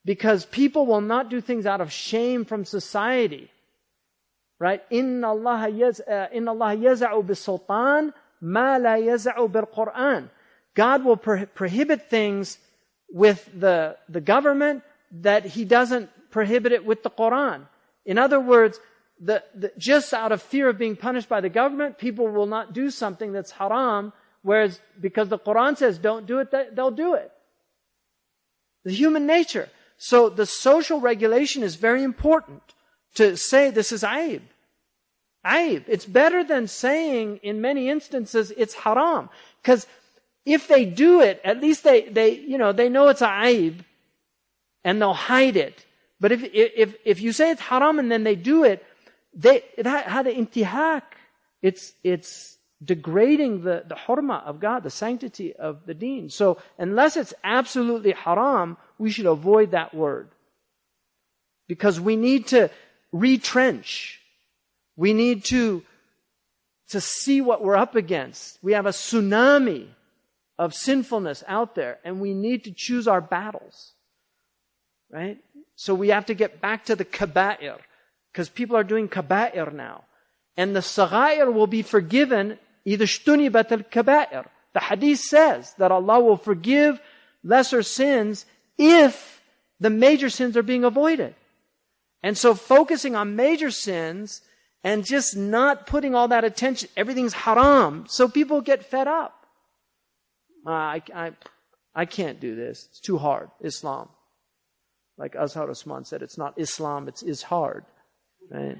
Because 0.04 0.44
people 0.44 0.86
will 0.86 1.00
not 1.00 1.30
do 1.30 1.40
things 1.40 1.66
out 1.66 1.80
of 1.80 1.90
shame 1.90 2.44
from 2.44 2.64
society 2.64 3.50
right? 4.58 4.82
Inna 4.90 5.28
Allah 5.28 5.62
uh, 5.62 5.68
yaza'u 5.68 7.26
bis 7.26 7.40
sultan 7.40 8.12
ma 8.40 8.76
la 8.76 8.96
yaza'u 8.96 9.50
bil 9.50 9.66
Quran. 9.66 10.28
God 10.74 11.04
will 11.04 11.16
pro- 11.16 11.46
prohibit 11.46 12.10
things 12.10 12.58
with 13.10 13.48
the, 13.54 13.96
the 14.08 14.20
government 14.20 14.82
that 15.22 15.44
he 15.44 15.64
doesn't 15.64 16.10
prohibit 16.30 16.72
it 16.72 16.84
with 16.84 17.02
the 17.02 17.10
Quran. 17.10 17.66
In 18.04 18.18
other 18.18 18.40
words, 18.40 18.80
the, 19.20 19.42
the, 19.54 19.72
just 19.78 20.12
out 20.12 20.32
of 20.32 20.42
fear 20.42 20.68
of 20.68 20.78
being 20.78 20.96
punished 20.96 21.28
by 21.28 21.40
the 21.40 21.48
government, 21.48 21.98
people 21.98 22.26
will 22.26 22.46
not 22.46 22.72
do 22.72 22.90
something 22.90 23.32
that's 23.32 23.52
haram, 23.52 24.12
whereas 24.42 24.80
because 25.00 25.28
the 25.28 25.38
Quran 25.38 25.76
says 25.76 25.98
don't 25.98 26.26
do 26.26 26.40
it, 26.40 26.50
they'll 26.74 26.90
do 26.90 27.14
it. 27.14 27.30
The 28.84 28.92
human 28.92 29.26
nature. 29.26 29.68
So 29.96 30.28
the 30.28 30.44
social 30.44 31.00
regulation 31.00 31.62
is 31.62 31.76
very 31.76 32.02
important 32.02 32.63
to 33.14 33.36
say 33.36 33.70
this 33.70 33.92
is 33.92 34.02
aib. 34.02 34.42
Aib. 35.44 35.84
It's 35.88 36.06
better 36.06 36.42
than 36.42 36.66
saying 36.68 37.40
in 37.42 37.60
many 37.60 37.88
instances 37.88 38.52
it's 38.56 38.74
haram. 38.74 39.28
Because 39.62 39.86
if 40.44 40.68
they 40.68 40.84
do 40.84 41.20
it, 41.20 41.40
at 41.44 41.60
least 41.60 41.84
they, 41.84 42.02
they, 42.08 42.38
you 42.38 42.58
know, 42.58 42.72
they 42.72 42.88
know 42.88 43.08
it's 43.08 43.22
aib 43.22 43.84
and 44.82 45.00
they'll 45.00 45.14
hide 45.14 45.56
it. 45.56 45.84
But 46.20 46.32
if, 46.32 46.42
if, 46.52 46.96
if 47.04 47.20
you 47.20 47.32
say 47.32 47.50
it's 47.50 47.60
haram 47.60 47.98
and 47.98 48.10
then 48.10 48.24
they 48.24 48.36
do 48.36 48.64
it, 48.64 48.84
they, 49.34 49.64
that, 49.78 50.06
had 50.06 50.26
intihak. 50.26 51.02
It's, 51.62 51.92
it's, 52.02 52.54
degrading 52.84 53.62
the, 53.62 53.84
the 53.86 53.94
hurma 53.94 54.44
of 54.44 54.60
God, 54.60 54.82
the 54.82 54.90
sanctity 54.90 55.54
of 55.54 55.86
the 55.86 55.94
deen. 55.94 56.28
So 56.28 56.58
unless 56.78 57.16
it's 57.16 57.34
absolutely 57.42 58.12
haram, 58.12 58.76
we 58.98 59.10
should 59.10 59.26
avoid 59.26 59.70
that 59.70 59.94
word. 59.94 60.28
Because 61.66 61.98
we 62.00 62.16
need 62.16 62.48
to 62.48 62.70
retrench. 63.14 64.20
We 64.96 65.14
need 65.14 65.44
to, 65.46 65.82
to 66.88 67.00
see 67.00 67.40
what 67.40 67.62
we're 67.62 67.76
up 67.76 67.94
against. 67.94 68.58
We 68.60 68.72
have 68.72 68.86
a 68.86 68.90
tsunami 68.90 69.86
of 70.58 70.74
sinfulness 70.74 71.42
out 71.46 71.74
there, 71.74 71.98
and 72.04 72.20
we 72.20 72.34
need 72.34 72.64
to 72.64 72.72
choose 72.72 73.08
our 73.08 73.20
battles. 73.20 73.92
Right? 75.10 75.38
So 75.76 75.94
we 75.94 76.08
have 76.08 76.26
to 76.26 76.34
get 76.34 76.60
back 76.60 76.86
to 76.86 76.96
the 76.96 77.04
kaba'ir, 77.04 77.78
because 78.32 78.48
people 78.48 78.76
are 78.76 78.84
doing 78.84 79.08
kaba'ir 79.08 79.72
now. 79.72 80.04
And 80.56 80.74
the 80.74 80.80
sagair 80.80 81.52
will 81.52 81.66
be 81.66 81.82
forgiven, 81.82 82.58
either 82.84 83.06
shtunibat 83.06 83.72
al 83.72 83.78
kaba'ir. 83.78 84.46
The 84.72 84.80
hadith 84.80 85.20
says 85.20 85.74
that 85.78 85.92
Allah 85.92 86.20
will 86.20 86.36
forgive 86.36 87.00
lesser 87.44 87.82
sins 87.82 88.44
if 88.76 89.40
the 89.78 89.90
major 89.90 90.30
sins 90.30 90.56
are 90.56 90.62
being 90.62 90.84
avoided. 90.84 91.34
And 92.24 92.38
so 92.38 92.54
focusing 92.54 93.14
on 93.14 93.36
major 93.36 93.70
sins 93.70 94.40
and 94.82 95.04
just 95.04 95.36
not 95.36 95.86
putting 95.86 96.14
all 96.14 96.28
that 96.28 96.42
attention, 96.42 96.88
everything's 96.96 97.34
haram, 97.34 98.06
so 98.08 98.28
people 98.28 98.62
get 98.62 98.82
fed 98.82 99.06
up. 99.06 99.44
Uh, 100.66 100.70
I, 100.70 101.02
I, 101.14 101.32
I 101.94 102.06
can't 102.06 102.40
do 102.40 102.56
this. 102.56 102.88
It's 102.88 103.00
too 103.00 103.18
hard. 103.18 103.50
Islam. 103.60 104.08
Like 105.18 105.34
Azhar 105.34 105.68
Usman 105.68 106.06
said, 106.06 106.22
it's 106.22 106.38
not 106.38 106.54
Islam, 106.56 107.08
it's 107.08 107.22
is 107.22 107.42
hard. 107.42 107.84
Right? 108.50 108.78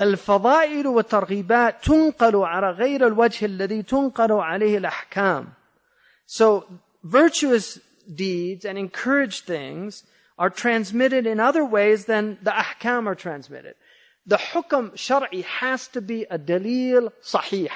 الفضائل 0.00 0.86
والترغيبات 0.86 1.84
تنقل 1.84 2.36
على 2.36 2.70
غير 2.70 3.06
الوجه 3.06 3.46
الذي 3.46 3.82
تنقل 3.82 4.32
عليه 4.32 4.78
الأحكام. 4.78 5.46
So 6.26 6.64
virtuous 7.02 7.78
deeds 8.14 8.64
and 8.64 8.78
encouraged 8.78 9.44
things 9.44 10.04
are 10.38 10.50
transmitted 10.50 11.26
in 11.26 11.40
other 11.40 11.64
ways 11.64 12.04
than 12.04 12.38
the 12.42 12.50
ahkam 12.50 13.06
are 13.06 13.14
transmitted. 13.14 13.74
The 14.26 14.36
hukm 14.36 14.92
shar'i 14.92 15.42
has 15.44 15.88
to 15.88 16.00
be 16.00 16.24
a 16.24 16.38
dalil 16.38 17.12
sahih. 17.24 17.70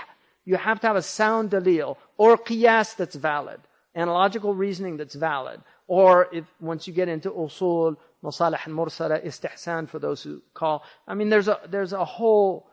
You 0.44 0.56
have 0.56 0.80
to 0.80 0.86
have 0.86 0.96
a 0.96 1.02
sound 1.02 1.50
dalil 1.50 1.96
or 2.16 2.36
qiyas 2.36 2.94
that's 2.96 3.16
valid, 3.16 3.60
analogical 3.94 4.54
reasoning 4.54 4.96
that's 4.96 5.14
valid. 5.14 5.60
Or 5.88 6.28
if 6.32 6.44
once 6.60 6.86
you 6.86 6.92
get 6.92 7.09
into 7.09 7.30
usul, 7.30 7.96
masalih 8.23 8.65
and 8.65 8.73
mursala, 8.76 9.89
for 9.89 9.99
those 9.99 10.23
who 10.23 10.41
call. 10.53 10.84
I 11.07 11.14
mean, 11.14 11.30
there's 11.30 11.48
a, 11.48 11.60
there's 11.68 11.94
a 11.94 12.06
whole 12.06 12.68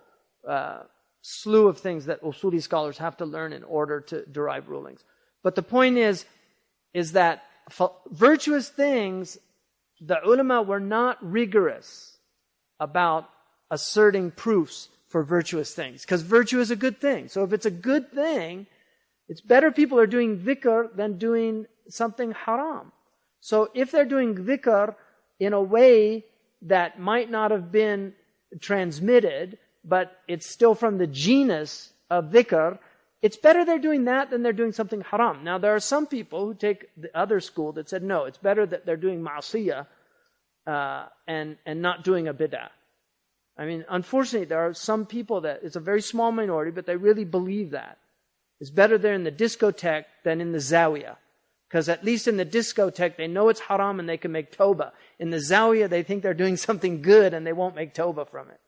uh, 0.49 0.83
slew 1.23 1.69
of 1.69 1.79
things 1.79 2.07
that 2.07 2.23
usuli 2.23 2.63
scholars 2.63 2.99
have 2.99 3.17
to 3.19 3.25
learn 3.25 3.53
in 3.53 3.65
order 3.65 4.01
to 4.01 4.27
derive 4.27 4.69
rulings. 4.69 5.05
But 5.43 5.55
the 5.55 5.63
point 5.63 5.99
is, 5.99 6.27
is 6.93 7.13
that 7.13 7.45
virtuous 8.11 8.69
things, 8.69 9.39
the 10.01 10.19
ulama 10.25 10.63
were 10.63 10.81
not 10.81 11.19
rigorous 11.21 12.19
about 12.79 13.29
asserting 13.71 14.31
proofs 14.31 14.89
for 15.09 15.23
virtuous 15.23 15.75
things. 15.75 16.03
Because 16.03 16.23
virtue 16.23 16.61
is 16.61 16.71
a 16.71 16.77
good 16.77 17.01
thing. 17.01 17.29
So 17.29 17.45
if 17.45 17.53
it's 17.53 17.67
a 17.67 17.71
good 17.71 18.13
thing, 18.13 18.67
it's 19.29 19.41
better 19.41 19.71
people 19.71 19.99
are 19.99 20.07
doing 20.07 20.41
dhikr 20.41 20.95
than 20.95 21.19
doing 21.19 21.67
something 21.89 22.33
haram. 22.33 22.93
So 23.41 23.71
if 23.75 23.91
they're 23.91 24.05
doing 24.05 24.35
dhikr 24.35 24.95
in 25.45 25.53
a 25.53 25.63
way 25.63 26.25
that 26.63 26.99
might 26.99 27.31
not 27.31 27.51
have 27.51 27.71
been 27.71 28.15
transmitted, 28.61 29.59
but 29.85 30.19
it's 30.29 30.47
still 30.47 30.75
from 30.75 30.99
the 30.99 31.07
genus 31.07 31.93
of 32.11 32.27
dhikr, 32.27 32.79
it's 33.23 33.37
better 33.37 33.65
they're 33.65 33.79
doing 33.79 34.05
that 34.05 34.31
than 34.31 34.43
they're 34.43 34.53
doing 34.53 34.73
something 34.73 35.01
haram. 35.01 35.45
Now, 35.45 35.59
there 35.59 35.75
are 35.75 35.81
some 35.81 36.07
people 36.07 36.45
who 36.45 36.55
take 36.55 36.91
the 36.97 37.17
other 37.17 37.41
school 37.41 37.73
that 37.73 37.89
said, 37.89 38.03
no, 38.03 38.25
it's 38.25 38.39
better 38.39 38.67
that 38.67 38.85
they're 38.85 38.99
doing 38.99 39.23
ma'asiyah 39.23 39.87
uh, 40.67 41.07
and, 41.27 41.57
and 41.65 41.81
not 41.81 42.05
doing 42.05 42.29
a 42.29 42.35
bid'ah. 42.35 42.69
I 43.57 43.67
mean, 43.67 43.85
unfortunately, 43.89 44.47
there 44.47 44.67
are 44.67 44.75
some 44.75 45.07
people 45.07 45.43
that, 45.43 45.61
it's 45.63 45.77
a 45.77 45.81
very 45.81 46.03
small 46.03 46.33
minority, 46.33 46.71
but 46.71 46.87
they 46.87 46.97
really 46.97 47.25
believe 47.25 47.71
that. 47.71 47.99
It's 48.61 48.71
better 48.71 48.99
they're 48.99 49.15
in 49.15 49.25
the 49.25 49.33
discotheque 49.33 50.05
than 50.25 50.41
in 50.41 50.53
the 50.53 50.59
zawiya. 50.59 51.17
Because 51.75 51.89
at 51.89 52.05
least 52.05 52.29
in 52.29 52.37
the 52.37 52.47
discotheque, 52.47 53.17
they 53.17 53.27
know 53.27 53.49
it's 53.49 53.59
haram 53.59 53.99
and 53.99 54.09
they 54.09 54.17
can 54.17 54.31
make 54.31 54.57
toba. 54.57 54.93
In 55.19 55.31
the 55.31 55.39
zawiya, 55.39 55.91
they 55.91 56.05
think 56.05 56.23
they're 56.23 56.33
doing 56.33 56.57
something 56.69 57.03
good 57.03 57.35
and 57.35 57.45
they 57.45 57.53
won't 57.53 57.75
make 57.75 57.95
toba 57.95 58.27
from 58.27 58.49
it. 58.49 58.61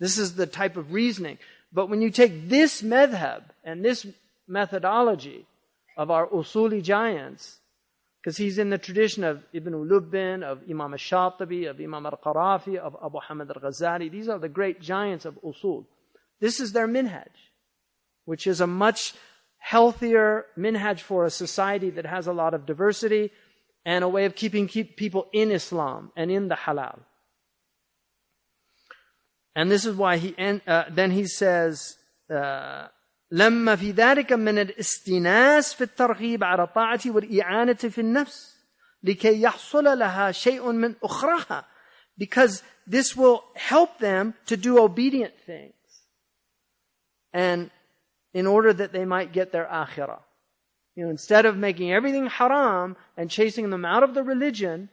This 0.00 0.18
is 0.18 0.34
the 0.34 0.48
type 0.48 0.76
of 0.76 0.92
reasoning. 0.92 1.38
But 1.72 1.88
when 1.88 2.02
you 2.02 2.10
take 2.10 2.48
this 2.48 2.82
madhab 2.82 3.44
and 3.62 3.84
this 3.84 4.04
methodology 4.48 5.46
of 5.96 6.10
our 6.10 6.26
usuli 6.26 6.82
giants, 6.82 7.60
because 8.20 8.36
he's 8.36 8.58
in 8.58 8.70
the 8.70 8.78
tradition 8.78 9.22
of 9.22 9.44
Ibn 9.52 9.88
Lubbin, 9.88 10.42
of 10.42 10.62
Imam 10.68 10.92
al-Shatibi, 10.92 11.70
of 11.70 11.78
Imam 11.78 12.04
al-Qarafi, 12.04 12.78
of 12.78 12.96
Abu 13.00 13.20
Hamid 13.28 13.48
al-Ghazali. 13.48 14.10
These 14.10 14.28
are 14.28 14.40
the 14.40 14.48
great 14.48 14.80
giants 14.80 15.24
of 15.24 15.38
usul. 15.44 15.84
This 16.40 16.58
is 16.58 16.72
their 16.72 16.88
minhaj, 16.88 17.30
which 18.24 18.48
is 18.48 18.60
a 18.60 18.66
much 18.66 19.14
healthier 19.59 20.45
minhaj 20.57 20.99
for 20.99 21.25
a 21.25 21.29
society 21.29 21.89
that 21.89 22.05
has 22.05 22.27
a 22.27 22.33
lot 22.33 22.53
of 22.53 22.65
diversity 22.65 23.31
and 23.85 24.03
a 24.03 24.09
way 24.09 24.25
of 24.25 24.35
keeping 24.35 24.67
keep 24.67 24.97
people 24.97 25.27
in 25.33 25.51
Islam 25.51 26.11
and 26.15 26.29
in 26.31 26.47
the 26.47 26.55
halal. 26.55 26.99
And 29.55 29.71
this 29.71 29.85
is 29.85 29.95
why 29.95 30.17
he, 30.17 30.35
uh, 30.67 30.83
then 30.91 31.11
he 31.11 31.25
says, 31.27 31.95
uh, 32.29 32.87
لما 33.31 33.75
في 33.75 33.91
ذلك 33.91 34.33
من 34.33 34.59
الاستناس 34.59 35.73
في 35.73 35.83
الترغيب 35.83 36.43
على 36.43 36.63
الطاعة 36.63 36.99
والإعانة 37.05 37.73
في 37.73 38.01
النفس 38.01 38.55
لكي 39.03 39.41
يحصل 39.41 39.83
لها 39.83 40.31
شيء 40.31 40.71
من 40.71 40.95
أخرها 41.03 41.65
because 42.17 42.63
this 42.87 43.15
will 43.15 43.43
help 43.55 43.97
them 43.99 44.33
to 44.45 44.55
do 44.55 44.79
obedient 44.79 45.33
things 45.45 45.73
and 47.33 47.71
in 48.32 48.46
order 48.46 48.72
that 48.72 48.92
they 48.92 49.04
might 49.04 49.32
get 49.32 49.52
their 49.52 49.66
akhirah. 49.66 50.20
You 50.96 51.04
know, 51.04 51.10
instead 51.10 51.46
of 51.46 51.56
making 51.56 51.92
everything 51.92 52.26
haram 52.26 52.96
and 53.16 53.30
chasing 53.30 53.70
them 53.70 53.84
out 53.84 54.02
of 54.02 54.14
the 54.14 54.22
religion, 54.22 54.88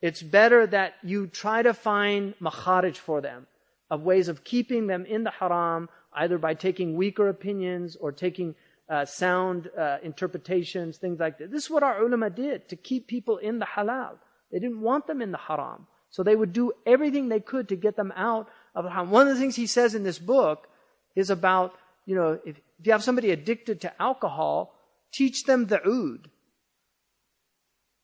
it's 0.00 0.22
better 0.22 0.66
that 0.66 0.94
you 1.02 1.28
try 1.28 1.62
to 1.62 1.72
find 1.72 2.34
makharij 2.40 2.96
for 2.96 3.20
them 3.20 3.46
of 3.90 4.02
ways 4.02 4.28
of 4.28 4.42
keeping 4.42 4.86
them 4.86 5.04
in 5.04 5.22
the 5.22 5.30
haram, 5.30 5.88
either 6.14 6.38
by 6.38 6.54
taking 6.54 6.96
weaker 6.96 7.28
opinions 7.28 7.94
or 7.96 8.10
taking 8.10 8.54
uh, 8.88 9.04
sound 9.04 9.70
uh, 9.78 9.98
interpretations, 10.02 10.98
things 10.98 11.20
like 11.20 11.38
that. 11.38 11.50
This 11.50 11.64
is 11.64 11.70
what 11.70 11.82
our 11.82 12.02
ulama 12.02 12.30
did 12.30 12.68
to 12.70 12.76
keep 12.76 13.06
people 13.06 13.38
in 13.38 13.58
the 13.58 13.66
halal. 13.66 14.14
They 14.50 14.58
didn't 14.58 14.80
want 14.80 15.06
them 15.06 15.22
in 15.22 15.30
the 15.30 15.38
haram. 15.38 15.86
So 16.10 16.22
they 16.22 16.36
would 16.36 16.52
do 16.52 16.72
everything 16.84 17.28
they 17.28 17.40
could 17.40 17.68
to 17.68 17.76
get 17.76 17.96
them 17.96 18.12
out 18.16 18.48
of 18.74 18.84
the 18.84 18.90
haram. 18.90 19.10
One 19.10 19.28
of 19.28 19.34
the 19.34 19.40
things 19.40 19.56
he 19.56 19.66
says 19.66 19.94
in 19.94 20.02
this 20.02 20.18
book 20.18 20.68
is 21.14 21.30
about, 21.30 21.74
you 22.06 22.14
know, 22.14 22.38
if, 22.44 22.56
if 22.78 22.86
you 22.86 22.92
have 22.92 23.02
somebody 23.02 23.30
addicted 23.30 23.80
to 23.82 24.02
alcohol, 24.02 24.74
teach 25.12 25.44
them 25.44 25.66
the 25.66 25.80
oud. 25.86 26.30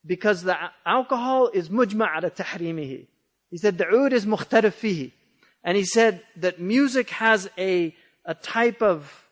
Because 0.06 0.42
the 0.42 0.56
alcohol 0.86 1.48
is 1.48 1.68
mujma' 1.68 2.20
tahrimihi. 2.34 3.06
He 3.50 3.58
said 3.58 3.78
the 3.78 3.88
oud 3.88 4.12
is 4.12 4.26
mukhtarif. 4.26 5.12
And 5.64 5.76
he 5.76 5.84
said 5.84 6.22
that 6.36 6.60
music 6.60 7.10
has 7.10 7.50
a, 7.58 7.94
a 8.24 8.34
type 8.34 8.82
of 8.82 9.28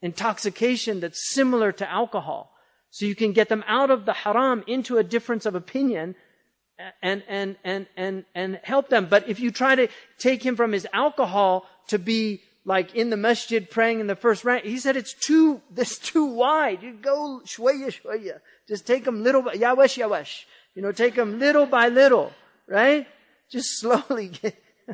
intoxication 0.00 1.00
that's 1.00 1.34
similar 1.34 1.72
to 1.72 1.90
alcohol. 1.90 2.52
So 2.90 3.06
you 3.06 3.14
can 3.14 3.32
get 3.32 3.48
them 3.48 3.64
out 3.66 3.90
of 3.90 4.04
the 4.04 4.12
haram 4.12 4.64
into 4.66 4.98
a 4.98 5.04
difference 5.04 5.46
of 5.46 5.54
opinion 5.54 6.14
and, 7.00 7.22
and, 7.28 7.56
and, 7.64 7.86
and, 7.96 8.24
and 8.34 8.60
help 8.62 8.88
them. 8.88 9.06
But 9.08 9.28
if 9.28 9.40
you 9.40 9.50
try 9.50 9.74
to 9.74 9.88
take 10.18 10.44
him 10.44 10.56
from 10.56 10.72
his 10.72 10.86
alcohol 10.92 11.66
to 11.88 11.98
be 11.98 12.42
like 12.64 12.94
in 12.94 13.10
the 13.10 13.16
masjid 13.16 13.68
praying 13.68 14.00
in 14.00 14.06
the 14.06 14.16
first 14.16 14.44
rank, 14.44 14.64
he 14.64 14.78
said 14.78 14.96
it's 14.96 15.14
too, 15.14 15.60
this 15.70 15.98
too 15.98 16.24
wide. 16.24 16.82
You 16.82 16.94
go 16.94 17.40
shwaya 17.44 17.88
shwaya. 17.88 18.40
Just 18.68 18.86
take 18.86 19.04
them 19.04 19.22
little 19.22 19.42
by, 19.42 19.54
yawash 19.54 20.00
yawash. 20.00 20.44
You 20.74 20.82
know, 20.82 20.92
take 20.92 21.14
them 21.14 21.38
little 21.38 21.66
by 21.66 21.88
little, 21.88 22.32
right? 22.66 23.06
Just 23.50 23.68
slowly 23.80 24.28
get, 24.28 24.56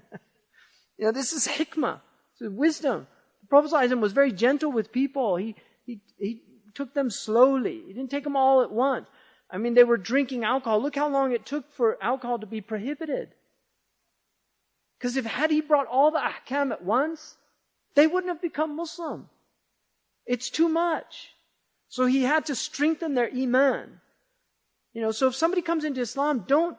you 0.99 1.05
know, 1.05 1.13
this 1.13 1.33
is 1.33 1.47
hikmah. 1.47 2.01
This 2.39 2.51
is 2.51 2.57
wisdom. 2.57 3.07
The 3.43 3.47
Prophet 3.49 3.99
was 3.99 4.13
very 4.13 4.33
gentle 4.33 4.73
with 4.73 4.93
people. 4.93 5.37
He, 5.37 5.55
he, 5.85 6.01
he 6.19 6.43
took 6.75 6.95
them 6.95 7.11
slowly. 7.11 7.83
He 7.87 7.93
didn't 7.93 8.11
take 8.11 8.25
them 8.25 8.37
all 8.37 8.63
at 8.63 8.71
once. 8.71 9.09
I 9.51 9.57
mean, 9.59 9.75
they 9.75 9.85
were 9.85 9.97
drinking 9.97 10.45
alcohol. 10.45 10.83
Look 10.83 10.95
how 10.95 11.09
long 11.09 11.33
it 11.33 11.47
took 11.47 11.73
for 11.73 11.97
alcohol 12.03 12.39
to 12.41 12.47
be 12.47 12.61
prohibited. 12.61 13.31
Because 14.99 15.17
if 15.17 15.25
had 15.25 15.51
he 15.51 15.61
brought 15.61 15.87
all 15.87 16.11
the 16.11 16.19
ahkam 16.19 16.73
at 16.73 16.85
once, 16.85 17.37
they 17.99 18.07
wouldn't 18.07 18.33
have 18.35 18.41
become 18.41 18.77
Muslim. 18.77 19.29
It's 20.25 20.51
too 20.51 20.69
much. 20.69 21.31
So 21.89 22.07
he 22.07 22.23
had 22.23 22.47
to 22.47 22.55
strengthen 22.55 23.15
their 23.15 23.31
iman. 23.45 24.01
You 24.93 25.03
know, 25.03 25.11
so 25.11 25.27
if 25.27 25.35
somebody 25.35 25.63
comes 25.63 25.85
into 25.85 26.01
Islam, 26.01 26.45
don't 26.47 26.77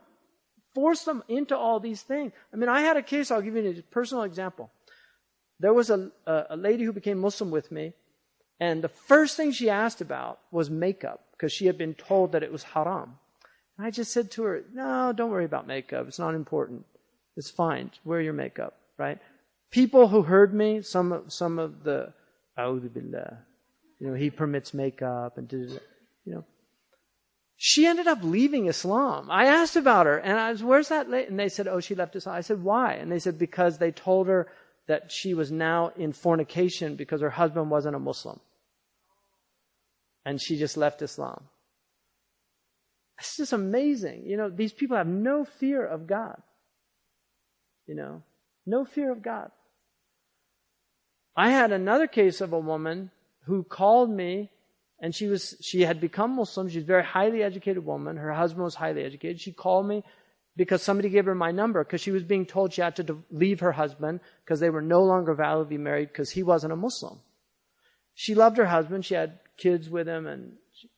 force 0.73 1.03
them 1.03 1.23
into 1.27 1.57
all 1.57 1.81
these 1.81 2.03
things. 2.03 2.31
I 2.53 2.55
mean, 2.55 2.69
I 2.69 2.81
had 2.81 2.95
a 2.95 3.01
case, 3.01 3.31
I'll 3.31 3.41
give 3.41 3.57
you 3.57 3.69
a 3.69 3.81
personal 3.91 4.23
example. 4.23 4.71
There 5.59 5.73
was 5.73 5.89
a, 5.89 6.09
a 6.25 6.55
lady 6.55 6.85
who 6.85 6.93
became 6.93 7.19
Muslim 7.19 7.51
with 7.51 7.69
me, 7.69 7.85
and 8.61 8.81
the 8.81 8.95
first 9.11 9.35
thing 9.35 9.51
she 9.51 9.69
asked 9.69 9.99
about 9.99 10.39
was 10.51 10.69
makeup, 10.69 11.19
because 11.33 11.51
she 11.51 11.65
had 11.65 11.77
been 11.77 11.95
told 11.95 12.31
that 12.31 12.43
it 12.43 12.51
was 12.51 12.63
haram. 12.63 13.19
And 13.77 13.85
I 13.87 13.91
just 13.91 14.13
said 14.13 14.31
to 14.31 14.43
her, 14.43 14.63
no, 14.73 15.11
don't 15.11 15.31
worry 15.31 15.49
about 15.51 15.67
makeup. 15.67 16.07
It's 16.07 16.19
not 16.25 16.33
important. 16.33 16.85
It's 17.35 17.49
fine. 17.49 17.91
Wear 18.05 18.21
your 18.21 18.37
makeup, 18.45 18.73
right? 18.97 19.19
People 19.71 20.07
who 20.07 20.23
heard 20.23 20.53
me, 20.53 20.81
some 20.81 21.11
of, 21.11 21.31
some 21.31 21.59
of 21.59 21.83
the, 21.83 22.13
billah, 22.55 23.37
you 23.99 24.07
know, 24.07 24.13
he 24.13 24.29
permits 24.29 24.73
makeup 24.73 25.37
and 25.37 25.51
you 25.51 25.79
know, 26.25 26.45
she 27.61 27.85
ended 27.85 28.07
up 28.07 28.19
leaving 28.23 28.67
Islam. 28.67 29.29
I 29.29 29.47
asked 29.47 29.75
about 29.75 30.05
her, 30.05 30.17
and 30.17 30.39
I 30.39 30.51
was, 30.51 30.63
where's 30.63 30.87
that 30.87 31.09
lady? 31.09 31.27
And 31.27 31.37
they 31.37 31.49
said, 31.49 31.67
oh, 31.67 31.81
she 31.81 31.93
left 31.93 32.15
Islam. 32.15 32.37
I 32.37 32.41
said, 32.41 32.63
why? 32.63 32.93
And 32.93 33.11
they 33.11 33.19
said, 33.19 33.37
because 33.37 33.77
they 33.77 33.91
told 33.91 34.27
her 34.27 34.47
that 34.87 35.11
she 35.11 35.33
was 35.33 35.51
now 35.51 35.91
in 35.97 36.13
fornication 36.13 36.95
because 36.95 37.19
her 37.19 37.29
husband 37.29 37.69
wasn't 37.69 37.97
a 37.97 37.99
Muslim. 37.99 38.39
And 40.25 40.41
she 40.41 40.57
just 40.57 40.77
left 40.77 41.01
Islam. 41.01 41.43
It's 43.19 43.35
just 43.35 43.51
amazing. 43.51 44.23
You 44.25 44.37
know, 44.37 44.49
these 44.49 44.71
people 44.71 44.95
have 44.95 45.07
no 45.07 45.43
fear 45.43 45.85
of 45.85 46.07
God. 46.07 46.41
You 47.87 47.95
know, 47.95 48.23
no 48.65 48.85
fear 48.85 49.11
of 49.11 49.21
God. 49.21 49.51
I 51.39 51.51
had 51.51 51.71
another 51.71 52.05
case 52.05 52.41
of 52.41 52.51
a 52.51 52.59
woman 52.59 53.11
who 53.45 53.63
called 53.63 54.09
me 54.09 54.49
and 54.99 55.15
she 55.15 55.27
was, 55.27 55.55
she 55.61 55.83
had 55.83 56.01
become 56.01 56.35
Muslim. 56.35 56.67
She's 56.67 56.83
a 56.83 56.85
very 56.85 57.05
highly 57.05 57.41
educated 57.43 57.85
woman. 57.85 58.17
Her 58.17 58.33
husband 58.33 58.65
was 58.65 58.75
highly 58.75 59.05
educated. 59.05 59.39
She 59.39 59.53
called 59.53 59.87
me 59.87 60.03
because 60.57 60.83
somebody 60.83 61.07
gave 61.07 61.23
her 61.27 61.35
my 61.35 61.51
number 61.51 61.81
because 61.81 62.01
she 62.01 62.11
was 62.11 62.23
being 62.23 62.45
told 62.45 62.73
she 62.73 62.81
had 62.81 62.97
to 62.97 63.23
leave 63.31 63.61
her 63.61 63.71
husband 63.71 64.19
because 64.43 64.59
they 64.59 64.69
were 64.69 64.81
no 64.81 65.01
longer 65.01 65.33
validly 65.33 65.77
married 65.77 66.09
because 66.09 66.29
he 66.29 66.43
wasn't 66.43 66.73
a 66.73 66.75
Muslim. 66.75 67.19
She 68.15 68.35
loved 68.35 68.57
her 68.57 68.65
husband. 68.65 69.05
She 69.05 69.13
had 69.13 69.39
kids 69.55 69.89
with 69.89 70.09
him 70.09 70.27
and, 70.27 70.57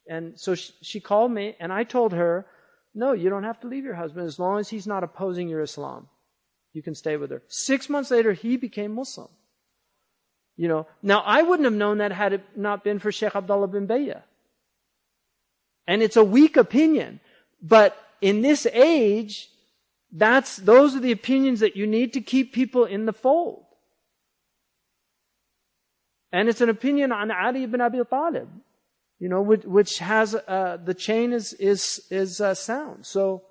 and 0.09 0.39
so 0.39 0.55
she, 0.55 0.73
she 0.81 0.99
called 0.99 1.31
me 1.31 1.55
and 1.59 1.71
I 1.71 1.83
told 1.83 2.13
her, 2.13 2.47
no, 2.95 3.11
you 3.11 3.29
don't 3.29 3.43
have 3.43 3.59
to 3.59 3.67
leave 3.67 3.83
your 3.83 3.93
husband 3.93 4.25
as 4.25 4.39
long 4.39 4.59
as 4.59 4.69
he's 4.69 4.87
not 4.87 5.03
opposing 5.03 5.49
your 5.49 5.61
Islam. 5.61 6.09
You 6.73 6.81
can 6.81 6.95
stay 6.95 7.15
with 7.15 7.29
her. 7.29 7.43
Six 7.47 7.89
months 7.89 8.09
later, 8.09 8.33
he 8.33 8.57
became 8.57 8.95
Muslim. 8.95 9.29
You 10.61 10.67
know, 10.67 10.85
now 11.01 11.23
I 11.25 11.41
wouldn't 11.41 11.65
have 11.65 11.73
known 11.73 11.97
that 11.97 12.11
had 12.11 12.33
it 12.33 12.43
not 12.55 12.83
been 12.83 12.99
for 12.99 13.11
Sheikh 13.11 13.35
Abdullah 13.35 13.67
bin 13.67 13.87
Bayya. 13.87 14.21
And 15.87 16.03
it's 16.03 16.17
a 16.17 16.23
weak 16.23 16.55
opinion, 16.55 17.19
but 17.63 17.97
in 18.21 18.43
this 18.43 18.67
age, 18.67 19.49
that's, 20.11 20.57
those 20.57 20.95
are 20.95 20.99
the 20.99 21.11
opinions 21.11 21.61
that 21.61 21.75
you 21.75 21.87
need 21.87 22.13
to 22.13 22.21
keep 22.21 22.53
people 22.53 22.85
in 22.85 23.07
the 23.07 23.11
fold. 23.11 23.63
And 26.31 26.47
it's 26.47 26.61
an 26.61 26.69
opinion 26.69 27.11
on 27.11 27.31
Ali 27.31 27.63
ibn 27.63 27.81
Abi 27.81 27.99
Talib, 28.07 28.49
you 29.19 29.29
know, 29.29 29.41
which, 29.41 29.63
which 29.63 29.97
has, 29.97 30.35
uh, 30.35 30.77
the 30.85 30.93
chain 30.93 31.33
is, 31.33 31.53
is, 31.53 32.05
is 32.11 32.39
uh, 32.39 32.53
sound. 32.53 33.07
So, 33.07 33.41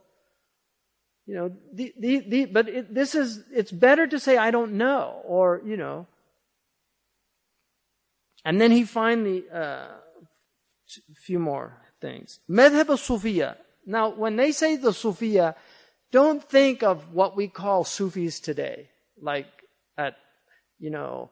you 1.27 1.35
know, 1.35 1.51
the, 1.73 1.93
the, 1.99 2.21
the, 2.21 2.45
but 2.45 2.69
it, 2.69 2.95
this 2.95 3.17
is, 3.17 3.43
it's 3.53 3.73
better 3.73 4.07
to 4.07 4.21
say, 4.21 4.37
I 4.37 4.53
don't 4.53 4.75
know, 4.75 5.21
or, 5.25 5.61
you 5.67 5.77
know, 5.77 6.07
and 8.45 8.61
then 8.61 8.71
he 8.71 8.85
finally, 8.85 9.45
uh, 9.53 9.89
a 10.99 11.15
few 11.15 11.39
more 11.39 11.77
things. 12.01 12.41
Madhab 12.49 12.89
al-Sufiya. 12.89 13.57
Now, 13.87 14.11
when 14.11 14.37
they 14.37 14.53
say 14.53 14.77
the 14.77 14.91
Sufiya, 14.91 15.55
don't 16.11 16.43
think 16.43 16.83
of 16.83 17.13
what 17.13 17.37
we 17.37 17.49
call 17.49 17.85
Sufis 17.85 18.41
today. 18.41 18.91
Like 19.21 19.47
at, 19.97 20.17
you 20.79 20.91
know, 20.91 21.31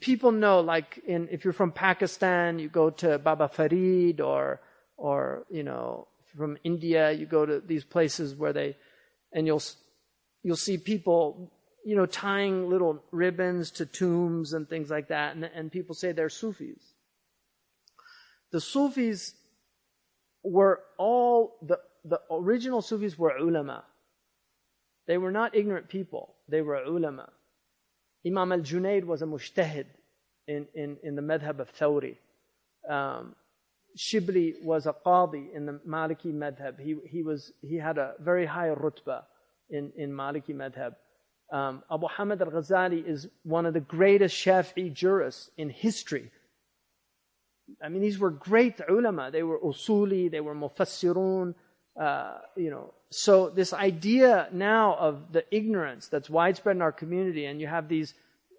people 0.00 0.32
know 0.32 0.60
like 0.60 1.00
in, 1.06 1.28
if 1.30 1.44
you're 1.44 1.52
from 1.52 1.72
Pakistan, 1.72 2.58
you 2.58 2.68
go 2.68 2.90
to 2.90 3.18
Baba 3.18 3.48
Farid 3.48 4.20
or, 4.20 4.60
or, 4.96 5.44
you 5.50 5.62
know, 5.62 6.08
from 6.36 6.56
India, 6.64 7.12
you 7.12 7.26
go 7.26 7.44
to 7.44 7.60
these 7.60 7.84
places 7.84 8.34
where 8.34 8.52
they, 8.52 8.76
and 9.32 9.46
you'll, 9.46 9.62
you'll 10.42 10.56
see 10.56 10.78
people 10.78 11.52
you 11.84 11.96
know, 11.96 12.06
tying 12.06 12.68
little 12.68 13.02
ribbons 13.10 13.70
to 13.72 13.86
tombs 13.86 14.52
and 14.52 14.68
things 14.68 14.90
like 14.90 15.08
that, 15.08 15.34
and, 15.34 15.44
and 15.44 15.72
people 15.72 15.94
say 15.94 16.12
they're 16.12 16.28
Sufis. 16.28 16.82
The 18.52 18.60
Sufis 18.60 19.34
were 20.42 20.80
all, 20.98 21.56
the, 21.62 21.78
the 22.04 22.20
original 22.30 22.82
Sufis 22.82 23.18
were 23.18 23.36
ulama. 23.36 23.84
They 25.06 25.18
were 25.18 25.32
not 25.32 25.56
ignorant 25.56 25.88
people. 25.88 26.34
They 26.48 26.62
were 26.62 26.76
ulama. 26.76 27.28
Imam 28.26 28.52
al-Junaid 28.52 29.04
was 29.04 29.22
a 29.22 29.26
mujtahid 29.26 29.86
in, 30.46 30.66
in, 30.74 30.96
in 31.02 31.16
the 31.16 31.22
madhab 31.22 31.58
of 31.58 31.72
Thawri. 31.74 32.16
Um, 32.88 33.34
Shibli 33.96 34.62
was 34.62 34.86
a 34.86 34.94
qadi 35.04 35.54
in 35.54 35.66
the 35.66 35.80
Maliki 35.86 36.32
madhab. 36.32 36.80
He, 36.80 36.96
he, 37.08 37.22
was, 37.22 37.52
he 37.60 37.76
had 37.76 37.98
a 37.98 38.14
very 38.20 38.46
high 38.46 38.68
rutbah 38.68 39.22
in, 39.70 39.92
in 39.96 40.10
Maliki 40.10 40.54
madhab. 40.54 40.94
Um, 41.52 41.82
Abu 41.90 42.08
Hamid 42.08 42.40
al-Ghazali 42.40 43.06
is 43.06 43.28
one 43.44 43.66
of 43.66 43.74
the 43.74 43.80
greatest 43.80 44.34
Shafi'i 44.34 44.90
jurists 44.92 45.50
in 45.58 45.68
history. 45.68 46.30
I 47.84 47.90
mean, 47.90 48.00
these 48.00 48.18
were 48.18 48.30
great 48.30 48.80
ulama. 48.88 49.30
They 49.30 49.42
were 49.42 49.58
usuli, 49.58 50.30
they 50.30 50.40
were 50.40 50.54
mufassirun, 50.54 51.54
uh, 52.00 52.38
you 52.56 52.70
know. 52.70 52.94
So 53.10 53.50
this 53.50 53.74
idea 53.74 54.48
now 54.50 54.96
of 54.96 55.32
the 55.32 55.44
ignorance 55.54 56.08
that's 56.08 56.30
widespread 56.30 56.76
in 56.76 56.82
our 56.82 56.90
community, 56.92 57.44
and 57.44 57.60
you 57.60 57.66
have 57.66 57.86
these 57.86 58.14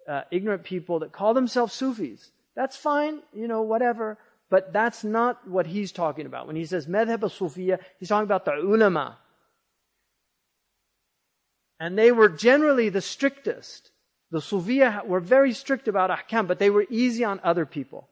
uh, 0.08 0.22
ignorant 0.30 0.62
people 0.62 1.00
that 1.00 1.10
call 1.10 1.34
themselves 1.34 1.72
Sufis. 1.72 2.30
That's 2.54 2.76
fine, 2.76 3.22
you 3.32 3.48
know, 3.48 3.62
whatever. 3.62 4.18
But 4.50 4.72
that's 4.72 5.02
not 5.02 5.48
what 5.48 5.66
he's 5.66 5.90
talking 5.90 6.26
about. 6.26 6.46
When 6.46 6.54
he 6.54 6.64
says 6.64 6.86
madhab 6.86 7.24
al-Sufiya, 7.24 7.78
he's 7.98 8.08
talking 8.08 8.24
about 8.24 8.44
the 8.44 8.52
ulama. 8.52 9.18
And 11.84 11.98
they 11.98 12.12
were 12.12 12.30
generally 12.30 12.88
the 12.88 13.02
strictest. 13.02 13.90
The 14.30 14.38
Sufiya 14.38 15.06
were 15.06 15.20
very 15.20 15.52
strict 15.52 15.86
about 15.86 16.08
ahkam, 16.08 16.46
but 16.46 16.58
they 16.58 16.70
were 16.70 16.86
easy 16.88 17.24
on 17.24 17.40
other 17.44 17.66
people. 17.66 18.08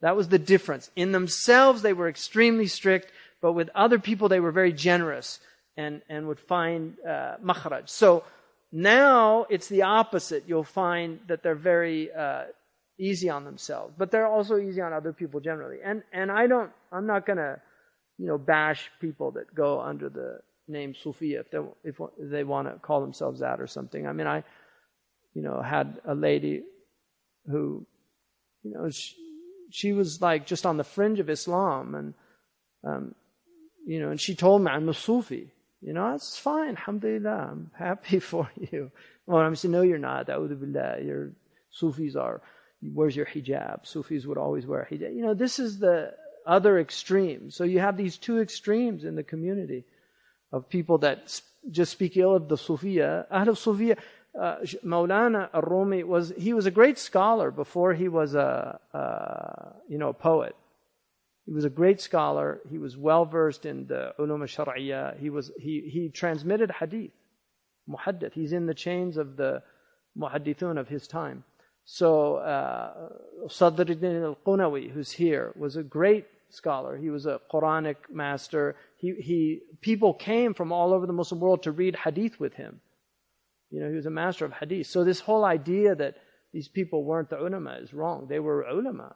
That 0.00 0.16
was 0.16 0.26
the 0.26 0.40
difference. 0.40 0.90
In 0.96 1.12
themselves, 1.12 1.82
they 1.82 1.92
were 1.92 2.08
extremely 2.08 2.66
strict, 2.66 3.12
but 3.40 3.52
with 3.52 3.70
other 3.76 4.00
people, 4.00 4.28
they 4.28 4.40
were 4.40 4.50
very 4.50 4.72
generous 4.72 5.38
and, 5.76 6.02
and 6.08 6.26
would 6.26 6.40
find 6.40 6.96
uh, 7.06 7.36
makhraj. 7.40 7.88
So 7.88 8.24
now 8.72 9.46
it's 9.48 9.68
the 9.68 9.82
opposite. 9.82 10.42
You'll 10.48 10.64
find 10.64 11.20
that 11.28 11.44
they're 11.44 11.54
very 11.54 12.10
uh, 12.12 12.46
easy 12.98 13.30
on 13.30 13.44
themselves, 13.44 13.94
but 13.96 14.10
they're 14.10 14.26
also 14.26 14.58
easy 14.58 14.80
on 14.80 14.92
other 14.92 15.12
people 15.12 15.38
generally. 15.38 15.78
And 15.84 16.02
and 16.12 16.32
I 16.32 16.48
don't, 16.48 16.72
I'm 16.90 17.06
not 17.06 17.24
gonna, 17.24 17.60
you 18.18 18.26
know, 18.26 18.36
bash 18.36 18.90
people 19.00 19.30
that 19.36 19.54
go 19.54 19.80
under 19.80 20.08
the 20.08 20.40
name 20.70 20.94
Sufiya 20.94 21.40
if 21.40 21.50
they 21.50 21.58
if 21.84 22.00
they 22.18 22.44
want 22.44 22.68
to 22.68 22.78
call 22.78 23.00
themselves 23.00 23.40
that 23.40 23.60
or 23.60 23.66
something. 23.66 24.06
I 24.06 24.12
mean, 24.12 24.26
I, 24.26 24.44
you 25.34 25.42
know, 25.42 25.60
had 25.60 26.00
a 26.04 26.14
lady 26.14 26.62
who, 27.46 27.86
you 28.62 28.72
know, 28.72 28.90
she, 28.90 29.14
she 29.70 29.92
was 29.92 30.20
like 30.20 30.46
just 30.46 30.66
on 30.66 30.76
the 30.76 30.84
fringe 30.84 31.20
of 31.20 31.30
Islam, 31.30 31.94
and 31.94 32.14
um, 32.84 33.14
you 33.86 34.00
know, 34.00 34.10
and 34.10 34.20
she 34.20 34.34
told 34.34 34.62
me 34.62 34.70
I'm 34.70 34.88
a 34.88 34.94
Sufi. 34.94 35.52
You 35.80 35.94
know, 35.94 36.14
it's 36.14 36.38
fine. 36.38 36.70
Alhamdulillah. 36.70 37.48
I'm 37.52 37.70
happy 37.78 38.18
for 38.32 38.50
you. 38.56 38.90
Well, 39.26 39.40
I'm 39.40 39.56
saying, 39.56 39.72
no, 39.72 39.82
you're 39.82 39.98
not. 39.98 40.26
Billah. 40.26 41.02
Your 41.02 41.32
Sufis 41.70 42.16
are, 42.16 42.42
where's 42.82 43.16
your 43.16 43.26
hijab? 43.26 43.86
Sufis 43.86 44.26
would 44.26 44.38
always 44.38 44.66
wear 44.66 44.86
hijab. 44.90 45.14
You 45.14 45.22
know, 45.22 45.34
this 45.34 45.58
is 45.58 45.78
the 45.78 46.12
other 46.46 46.78
extreme. 46.78 47.50
So 47.50 47.64
you 47.64 47.78
have 47.78 47.96
these 47.96 48.18
two 48.18 48.40
extremes 48.40 49.04
in 49.04 49.14
the 49.14 49.22
community 49.22 49.84
of 50.52 50.68
people 50.68 50.98
that 50.98 51.40
just 51.70 51.92
speak 51.92 52.16
ill 52.16 52.34
of 52.34 52.48
the 52.48 52.56
Sufiya. 52.56 53.26
Ahl 53.30 53.46
Sufiya, 53.46 53.98
uh, 54.38 54.56
Maulana 54.84 55.48
al-Rumi 55.52 56.02
was, 56.04 56.32
he 56.36 56.52
was 56.52 56.66
a 56.66 56.70
great 56.70 56.98
scholar 56.98 57.50
before 57.50 57.94
he 57.94 58.08
was 58.08 58.34
a, 58.34 58.80
a 58.92 59.74
you 59.88 59.98
know, 59.98 60.08
a 60.08 60.14
poet. 60.14 60.54
He 61.46 61.52
was 61.52 61.64
a 61.64 61.70
great 61.70 62.00
scholar. 62.00 62.60
He 62.70 62.78
was 62.78 62.96
well 62.96 63.24
versed 63.24 63.66
in 63.66 63.86
the 63.88 64.14
ulum 64.20 64.42
al 64.42 65.14
He 65.18 65.30
was 65.30 65.50
he 65.58 65.80
he 65.92 66.08
transmitted 66.08 66.70
hadith, 66.70 67.10
muhaddith. 67.88 68.34
He's 68.34 68.52
in 68.52 68.66
the 68.66 68.74
chains 68.74 69.16
of 69.16 69.36
the 69.36 69.62
muhaddithun 70.16 70.78
of 70.78 70.86
his 70.86 71.08
time. 71.08 71.42
So 71.84 72.36
uh, 72.36 73.08
Sadruddin 73.48 74.22
al-Qunawi, 74.22 74.92
who's 74.92 75.10
here, 75.10 75.52
was 75.56 75.74
a 75.74 75.82
great 75.82 76.26
scholar. 76.50 76.96
He 76.96 77.10
was 77.10 77.26
a 77.26 77.40
Quranic 77.50 77.96
master. 78.12 78.76
He 78.99 79.13
he 79.19 79.61
people 79.81 80.13
came 80.13 80.53
from 80.53 80.71
all 80.71 80.93
over 80.93 81.05
the 81.05 81.13
Muslim 81.13 81.39
world 81.39 81.63
to 81.63 81.71
read 81.71 81.95
hadith 81.95 82.39
with 82.39 82.53
him. 82.53 82.81
You 83.69 83.81
know, 83.81 83.89
he 83.89 83.95
was 83.95 84.05
a 84.05 84.11
master 84.11 84.45
of 84.45 84.53
hadith. 84.53 84.87
So 84.87 85.03
this 85.03 85.19
whole 85.19 85.43
idea 85.43 85.95
that 85.95 86.17
these 86.53 86.67
people 86.67 87.03
weren't 87.03 87.29
the 87.29 87.37
ulama 87.37 87.77
is 87.81 87.93
wrong. 87.93 88.27
They 88.29 88.39
were 88.39 88.63
ulama. 88.63 89.15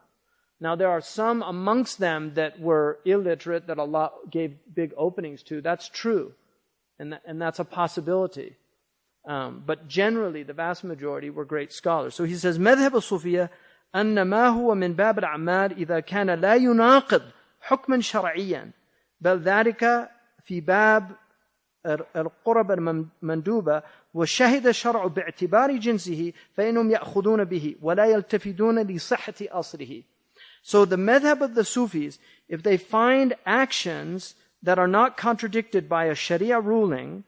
Now, 0.61 0.75
there 0.75 0.89
are 0.89 1.01
some 1.01 1.41
amongst 1.41 1.99
them 1.99 2.33
that 2.35 2.59
were 2.59 2.99
illiterate 3.05 3.67
that 3.67 3.79
Allah 3.79 4.11
gave 4.29 4.57
big 4.73 4.93
openings 4.97 5.41
to. 5.43 5.61
That's 5.61 5.87
true. 5.87 6.33
And, 6.99 7.13
that, 7.13 7.21
and 7.25 7.41
that's 7.41 7.59
a 7.59 7.63
possibility. 7.63 8.57
Um, 9.25 9.63
but 9.65 9.87
generally, 9.87 10.43
the 10.43 10.53
vast 10.53 10.83
majority 10.83 11.29
were 11.29 11.45
great 11.45 11.71
scholars. 11.71 12.13
So 12.13 12.25
he 12.25 12.35
says, 12.35 12.57
مذهب 12.57 12.95
الصوفية 12.95 13.49
أن 13.95 14.21
ما 14.21 14.47
هو 14.47 14.75
من 14.75 14.93
باب 14.93 15.19
الأعمال 15.19 15.77
إذا 15.77 15.99
كان 15.99 16.29
لا 16.29 16.55
يناقض 16.55 17.21
حكما 17.61 18.01
شرعيا 18.01 18.71
بل 19.21 19.39
ذلك 19.39 20.09
في 20.43 20.61
باب 20.61 21.11
القرب 22.15 22.71
المندوبة 22.71 23.83
وشهد 24.13 24.67
الشرع 24.67 25.07
باعتبار 25.07 25.77
جنسه 25.77 26.33
فإنهم 26.53 26.91
يأخذون 26.91 27.43
به 27.43 27.75
ولا 27.81 28.05
يلتفتون 28.05 28.79
لصحة 28.79 29.33
أصله 29.41 30.03
so 30.61 30.85
the 30.85 30.97
madhab 30.97 31.41
of 31.41 31.55
the 31.55 31.63
Sufis, 31.63 32.19
if 32.47 32.63
they 32.63 32.77
find 32.77 33.35
actions 33.45 34.35
that 34.61 34.77
are 34.77 34.87
not 34.87 35.17
contradicted 35.17 35.87
by 35.87 36.05
a 36.05 36.15
Sharia 36.15 36.59
ruling, 36.59 37.23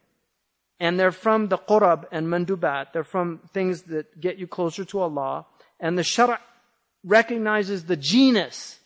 and 0.79 0.99
they're 0.99 1.11
from 1.11 1.47
the 1.47 1.57
qurab 1.57 2.05
and 2.11 2.27
mandubat, 2.27 2.91
they're 2.91 3.03
from 3.03 3.39
things 3.53 3.83
that 3.83 4.19
get 4.19 4.37
you 4.37 4.47
closer 4.47 4.83
to 4.85 4.99
Allah, 4.99 5.45
and 5.79 5.97
the 5.97 6.01
Shara 6.01 6.39
recognizes 7.03 7.85
the 7.85 7.95
genus, 7.95 8.79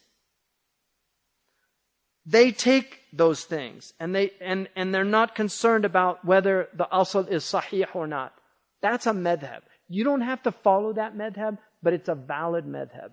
they 2.26 2.52
take 2.52 3.02
those 3.14 3.44
things 3.44 3.94
and 4.00 4.16
they 4.16 4.32
and, 4.42 4.68
and 4.76 4.94
they're 4.94 5.04
not 5.04 5.36
concerned 5.36 5.86
about 5.86 6.26
whether 6.26 6.70
the 6.74 6.88
asl 6.92 7.30
is 7.30 7.44
sahih 7.44 7.88
or 7.94 8.08
not. 8.08 8.34
That's 8.82 9.08
a 9.08 9.12
madhab. 9.12 9.62
You 9.88 10.04
don't 10.04 10.22
have 10.22 10.44
to 10.44 10.52
follow 10.52 10.94
that 10.94 11.16
madhab, 11.16 11.58
but 11.84 11.94
it's 11.94 12.10
a 12.10 12.16
valid 12.16 12.66
madhab. 12.66 13.12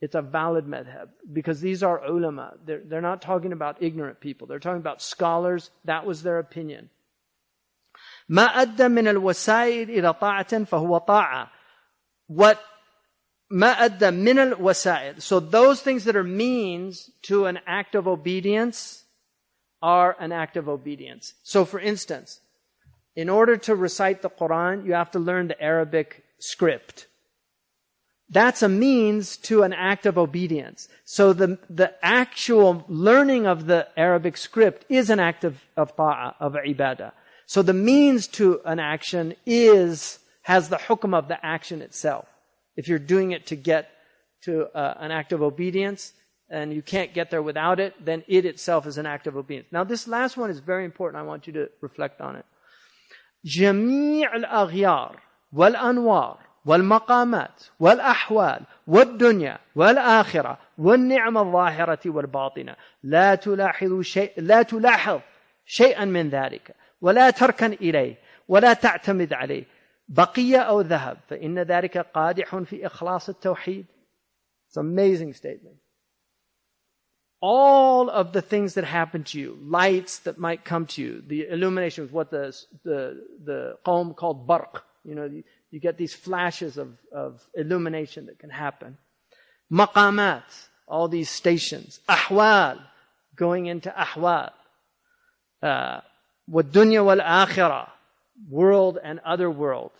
It's 0.00 0.14
a 0.14 0.22
valid 0.22 0.66
madhab 0.66 1.08
because 1.32 1.60
these 1.60 1.82
are 1.82 2.04
ulama. 2.04 2.54
They're, 2.64 2.82
they're 2.84 3.00
not 3.00 3.22
talking 3.22 3.52
about 3.52 3.82
ignorant 3.82 4.20
people. 4.20 4.46
They're 4.46 4.58
talking 4.58 4.80
about 4.80 5.00
scholars. 5.00 5.70
That 5.84 6.04
was 6.04 6.22
their 6.22 6.38
opinion. 6.38 6.90
ما 8.28 8.42
أدى 8.42 8.88
من 8.88 9.08
الوسائل 9.08 9.88
إلى 9.90 10.14
طاعة 10.20 10.64
فهو 10.64 10.98
طاعة. 10.98 11.48
What 12.26 12.60
ma'adda 13.51 14.15
min 14.15 14.39
al 14.39 14.51
wasa'id. 14.51 15.21
So 15.21 15.39
those 15.39 15.81
things 15.81 16.05
that 16.05 16.15
are 16.15 16.23
means 16.23 17.11
to 17.23 17.45
an 17.45 17.59
act 17.67 17.95
of 17.95 18.07
obedience 18.07 19.03
are 19.81 20.15
an 20.19 20.31
act 20.31 20.57
of 20.57 20.69
obedience. 20.69 21.33
So 21.43 21.65
for 21.65 21.79
instance, 21.79 22.39
in 23.15 23.29
order 23.29 23.57
to 23.57 23.75
recite 23.75 24.21
the 24.21 24.29
Quran, 24.29 24.85
you 24.85 24.93
have 24.93 25.11
to 25.11 25.19
learn 25.19 25.47
the 25.47 25.61
Arabic 25.61 26.23
script. 26.39 27.07
That's 28.29 28.63
a 28.63 28.69
means 28.69 29.35
to 29.37 29.63
an 29.63 29.73
act 29.73 30.05
of 30.05 30.17
obedience. 30.17 30.87
So 31.03 31.33
the, 31.33 31.59
the 31.69 31.93
actual 32.01 32.85
learning 32.87 33.45
of 33.45 33.67
the 33.67 33.87
Arabic 33.97 34.37
script 34.37 34.85
is 34.87 35.09
an 35.09 35.19
act 35.19 35.43
of, 35.43 35.61
of 35.75 35.95
ta'ah, 35.97 36.35
of 36.39 36.53
ibadah. 36.53 37.11
So 37.45 37.61
the 37.61 37.73
means 37.73 38.27
to 38.39 38.61
an 38.63 38.79
action 38.79 39.35
is, 39.45 40.19
has 40.43 40.69
the 40.69 40.77
hukum 40.77 41.13
of 41.13 41.27
the 41.27 41.45
action 41.45 41.81
itself. 41.81 42.25
If 42.76 42.88
you're 42.88 42.98
doing 42.98 43.32
it 43.32 43.46
to 43.46 43.56
get 43.56 43.88
to 44.42 44.66
uh, 44.74 44.94
an 44.98 45.10
act 45.10 45.32
of 45.32 45.42
obedience, 45.42 46.12
and 46.48 46.72
you 46.72 46.82
can't 46.82 47.12
get 47.12 47.30
there 47.30 47.42
without 47.42 47.80
it, 47.80 47.92
then 48.04 48.22
it 48.28 48.44
itself 48.44 48.86
is 48.86 48.98
an 48.98 49.06
act 49.06 49.26
of 49.26 49.36
obedience. 49.36 49.68
Now 49.72 49.84
this 49.84 50.06
last 50.06 50.36
one 50.36 50.50
is 50.50 50.60
very 50.60 50.84
important. 50.84 51.20
I 51.20 51.26
want 51.26 51.46
you 51.46 51.52
to 51.54 51.68
reflect 51.80 52.20
on 52.20 52.36
it. 52.36 52.44
جميع 53.44 54.36
الأغيار 54.36 55.20
والأنوار 55.52 56.38
والمقامات 56.66 57.64
والأحوال 57.80 58.60
والدنيا 58.86 59.58
والآخرة 59.76 60.58
والنعمة 60.78 61.40
الظاهرة 61.40 61.98
والباطنة 62.06 62.76
لا 63.02 63.34
تلاحظ 63.34 64.00
شيء 64.00 64.32
لا 64.36 64.62
تلاحظ 64.62 65.20
شيئا 65.66 66.04
من 66.04 66.28
ذلك 66.28 66.74
ولا 67.00 67.30
تركن 67.30 67.72
إليه 67.72 68.14
ولا 68.48 68.72
تعتمد 68.72 69.32
عليه 69.32 69.64
بقية 70.10 70.58
أو 70.58 70.80
ذهب 70.80 71.18
فإن 71.28 71.58
ذلك 71.58 71.98
قادح 71.98 72.56
في 72.56 72.86
إخلاص 72.86 73.28
التوحيد 73.28 73.86
It's 74.68 74.76
an 74.76 74.86
amazing 74.86 75.32
statement. 75.32 75.76
all 77.40 78.08
of 78.08 78.32
the 78.32 78.42
things 78.42 78.74
that 78.74 78.84
happen 78.84 79.22
to 79.24 79.38
you, 79.38 79.58
lights 79.62 80.18
that 80.20 80.38
might 80.38 80.64
come 80.64 80.86
to 80.86 81.02
you, 81.02 81.22
the 81.26 81.46
illumination 81.48 82.04
is 82.04 82.10
what 82.10 82.30
the, 82.30 82.56
the, 82.84 83.24
the 83.44 83.78
qawm 83.86 84.16
called 84.16 84.48
barq. 84.48 84.80
You 85.04 85.14
know, 85.14 85.24
you, 85.24 85.44
you 85.70 85.78
get 85.78 85.98
these 85.98 86.14
flashes 86.14 86.78
of, 86.78 86.96
of 87.12 87.46
illumination 87.54 88.26
that 88.26 88.38
can 88.38 88.50
happen. 88.50 88.96
Maqamat, 89.72 90.42
all 90.88 91.08
these 91.08 91.30
stations. 91.30 92.00
Ahwal, 92.08 92.80
going 93.34 93.66
into 93.66 93.90
ahwal. 93.90 94.52
Uh, 95.62 96.00
والدنيا 96.50 97.00
والآخرة, 97.00 97.88
world 98.48 98.98
and 99.02 99.20
other 99.20 99.50
world. 99.50 99.92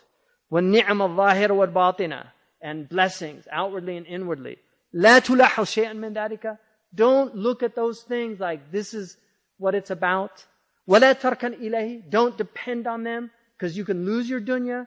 والنعم 0.53 1.03
الظاهرة 1.03 1.51
والباطنة, 1.51 2.25
and 2.61 2.89
blessings, 2.89 3.47
outwardly 3.51 3.97
and 3.97 4.07
inwardly. 4.07 4.59
لا 4.95 5.19
تلاحظ 5.19 5.65
شيئا 5.65 5.93
من 5.93 6.15
ذلك 6.15 6.59
don't 6.97 7.35
look 7.35 7.63
at 7.63 7.75
those 7.75 8.03
things 8.03 8.41
like 8.41 8.73
this 8.73 8.95
is 8.95 9.17
what 9.59 9.75
it's 9.75 9.91
about. 9.91 10.45
وَلَا 10.89 11.19
تَرْكَنْ 11.21 11.61
إِلَيْهِ 11.61 12.11
Don't 12.11 12.37
depend 12.39 12.87
on 12.87 13.03
them 13.03 13.31
because 13.57 13.77
you 13.77 13.85
can 13.85 14.05
lose 14.05 14.29
your 14.29 14.41
dunya. 14.41 14.87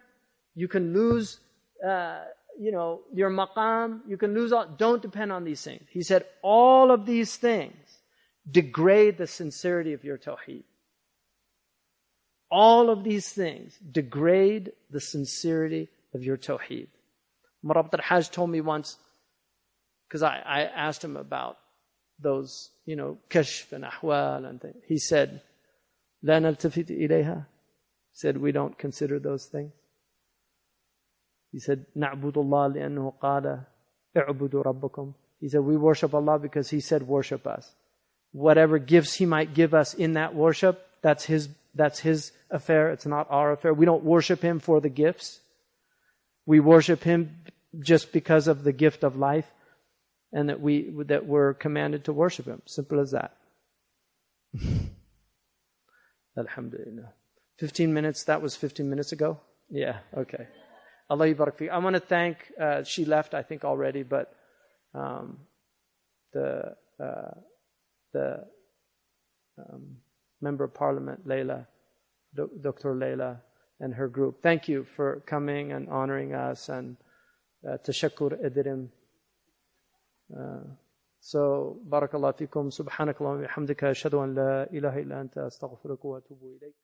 You 0.56 0.68
can 0.68 0.94
lose, 0.94 1.40
uh, 1.86 2.22
you 2.60 2.72
know, 2.72 3.02
your 3.14 3.30
maqam. 3.30 4.02
You 4.08 4.18
can 4.18 4.34
lose 4.34 4.52
all. 4.52 4.66
Don't 4.66 5.02
depend 5.02 5.32
on 5.32 5.44
these 5.44 5.62
things. 5.62 5.84
He 5.92 6.02
said 6.02 6.26
all 6.42 6.92
of 6.92 7.06
these 7.06 7.36
things 7.36 7.76
degrade 8.50 9.18
the 9.18 9.28
sincerity 9.28 9.94
of 9.94 10.04
your 10.04 10.18
tawheed. 10.18 10.64
all 12.55 12.89
of 12.89 13.03
these 13.03 13.29
things 13.31 13.77
degrade 14.01 14.71
the 14.89 15.01
sincerity 15.01 15.89
of 16.15 16.23
your 16.23 16.37
tawheed. 16.37 16.87
Murabit 17.65 17.95
al-Hajj 17.95 18.31
told 18.31 18.51
me 18.51 18.61
once, 18.61 18.97
because 20.07 20.23
I, 20.23 20.37
I 20.59 20.61
asked 20.87 21.03
him 21.03 21.17
about 21.17 21.59
those, 22.21 22.71
you 22.87 22.95
know, 22.95 23.19
kashf 23.29 23.73
and 23.73 23.83
ahwal 23.85 24.49
and 24.49 24.61
things. 24.63 24.77
He 24.87 24.99
said, 24.99 25.41
لا 26.25 26.39
نلتفت 26.39 26.91
إليها. 26.91 27.47
He 28.13 28.19
said, 28.23 28.37
we 28.37 28.53
don't 28.53 28.79
consider 28.79 29.19
those 29.19 29.47
things. 29.47 29.73
He 31.51 31.59
said, 31.59 31.87
نعبد 31.97 32.37
الله 32.37 32.75
لأنه 32.77 33.15
قال 33.21 33.65
اعبدوا 34.17 34.63
ربكم. 34.63 35.13
He 35.41 35.49
said, 35.49 35.63
we 35.63 35.77
worship 35.77 36.15
Allah 36.15 36.39
because 36.39 36.71
He 36.71 36.79
said, 36.79 37.03
worship 37.03 37.49
us. 37.49 37.75
Whatever 38.31 38.79
gifts 38.79 39.15
He 39.15 39.27
might 39.27 39.55
give 39.55 39.75
us 39.75 39.93
in 39.93 40.13
that 40.13 40.37
worship, 40.37 40.87
that's 41.03 41.25
His 41.25 41.49
that's 41.75 42.01
His 42.01 42.33
affair. 42.51 42.91
It's 42.91 43.07
not 43.07 43.27
our 43.31 43.53
affair. 43.53 43.75
We 43.75 43.87
don't 43.87 44.05
worship 44.05 44.43
Him 44.43 44.61
for 44.61 44.81
the 44.81 44.89
gifts. 44.89 45.41
We 46.47 46.61
worship 46.61 47.03
Him 47.03 47.45
just 47.81 48.13
because 48.13 48.49
of 48.49 48.65
the 48.65 48.73
gift 48.73 49.03
of 49.03 49.17
life 49.17 49.51
and 50.35 50.49
that 50.49 50.61
we 50.61 50.93
that 51.07 51.25
we're 51.27 51.55
commanded 51.55 52.05
to 52.05 52.13
worship 52.13 52.47
him. 52.47 52.61
Simple 52.67 53.01
as 53.01 53.13
that. 53.13 53.37
Alhamdulillah. 56.37 57.13
15 57.59 57.95
minutes? 57.95 58.25
That 58.25 58.43
was 58.43 58.57
15 58.57 58.91
minutes 58.91 59.13
ago? 59.13 59.41
Yeah 59.71 59.99
okay. 60.17 60.47
Allah 61.09 61.35
barak 61.35 61.63
i 61.71 61.79
want 61.79 61.95
to 61.95 62.01
thank 62.01 62.51
uh, 62.61 62.83
she 62.83 63.05
left 63.05 63.35
i 63.35 63.43
think 63.43 63.65
already 63.65 64.03
but 64.03 64.35
um, 64.95 65.39
the 66.33 66.75
uh, 66.99 67.35
the 68.13 68.45
um, 69.59 69.99
member 70.49 70.65
of 70.69 70.73
parliament 70.75 71.27
Layla 71.27 71.67
Dr. 72.35 72.91
Layla 73.03 73.31
and 73.81 73.95
her 73.95 74.09
group 74.09 74.43
thank 74.43 74.69
you 74.69 74.85
for 74.97 75.09
coming 75.35 75.73
and 75.73 75.89
honoring 75.89 76.35
us 76.35 76.69
and 76.69 76.97
uh, 77.69 77.77
tashakkur 77.87 78.31
idrim 78.49 78.81
so, 81.27 81.81
subhanakallah 82.71 83.41
wa 83.41 83.47
bihamdika, 83.47 83.91
ashhadu 83.93 84.23
an 84.23 84.35
la 84.35 84.67
ilaha 84.73 85.01
illa 85.01 85.15
anta, 85.25 85.47
astaghfiruka 85.49 86.05
wa 86.05 86.21
ilayk. 86.21 86.75